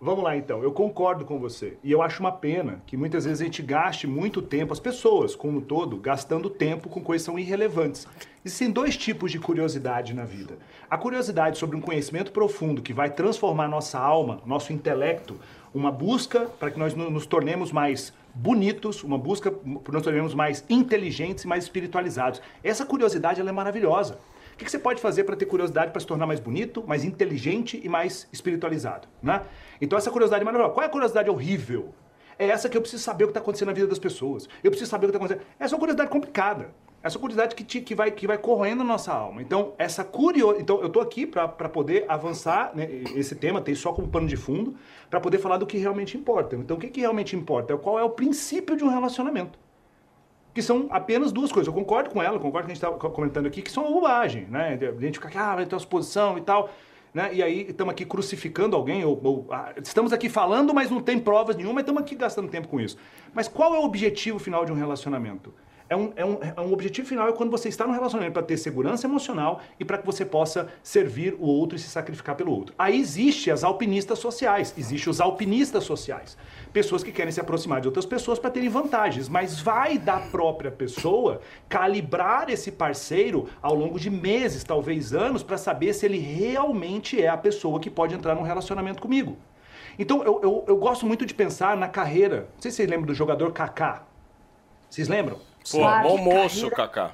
Vamos 0.00 0.22
lá 0.22 0.36
então, 0.36 0.62
eu 0.62 0.70
concordo 0.70 1.24
com 1.24 1.38
você. 1.38 1.78
E 1.82 1.90
eu 1.90 2.02
acho 2.02 2.20
uma 2.20 2.32
pena 2.32 2.82
que 2.86 2.94
muitas 2.96 3.24
vezes 3.24 3.40
a 3.40 3.44
gente 3.44 3.62
gaste 3.62 4.06
muito 4.06 4.42
tempo, 4.42 4.72
as 4.72 4.80
pessoas 4.80 5.34
como 5.34 5.58
um 5.58 5.60
todo, 5.62 5.96
gastando 5.96 6.50
tempo 6.50 6.90
com 6.90 7.00
coisas 7.00 7.24
que 7.24 7.30
são 7.32 7.38
irrelevantes. 7.38 8.06
Existem 8.44 8.70
dois 8.70 8.98
tipos 8.98 9.32
de 9.32 9.38
curiosidade 9.38 10.12
na 10.12 10.24
vida. 10.24 10.58
A 10.90 10.98
curiosidade 10.98 11.56
sobre 11.56 11.76
um 11.76 11.80
conhecimento 11.80 12.32
profundo 12.32 12.82
que 12.82 12.92
vai 12.92 13.08
transformar 13.10 13.66
nossa 13.66 13.98
alma, 13.98 14.42
nosso 14.44 14.74
intelecto, 14.74 15.36
uma 15.72 15.90
busca 15.90 16.40
para 16.40 16.70
que 16.70 16.78
nós 16.78 16.94
no- 16.94 17.08
nos 17.10 17.24
tornemos 17.24 17.72
mais 17.72 18.12
bonitos, 18.34 19.02
uma 19.02 19.16
busca 19.16 19.50
para 19.50 19.62
que 19.84 19.92
nós 19.92 20.02
tornemos 20.02 20.34
mais 20.34 20.64
inteligentes 20.68 21.44
e 21.44 21.48
mais 21.48 21.64
espiritualizados. 21.64 22.42
Essa 22.62 22.84
curiosidade 22.84 23.40
ela 23.40 23.48
é 23.48 23.52
maravilhosa. 23.52 24.18
O 24.54 24.56
que 24.56 24.64
que 24.64 24.70
você 24.70 24.78
pode 24.78 25.00
fazer 25.00 25.24
para 25.24 25.36
ter 25.36 25.46
curiosidade 25.46 25.90
para 25.90 26.00
se 26.00 26.06
tornar 26.06 26.26
mais 26.26 26.40
bonito, 26.40 26.82
mais 26.86 27.04
inteligente 27.04 27.80
e 27.82 27.88
mais 27.88 28.28
espiritualizado, 28.32 29.08
né? 29.22 29.42
Então 29.80 29.98
essa 29.98 30.10
curiosidade 30.10 30.42
é 30.42 30.44
maravilhosa. 30.44 30.72
Qual 30.74 30.82
é 30.84 30.86
a 30.86 30.90
curiosidade 30.90 31.28
horrível? 31.28 31.92
É 32.38 32.46
essa 32.46 32.68
que 32.68 32.76
eu 32.76 32.80
preciso 32.80 33.02
saber 33.02 33.24
o 33.24 33.26
que 33.28 33.30
está 33.32 33.40
acontecendo 33.40 33.68
na 33.68 33.74
vida 33.74 33.86
das 33.86 33.98
pessoas. 33.98 34.48
Eu 34.62 34.70
preciso 34.70 34.90
saber 34.90 35.06
o 35.06 35.10
que 35.10 35.16
está 35.16 35.24
acontecendo. 35.24 35.46
Essa 35.58 35.72
é 35.72 35.76
uma 35.76 35.80
curiosidade 35.80 36.10
complicada. 36.10 36.70
Essa 37.02 37.18
é 37.18 37.20
curiosidade 37.20 37.54
que, 37.54 37.62
te- 37.62 37.80
que, 37.80 37.94
vai, 37.94 38.10
que 38.10 38.26
vai 38.26 38.38
corroendo 38.38 38.82
a 38.82 38.84
nossa 38.84 39.12
alma. 39.12 39.42
Então, 39.42 39.74
essa 39.76 40.02
curiosidade. 40.02 40.62
Então, 40.62 40.80
eu 40.80 40.86
estou 40.86 41.02
aqui 41.02 41.26
para 41.26 41.46
poder 41.68 42.06
avançar 42.08 42.72
né, 42.74 42.88
esse 43.14 43.34
tema, 43.34 43.60
tem 43.60 43.74
só 43.74 43.92
como 43.92 44.08
pano 44.08 44.26
de 44.26 44.36
fundo, 44.36 44.74
para 45.10 45.20
poder 45.20 45.38
falar 45.38 45.58
do 45.58 45.66
que 45.66 45.76
realmente 45.78 46.16
importa. 46.16 46.56
Então, 46.56 46.76
o 46.76 46.80
que, 46.80 46.88
que 46.88 47.00
realmente 47.00 47.36
importa? 47.36 47.76
Qual 47.76 47.98
é 47.98 48.02
o 48.02 48.10
princípio 48.10 48.74
de 48.76 48.82
um 48.82 48.88
relacionamento? 48.88 49.58
Que 50.54 50.62
são 50.62 50.86
apenas 50.90 51.32
duas 51.32 51.50
coisas. 51.50 51.66
Eu 51.66 51.74
concordo 51.74 52.10
com 52.10 52.22
ela, 52.22 52.38
concordo 52.38 52.66
com 52.66 52.72
a 52.72 52.74
gente 52.74 52.82
estava 52.82 52.96
comentando 52.96 53.46
aqui, 53.46 53.60
que 53.60 53.70
são 53.70 53.82
uma 53.84 53.92
bobagem, 53.92 54.46
né? 54.46 54.78
A 54.80 55.00
gente 55.00 55.14
fica 55.14 55.26
aqui, 55.26 55.36
ah, 55.36 55.56
vai 55.56 55.66
ter 55.66 55.74
uma 55.74 55.80
exposição 55.80 56.38
e 56.38 56.40
tal, 56.40 56.70
né? 57.12 57.30
E 57.34 57.42
aí 57.42 57.66
estamos 57.68 57.90
aqui 57.92 58.04
crucificando 58.04 58.76
alguém, 58.76 59.04
ou, 59.04 59.20
ou, 59.22 59.46
ah, 59.50 59.72
estamos 59.82 60.12
aqui 60.12 60.28
falando, 60.28 60.72
mas 60.72 60.90
não 60.90 61.00
tem 61.00 61.18
provas 61.18 61.56
nenhuma, 61.56 61.80
estamos 61.80 62.00
aqui 62.00 62.14
gastando 62.14 62.48
tempo 62.48 62.68
com 62.68 62.80
isso. 62.80 62.96
Mas 63.34 63.48
qual 63.48 63.74
é 63.74 63.78
o 63.78 63.82
objetivo 63.82 64.38
final 64.38 64.64
de 64.64 64.70
um 64.70 64.76
relacionamento? 64.76 65.52
É 65.86 65.94
um, 65.94 66.12
é, 66.16 66.24
um, 66.24 66.38
é 66.56 66.60
um 66.60 66.72
objetivo 66.72 67.06
final 67.06 67.28
é 67.28 67.32
quando 67.32 67.50
você 67.50 67.68
está 67.68 67.86
no 67.86 67.92
relacionamento 67.92 68.32
para 68.32 68.42
ter 68.42 68.56
segurança 68.56 69.06
emocional 69.06 69.60
e 69.78 69.84
para 69.84 69.98
que 69.98 70.06
você 70.06 70.24
possa 70.24 70.68
servir 70.82 71.34
o 71.38 71.46
outro 71.46 71.76
e 71.76 71.78
se 71.78 71.88
sacrificar 71.88 72.34
pelo 72.36 72.52
outro. 72.52 72.74
Aí 72.78 72.98
existe 72.98 73.50
as 73.50 73.62
alpinistas 73.62 74.18
sociais, 74.18 74.72
existe 74.78 75.10
os 75.10 75.20
alpinistas 75.20 75.84
sociais, 75.84 76.38
pessoas 76.72 77.02
que 77.02 77.12
querem 77.12 77.30
se 77.30 77.40
aproximar 77.40 77.82
de 77.82 77.88
outras 77.88 78.06
pessoas 78.06 78.38
para 78.38 78.50
terem 78.50 78.70
vantagens, 78.70 79.28
mas 79.28 79.60
vai 79.60 79.98
da 79.98 80.18
própria 80.18 80.70
pessoa 80.70 81.42
calibrar 81.68 82.48
esse 82.48 82.72
parceiro 82.72 83.46
ao 83.60 83.74
longo 83.74 84.00
de 84.00 84.08
meses, 84.08 84.64
talvez 84.64 85.12
anos, 85.12 85.42
para 85.42 85.58
saber 85.58 85.92
se 85.92 86.06
ele 86.06 86.18
realmente 86.18 87.22
é 87.22 87.28
a 87.28 87.36
pessoa 87.36 87.78
que 87.78 87.90
pode 87.90 88.14
entrar 88.14 88.34
num 88.34 88.42
relacionamento 88.42 89.02
comigo. 89.02 89.36
Então 89.98 90.24
eu, 90.24 90.40
eu, 90.42 90.64
eu 90.66 90.76
gosto 90.78 91.04
muito 91.04 91.26
de 91.26 91.34
pensar 91.34 91.76
na 91.76 91.88
carreira. 91.88 92.48
Não 92.54 92.62
sei 92.62 92.70
se 92.70 92.78
vocês 92.78 92.88
lembram 92.88 93.06
do 93.06 93.14
jogador 93.14 93.52
Kaká. 93.52 94.02
Vocês 94.88 95.08
lembram? 95.08 95.38
Pô, 95.70 95.78
bom 96.02 96.18
moço, 96.18 96.70
Kaká. 96.70 97.12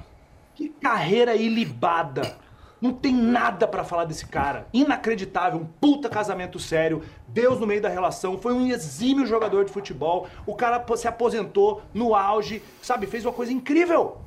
Que 0.55 0.69
carreira 0.69 1.35
ilibada. 1.35 2.35
Não 2.81 2.91
tem 2.91 3.13
nada 3.13 3.67
pra 3.67 3.83
falar 3.83 4.05
desse 4.05 4.25
cara. 4.25 4.67
Inacreditável, 4.73 5.59
um 5.59 5.65
puta 5.65 6.09
casamento 6.09 6.57
sério, 6.57 7.03
Deus 7.27 7.59
no 7.59 7.67
meio 7.67 7.81
da 7.81 7.89
relação, 7.89 8.39
foi 8.39 8.53
um 8.53 8.67
exímio 8.67 9.25
jogador 9.25 9.65
de 9.65 9.71
futebol. 9.71 10.27
O 10.47 10.55
cara 10.55 10.83
se 10.95 11.07
aposentou 11.07 11.83
no 11.93 12.15
auge, 12.15 12.61
sabe? 12.81 13.05
Fez 13.05 13.23
uma 13.23 13.33
coisa 13.33 13.53
incrível. 13.53 14.17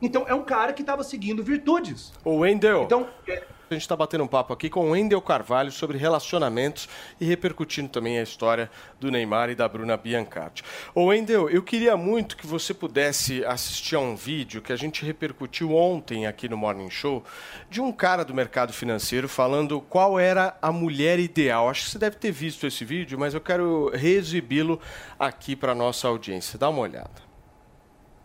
Então 0.00 0.24
é 0.28 0.34
um 0.34 0.42
cara 0.42 0.74
que 0.74 0.84
tava 0.84 1.02
seguindo 1.02 1.42
virtudes. 1.42 2.12
O 2.22 2.38
Wendel. 2.38 2.82
Então, 2.82 3.08
é, 3.26 3.44
A 3.72 3.74
gente 3.74 3.82
está 3.82 3.96
batendo 3.96 4.24
um 4.24 4.26
papo 4.26 4.52
aqui 4.52 4.68
com 4.68 4.86
o 4.86 4.90
Wendel 4.90 5.22
Carvalho 5.22 5.72
sobre 5.72 5.96
relacionamentos 5.96 6.86
e 7.18 7.24
repercutindo 7.24 7.88
também 7.88 8.18
a 8.18 8.22
história 8.22 8.70
do 9.00 9.10
Neymar 9.10 9.48
e 9.48 9.54
da 9.54 9.66
Bruna 9.66 9.96
Biancati. 9.96 10.62
Ô 10.94 11.06
Wendel, 11.06 11.48
eu 11.48 11.62
queria 11.62 11.96
muito 11.96 12.36
que 12.36 12.46
você 12.46 12.74
pudesse 12.74 13.42
assistir 13.46 13.96
a 13.96 13.98
um 13.98 14.14
vídeo 14.14 14.60
que 14.60 14.74
a 14.74 14.76
gente 14.76 15.06
repercutiu 15.06 15.74
ontem 15.74 16.26
aqui 16.26 16.50
no 16.50 16.56
Morning 16.56 16.90
Show 16.90 17.24
de 17.70 17.80
um 17.80 17.90
cara 17.90 18.26
do 18.26 18.34
mercado 18.34 18.74
financeiro 18.74 19.26
falando 19.26 19.80
qual 19.80 20.20
era 20.20 20.54
a 20.60 20.70
mulher 20.70 21.18
ideal. 21.18 21.70
Acho 21.70 21.84
que 21.86 21.90
você 21.92 21.98
deve 21.98 22.16
ter 22.16 22.30
visto 22.30 22.66
esse 22.66 22.84
vídeo, 22.84 23.18
mas 23.18 23.32
eu 23.32 23.40
quero 23.40 23.90
reexibi-lo 23.94 24.78
aqui 25.18 25.56
para 25.56 25.74
nossa 25.74 26.08
audiência. 26.08 26.58
Dá 26.58 26.68
uma 26.68 26.80
olhada 26.80 27.31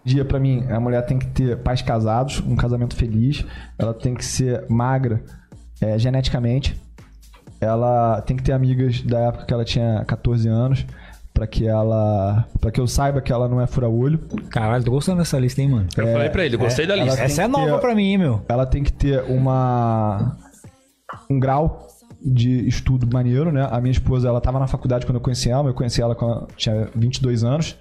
dia 0.07 0.23
para 0.23 0.39
mim, 0.39 0.65
a 0.69 0.79
mulher 0.79 1.05
tem 1.05 1.19
que 1.19 1.27
ter 1.27 1.57
pais 1.57 1.81
casados, 1.81 2.39
um 2.39 2.55
casamento 2.55 2.95
feliz, 2.95 3.45
ela 3.77 3.93
tem 3.93 4.15
que 4.15 4.23
ser 4.23 4.65
magra 4.69 5.21
é, 5.81 5.99
geneticamente, 5.99 6.81
ela 7.59 8.21
tem 8.21 8.37
que 8.37 8.43
ter 8.43 8.53
amigas 8.53 9.01
da 9.01 9.19
época 9.19 9.45
que 9.45 9.53
ela 9.53 9.65
tinha 9.65 10.03
14 10.05 10.47
anos, 10.47 10.85
para 11.33 11.45
que 11.45 11.67
ela. 11.67 12.47
para 12.59 12.71
que 12.71 12.79
eu 12.79 12.87
saiba 12.87 13.21
que 13.21 13.31
ela 13.31 13.47
não 13.47 13.61
é 13.61 13.67
fura-olho. 13.67 14.19
Caralho, 14.49 14.83
tô 14.83 14.91
gostando 14.91 15.19
dessa 15.19 15.37
lista, 15.37 15.61
hein, 15.61 15.69
mano? 15.69 15.87
Eu 15.95 16.11
falei 16.13 16.29
pra 16.29 16.45
ele, 16.45 16.57
gostei 16.57 16.87
da 16.87 16.95
lista. 16.95 17.21
Essa 17.21 17.43
é 17.43 17.47
nova 17.47 17.77
pra 17.77 17.93
mim, 17.93 18.17
meu. 18.17 18.41
Ela 18.49 18.65
tem 18.65 18.83
que 18.83 18.91
ter 18.91 19.21
uma. 19.23 20.35
um 21.29 21.39
grau 21.39 21.87
de 22.19 22.67
estudo 22.67 23.07
maneiro, 23.11 23.51
né? 23.51 23.67
A 23.69 23.79
minha 23.79 23.91
esposa, 23.91 24.27
ela 24.27 24.41
tava 24.41 24.57
na 24.57 24.65
faculdade 24.65 25.05
quando 25.05 25.17
eu 25.17 25.21
conheci 25.21 25.51
ela, 25.51 25.69
eu 25.69 25.73
conheci 25.75 26.01
ela 26.01 26.15
quando 26.15 26.37
ela 26.37 26.47
tinha 26.55 26.89
22 26.95 27.43
anos. 27.43 27.77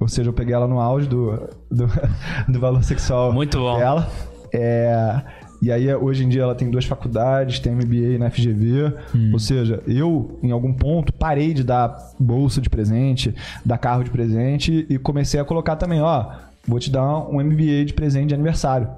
Ou 0.00 0.08
seja, 0.08 0.30
eu 0.30 0.32
peguei 0.32 0.54
ela 0.54 0.66
no 0.66 0.80
auge 0.80 1.06
do, 1.06 1.48
do, 1.70 1.86
do 2.48 2.58
valor 2.58 2.82
sexual 2.82 3.32
Muito 3.32 3.58
bom. 3.58 3.76
dela. 3.76 4.10
É, 4.52 5.20
e 5.62 5.70
aí, 5.70 5.94
hoje 5.94 6.24
em 6.24 6.28
dia, 6.28 6.42
ela 6.42 6.54
tem 6.54 6.70
duas 6.70 6.86
faculdades, 6.86 7.60
tem 7.60 7.74
MBA 7.74 8.18
na 8.18 8.30
FGV. 8.30 8.94
Ou 9.30 9.38
seja, 9.38 9.82
eu, 9.86 10.38
em 10.42 10.50
algum 10.50 10.72
ponto, 10.72 11.12
parei 11.12 11.52
de 11.52 11.62
dar 11.62 11.98
bolsa 12.18 12.62
de 12.62 12.70
presente, 12.70 13.34
dar 13.64 13.76
carro 13.76 14.02
de 14.02 14.10
presente 14.10 14.86
e 14.88 14.98
comecei 14.98 15.38
a 15.38 15.44
colocar 15.44 15.76
também, 15.76 16.00
ó, 16.00 16.30
vou 16.66 16.78
te 16.78 16.90
dar 16.90 17.28
um 17.28 17.42
MBA 17.42 17.84
de 17.84 17.92
presente 17.92 18.28
de 18.28 18.34
aniversário. 18.34 18.88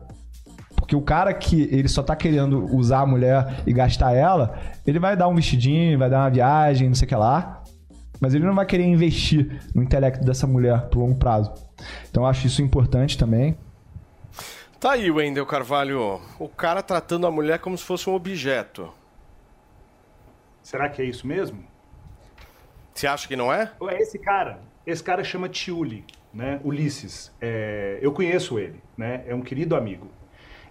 Porque 0.77 0.95
o 0.95 1.03
cara 1.03 1.35
que 1.35 1.69
ele 1.73 1.89
só 1.89 2.03
tá 2.03 2.15
querendo 2.15 2.65
usar 2.74 3.01
a 3.01 3.07
mulher 3.07 3.62
e 3.66 3.73
gastar 3.73 4.12
ela, 4.12 4.55
ele 4.87 5.01
vai 5.01 5.16
dar 5.16 5.27
um 5.27 5.35
vestidinho, 5.35 5.99
vai 5.99 6.09
dar 6.09 6.20
uma 6.20 6.31
viagem, 6.31 6.89
não 6.89 6.95
sei 6.95 7.07
o 7.07 7.09
que 7.09 7.15
lá 7.15 7.61
mas 8.23 8.35
ele 8.35 8.47
não 8.47 8.55
vai 8.55 8.65
querer 8.65 8.85
investir 8.85 9.61
no 9.74 9.82
intelecto 9.82 10.24
dessa 10.24 10.47
mulher 10.47 10.89
por 10.89 11.01
longo 11.01 11.19
prazo. 11.19 11.53
Então 12.09 12.23
eu 12.23 12.28
acho 12.28 12.47
isso 12.47 12.62
importante 12.62 13.19
também. 13.19 13.59
Tá 14.78 14.93
aí, 14.93 15.11
Wendel 15.11 15.44
Carvalho. 15.44 16.20
O 16.39 16.49
cara 16.49 16.85
tratando 16.85 17.27
a 17.27 17.32
mulher 17.32 17.59
como 17.59 17.77
se 17.77 17.82
fosse 17.82 18.09
um 18.09 18.15
objeto. 18.15 18.89
Será 20.62 20.89
que 20.89 21.03
é 21.03 21.05
isso 21.05 21.27
mesmo? 21.27 21.65
Você 22.94 23.09
acha 23.09 23.27
que 23.27 23.35
não 23.35 23.53
é? 23.53 23.73
É 23.90 24.01
esse 24.01 24.20
cara. 24.20 24.61
Esse 24.86 25.03
cara 25.03 25.24
chama 25.24 25.49
Tiuli, 25.49 26.05
né? 26.32 26.61
Ulisses. 26.62 27.32
É, 27.40 27.99
eu 28.01 28.12
conheço 28.12 28.57
ele, 28.57 28.81
né? 28.97 29.24
É 29.27 29.35
um 29.35 29.43
querido 29.43 29.74
amigo. 29.74 30.07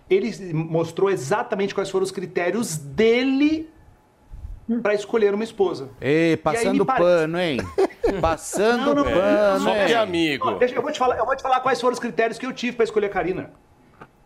Ele 0.10 0.54
mostrou 0.54 1.10
exatamente 1.10 1.76
quais 1.76 1.90
foram 1.90 2.06
os 2.06 2.12
critérios 2.12 2.78
dele 2.78 3.70
para 4.82 4.94
escolher 4.94 5.34
uma 5.34 5.44
esposa. 5.44 5.90
Ei, 6.00 6.34
E 6.34 6.38
passando 6.38 6.86
parece- 6.86 7.04
pano, 7.06 7.40
hein? 7.40 7.58
Passando 8.20 8.96
Não, 8.96 8.96
não, 8.96 9.04
pano, 9.04 9.60
só 9.64 9.74
que 9.74 9.80
Ó, 10.44 10.54
deixa- 10.56 10.76
eu, 10.76 10.82
vou 10.82 10.92
te 10.92 11.00
falar, 11.00 11.18
eu 11.18 11.26
vou 11.26 11.36
te 11.36 11.42
falar 11.44 11.60
quais 11.62 11.80
foram 11.80 11.94
os 11.94 12.00
critérios 12.00 12.38
que 12.38 12.46
eu 12.46 12.52
tive 12.54 12.76
para 12.76 12.84
escolher 12.84 13.06
a 13.08 13.10
Karina. 13.10 13.52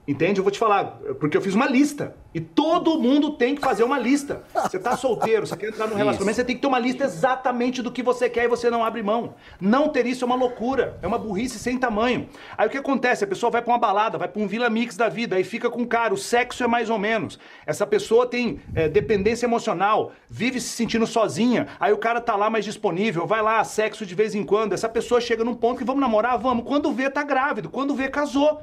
Entende? 0.07 0.39
Eu 0.39 0.43
vou 0.43 0.51
te 0.51 0.59
falar, 0.59 0.99
porque 1.19 1.35
eu 1.35 1.41
fiz 1.41 1.55
uma 1.55 1.67
lista. 1.67 2.15
E 2.33 2.39
todo 2.39 2.99
mundo 2.99 3.31
tem 3.31 3.55
que 3.55 3.61
fazer 3.61 3.83
uma 3.83 3.97
lista. 3.97 4.43
Você 4.53 4.77
tá 4.77 4.95
solteiro, 4.95 5.47
você 5.47 5.55
quer 5.55 5.69
entrar 5.69 5.87
num 5.87 5.95
relacionamento, 5.95 6.31
Isso. 6.31 6.41
você 6.41 6.43
tem 6.43 6.55
que 6.55 6.61
ter 6.61 6.67
uma 6.67 6.77
lista 6.77 7.05
exatamente 7.05 7.81
do 7.81 7.91
que 7.91 8.03
você 8.03 8.29
quer 8.29 8.43
e 8.43 8.47
você 8.47 8.69
não 8.69 8.83
abre 8.83 9.01
mão. 9.01 9.35
Não 9.59 9.87
ter 9.87 10.05
isso 10.05 10.23
é 10.23 10.27
uma 10.27 10.35
loucura, 10.35 10.99
é 11.01 11.07
uma 11.07 11.17
burrice 11.17 11.57
sem 11.57 11.77
tamanho. 11.77 12.27
Aí 12.57 12.67
o 12.67 12.69
que 12.69 12.77
acontece? 12.77 13.23
A 13.23 13.27
pessoa 13.27 13.49
vai 13.49 13.61
pra 13.61 13.71
uma 13.71 13.79
balada, 13.79 14.17
vai 14.17 14.27
pra 14.27 14.41
um 14.41 14.47
Vila 14.47 14.69
Mix 14.69 14.97
da 14.97 15.09
vida, 15.09 15.37
aí 15.37 15.43
fica 15.43 15.69
com 15.69 15.83
o 15.83 15.87
cara, 15.87 16.13
o 16.13 16.17
sexo 16.17 16.63
é 16.63 16.67
mais 16.67 16.89
ou 16.89 16.99
menos. 16.99 17.39
Essa 17.65 17.87
pessoa 17.87 18.27
tem 18.27 18.59
é, 18.75 18.89
dependência 18.89 19.45
emocional, 19.45 20.11
vive 20.29 20.59
se 20.59 20.69
sentindo 20.69 21.07
sozinha, 21.07 21.67
aí 21.79 21.93
o 21.93 21.97
cara 21.97 22.19
tá 22.19 22.35
lá 22.35 22.49
mais 22.49 22.65
disponível, 22.65 23.25
vai 23.25 23.41
lá, 23.41 23.63
sexo 23.63 24.05
de 24.05 24.13
vez 24.13 24.35
em 24.35 24.43
quando. 24.43 24.73
Essa 24.73 24.89
pessoa 24.89 25.21
chega 25.21 25.43
num 25.43 25.55
ponto 25.55 25.77
que 25.77 25.85
vamos 25.85 26.01
namorar, 26.01 26.37
vamos. 26.37 26.65
Quando 26.65 26.91
vê, 26.91 27.09
tá 27.09 27.23
grávido, 27.23 27.69
quando 27.69 27.95
vê, 27.95 28.09
casou. 28.09 28.61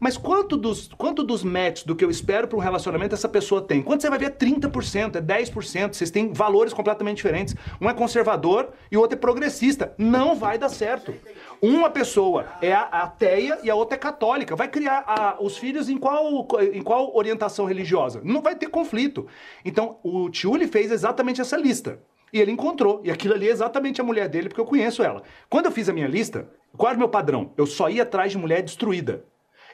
Mas 0.00 0.16
quanto 0.16 0.56
dos, 0.56 0.88
quanto 0.96 1.22
dos 1.22 1.44
matches 1.44 1.84
do 1.84 1.94
que 1.94 2.02
eu 2.02 2.10
espero 2.10 2.48
para 2.48 2.56
um 2.56 2.60
relacionamento 2.60 3.14
essa 3.14 3.28
pessoa 3.28 3.60
tem? 3.60 3.82
Quando 3.82 4.00
você 4.00 4.08
vai 4.08 4.18
ver 4.18 4.26
é 4.26 4.30
30%, 4.30 5.16
é 5.16 5.20
10%, 5.20 5.92
vocês 5.94 6.10
têm 6.10 6.32
valores 6.32 6.72
completamente 6.72 7.16
diferentes. 7.16 7.54
Um 7.78 7.88
é 7.88 7.92
conservador 7.92 8.70
e 8.90 8.96
o 8.96 9.00
outro 9.00 9.16
é 9.18 9.20
progressista. 9.20 9.94
Não 9.98 10.34
vai 10.34 10.56
dar 10.56 10.70
certo. 10.70 11.14
Uma 11.60 11.90
pessoa 11.90 12.46
é 12.62 12.72
ateia 12.72 13.58
e 13.62 13.68
a 13.70 13.74
outra 13.74 13.96
é 13.96 13.98
católica. 13.98 14.56
Vai 14.56 14.68
criar 14.68 15.04
a- 15.06 15.36
os 15.38 15.58
filhos 15.58 15.90
em 15.90 15.98
qual, 15.98 16.48
em 16.72 16.82
qual 16.82 17.14
orientação 17.14 17.66
religiosa? 17.66 18.22
Não 18.24 18.40
vai 18.40 18.54
ter 18.56 18.68
conflito. 18.70 19.26
Então, 19.64 19.98
o 20.02 20.30
Tiuli 20.30 20.66
fez 20.66 20.90
exatamente 20.90 21.40
essa 21.42 21.56
lista. 21.58 22.00
E 22.32 22.40
ele 22.40 22.52
encontrou. 22.52 23.00
E 23.04 23.10
aquilo 23.10 23.34
ali 23.34 23.48
é 23.48 23.50
exatamente 23.50 24.00
a 24.00 24.04
mulher 24.04 24.28
dele, 24.28 24.48
porque 24.48 24.60
eu 24.60 24.64
conheço 24.64 25.02
ela. 25.02 25.22
Quando 25.50 25.66
eu 25.66 25.72
fiz 25.72 25.88
a 25.88 25.92
minha 25.92 26.06
lista, 26.06 26.48
qual 26.76 26.88
era 26.90 26.96
o 26.96 27.00
meu 27.00 27.08
padrão? 27.08 27.52
Eu 27.56 27.66
só 27.66 27.90
ia 27.90 28.04
atrás 28.04 28.30
de 28.32 28.38
mulher 28.38 28.62
destruída. 28.62 29.24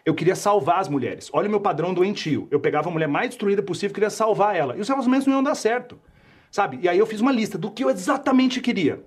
Eu 0.06 0.14
queria 0.14 0.36
salvar 0.36 0.78
as 0.78 0.88
mulheres. 0.88 1.28
Olha 1.32 1.48
o 1.48 1.50
meu 1.50 1.60
padrão 1.60 1.92
doentio. 1.92 2.46
Eu 2.48 2.60
pegava 2.60 2.88
a 2.88 2.92
mulher 2.92 3.08
mais 3.08 3.30
destruída 3.30 3.60
possível, 3.60 3.92
queria 3.92 4.08
salvar 4.08 4.54
ela. 4.54 4.76
E 4.76 4.80
os 4.80 4.88
relacionamentos 4.88 5.26
não 5.26 5.34
iam 5.34 5.42
dar 5.42 5.56
certo. 5.56 5.98
Sabe? 6.48 6.78
E 6.80 6.88
aí 6.88 6.96
eu 6.96 7.04
fiz 7.06 7.20
uma 7.20 7.32
lista 7.32 7.58
do 7.58 7.72
que 7.72 7.82
eu 7.82 7.90
exatamente 7.90 8.60
queria. 8.60 9.00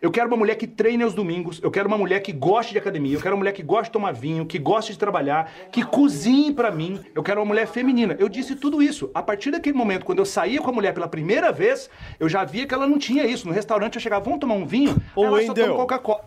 Eu 0.00 0.08
quero 0.10 0.28
uma 0.28 0.36
mulher 0.36 0.54
que 0.54 0.66
treine 0.68 1.02
aos 1.02 1.14
domingos, 1.14 1.60
eu 1.62 1.70
quero 1.70 1.88
uma 1.88 1.98
mulher 1.98 2.20
que 2.20 2.32
goste 2.32 2.72
de 2.72 2.78
academia, 2.78 3.14
eu 3.16 3.20
quero 3.20 3.34
uma 3.34 3.40
mulher 3.40 3.52
que 3.52 3.62
goste 3.62 3.86
de 3.86 3.92
tomar 3.92 4.12
vinho, 4.12 4.46
que 4.46 4.58
goste 4.58 4.92
de 4.92 4.98
trabalhar, 4.98 5.50
que 5.72 5.82
cozinhe 5.84 6.52
pra 6.52 6.70
mim, 6.70 7.00
eu 7.14 7.22
quero 7.24 7.40
uma 7.40 7.46
mulher 7.46 7.66
feminina. 7.66 8.14
Eu 8.18 8.28
disse 8.28 8.54
tudo 8.54 8.80
isso. 8.80 9.10
A 9.14 9.22
partir 9.22 9.50
daquele 9.50 9.76
momento, 9.76 10.04
quando 10.04 10.20
eu 10.20 10.26
saía 10.26 10.60
com 10.60 10.70
a 10.70 10.72
mulher 10.72 10.94
pela 10.94 11.08
primeira 11.08 11.50
vez, 11.50 11.90
eu 12.20 12.28
já 12.28 12.44
via 12.44 12.66
que 12.66 12.74
ela 12.74 12.86
não 12.86 12.98
tinha 12.98 13.24
isso. 13.26 13.48
No 13.48 13.52
restaurante 13.52 13.96
eu 13.96 14.00
chegava, 14.00 14.24
vamos 14.24 14.38
tomar 14.38 14.54
um 14.54 14.64
vinho? 14.66 14.96
Ô, 15.16 15.24
ela 15.24 15.40
só 15.42 15.48
Wendel, 15.48 15.66
toma 15.66 15.78
Coca-Cola. 15.80 16.24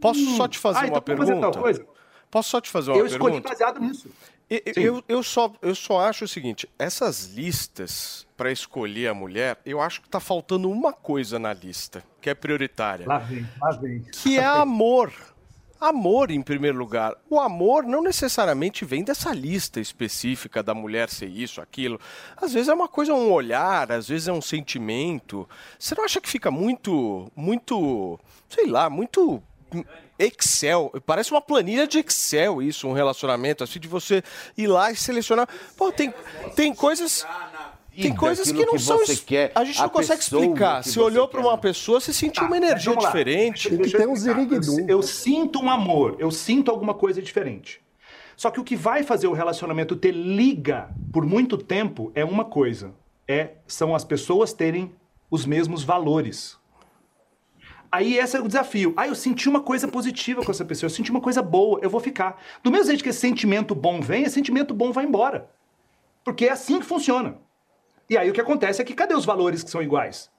Posso 0.00 0.20
Hum. 0.20 0.36
só 0.36 0.48
te 0.48 0.58
fazer 0.58 0.78
Ah, 0.80 0.86
então 0.88 1.02
uma 1.06 1.16
fazer 1.16 1.32
pergunta? 1.32 1.52
tal 1.52 1.62
coisa? 1.62 1.86
Posso 2.32 2.48
só 2.48 2.62
te 2.62 2.70
fazer 2.70 2.90
uma 2.90 2.98
Eu 2.98 3.04
escolhi 3.04 3.34
pergunta? 3.34 3.50
baseado 3.50 3.78
nisso. 3.78 4.08
Eu, 4.74 5.04
eu, 5.06 5.22
só, 5.22 5.52
eu 5.60 5.74
só 5.74 6.00
acho 6.00 6.24
o 6.24 6.28
seguinte: 6.28 6.66
essas 6.78 7.26
listas 7.26 8.26
para 8.36 8.50
escolher 8.50 9.08
a 9.08 9.14
mulher, 9.14 9.58
eu 9.66 9.82
acho 9.82 10.00
que 10.00 10.08
tá 10.08 10.18
faltando 10.18 10.70
uma 10.70 10.94
coisa 10.94 11.38
na 11.38 11.52
lista, 11.52 12.02
que 12.22 12.30
é 12.30 12.34
prioritária. 12.34 13.06
Lá 13.06 13.18
vem, 13.18 13.46
lá 13.60 13.70
vem. 13.72 14.00
Que 14.00 14.38
é 14.38 14.44
amor. 14.44 15.12
Amor 15.78 16.30
em 16.30 16.40
primeiro 16.40 16.78
lugar. 16.78 17.14
O 17.28 17.38
amor 17.38 17.82
não 17.82 18.02
necessariamente 18.02 18.84
vem 18.84 19.04
dessa 19.04 19.34
lista 19.34 19.78
específica 19.80 20.62
da 20.62 20.72
mulher 20.72 21.10
ser 21.10 21.26
isso, 21.26 21.60
aquilo. 21.60 22.00
Às 22.36 22.54
vezes 22.54 22.68
é 22.68 22.74
uma 22.74 22.88
coisa, 22.88 23.12
um 23.12 23.30
olhar, 23.30 23.92
às 23.92 24.08
vezes 24.08 24.28
é 24.28 24.32
um 24.32 24.40
sentimento. 24.40 25.46
Você 25.78 25.94
não 25.94 26.04
acha 26.04 26.20
que 26.20 26.28
fica 26.28 26.50
muito, 26.50 27.30
muito, 27.36 28.18
sei 28.48 28.66
lá, 28.66 28.88
muito 28.88 29.42
Excel? 30.24 30.92
Parece 31.06 31.30
uma 31.30 31.40
planilha 31.40 31.86
de 31.86 31.98
Excel 31.98 32.62
isso, 32.62 32.88
um 32.88 32.92
relacionamento, 32.92 33.64
assim, 33.64 33.78
de 33.78 33.88
você 33.88 34.22
ir 34.56 34.66
lá 34.66 34.90
e 34.90 34.96
selecionar. 34.96 35.48
Pô, 35.76 35.90
tem, 35.92 36.12
tem 36.54 36.74
coisas. 36.74 37.26
Tem 37.94 38.14
coisas 38.14 38.50
que 38.50 38.64
não 38.64 38.72
que 38.72 38.78
são. 38.78 38.98
quer, 39.26 39.52
a 39.54 39.64
gente 39.64 39.78
não 39.78 39.84
a 39.84 39.90
consegue 39.90 40.20
explicar. 40.20 40.82
que 40.82 40.88
Se 40.88 40.94
você 40.94 41.00
olhou 41.00 41.28
para 41.28 41.40
uma 41.40 41.58
pessoa, 41.58 42.00
você 42.00 42.10
sentiu 42.12 42.46
uma 42.46 42.56
energia 42.56 42.96
diferente. 42.96 43.68
Deixa 43.68 43.98
eu 43.98 44.12
explicar. 44.14 44.80
Eu, 44.80 44.88
eu 44.88 45.02
sinto 45.02 45.60
um 45.60 45.68
amor, 45.68 46.16
eu 46.18 46.30
sinto 46.30 46.70
alguma 46.70 46.94
coisa 46.94 47.20
diferente. 47.20 47.82
Só 48.34 48.50
que 48.50 48.58
o 48.58 48.64
que 48.64 48.74
vai 48.74 49.02
fazer 49.02 49.26
o 49.26 49.32
relacionamento 49.32 49.94
ter 49.94 50.12
liga 50.12 50.88
por 51.12 51.26
muito 51.26 51.58
tempo 51.58 52.10
é 52.14 52.24
uma 52.24 52.46
coisa: 52.46 52.94
é 53.28 53.50
são 53.66 53.94
as 53.94 54.04
pessoas 54.04 54.52
terem 54.52 54.94
os 55.30 55.46
mesmos 55.46 55.84
valores. 55.84 56.58
Aí 57.92 58.16
esse 58.16 58.34
é 58.38 58.40
o 58.40 58.48
desafio. 58.48 58.94
Ah, 58.96 59.06
eu 59.06 59.14
senti 59.14 59.50
uma 59.50 59.60
coisa 59.60 59.86
positiva 59.86 60.42
com 60.42 60.50
essa 60.50 60.64
pessoa, 60.64 60.86
eu 60.86 60.90
senti 60.94 61.10
uma 61.10 61.20
coisa 61.20 61.42
boa, 61.42 61.78
eu 61.82 61.90
vou 61.90 62.00
ficar. 62.00 62.42
Do 62.62 62.70
mesmo 62.70 62.86
jeito 62.86 63.02
que 63.02 63.10
esse 63.10 63.18
sentimento 63.20 63.74
bom 63.74 64.00
vem, 64.00 64.22
esse 64.22 64.34
sentimento 64.34 64.72
bom 64.72 64.92
vai 64.92 65.04
embora. 65.04 65.50
Porque 66.24 66.46
é 66.46 66.52
assim 66.52 66.80
que 66.80 66.86
funciona. 66.86 67.36
E 68.08 68.16
aí 68.16 68.30
o 68.30 68.32
que 68.32 68.40
acontece 68.40 68.80
é 68.80 68.84
que 68.84 68.94
cadê 68.94 69.14
os 69.14 69.26
valores 69.26 69.62
que 69.62 69.70
são 69.70 69.82
iguais? 69.82 70.30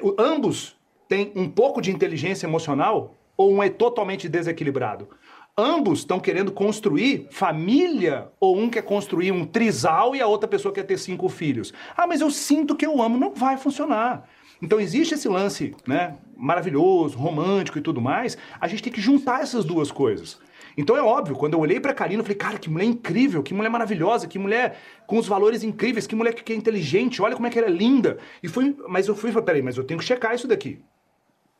O- 0.00 0.14
ambos 0.18 0.76
têm 1.08 1.32
um 1.34 1.48
pouco 1.48 1.80
de 1.80 1.90
inteligência 1.90 2.46
emocional 2.46 3.14
ou 3.36 3.52
um 3.52 3.60
é 3.62 3.68
totalmente 3.68 4.28
desequilibrado? 4.28 5.08
Ambos 5.56 6.00
estão 6.00 6.20
querendo 6.20 6.52
construir 6.52 7.26
família 7.32 8.30
ou 8.38 8.56
um 8.56 8.70
quer 8.70 8.82
construir 8.82 9.32
um 9.32 9.44
trisal 9.44 10.14
e 10.14 10.20
a 10.20 10.26
outra 10.28 10.48
pessoa 10.48 10.72
quer 10.72 10.84
ter 10.84 10.96
cinco 10.98 11.28
filhos? 11.28 11.72
Ah, 11.96 12.06
mas 12.06 12.20
eu 12.20 12.30
sinto 12.30 12.76
que 12.76 12.86
eu 12.86 13.02
amo. 13.02 13.18
Não 13.18 13.34
vai 13.34 13.56
funcionar. 13.56 14.28
Então 14.60 14.80
existe 14.80 15.14
esse 15.14 15.28
lance, 15.28 15.74
né, 15.86 16.16
maravilhoso, 16.36 17.16
romântico 17.16 17.78
e 17.78 17.82
tudo 17.82 18.00
mais. 18.00 18.36
A 18.60 18.66
gente 18.66 18.82
tem 18.82 18.92
que 18.92 19.00
juntar 19.00 19.40
essas 19.40 19.64
duas 19.64 19.90
coisas. 19.90 20.38
Então 20.76 20.96
é 20.96 21.02
óbvio, 21.02 21.34
quando 21.34 21.54
eu 21.54 21.60
olhei 21.60 21.80
pra 21.80 21.92
Karina, 21.92 22.20
eu 22.20 22.24
falei, 22.24 22.36
cara, 22.36 22.58
que 22.58 22.70
mulher 22.70 22.84
incrível, 22.84 23.42
que 23.42 23.52
mulher 23.52 23.68
maravilhosa, 23.68 24.28
que 24.28 24.38
mulher 24.38 24.78
com 25.06 25.18
os 25.18 25.26
valores 25.26 25.64
incríveis, 25.64 26.06
que 26.06 26.14
mulher 26.14 26.32
que 26.34 26.52
é 26.52 26.56
inteligente, 26.56 27.20
olha 27.20 27.34
como 27.34 27.48
é 27.48 27.50
que 27.50 27.58
ela 27.58 27.66
é 27.66 27.70
linda. 27.70 28.18
E 28.42 28.48
foi, 28.48 28.76
mas 28.88 29.08
eu 29.08 29.16
fui 29.16 29.32
peraí, 29.42 29.60
mas 29.60 29.76
eu 29.76 29.82
tenho 29.82 29.98
que 29.98 30.06
checar 30.06 30.34
isso 30.34 30.46
daqui. 30.46 30.80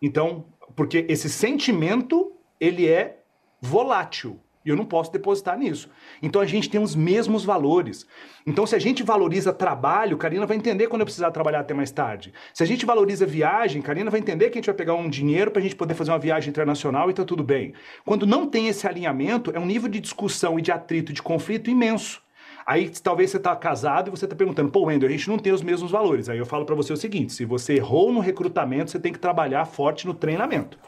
Então, 0.00 0.46
porque 0.76 1.04
esse 1.08 1.28
sentimento, 1.28 2.32
ele 2.60 2.86
é 2.86 3.20
volátil. 3.60 4.38
E 4.68 4.70
eu 4.70 4.76
não 4.76 4.84
posso 4.84 5.10
depositar 5.10 5.58
nisso. 5.58 5.88
Então 6.22 6.42
a 6.42 6.44
gente 6.44 6.68
tem 6.68 6.78
os 6.78 6.94
mesmos 6.94 7.42
valores. 7.42 8.06
Então, 8.46 8.66
se 8.66 8.76
a 8.76 8.78
gente 8.78 9.02
valoriza 9.02 9.50
trabalho, 9.50 10.18
Karina 10.18 10.44
vai 10.44 10.58
entender 10.58 10.88
quando 10.88 11.00
eu 11.00 11.06
precisar 11.06 11.30
trabalhar 11.30 11.60
até 11.60 11.72
mais 11.72 11.90
tarde. 11.90 12.34
Se 12.52 12.62
a 12.62 12.66
gente 12.66 12.84
valoriza 12.84 13.24
viagem, 13.24 13.80
Karina 13.80 14.10
vai 14.10 14.20
entender 14.20 14.50
que 14.50 14.58
a 14.58 14.60
gente 14.60 14.66
vai 14.66 14.74
pegar 14.74 14.94
um 14.94 15.08
dinheiro 15.08 15.50
para 15.50 15.60
a 15.60 15.62
gente 15.62 15.74
poder 15.74 15.94
fazer 15.94 16.10
uma 16.10 16.18
viagem 16.18 16.50
internacional 16.50 17.08
e 17.08 17.14
tá 17.14 17.24
tudo 17.24 17.42
bem. 17.42 17.72
Quando 18.04 18.26
não 18.26 18.46
tem 18.46 18.68
esse 18.68 18.86
alinhamento, 18.86 19.50
é 19.54 19.58
um 19.58 19.64
nível 19.64 19.88
de 19.88 20.00
discussão 20.00 20.58
e 20.58 20.62
de 20.62 20.70
atrito, 20.70 21.14
de 21.14 21.22
conflito 21.22 21.70
imenso. 21.70 22.22
Aí 22.66 22.90
talvez 22.90 23.30
você 23.30 23.38
está 23.38 23.56
casado 23.56 24.08
e 24.08 24.10
você 24.10 24.26
está 24.26 24.36
perguntando, 24.36 24.70
pô, 24.70 24.84
Wendel, 24.84 25.08
a 25.08 25.12
gente 25.12 25.30
não 25.30 25.38
tem 25.38 25.50
os 25.50 25.62
mesmos 25.62 25.90
valores. 25.90 26.28
Aí 26.28 26.36
eu 26.36 26.44
falo 26.44 26.66
para 26.66 26.74
você 26.74 26.92
o 26.92 26.96
seguinte: 26.98 27.32
se 27.32 27.46
você 27.46 27.76
errou 27.76 28.12
no 28.12 28.20
recrutamento, 28.20 28.90
você 28.90 28.98
tem 28.98 29.14
que 29.14 29.18
trabalhar 29.18 29.64
forte 29.64 30.06
no 30.06 30.12
treinamento. 30.12 30.78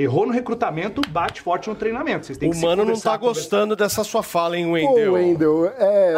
Errou 0.00 0.26
no 0.26 0.32
recrutamento, 0.32 1.02
bate 1.10 1.42
forte 1.42 1.68
no 1.68 1.74
treinamento. 1.74 2.24
Vocês 2.24 2.38
têm 2.38 2.48
O 2.48 2.52
que 2.52 2.58
mano 2.58 2.86
não 2.86 2.98
tá 2.98 3.18
gostando 3.18 3.76
dessa 3.76 4.02
sua 4.02 4.22
fala, 4.22 4.56
hein, 4.56 4.64
Ô, 4.64 4.72
Wendel? 4.72 5.12
Wendel, 5.12 5.66
é, 5.78 6.14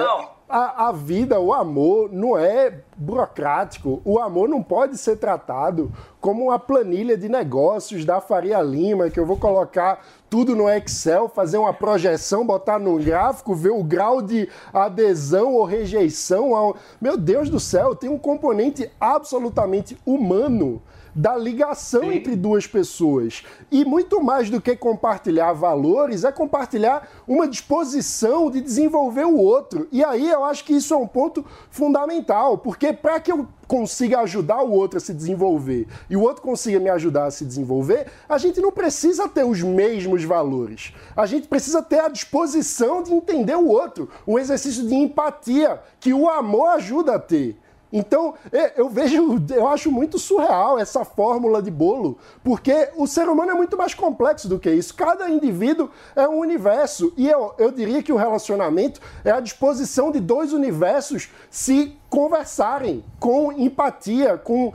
a, 0.48 0.86
a 0.86 0.92
vida, 0.92 1.40
o 1.40 1.52
amor 1.52 2.08
não 2.12 2.38
é 2.38 2.78
burocrático. 2.96 4.00
O 4.04 4.20
amor 4.20 4.48
não 4.48 4.62
pode 4.62 4.96
ser 4.96 5.16
tratado 5.16 5.90
como 6.20 6.44
uma 6.44 6.60
planilha 6.60 7.16
de 7.16 7.28
negócios 7.28 8.04
da 8.04 8.20
Faria 8.20 8.62
Lima, 8.62 9.10
que 9.10 9.18
eu 9.18 9.26
vou 9.26 9.36
colocar 9.36 10.06
tudo 10.30 10.54
no 10.54 10.70
Excel, 10.70 11.28
fazer 11.28 11.58
uma 11.58 11.74
projeção, 11.74 12.46
botar 12.46 12.78
no 12.78 12.96
gráfico, 12.98 13.52
ver 13.52 13.72
o 13.72 13.82
grau 13.82 14.22
de 14.22 14.48
adesão 14.72 15.54
ou 15.54 15.64
rejeição. 15.64 16.54
Ao... 16.54 16.76
Meu 17.00 17.16
Deus 17.16 17.50
do 17.50 17.58
céu, 17.58 17.96
tem 17.96 18.08
um 18.08 18.18
componente 18.18 18.88
absolutamente 19.00 19.98
humano 20.06 20.80
da 21.14 21.36
ligação 21.36 22.12
entre 22.12 22.34
duas 22.36 22.66
pessoas. 22.66 23.42
E 23.70 23.84
muito 23.84 24.22
mais 24.22 24.48
do 24.48 24.60
que 24.60 24.76
compartilhar 24.76 25.52
valores, 25.52 26.24
é 26.24 26.32
compartilhar 26.32 27.08
uma 27.26 27.46
disposição 27.46 28.50
de 28.50 28.60
desenvolver 28.60 29.24
o 29.24 29.36
outro. 29.36 29.86
E 29.92 30.04
aí 30.04 30.28
eu 30.28 30.44
acho 30.44 30.64
que 30.64 30.74
isso 30.74 30.94
é 30.94 30.96
um 30.96 31.06
ponto 31.06 31.44
fundamental, 31.70 32.58
porque 32.58 32.92
para 32.92 33.20
que 33.20 33.30
eu 33.30 33.46
consiga 33.66 34.20
ajudar 34.20 34.62
o 34.62 34.70
outro 34.70 34.98
a 34.98 35.00
se 35.00 35.14
desenvolver 35.14 35.86
e 36.10 36.14
o 36.14 36.20
outro 36.20 36.42
consiga 36.42 36.78
me 36.78 36.90
ajudar 36.90 37.24
a 37.24 37.30
se 37.30 37.44
desenvolver, 37.44 38.06
a 38.28 38.36
gente 38.36 38.60
não 38.60 38.70
precisa 38.70 39.26
ter 39.28 39.44
os 39.44 39.62
mesmos 39.62 40.24
valores. 40.24 40.92
A 41.16 41.24
gente 41.24 41.48
precisa 41.48 41.82
ter 41.82 42.00
a 42.00 42.08
disposição 42.08 43.02
de 43.02 43.12
entender 43.12 43.56
o 43.56 43.68
outro, 43.68 44.10
um 44.26 44.38
exercício 44.38 44.86
de 44.86 44.94
empatia 44.94 45.80
que 46.00 46.12
o 46.12 46.28
amor 46.28 46.68
ajuda 46.70 47.14
a 47.14 47.18
ter. 47.18 47.58
Então, 47.92 48.34
eu 48.76 48.88
vejo, 48.88 49.38
eu 49.50 49.68
acho 49.68 49.90
muito 49.90 50.18
surreal 50.18 50.78
essa 50.78 51.04
fórmula 51.04 51.60
de 51.60 51.70
bolo, 51.70 52.16
porque 52.42 52.88
o 52.96 53.06
ser 53.06 53.28
humano 53.28 53.50
é 53.50 53.54
muito 53.54 53.76
mais 53.76 53.92
complexo 53.92 54.48
do 54.48 54.58
que 54.58 54.70
isso. 54.70 54.94
Cada 54.94 55.28
indivíduo 55.28 55.90
é 56.16 56.26
um 56.26 56.38
universo. 56.38 57.12
E 57.16 57.28
eu, 57.28 57.54
eu 57.58 57.70
diria 57.70 58.02
que 58.02 58.12
o 58.12 58.16
relacionamento 58.16 59.00
é 59.24 59.30
a 59.30 59.40
disposição 59.40 60.10
de 60.10 60.20
dois 60.20 60.52
universos 60.52 61.28
se 61.50 61.96
conversarem 62.08 63.02
com 63.18 63.50
empatia, 63.52 64.36
com 64.36 64.72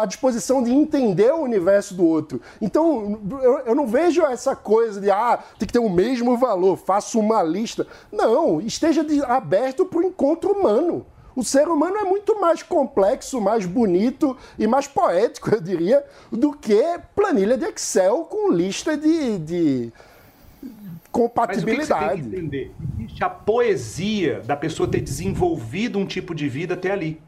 a 0.00 0.06
disposição 0.06 0.62
de 0.62 0.72
entender 0.72 1.32
o 1.32 1.42
universo 1.42 1.94
do 1.94 2.06
outro. 2.06 2.40
Então, 2.60 3.20
eu, 3.66 3.74
não 3.74 3.88
vejo 3.88 4.22
essa 4.22 4.54
coisa 4.54 5.00
de, 5.00 5.10
ah, 5.10 5.40
tem 5.58 5.66
que 5.66 5.72
ter 5.72 5.80
o 5.80 5.90
mesmo 5.90 6.36
valor, 6.36 6.76
faço 6.76 7.18
uma 7.18 7.42
lista. 7.42 7.88
Não, 8.12 8.60
esteja 8.60 9.04
aberto 9.26 9.84
para 9.84 9.98
o 9.98 10.04
encontro 10.04 10.52
humano. 10.52 11.04
O 11.38 11.44
ser 11.44 11.68
humano 11.68 11.96
é 11.98 12.02
muito 12.02 12.40
mais 12.40 12.64
complexo, 12.64 13.40
mais 13.40 13.64
bonito 13.64 14.36
e 14.58 14.66
mais 14.66 14.88
poético, 14.88 15.50
eu 15.54 15.60
diria, 15.60 16.04
do 16.32 16.52
que 16.52 16.82
planilha 17.14 17.56
de 17.56 17.64
Excel 17.64 18.24
com 18.24 18.50
lista 18.50 18.96
de, 18.96 19.38
de 19.38 19.92
Mas 19.92 20.72
o 20.72 20.74
que 20.74 20.74
você 20.74 20.96
tem 20.98 21.10
compatibilidade. 21.12 22.22
que 22.22 22.26
entender? 22.26 22.72
Existe 22.98 23.22
a 23.22 23.30
poesia 23.30 24.40
da 24.40 24.56
pessoa 24.56 24.90
ter 24.90 25.00
desenvolvido 25.00 25.96
um 25.96 26.06
tipo 26.06 26.34
de 26.34 26.48
vida 26.48 26.74
até 26.74 26.90
ali. 26.90 27.22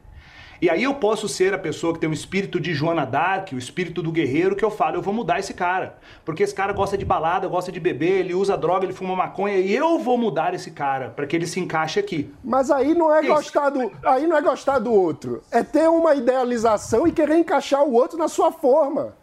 E 0.62 0.68
aí 0.68 0.82
eu 0.82 0.94
posso 0.94 1.26
ser 1.26 1.54
a 1.54 1.58
pessoa 1.58 1.94
que 1.94 1.98
tem 1.98 2.08
o 2.10 2.12
espírito 2.12 2.60
de 2.60 2.74
Joana 2.74 3.06
Dark, 3.06 3.48
o 3.52 3.56
espírito 3.58 4.02
do 4.02 4.12
guerreiro, 4.12 4.54
que 4.54 4.62
eu 4.64 4.70
falo, 4.70 4.96
eu 4.96 5.00
vou 5.02 5.14
mudar 5.14 5.38
esse 5.38 5.54
cara. 5.54 5.96
Porque 6.22 6.42
esse 6.42 6.54
cara 6.54 6.70
gosta 6.74 6.98
de 6.98 7.04
balada, 7.04 7.48
gosta 7.48 7.72
de 7.72 7.80
beber, 7.80 8.20
ele 8.20 8.34
usa 8.34 8.58
droga, 8.58 8.84
ele 8.84 8.92
fuma 8.92 9.16
maconha, 9.16 9.56
e 9.56 9.74
eu 9.74 9.98
vou 9.98 10.18
mudar 10.18 10.52
esse 10.52 10.70
cara 10.70 11.08
para 11.10 11.26
que 11.26 11.34
ele 11.34 11.46
se 11.46 11.58
encaixe 11.58 11.98
aqui. 11.98 12.30
Mas 12.44 12.70
aí 12.70 12.94
não 12.94 13.10
é 13.14 13.22
gostar 13.22 13.70
do, 13.70 13.90
aí 14.04 14.26
não 14.26 14.36
é 14.36 14.42
gostar 14.42 14.78
do 14.78 14.92
outro, 14.92 15.42
é 15.50 15.62
ter 15.62 15.88
uma 15.88 16.14
idealização 16.14 17.06
e 17.06 17.12
querer 17.12 17.38
encaixar 17.38 17.82
o 17.82 17.94
outro 17.94 18.18
na 18.18 18.28
sua 18.28 18.52
forma. 18.52 19.16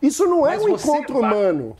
Isso 0.00 0.26
não 0.26 0.46
é 0.46 0.54
Mas 0.56 0.62
um 0.64 0.68
encontro 0.68 1.20
vai- 1.20 1.32
humano. 1.32 1.76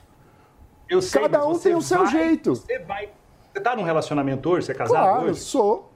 Eu 0.91 1.01
sei, 1.01 1.23
Cada 1.23 1.47
um 1.47 1.57
tem 1.57 1.75
o 1.77 1.81
seu 1.81 1.99
vai- 1.99 2.07
jeito. 2.11 2.57
Você 2.57 2.81
vai. 2.81 3.11
Você 3.55 3.61
tá 3.61 3.77
num 3.77 3.83
relacionamento 3.85 4.51
hoje? 4.51 4.67
Você 4.67 4.73
é 4.73 4.75
casado 4.75 5.03
Claro, 5.03 5.27
hoje? 5.31 5.39
sou. 5.41 5.93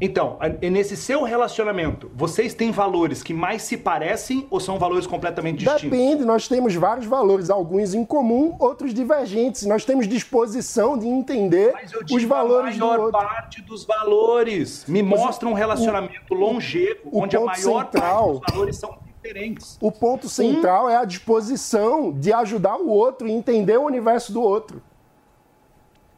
Então, 0.00 0.38
e 0.60 0.68
nesse 0.68 0.96
seu 0.96 1.22
relacionamento, 1.22 2.10
vocês 2.14 2.52
têm 2.52 2.72
valores 2.72 3.22
que 3.22 3.32
mais 3.32 3.62
se 3.62 3.76
parecem 3.76 4.46
ou 4.50 4.58
são 4.58 4.78
valores 4.78 5.06
completamente 5.06 5.58
distintos? 5.64 5.82
Depende, 5.82 6.24
nós 6.24 6.48
temos 6.48 6.74
vários 6.74 7.06
valores, 7.06 7.48
alguns 7.48 7.94
em 7.94 8.04
comum, 8.04 8.56
outros 8.58 8.92
divergentes. 8.92 9.64
Nós 9.66 9.84
temos 9.84 10.08
disposição 10.08 10.98
de 10.98 11.06
entender 11.06 11.72
os 11.96 12.06
Digo 12.06 12.26
valores 12.28 12.74
a 12.74 12.78
do 12.78 12.86
maior 12.86 13.00
outro. 13.04 13.20
parte 13.20 13.62
dos 13.62 13.84
valores. 13.84 14.84
Me 14.88 15.02
Mas 15.02 15.20
mostra 15.20 15.48
um 15.48 15.52
relacionamento 15.52 16.34
longevo, 16.34 17.00
o 17.12 17.22
onde 17.22 17.36
a 17.36 17.40
maior 17.40 17.54
central- 17.84 18.40
parte 18.40 18.46
dos 18.46 18.54
valores 18.54 18.76
são 18.76 18.98
diferentes. 19.22 19.78
O 19.80 19.92
ponto 19.92 20.28
central 20.28 20.90
é 20.90 20.96
a 20.96 21.04
disposição 21.04 22.12
de 22.12 22.32
ajudar 22.32 22.76
o 22.78 22.88
outro 22.88 23.28
e 23.28 23.32
entender 23.32 23.78
o 23.78 23.84
universo 23.84 24.32
do 24.32 24.42
outro. 24.42 24.82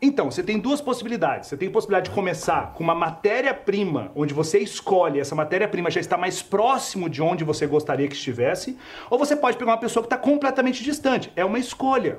Então, 0.01 0.31
você 0.31 0.43
tem 0.43 0.59
duas 0.59 0.81
possibilidades. 0.81 1.49
Você 1.49 1.57
tem 1.57 1.69
a 1.69 1.71
possibilidade 1.71 2.11
de 2.11 2.15
começar 2.15 2.75
com 2.75 2.85
uma 2.85 2.95
matéria-prima, 2.95 4.13
onde 4.15 4.35
você 4.35 4.59
escolhe, 4.59 5.19
essa 5.19 5.35
matéria-prima 5.35 5.91
já 5.91 6.01
está 6.01 6.19
mais 6.19 6.43
próximo 6.43 7.09
de 7.09 7.23
onde 7.23 7.45
você 7.45 7.67
gostaria 7.67 8.07
que 8.07 8.15
estivesse, 8.15 8.77
ou 9.09 9.19
você 9.19 9.35
pode 9.35 9.57
pegar 9.57 9.73
uma 9.73 9.79
pessoa 9.79 10.03
que 10.03 10.07
está 10.07 10.19
completamente 10.19 10.85
distante. 10.85 11.33
É 11.35 11.45
uma 11.45 11.59
escolha. 11.59 12.19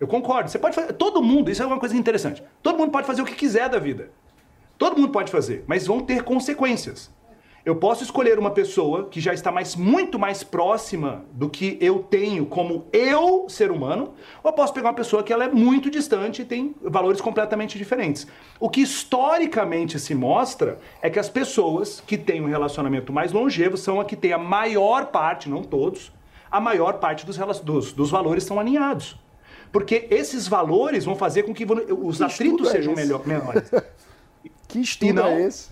Eu 0.00 0.06
concordo. 0.06 0.48
Você 0.48 0.58
pode 0.58 0.74
fazer. 0.74 0.92
Todo 0.94 1.20
mundo, 1.20 1.50
isso 1.50 1.62
é 1.62 1.66
uma 1.66 1.78
coisa 1.78 1.96
interessante. 1.96 2.42
Todo 2.62 2.78
mundo 2.78 2.90
pode 2.90 3.06
fazer 3.06 3.20
o 3.20 3.26
que 3.26 3.34
quiser 3.34 3.68
da 3.68 3.78
vida. 3.78 4.10
Todo 4.78 4.96
mundo 4.96 5.10
pode 5.10 5.30
fazer, 5.30 5.64
mas 5.66 5.86
vão 5.86 6.00
ter 6.00 6.22
consequências. 6.22 7.12
Eu 7.68 7.76
posso 7.76 8.02
escolher 8.02 8.38
uma 8.38 8.50
pessoa 8.50 9.08
que 9.10 9.20
já 9.20 9.34
está 9.34 9.52
mais, 9.52 9.76
muito 9.76 10.18
mais 10.18 10.42
próxima 10.42 11.26
do 11.32 11.50
que 11.50 11.76
eu 11.82 11.98
tenho 11.98 12.46
como 12.46 12.86
eu, 12.94 13.46
ser 13.46 13.70
humano, 13.70 14.14
ou 14.42 14.48
eu 14.50 14.52
posso 14.54 14.72
pegar 14.72 14.88
uma 14.88 14.94
pessoa 14.94 15.22
que 15.22 15.30
ela 15.30 15.44
é 15.44 15.48
muito 15.48 15.90
distante 15.90 16.40
e 16.40 16.44
tem 16.46 16.74
valores 16.80 17.20
completamente 17.20 17.76
diferentes. 17.76 18.26
O 18.58 18.70
que 18.70 18.80
historicamente 18.80 19.98
se 19.98 20.14
mostra 20.14 20.78
é 21.02 21.10
que 21.10 21.18
as 21.18 21.28
pessoas 21.28 22.02
que 22.06 22.16
têm 22.16 22.40
um 22.40 22.46
relacionamento 22.48 23.12
mais 23.12 23.32
longevo 23.32 23.76
são 23.76 24.00
a 24.00 24.04
que 24.06 24.16
têm 24.16 24.32
a 24.32 24.38
maior 24.38 25.08
parte, 25.08 25.46
não 25.50 25.62
todos, 25.62 26.10
a 26.50 26.58
maior 26.62 26.94
parte 26.94 27.26
dos, 27.26 27.36
dos, 27.60 27.92
dos 27.92 28.10
valores 28.10 28.44
são 28.44 28.58
alinhados. 28.58 29.14
Porque 29.70 30.06
esses 30.10 30.48
valores 30.48 31.04
vão 31.04 31.16
fazer 31.16 31.42
com 31.42 31.52
que 31.52 31.66
os 31.92 32.16
Que 32.16 32.24
atritos 32.24 32.68
é 32.68 32.72
sejam 32.72 32.94
esse? 32.94 33.02
melhor- 33.02 33.26
menores. 33.26 33.70
Que 34.66 34.80
estudo 34.80 35.14
não? 35.14 35.26
é 35.26 35.42
esse? 35.46 35.70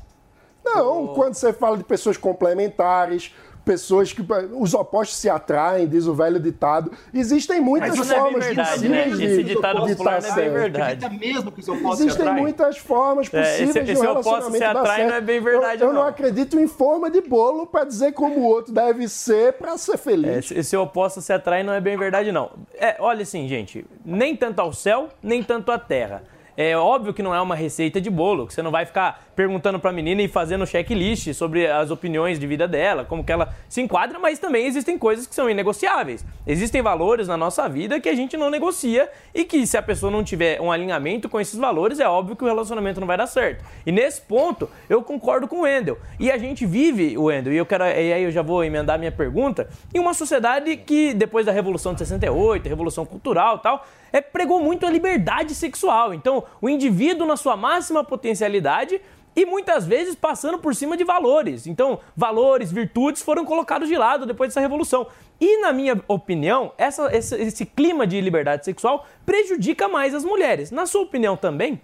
Não, 0.74 1.08
quando 1.14 1.34
você 1.34 1.52
fala 1.52 1.76
de 1.76 1.84
pessoas 1.84 2.16
complementares, 2.16 3.32
pessoas 3.64 4.12
que. 4.12 4.22
Os 4.52 4.74
opostos 4.74 5.16
se 5.18 5.28
atraem, 5.28 5.88
diz 5.88 6.06
o 6.06 6.14
velho 6.14 6.38
ditado. 6.38 6.92
Existem 7.12 7.60
muitas 7.60 7.90
Mas 7.90 7.98
isso 7.98 8.08
não 8.08 8.16
é 8.16 8.20
formas 8.20 8.44
verdade, 8.46 8.70
possíveis 8.70 9.10
né? 9.10 9.16
de, 9.16 9.24
Esse 9.24 9.42
ditado 9.44 9.86
de 9.86 9.94
popular 9.96 10.18
estar 10.18 10.30
não 10.36 10.36
é 10.36 10.42
bem 10.44 10.50
certo. 10.52 10.62
verdade. 10.62 11.04
Acredita 11.04 11.26
mesmo 11.34 11.52
que 11.52 11.60
os 11.60 11.68
opostos 11.68 11.98
se 11.98 12.04
Existem 12.06 12.32
muitas 12.34 12.78
formas 12.78 13.34
É, 13.34 13.40
esse- 13.40 13.60
possíveis 13.64 13.86
de 13.86 13.92
esse 13.92 14.00
um 14.06 14.10
oposto 14.10 14.28
relacionamento 14.28 14.52
se 14.68 14.72
dar 14.72 14.80
atrai 14.80 14.96
certo. 14.98 15.08
não 15.10 15.16
é 15.16 15.20
bem 15.20 15.40
verdade, 15.40 15.82
eu, 15.82 15.88
eu 15.88 15.92
não. 15.94 16.02
não. 16.02 16.08
acredito 16.08 16.60
em 16.60 16.66
forma 16.68 17.10
de 17.10 17.20
bolo 17.22 17.66
para 17.66 17.84
dizer 17.84 18.12
como 18.12 18.38
o 18.40 18.44
outro 18.44 18.72
deve 18.72 19.08
ser 19.08 19.54
para 19.54 19.76
ser 19.76 19.96
feliz. 19.98 20.30
É, 20.30 20.38
esse- 20.38 20.54
esse 20.58 20.76
oposto 20.76 21.20
se 21.20 21.32
atrai 21.32 21.62
não 21.64 21.72
é 21.72 21.80
bem 21.80 21.96
verdade, 21.96 22.30
não. 22.30 22.50
É, 22.74 22.96
olha 23.00 23.22
assim, 23.22 23.48
gente, 23.48 23.84
nem 24.04 24.36
tanto 24.36 24.60
ao 24.60 24.72
céu, 24.72 25.08
nem 25.22 25.42
tanto 25.42 25.72
à 25.72 25.78
terra. 25.78 26.22
É 26.56 26.74
óbvio 26.76 27.12
que 27.12 27.22
não 27.22 27.34
é 27.34 27.40
uma 27.40 27.54
receita 27.54 28.00
de 28.00 28.08
bolo, 28.08 28.46
que 28.46 28.54
você 28.54 28.62
não 28.62 28.70
vai 28.70 28.86
ficar 28.86 29.25
perguntando 29.36 29.78
pra 29.78 29.92
menina 29.92 30.22
e 30.22 30.28
fazendo 30.28 30.66
checklist 30.66 31.34
sobre 31.34 31.66
as 31.66 31.90
opiniões 31.90 32.40
de 32.40 32.46
vida 32.46 32.66
dela, 32.66 33.04
como 33.04 33.22
que 33.22 33.30
ela 33.30 33.54
se 33.68 33.82
enquadra, 33.82 34.18
mas 34.18 34.38
também 34.38 34.66
existem 34.66 34.96
coisas 34.98 35.26
que 35.26 35.34
são 35.34 35.48
inegociáveis. 35.48 36.24
Existem 36.46 36.80
valores 36.80 37.28
na 37.28 37.36
nossa 37.36 37.68
vida 37.68 38.00
que 38.00 38.08
a 38.08 38.14
gente 38.14 38.34
não 38.34 38.48
negocia 38.48 39.10
e 39.34 39.44
que 39.44 39.66
se 39.66 39.76
a 39.76 39.82
pessoa 39.82 40.10
não 40.10 40.24
tiver 40.24 40.58
um 40.58 40.72
alinhamento 40.72 41.28
com 41.28 41.38
esses 41.38 41.58
valores, 41.58 42.00
é 42.00 42.08
óbvio 42.08 42.34
que 42.34 42.44
o 42.44 42.46
relacionamento 42.46 42.98
não 42.98 43.06
vai 43.06 43.18
dar 43.18 43.26
certo. 43.26 43.62
E 43.84 43.92
nesse 43.92 44.22
ponto, 44.22 44.70
eu 44.88 45.02
concordo 45.02 45.46
com 45.46 45.56
o 45.56 45.60
Wendel. 45.62 45.98
E 46.18 46.30
a 46.30 46.38
gente 46.38 46.64
vive, 46.64 47.18
Wendel, 47.18 47.52
e 47.52 47.58
eu 47.58 47.66
quero 47.66 47.84
e 47.84 48.12
aí 48.12 48.22
eu 48.22 48.30
já 48.30 48.40
vou 48.40 48.64
emendar 48.64 48.98
minha 48.98 49.12
pergunta, 49.12 49.68
em 49.94 50.00
uma 50.00 50.14
sociedade 50.14 50.74
que 50.78 51.12
depois 51.12 51.44
da 51.44 51.52
Revolução 51.52 51.92
de 51.92 51.98
68, 51.98 52.66
Revolução 52.66 53.04
Cultural, 53.04 53.58
tal, 53.58 53.86
é, 54.10 54.20
pregou 54.22 54.60
muito 54.60 54.86
a 54.86 54.90
liberdade 54.90 55.54
sexual. 55.54 56.14
Então, 56.14 56.44
o 56.60 56.70
indivíduo 56.70 57.26
na 57.26 57.36
sua 57.36 57.54
máxima 57.54 58.02
potencialidade 58.02 58.98
e 59.36 59.44
muitas 59.44 59.86
vezes 59.86 60.14
passando 60.14 60.58
por 60.58 60.74
cima 60.74 60.96
de 60.96 61.04
valores. 61.04 61.66
Então, 61.66 62.00
valores, 62.16 62.72
virtudes 62.72 63.20
foram 63.20 63.44
colocados 63.44 63.86
de 63.86 63.96
lado 63.96 64.24
depois 64.24 64.48
dessa 64.48 64.60
revolução. 64.60 65.06
E, 65.38 65.60
na 65.60 65.74
minha 65.74 66.02
opinião, 66.08 66.72
essa, 66.78 67.14
esse, 67.14 67.36
esse 67.36 67.66
clima 67.66 68.06
de 68.06 68.18
liberdade 68.18 68.64
sexual 68.64 69.06
prejudica 69.26 69.86
mais 69.86 70.14
as 70.14 70.24
mulheres. 70.24 70.70
Na 70.70 70.86
sua 70.86 71.02
opinião 71.02 71.36
também? 71.36 71.78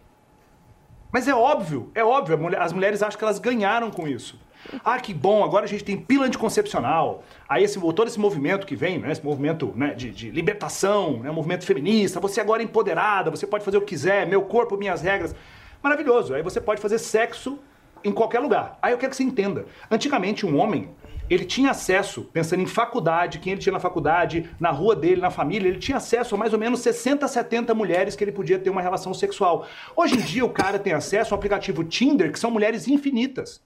Mas 1.12 1.28
é 1.28 1.34
óbvio, 1.34 1.92
é 1.94 2.02
óbvio, 2.02 2.38
as 2.58 2.72
mulheres 2.72 3.02
acham 3.02 3.18
que 3.18 3.24
elas 3.24 3.38
ganharam 3.38 3.90
com 3.90 4.08
isso. 4.08 4.40
Ah, 4.82 4.98
que 4.98 5.12
bom, 5.12 5.44
agora 5.44 5.66
a 5.66 5.68
gente 5.68 5.84
tem 5.84 5.98
pílula 5.98 6.28
anticoncepcional. 6.28 7.22
Aí 7.46 7.64
esse, 7.64 7.78
todo 7.78 8.06
esse 8.06 8.18
movimento 8.18 8.66
que 8.66 8.74
vem, 8.74 8.98
né, 8.98 9.12
esse 9.12 9.22
movimento 9.22 9.72
né, 9.76 9.92
de, 9.92 10.10
de 10.10 10.30
libertação, 10.30 11.18
né, 11.18 11.30
movimento 11.30 11.66
feminista, 11.66 12.18
você 12.18 12.40
agora 12.40 12.62
é 12.62 12.64
empoderada, 12.64 13.30
você 13.30 13.46
pode 13.46 13.62
fazer 13.62 13.76
o 13.76 13.80
que 13.80 13.88
quiser, 13.88 14.26
meu 14.26 14.42
corpo, 14.42 14.76
minhas 14.78 15.02
regras. 15.02 15.34
Maravilhoso, 15.82 16.34
aí 16.34 16.42
você 16.42 16.60
pode 16.60 16.80
fazer 16.80 16.98
sexo 16.98 17.58
em 18.04 18.12
qualquer 18.12 18.40
lugar. 18.40 18.78
Aí 18.80 18.92
eu 18.92 18.98
quero 18.98 19.10
que 19.10 19.16
você 19.16 19.22
entenda. 19.22 19.66
Antigamente, 19.90 20.46
um 20.46 20.58
homem, 20.58 20.90
ele 21.28 21.44
tinha 21.44 21.70
acesso, 21.70 22.24
pensando 22.32 22.62
em 22.62 22.66
faculdade, 22.66 23.38
quem 23.38 23.52
ele 23.52 23.60
tinha 23.60 23.72
na 23.72 23.80
faculdade, 23.80 24.50
na 24.60 24.70
rua 24.70 24.94
dele, 24.94 25.20
na 25.20 25.30
família, 25.30 25.68
ele 25.68 25.78
tinha 25.78 25.96
acesso 25.96 26.34
a 26.34 26.38
mais 26.38 26.52
ou 26.52 26.58
menos 26.58 26.80
60, 26.80 27.26
70 27.26 27.74
mulheres 27.74 28.14
que 28.14 28.22
ele 28.22 28.32
podia 28.32 28.58
ter 28.58 28.70
uma 28.70 28.82
relação 28.82 29.14
sexual. 29.14 29.66
Hoje 29.96 30.14
em 30.14 30.20
dia, 30.20 30.44
o 30.44 30.50
cara 30.50 30.78
tem 30.78 30.92
acesso 30.92 31.34
ao 31.34 31.38
aplicativo 31.38 31.84
Tinder, 31.84 32.30
que 32.30 32.38
são 32.38 32.50
mulheres 32.50 32.86
infinitas. 32.86 33.62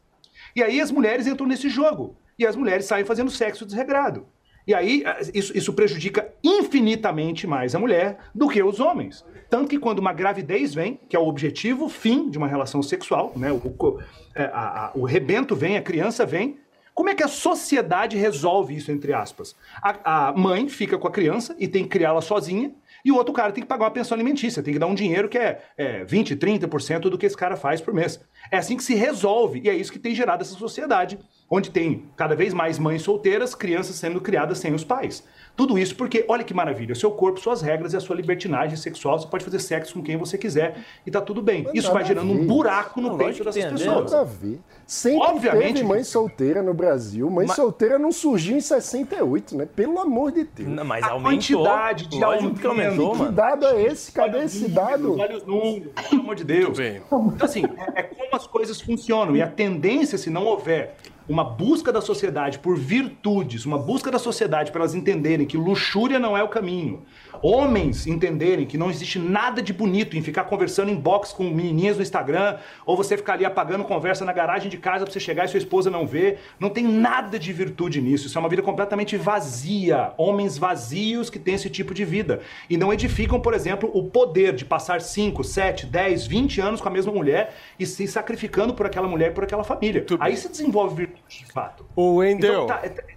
E 0.54 0.62
aí 0.62 0.80
as 0.80 0.90
mulheres 0.90 1.26
entram 1.26 1.46
nesse 1.46 1.68
jogo. 1.68 2.16
E 2.38 2.46
as 2.46 2.54
mulheres 2.54 2.84
saem 2.84 3.04
fazendo 3.04 3.30
sexo 3.30 3.64
desregrado. 3.64 4.26
E 4.66 4.74
aí 4.74 5.02
eh, 5.06 5.30
isso, 5.34 5.56
isso 5.56 5.72
prejudica 5.72 6.28
infinitamente 6.42 7.46
mais 7.46 7.74
a 7.74 7.78
mulher 7.78 8.18
do 8.34 8.48
que 8.48 8.62
os 8.62 8.80
homens. 8.80 9.24
Tanto 9.48 9.68
que 9.68 9.78
quando 9.78 10.00
uma 10.00 10.12
gravidez 10.12 10.74
vem, 10.74 10.98
que 11.08 11.14
é 11.14 11.18
o 11.18 11.26
objetivo, 11.28 11.88
fim 11.88 12.28
de 12.28 12.36
uma 12.36 12.48
relação 12.48 12.82
sexual, 12.82 13.32
né? 13.36 13.52
o, 13.52 13.60
co- 13.60 14.00
eh, 14.34 14.50
a- 14.52 14.86
a- 14.86 14.92
o 14.94 15.04
rebento 15.04 15.54
vem, 15.54 15.76
a 15.76 15.82
criança 15.82 16.26
vem. 16.26 16.58
Como 16.92 17.10
é 17.10 17.14
que 17.14 17.22
a 17.22 17.28
sociedade 17.28 18.16
resolve 18.16 18.74
isso, 18.74 18.90
entre 18.90 19.12
aspas? 19.12 19.54
A, 19.82 20.28
a 20.28 20.32
mãe 20.32 20.66
fica 20.68 20.96
com 20.98 21.06
a 21.06 21.10
criança 21.10 21.54
e 21.58 21.68
tem 21.68 21.82
que 21.84 21.90
criá-la 21.90 22.22
sozinha, 22.22 22.72
e 23.04 23.12
o 23.12 23.16
outro 23.16 23.34
cara 23.34 23.52
tem 23.52 23.62
que 23.62 23.68
pagar 23.68 23.84
uma 23.84 23.90
pensão 23.90 24.14
alimentícia, 24.16 24.62
tem 24.62 24.72
que 24.72 24.80
dar 24.80 24.86
um 24.86 24.94
dinheiro 24.94 25.28
que 25.28 25.36
é, 25.38 25.60
é 25.76 26.04
20, 26.04 26.34
30% 26.34 27.00
do 27.00 27.18
que 27.18 27.26
esse 27.26 27.36
cara 27.36 27.54
faz 27.54 27.80
por 27.82 27.92
mês. 27.94 28.18
É 28.50 28.56
assim 28.56 28.76
que 28.78 28.82
se 28.82 28.94
resolve, 28.94 29.60
e 29.62 29.68
é 29.68 29.74
isso 29.74 29.92
que 29.92 29.98
tem 29.98 30.14
gerado 30.14 30.42
essa 30.42 30.54
sociedade, 30.54 31.18
onde 31.48 31.70
tem 31.70 32.04
cada 32.16 32.34
vez 32.34 32.52
mais 32.52 32.78
mães 32.78 33.02
solteiras, 33.02 33.54
crianças 33.54 33.96
sendo 33.96 34.20
criadas 34.20 34.58
sem 34.58 34.74
os 34.74 34.82
pais. 34.84 35.22
Tudo 35.54 35.78
isso 35.78 35.94
porque, 35.96 36.24
olha 36.28 36.44
que 36.44 36.52
maravilha, 36.52 36.94
seu 36.94 37.10
corpo, 37.10 37.40
suas 37.40 37.62
regras 37.62 37.94
e 37.94 37.96
a 37.96 38.00
sua 38.00 38.14
libertinagem 38.14 38.76
sexual, 38.76 39.18
você 39.18 39.26
pode 39.26 39.42
fazer 39.44 39.58
sexo 39.58 39.94
com 39.94 40.02
quem 40.02 40.16
você 40.16 40.36
quiser 40.36 40.84
e 41.06 41.10
tá 41.10 41.20
tudo 41.20 41.40
bem. 41.40 41.66
Isso 41.72 41.90
vai 41.92 42.04
gerando 42.04 42.30
um 42.30 42.46
buraco 42.46 43.00
no 43.00 43.10
Não, 43.10 43.16
peito 43.16 43.42
dessas 43.42 43.64
pessoas. 43.64 44.10
Nada 44.12 44.20
a 44.20 44.24
ver. 44.24 44.60
Sempre 44.86 45.26
Obviamente 45.28 45.74
teve 45.76 45.84
mãe 45.84 46.04
solteira 46.04 46.62
no 46.62 46.74
Brasil. 46.74 47.30
Mãe 47.30 47.46
Mas- 47.46 47.56
solteira 47.56 47.98
não 47.98 48.12
surgiu 48.12 48.56
em 48.56 48.60
68, 48.60 49.56
né? 49.56 49.66
Pelo 49.66 49.98
amor 49.98 50.30
de 50.32 50.44
Deus. 50.44 50.68
mas 50.84 51.02
A 51.04 51.10
quantidade 51.18 52.06
de 52.06 52.22
aumento 52.22 52.60
que 52.60 52.66
aumentou, 52.66 53.12
que 53.12 53.18
mano. 53.18 53.30
Que 53.30 53.36
dado 53.36 53.66
é 53.66 53.82
esse? 53.82 54.12
Cadê 54.12 54.38
esse 54.44 54.68
dado? 54.68 55.18
Olha 55.18 55.36
os 55.36 55.44
números, 55.46 55.92
pelo 56.10 56.20
amor 56.22 56.34
de 56.34 56.44
Deus. 56.44 56.78
Então, 56.78 57.34
assim, 57.40 57.64
é, 57.94 58.00
é 58.00 58.02
como 58.02 58.28
as 58.34 58.46
coisas 58.46 58.80
funcionam. 58.80 59.34
E 59.34 59.40
a 59.40 59.48
tendência, 59.48 60.18
se 60.18 60.28
não 60.28 60.44
houver 60.44 60.96
uma 61.28 61.44
busca 61.44 61.92
da 61.92 62.00
sociedade 62.00 62.58
por 62.58 62.76
virtudes, 62.76 63.66
uma 63.66 63.78
busca 63.78 64.10
da 64.10 64.18
sociedade 64.18 64.70
para 64.70 64.82
elas 64.82 64.94
entenderem 64.94 65.46
que 65.46 65.56
luxúria 65.56 66.18
não 66.18 66.36
é 66.36 66.42
o 66.42 66.48
caminho, 66.48 67.02
homens 67.46 68.06
entenderem 68.06 68.66
que 68.66 68.76
não 68.76 68.90
existe 68.90 69.18
nada 69.18 69.62
de 69.62 69.72
bonito 69.72 70.16
em 70.16 70.22
ficar 70.22 70.44
conversando 70.44 70.90
em 70.90 70.96
box 70.96 71.32
com 71.32 71.44
menininhas 71.44 71.96
no 71.96 72.02
Instagram, 72.02 72.56
ou 72.84 72.96
você 72.96 73.16
ficar 73.16 73.34
ali 73.34 73.44
apagando 73.44 73.84
conversa 73.84 74.24
na 74.24 74.32
garagem 74.32 74.68
de 74.68 74.76
casa 74.76 75.04
para 75.04 75.12
você 75.12 75.20
chegar 75.20 75.44
e 75.44 75.48
sua 75.48 75.58
esposa 75.58 75.90
não 75.90 76.06
ver, 76.06 76.38
não 76.58 76.68
tem 76.70 76.84
nada 76.84 77.38
de 77.38 77.52
virtude 77.52 78.00
nisso. 78.00 78.26
Isso 78.26 78.36
é 78.36 78.40
uma 78.40 78.48
vida 78.48 78.62
completamente 78.62 79.16
vazia. 79.16 80.12
Homens 80.16 80.58
vazios 80.58 81.30
que 81.30 81.38
têm 81.38 81.54
esse 81.54 81.70
tipo 81.70 81.94
de 81.94 82.04
vida. 82.04 82.40
E 82.68 82.76
não 82.76 82.92
edificam, 82.92 83.38
por 83.40 83.54
exemplo, 83.54 83.90
o 83.94 84.04
poder 84.10 84.54
de 84.54 84.64
passar 84.64 85.00
5, 85.00 85.44
7, 85.44 85.86
10, 85.86 86.26
20 86.26 86.60
anos 86.60 86.80
com 86.80 86.88
a 86.88 86.90
mesma 86.92 87.12
mulher 87.12 87.54
e 87.78 87.86
se 87.86 88.06
sacrificando 88.06 88.74
por 88.74 88.86
aquela 88.86 89.06
mulher 89.06 89.30
e 89.30 89.34
por 89.34 89.44
aquela 89.44 89.62
família. 89.64 90.04
Aí 90.20 90.36
se 90.36 90.48
desenvolve 90.48 90.94
virtude 90.96 91.22
de 91.28 91.46
fato. 91.52 91.86
O 91.94 92.16
Wendel, 92.16 92.64
Então, 92.64 92.66
tá- 92.66 92.80
é- 92.84 93.15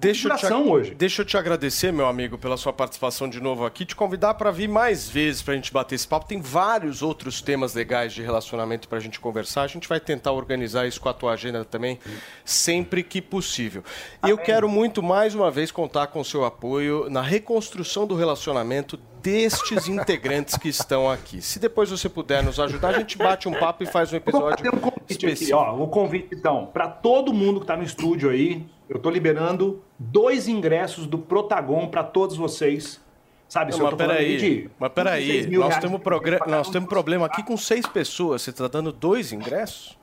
deixa, 0.00 0.28
eu 0.28 0.36
te, 0.36 0.52
hoje. 0.52 0.94
deixa 0.94 1.22
eu 1.22 1.26
te 1.26 1.36
agradecer, 1.36 1.92
meu 1.92 2.06
amigo, 2.06 2.38
pela 2.38 2.56
sua 2.56 2.72
participação 2.72 3.28
de 3.28 3.40
novo 3.40 3.64
aqui, 3.64 3.84
te 3.84 3.96
convidar 3.96 4.34
para 4.34 4.50
vir 4.50 4.68
mais 4.68 5.08
vezes 5.08 5.42
para 5.42 5.54
a 5.54 5.56
gente 5.56 5.72
bater 5.72 5.94
esse 5.94 6.06
papo. 6.06 6.26
Tem 6.26 6.40
vários 6.40 7.02
outros 7.02 7.42
temas 7.42 7.74
legais 7.74 8.12
de 8.12 8.22
relacionamento 8.22 8.88
para 8.88 8.98
a 8.98 9.00
gente 9.00 9.18
conversar. 9.18 9.62
A 9.62 9.66
gente 9.66 9.88
vai 9.88 10.00
tentar 10.00 10.32
organizar 10.32 10.86
isso 10.86 11.00
com 11.00 11.08
a 11.08 11.14
tua 11.14 11.32
agenda 11.32 11.64
também, 11.64 11.98
sempre 12.44 13.02
que 13.02 13.20
possível. 13.20 13.82
E 14.24 14.30
eu 14.30 14.38
quero 14.38 14.68
muito, 14.68 15.02
mais 15.02 15.34
uma 15.34 15.50
vez, 15.50 15.70
contar 15.70 16.06
com 16.08 16.20
o 16.20 16.24
seu 16.24 16.44
apoio 16.44 17.10
na 17.10 17.22
reconstrução 17.22 18.06
do 18.06 18.14
relacionamento 18.14 18.98
destes 19.28 19.88
integrantes 19.88 20.56
que 20.56 20.68
estão 20.68 21.10
aqui. 21.10 21.42
Se 21.42 21.58
depois 21.58 21.90
você 21.90 22.08
puder 22.08 22.42
nos 22.42 22.58
ajudar, 22.58 22.88
a 22.94 22.98
gente 22.98 23.18
bate 23.18 23.46
um 23.48 23.52
papo 23.52 23.82
e 23.82 23.86
faz 23.86 24.10
um 24.12 24.16
episódio 24.16 24.70
Convite 24.80 25.26
aqui, 25.26 25.52
ó, 25.52 25.74
o 25.76 25.86
convite 25.88 26.28
então, 26.34 26.66
para 26.72 26.88
todo 26.88 27.32
mundo 27.32 27.60
que 27.60 27.66
tá 27.66 27.76
no 27.76 27.82
estúdio 27.82 28.30
aí, 28.30 28.64
eu 28.88 28.98
tô 28.98 29.10
liberando 29.10 29.82
dois 29.98 30.48
ingressos 30.48 31.06
do 31.06 31.18
Protagon 31.18 31.88
para 31.88 32.02
todos 32.02 32.36
vocês. 32.36 33.00
Sabe, 33.48 33.72
Não, 33.72 33.78
eu 33.78 33.84
mas 33.86 33.94
peraí, 33.94 34.36
de 34.36 34.70
mas 34.78 34.92
6 34.92 34.94
peraí, 34.94 35.46
nós 35.56 35.78
temos, 35.78 36.00
progre- 36.02 36.38
nós 36.46 36.68
temos 36.70 36.88
problema 36.88 37.24
aqui 37.26 37.42
com 37.42 37.56
seis 37.56 37.86
pessoas. 37.86 38.42
Você 38.42 38.50
está 38.50 38.68
dando 38.68 38.92
dois 38.92 39.32
ingressos? 39.32 39.96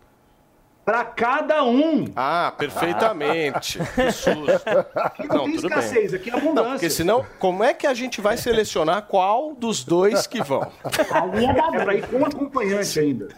Para 0.85 1.03
cada 1.03 1.63
um. 1.63 2.05
Ah, 2.15 2.53
perfeitamente. 2.55 3.79
Que 3.95 4.11
susto. 4.11 4.69
Aqui 4.95 5.27
não, 5.27 5.45
tem 5.45 5.55
escassez, 5.55 6.13
aqui 6.13 6.29
é 6.29 6.33
abundância. 6.33 6.63
Não, 6.63 6.71
porque 6.71 6.89
senão, 6.89 7.25
como 7.39 7.63
é 7.63 7.73
que 7.73 7.87
a 7.87 7.93
gente 7.93 8.21
vai 8.21 8.37
selecionar 8.37 9.03
qual 9.03 9.55
dos 9.55 9.83
dois 9.83 10.27
que 10.27 10.43
vão? 10.43 10.71
É 10.83 11.83
pra 11.83 11.95
ir 11.95 12.07
com 12.07 12.23
acompanhante 12.25 12.99
ainda. 12.99 13.29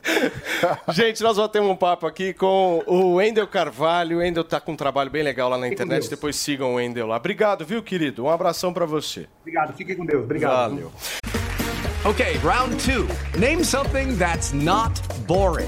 Gente, 0.90 1.22
nós 1.24 1.38
vamos 1.38 1.52
ter 1.52 1.61
um 1.61 1.76
papo 1.76 2.06
aqui 2.07 2.34
com 2.34 2.84
o 2.86 3.15
Wendel 3.15 3.48
Carvalho. 3.48 4.18
O 4.18 4.19
Wendel 4.19 4.44
tá 4.44 4.60
com 4.60 4.74
um 4.74 4.76
trabalho 4.76 5.10
bem 5.10 5.24
legal 5.24 5.49
lá 5.49 5.57
na 5.57 5.68
internet. 5.68 6.10
Depois 6.10 6.36
sigam 6.36 6.74
o 6.74 6.76
Wendel 6.76 7.07
lá. 7.07 7.18
Obrigado, 7.18 7.65
viu, 7.65 7.82
querido? 7.82 8.26
Um 8.26 8.30
abração 8.30 8.74
para 8.74 8.86
você. 8.86 9.28
Obrigado, 9.41 9.74
fiquem 9.74 9.95
com 9.95 10.06
Deus. 10.06 10.24
Obrigado. 10.24 10.72
Valeu. 10.72 10.91
Okay, 12.06 12.38
round 12.38 12.76
two. 12.84 13.07
Name 13.40 13.64
something 13.64 14.18
that's 14.18 14.52
not 14.53 14.99
boring. 15.28 15.68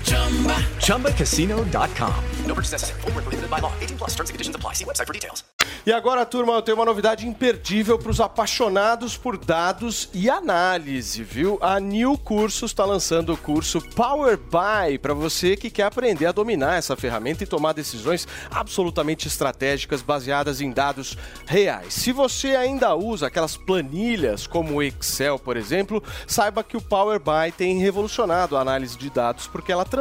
ChumbaCasino.com. 0.81 2.13
No 2.45 2.55
purchase 2.55 2.73
necessary. 2.73 3.01
Prohibited 3.01 3.49
by 3.49 3.59
law. 3.59 3.71
18 3.79 3.97
plus 3.97 4.11
terms 4.11 4.29
and 4.29 4.33
conditions 4.33 4.55
apply. 4.55 4.73
See 4.73 4.83
website 4.83 5.07
for 5.07 5.13
details. 5.13 5.43
E 5.83 5.91
agora, 5.91 6.23
turma, 6.27 6.53
eu 6.53 6.61
tenho 6.61 6.77
uma 6.77 6.85
novidade 6.85 7.27
imperdível 7.27 7.97
para 7.97 8.11
os 8.11 8.21
apaixonados 8.21 9.17
por 9.17 9.35
dados 9.35 10.09
e 10.13 10.29
análise, 10.29 11.23
viu? 11.23 11.57
A 11.59 11.79
New 11.79 12.19
Cursos 12.19 12.69
está 12.69 12.85
lançando 12.85 13.33
o 13.33 13.37
curso 13.37 13.81
Power 13.95 14.37
BI 14.37 14.99
para 14.99 15.15
você 15.15 15.55
que 15.55 15.71
quer 15.71 15.85
aprender 15.85 16.27
a 16.27 16.31
dominar 16.31 16.75
essa 16.77 16.95
ferramenta 16.95 17.43
e 17.43 17.47
tomar 17.47 17.73
decisões 17.73 18.27
absolutamente 18.51 19.27
estratégicas 19.27 20.03
baseadas 20.03 20.61
em 20.61 20.71
dados 20.71 21.17
reais. 21.47 21.95
Se 21.95 22.11
você 22.11 22.55
ainda 22.55 22.93
usa 22.93 23.25
aquelas 23.25 23.57
planilhas 23.57 24.45
como 24.45 24.75
o 24.75 24.83
Excel, 24.83 25.39
por 25.39 25.57
exemplo, 25.57 26.03
saiba 26.27 26.63
que 26.63 26.77
o 26.77 26.81
Power 26.81 27.19
BI 27.19 27.51
tem 27.57 27.79
revolucionado 27.79 28.55
a 28.55 28.61
análise 28.61 28.95
de 28.95 29.09
dados 29.09 29.47
porque 29.47 29.71
ela 29.71 29.85
transforma 29.85 30.00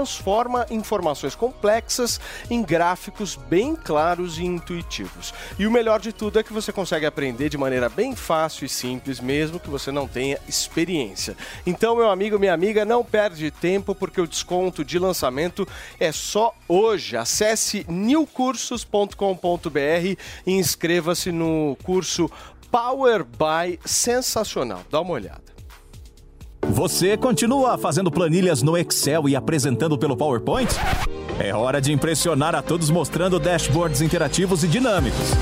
informações 0.71 1.35
complexas 1.35 2.21
em 2.51 2.63
gráficos 2.63 3.37
bem 3.37 3.75
claros 3.75 4.39
e 4.39 4.45
intuitivos. 4.45 5.33
E 5.59 5.67
o 5.67 5.71
melhor 5.71 6.01
de 6.01 6.13
tudo 6.13 6.39
é 6.39 6.43
que 6.43 6.53
você 6.53 6.73
consegue 6.73 7.07
aprender 7.07 7.49
de 7.49 7.59
maneira 7.59 7.89
bem 7.89 8.15
fácil 8.15 8.65
e 8.65 8.69
simples, 8.69 9.21
mesmo 9.21 9.61
que 9.61 9.71
você 9.71 9.91
não 9.91 10.07
tenha 10.07 10.39
experiência. 10.49 11.37
Então, 11.67 11.97
meu 11.97 12.11
amigo, 12.11 12.39
minha 12.39 12.55
amiga, 12.55 12.85
não 12.85 13.05
perde 13.05 13.51
tempo 13.51 13.95
porque 13.95 14.21
o 14.21 14.27
desconto 14.27 14.85
de 14.85 14.99
lançamento 14.99 15.67
é 15.99 16.13
só 16.13 16.55
hoje. 16.69 17.17
Acesse 17.17 17.85
newcursos.com.br 17.89 20.17
e 20.47 20.53
inscreva-se 20.53 21.33
no 21.33 21.77
curso 21.83 22.31
Power 22.71 23.25
by 23.25 23.79
Sensacional. 23.85 24.83
Dá 24.91 25.01
uma 25.01 25.13
olhada. 25.13 25.50
Você 26.69 27.17
continua 27.17 27.77
fazendo 27.79 28.11
planilhas 28.11 28.63
no 28.63 28.77
Excel 28.77 29.29
e 29.29 29.35
apresentando 29.35 29.99
pelo 29.99 30.17
PowerPoint? 30.17 30.71
É 31.39 31.55
hora 31.55 31.81
de 31.81 31.93
impressionar 31.93 32.55
a 32.55 32.63
todos 32.63 32.91
mostrando 32.91 33.41
dashboards 33.41 34.01
interativos 34.01 34.63
e 34.63 34.69
dinâmicos. 34.69 35.33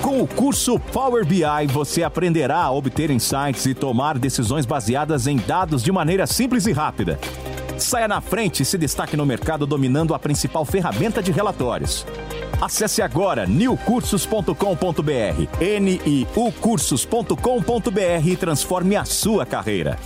Com 0.00 0.22
o 0.22 0.26
curso 0.26 0.78
Power 0.78 1.26
BI, 1.26 1.66
você 1.72 2.02
aprenderá 2.02 2.58
a 2.58 2.70
obter 2.70 3.10
insights 3.10 3.66
e 3.66 3.74
tomar 3.74 4.18
decisões 4.18 4.64
baseadas 4.64 5.26
em 5.26 5.36
dados 5.36 5.82
de 5.82 5.90
maneira 5.90 6.26
simples 6.26 6.66
e 6.66 6.72
rápida. 6.72 7.18
Saia 7.78 8.06
na 8.06 8.20
frente 8.20 8.62
e 8.62 8.64
se 8.64 8.78
destaque 8.78 9.16
no 9.16 9.26
mercado 9.26 9.66
dominando 9.66 10.14
a 10.14 10.18
principal 10.18 10.64
ferramenta 10.64 11.22
de 11.22 11.32
relatórios. 11.32 12.06
Acesse 12.60 13.02
agora 13.02 13.46
newcursos.com.br, 13.46 14.54
niucursos.com.br 15.80 18.26
e 18.26 18.36
transforme 18.36 18.96
a 18.96 19.04
sua 19.04 19.44
carreira. 19.44 19.98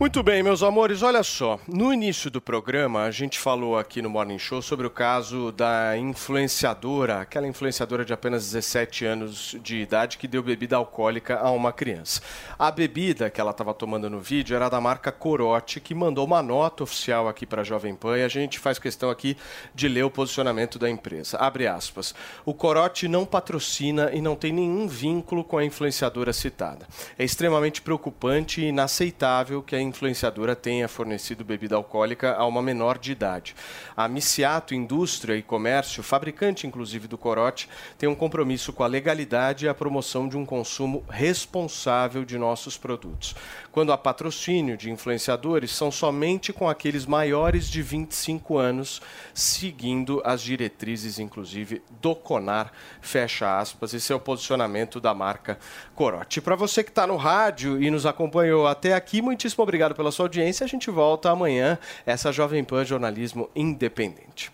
Muito 0.00 0.22
bem, 0.22 0.42
meus 0.42 0.62
amores, 0.62 1.02
olha 1.02 1.22
só. 1.22 1.60
No 1.68 1.92
início 1.92 2.30
do 2.30 2.40
programa, 2.40 3.02
a 3.02 3.10
gente 3.10 3.38
falou 3.38 3.78
aqui 3.78 4.00
no 4.00 4.08
Morning 4.08 4.38
Show 4.38 4.62
sobre 4.62 4.86
o 4.86 4.90
caso 4.90 5.52
da 5.52 5.94
influenciadora, 5.94 7.20
aquela 7.20 7.46
influenciadora 7.46 8.02
de 8.02 8.10
apenas 8.10 8.50
17 8.50 9.04
anos 9.04 9.54
de 9.62 9.76
idade 9.76 10.16
que 10.16 10.26
deu 10.26 10.42
bebida 10.42 10.76
alcoólica 10.76 11.38
a 11.38 11.50
uma 11.50 11.70
criança. 11.70 12.22
A 12.58 12.70
bebida 12.70 13.28
que 13.28 13.42
ela 13.42 13.50
estava 13.50 13.74
tomando 13.74 14.08
no 14.08 14.20
vídeo 14.20 14.56
era 14.56 14.70
da 14.70 14.80
marca 14.80 15.12
Corote, 15.12 15.80
que 15.80 15.94
mandou 15.94 16.24
uma 16.24 16.42
nota 16.42 16.82
oficial 16.82 17.28
aqui 17.28 17.44
para 17.44 17.60
a 17.60 17.64
Jovem 17.64 17.94
Pan 17.94 18.16
e 18.16 18.24
a 18.24 18.28
gente 18.28 18.58
faz 18.58 18.78
questão 18.78 19.10
aqui 19.10 19.36
de 19.74 19.86
ler 19.86 20.04
o 20.04 20.10
posicionamento 20.10 20.78
da 20.78 20.88
empresa. 20.88 21.36
Abre 21.36 21.66
aspas. 21.66 22.14
O 22.46 22.54
Corote 22.54 23.06
não 23.06 23.26
patrocina 23.26 24.10
e 24.14 24.22
não 24.22 24.34
tem 24.34 24.50
nenhum 24.50 24.88
vínculo 24.88 25.44
com 25.44 25.58
a 25.58 25.64
influenciadora 25.64 26.32
citada. 26.32 26.88
É 27.18 27.22
extremamente 27.22 27.82
preocupante 27.82 28.62
e 28.62 28.68
inaceitável 28.68 29.62
que 29.62 29.76
a 29.76 29.89
influenciadora 29.90 30.56
tenha 30.56 30.88
fornecido 30.88 31.44
bebida 31.44 31.76
alcoólica 31.76 32.34
a 32.34 32.46
uma 32.46 32.62
menor 32.62 32.96
de 32.96 33.12
idade. 33.12 33.54
A 33.96 34.08
Miciato 34.08 34.74
Indústria 34.74 35.36
e 35.36 35.42
Comércio, 35.42 36.02
fabricante 36.02 36.66
inclusive 36.66 37.06
do 37.06 37.18
corote, 37.18 37.68
tem 37.98 38.08
um 38.08 38.14
compromisso 38.14 38.72
com 38.72 38.82
a 38.82 38.86
legalidade 38.86 39.66
e 39.66 39.68
a 39.68 39.74
promoção 39.74 40.28
de 40.28 40.36
um 40.38 40.46
consumo 40.46 41.04
responsável 41.10 42.24
de 42.24 42.38
nossos 42.38 42.78
produtos. 42.78 43.34
Quando 43.72 43.92
há 43.92 43.98
patrocínio 43.98 44.76
de 44.76 44.90
influenciadores, 44.90 45.70
são 45.70 45.92
somente 45.92 46.52
com 46.52 46.68
aqueles 46.68 47.06
maiores 47.06 47.68
de 47.68 47.80
25 47.82 48.58
anos, 48.58 49.00
seguindo 49.32 50.20
as 50.24 50.42
diretrizes, 50.42 51.20
inclusive, 51.20 51.80
do 52.00 52.16
CONAR, 52.16 52.72
fecha 53.00 53.58
aspas. 53.58 53.94
Esse 53.94 54.12
é 54.12 54.16
o 54.16 54.20
posicionamento 54.20 55.00
da 55.00 55.14
marca 55.14 55.58
Corote. 55.94 56.40
Para 56.40 56.56
você 56.56 56.82
que 56.82 56.90
está 56.90 57.06
no 57.06 57.16
rádio 57.16 57.80
e 57.80 57.90
nos 57.90 58.06
acompanhou 58.06 58.66
até 58.66 58.92
aqui, 58.92 59.22
muitíssimo 59.22 59.62
obrigado 59.62 59.94
pela 59.94 60.10
sua 60.10 60.24
audiência. 60.24 60.64
A 60.64 60.68
gente 60.68 60.90
volta 60.90 61.30
amanhã, 61.30 61.78
essa 62.04 62.32
Jovem 62.32 62.64
Pan 62.64 62.84
Jornalismo 62.84 63.48
Independente. 63.54 64.50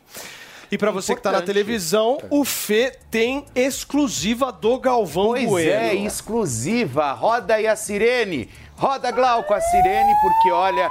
E 0.70 0.76
para 0.76 0.90
você 0.90 1.12
que 1.14 1.20
está 1.20 1.32
na 1.32 1.42
televisão, 1.42 2.18
o 2.30 2.44
Fê 2.44 2.92
tem 3.10 3.44
exclusiva 3.54 4.50
do 4.50 4.78
Galvão 4.78 5.28
Pois 5.28 5.48
Bueno. 5.48 5.70
é, 5.70 5.94
exclusiva. 5.94 7.12
Roda 7.12 7.54
aí 7.54 7.66
a 7.66 7.76
sirene. 7.76 8.48
Roda, 8.76 9.10
Glauco, 9.10 9.54
a 9.54 9.60
sirene, 9.60 10.12
porque 10.20 10.50
olha, 10.50 10.90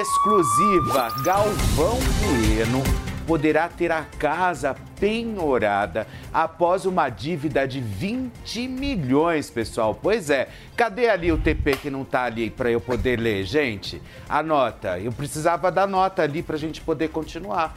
exclusiva. 0.00 1.10
Galvão 1.24 1.98
Bueno 2.22 2.82
poderá 3.26 3.68
ter 3.68 3.92
a 3.92 4.04
casa 4.18 4.74
penhorada 4.98 6.06
após 6.32 6.86
uma 6.86 7.10
dívida 7.10 7.68
de 7.68 7.78
20 7.78 8.66
milhões, 8.66 9.50
pessoal. 9.50 9.94
Pois 9.94 10.30
é, 10.30 10.48
cadê 10.74 11.10
ali 11.10 11.30
o 11.30 11.36
TP 11.36 11.76
que 11.76 11.90
não 11.90 12.04
tá 12.06 12.22
ali 12.24 12.48
para 12.48 12.70
eu 12.70 12.80
poder 12.80 13.20
ler, 13.20 13.44
gente? 13.44 14.00
A 14.26 14.42
nota. 14.42 14.98
Eu 14.98 15.12
precisava 15.12 15.70
da 15.70 15.86
nota 15.86 16.22
ali 16.22 16.42
pra 16.42 16.56
gente 16.56 16.80
poder 16.80 17.08
continuar. 17.08 17.74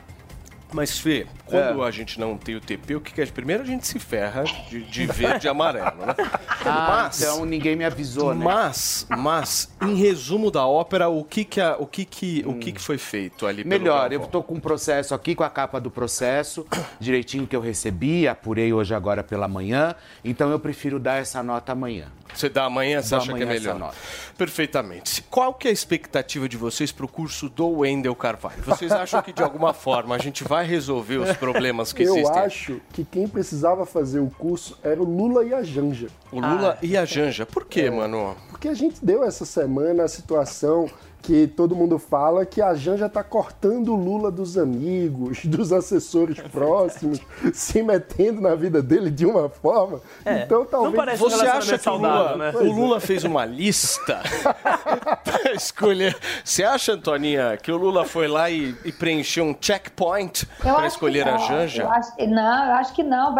Mas, 0.74 0.98
Fê, 0.98 1.28
quando 1.46 1.84
É. 1.84 1.88
a 1.88 1.92
gente 1.92 2.20
não 2.20 2.38
tem 2.38 2.56
o 2.56 2.62
TP, 2.62 2.96
o 2.96 3.02
que, 3.02 3.14
que 3.14 3.22
é? 3.22 3.26
Primeiro 3.26 3.64
a 3.64 3.66
gente 3.66 3.86
se 3.88 4.00
ferra 4.00 4.44
de, 4.70 4.84
de 4.84 5.06
verde 5.06 5.48
e 5.48 5.50
amarelo, 5.50 6.06
né? 6.06 6.16
Ah, 6.64 7.10
então 7.14 7.44
ninguém 7.44 7.76
me 7.76 7.84
avisou, 7.84 8.36
né? 8.36 8.46
Mas, 8.46 9.08
mas, 9.10 9.74
em 9.82 9.96
resumo 9.96 10.52
da 10.52 10.66
ópera, 10.66 11.10
o 11.10 11.24
que 11.24 11.44
que, 11.44 11.60
a- 11.60 11.76
o 11.80 11.88
que, 11.88 12.06
que, 12.06 12.44
o 12.46 12.54
que, 12.54 12.72
que 12.72 12.80
foi 12.82 13.00
feito 13.00 13.48
ali 13.48 13.64
Melhor, 13.64 14.14
eu 14.14 14.20
tô 14.28 14.44
com 14.44 14.54
um 14.56 14.60
processo 14.60 15.16
aqui, 15.16 15.34
com 15.34 15.44
a 15.44 15.50
capa 15.50 15.82
do 15.82 15.90
processo, 15.90 16.66
direitinho 17.02 17.48
que 17.48 17.56
eu 17.56 17.62
recebi, 17.62 18.28
apurei 18.28 18.72
hoje 18.72 18.94
agora 18.94 19.24
pela 19.24 19.48
manhã, 19.48 19.96
então 20.24 20.52
eu 20.52 20.60
prefiro 20.60 21.00
dar 21.00 21.16
essa 21.20 21.42
nota 21.42 21.72
amanhã. 21.72 22.08
Você 22.34 22.50
dá 22.50 22.66
amanhã, 22.66 23.02
você 23.02 23.10
Dou 23.10 23.20
acha 23.20 23.34
que 23.34 23.40
é 23.40 23.44
amanhã 23.44 23.60
melhor? 23.60 23.94
Perfeitamente. 24.38 25.22
Qual 25.30 25.54
que 25.54 25.68
é 25.68 25.72
a 25.72 25.74
expectativa 25.74 26.48
de 26.50 26.58
vocês 26.58 26.92
para 26.92 27.06
o 27.06 27.08
curso 27.08 27.50
do 27.50 27.68
Wendel 27.80 28.16
Carvalho? 28.16 28.62
Vocês 28.64 28.92
acham 28.92 29.22
que 29.22 29.32
de 29.32 29.44
alguma 29.44 29.74
forma 29.74 30.16
a 30.16 30.18
gente 30.18 30.44
vai 30.44 30.66
resolver 30.66 31.18
os 31.18 31.36
problemas 31.38 31.94
que 31.94 32.04
Eu 32.04 32.16
existem? 32.16 32.42
acho 32.42 32.82
que 32.94 33.04
quem 33.04 33.28
precisava 33.28 33.86
fazer 33.86 34.20
o 34.20 34.30
curso 34.30 34.78
era 34.84 35.02
o 35.02 35.06
Lula 35.06 35.44
e 35.44 35.54
a 35.54 35.62
Janja. 35.62 36.08
O 36.32 36.40
Lula 36.40 36.78
e 36.82 36.98
a 36.98 37.06
Janja. 37.06 37.46
Por 37.46 37.66
quê, 37.66 37.90
mano? 37.90 38.36
Porque 38.50 38.68
a 38.68 38.74
gente 38.74 39.04
deu 39.04 39.24
essa 39.24 39.46
semana 39.46 40.04
a 40.04 40.08
situação 40.08 40.90
que 41.22 41.48
todo 41.48 41.76
mundo 41.76 42.00
fala 42.00 42.46
que 42.46 42.62
a 42.62 42.74
Janja 42.74 43.08
tá 43.08 43.24
cortando 43.24 43.94
o 43.94 43.96
Lula 43.96 44.32
dos 44.32 44.58
amigos, 44.58 45.44
dos 45.46 45.72
assessores 45.72 46.40
próximos, 46.40 47.20
se 47.54 47.84
metendo 47.84 48.42
na 48.42 48.56
vida 48.56 48.82
dele 48.82 49.10
de 49.12 49.26
uma 49.26 49.50
forma. 49.50 50.02
É. 50.26 50.44
Então 50.44 50.66
talvez 50.66 51.20
Você 51.20 51.48
acha 51.48 51.78
que 51.78 51.90
o 51.90 51.96
Lula, 51.96 52.36
né? 52.38 52.52
o 52.56 52.72
Lula 52.72 53.00
fez 53.00 53.24
uma 53.24 53.46
lista 53.46 54.22
pra 55.24 55.54
escolher? 55.54 56.18
Você 56.44 56.64
acha, 56.64 56.94
Antoninha, 56.94 57.58
que 57.58 57.72
o 57.72 57.78
Lula 57.78 58.06
foi 58.06 58.28
lá 58.28 58.50
e, 58.50 58.76
e 58.84 58.92
preencheu 58.92 59.46
um 59.46 59.56
checkpoint 59.60 60.46
para 60.60 60.88
escolher 60.88 61.28
a 61.28 61.38
Janja? 61.38 61.84
eu 61.84 61.92
acho 61.92 62.16
que 62.16 62.28
não, 62.28 62.66
eu 62.66 62.74
acho 62.74 62.94
que 62.94 63.04
não. 63.04 63.36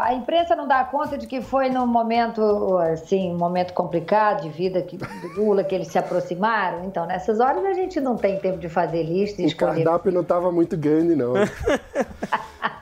A 0.00 0.14
imprensa 0.14 0.56
não 0.56 0.66
dá 0.66 0.84
conta 0.84 1.18
de 1.18 1.26
que 1.26 1.40
foi 1.40 1.68
num 1.68 1.86
momento, 1.86 2.78
assim, 2.78 3.32
um 3.32 3.38
momento 3.38 3.72
complicado 3.72 4.42
de 4.42 4.48
vida 4.48 4.82
que, 4.82 4.96
do 4.96 5.28
Lula, 5.36 5.64
que 5.64 5.74
eles 5.74 5.88
se 5.88 5.98
aproximaram. 5.98 6.84
Então, 6.84 7.06
nessas 7.18 7.40
horas 7.40 7.64
a 7.64 7.72
gente 7.72 8.00
não 8.00 8.16
tem 8.16 8.38
tempo 8.38 8.58
de 8.58 8.68
fazer 8.68 9.02
lista 9.02 9.42
e 9.42 9.44
o 9.44 9.48
escolher. 9.48 9.82
cardápio 9.82 10.12
não 10.12 10.20
estava 10.20 10.52
muito 10.52 10.76
grande, 10.76 11.16
não. 11.16 11.34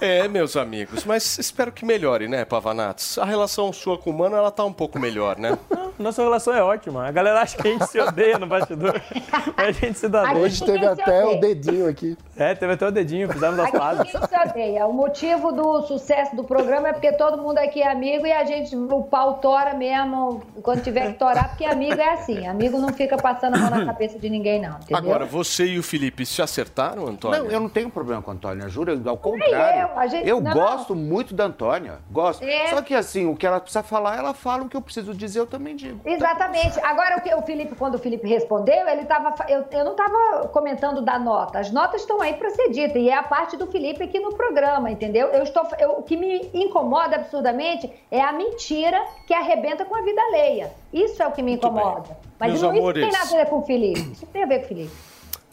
É, 0.00 0.26
meus 0.28 0.56
amigos, 0.56 1.04
mas 1.04 1.38
espero 1.38 1.70
que 1.70 1.84
melhore, 1.84 2.26
né, 2.26 2.44
Pavanatos? 2.44 3.18
A 3.18 3.24
relação 3.24 3.70
sua 3.72 3.98
com 3.98 4.10
o 4.10 4.12
Mano, 4.14 4.34
ela 4.34 4.50
tá 4.50 4.64
um 4.64 4.72
pouco 4.72 4.98
melhor, 4.98 5.38
né? 5.38 5.58
Nossa 5.98 6.22
relação 6.22 6.54
é 6.54 6.62
ótima. 6.62 7.06
A 7.06 7.10
galera 7.10 7.42
acha 7.42 7.58
que 7.58 7.68
a 7.68 7.70
gente 7.70 7.86
se 7.86 8.00
odeia 8.00 8.38
no 8.38 8.46
bastidor. 8.46 9.00
Mas 9.54 9.68
a 9.68 9.72
gente 9.72 9.98
se 9.98 10.08
dá 10.08 10.32
bem. 10.32 10.42
Hoje 10.42 10.64
teve 10.64 10.86
até 10.86 11.26
o 11.26 11.38
dedinho 11.38 11.86
aqui. 11.86 12.16
É, 12.34 12.54
teve 12.54 12.72
até 12.72 12.88
o 12.88 12.90
dedinho, 12.90 13.30
fizemos 13.30 13.58
as 13.58 13.70
pazes. 13.70 14.06
ninguém 14.06 14.26
se 14.26 14.48
odeia. 14.48 14.86
O 14.86 14.92
motivo 14.94 15.52
do 15.52 15.82
sucesso 15.82 16.34
do 16.34 16.42
programa 16.42 16.88
é 16.88 16.92
porque 16.94 17.12
todo 17.12 17.42
mundo 17.42 17.58
aqui 17.58 17.82
é 17.82 17.92
amigo 17.92 18.26
e 18.26 18.32
a 18.32 18.44
gente, 18.44 18.74
o 18.74 19.02
pau 19.02 19.34
tora 19.34 19.74
mesmo 19.74 20.42
quando 20.62 20.82
tiver 20.82 21.12
que 21.12 21.18
torar, 21.18 21.50
porque 21.50 21.66
amigo 21.66 22.00
é 22.00 22.14
assim. 22.14 22.46
Amigo 22.46 22.78
não 22.78 22.94
fica 22.94 23.18
passando 23.18 23.56
a 23.56 23.58
mão 23.58 23.70
na 23.70 23.84
cabeça 23.84 24.18
de 24.18 24.30
ninguém, 24.30 24.58
não. 24.62 24.76
Entendeu? 24.76 24.96
Agora, 24.96 25.26
você 25.26 25.66
e 25.66 25.78
o 25.78 25.82
Felipe 25.82 26.24
se 26.24 26.40
acertaram, 26.40 27.06
Antônio? 27.06 27.44
Não, 27.44 27.50
eu 27.50 27.60
não 27.60 27.68
tenho 27.68 27.90
problema 27.90 28.22
com 28.22 28.30
a 28.30 28.34
Antônia, 28.34 28.68
juro, 28.70 28.98
ao 29.04 29.18
contrário. 29.18 29.89
Eu, 29.92 29.98
a 29.98 30.06
gente- 30.06 30.28
eu 30.28 30.40
não, 30.40 30.52
gosto 30.52 30.94
muito 30.94 31.34
da 31.34 31.44
Antônia, 31.44 31.98
gosto. 32.10 32.42
É. 32.44 32.68
Só 32.68 32.82
que 32.82 32.94
assim, 32.94 33.26
o 33.26 33.36
que 33.36 33.46
ela 33.46 33.60
precisa 33.60 33.82
falar, 33.82 34.16
ela 34.18 34.32
fala, 34.34 34.62
o 34.64 34.68
que 34.68 34.76
eu 34.76 34.82
preciso 34.82 35.14
dizer, 35.14 35.40
eu 35.40 35.46
também 35.46 35.74
digo. 35.76 36.00
Exatamente. 36.04 36.78
Agora, 36.80 37.16
o 37.18 37.20
que 37.20 37.34
o 37.34 37.42
Felipe, 37.42 37.74
quando 37.74 37.94
o 37.96 37.98
Felipe 37.98 38.26
respondeu, 38.28 38.88
ele 38.88 39.04
tava. 39.04 39.34
Eu, 39.48 39.64
eu 39.70 39.84
não 39.84 39.92
estava 39.92 40.48
comentando 40.48 41.02
da 41.02 41.18
nota. 41.18 41.58
As 41.58 41.70
notas 41.70 42.00
estão 42.02 42.20
aí 42.20 42.34
para 42.34 42.50
ser 42.50 42.70
dita. 42.70 42.98
E 42.98 43.08
é 43.08 43.14
a 43.14 43.22
parte 43.22 43.56
do 43.56 43.66
Felipe 43.66 44.02
aqui 44.04 44.18
no 44.20 44.34
programa, 44.34 44.90
entendeu? 44.90 45.28
Eu 45.28 45.42
estou, 45.42 45.66
eu- 45.78 45.92
o 45.98 46.02
que 46.02 46.16
me 46.16 46.50
incomoda 46.54 47.16
absurdamente 47.16 47.90
é 48.10 48.20
a 48.20 48.32
mentira 48.32 49.02
que 49.26 49.34
arrebenta 49.34 49.84
com 49.84 49.94
a 49.96 50.02
vida 50.02 50.20
alheia. 50.22 50.72
Isso 50.92 51.22
é 51.22 51.26
o 51.26 51.32
que 51.32 51.42
me 51.42 51.52
incomoda. 51.52 52.16
Mas 52.38 52.50
Meus 52.52 52.62
não, 52.62 52.68
isso 52.70 52.80
não 52.80 52.88
amores. 52.88 53.02
tem 53.02 53.12
nada 53.12 53.34
a 53.34 53.44
ver 53.44 53.50
com 53.50 53.58
o 53.58 53.62
Felipe. 53.62 54.00
Isso 54.12 54.24
não 54.24 54.32
tem 54.32 54.42
a 54.42 54.46
ver 54.46 54.58
com 54.60 54.64
o 54.64 54.68
Felipe. 54.68 54.92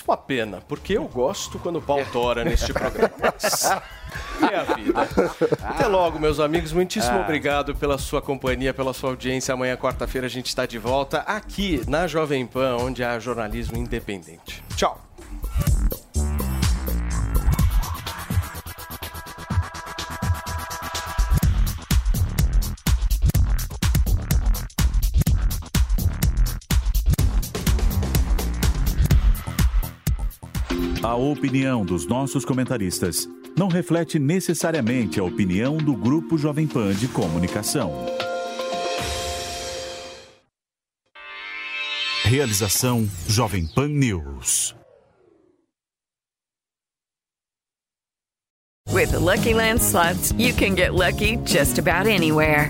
Uma 0.07 0.15
pena, 0.17 0.63
porque 0.69 0.93
eu 0.93 1.03
gosto 1.03 1.59
quando 1.59 1.77
o 1.79 1.81
pau 1.81 1.99
tora 2.13 2.45
neste 2.45 2.71
programa. 2.71 3.11
Mas 4.39 4.51
É 4.51 4.55
a 4.57 4.63
vida. 4.75 5.01
Até 5.63 5.87
logo, 5.87 6.19
meus 6.19 6.39
amigos. 6.39 6.71
Muitíssimo 6.71 7.17
Ah. 7.17 7.21
obrigado 7.21 7.75
pela 7.75 7.97
sua 7.97 8.21
companhia, 8.21 8.73
pela 8.73 8.93
sua 8.93 9.09
audiência. 9.11 9.53
Amanhã, 9.53 9.75
quarta-feira, 9.75 10.27
a 10.27 10.29
gente 10.29 10.47
está 10.47 10.65
de 10.65 10.77
volta 10.77 11.19
aqui 11.19 11.81
na 11.87 12.07
Jovem 12.07 12.45
Pan, 12.45 12.77
onde 12.79 13.03
há 13.03 13.17
jornalismo 13.19 13.77
independente. 13.77 14.63
Tchau. 14.75 15.01
Opinião 31.15 31.85
dos 31.85 32.05
nossos 32.05 32.43
comentaristas 32.43 33.27
não 33.57 33.67
reflete 33.67 34.19
necessariamente 34.19 35.19
a 35.19 35.23
opinião 35.23 35.77
do 35.77 35.95
Grupo 35.95 36.37
Jovem 36.37 36.67
Pan 36.67 36.93
de 36.93 37.07
Comunicação. 37.07 37.91
Realização 42.23 43.07
Jovem 43.27 43.65
Pan 43.65 43.87
News. 43.87 44.75
With 48.91 49.11
the 49.11 49.19
Lucky 49.19 49.53
Land 49.53 49.81
slots, 49.81 50.33
you 50.37 50.53
can 50.53 50.75
get 50.75 50.93
lucky 50.93 51.37
just 51.45 51.77
about 51.77 52.07
anywhere. 52.07 52.69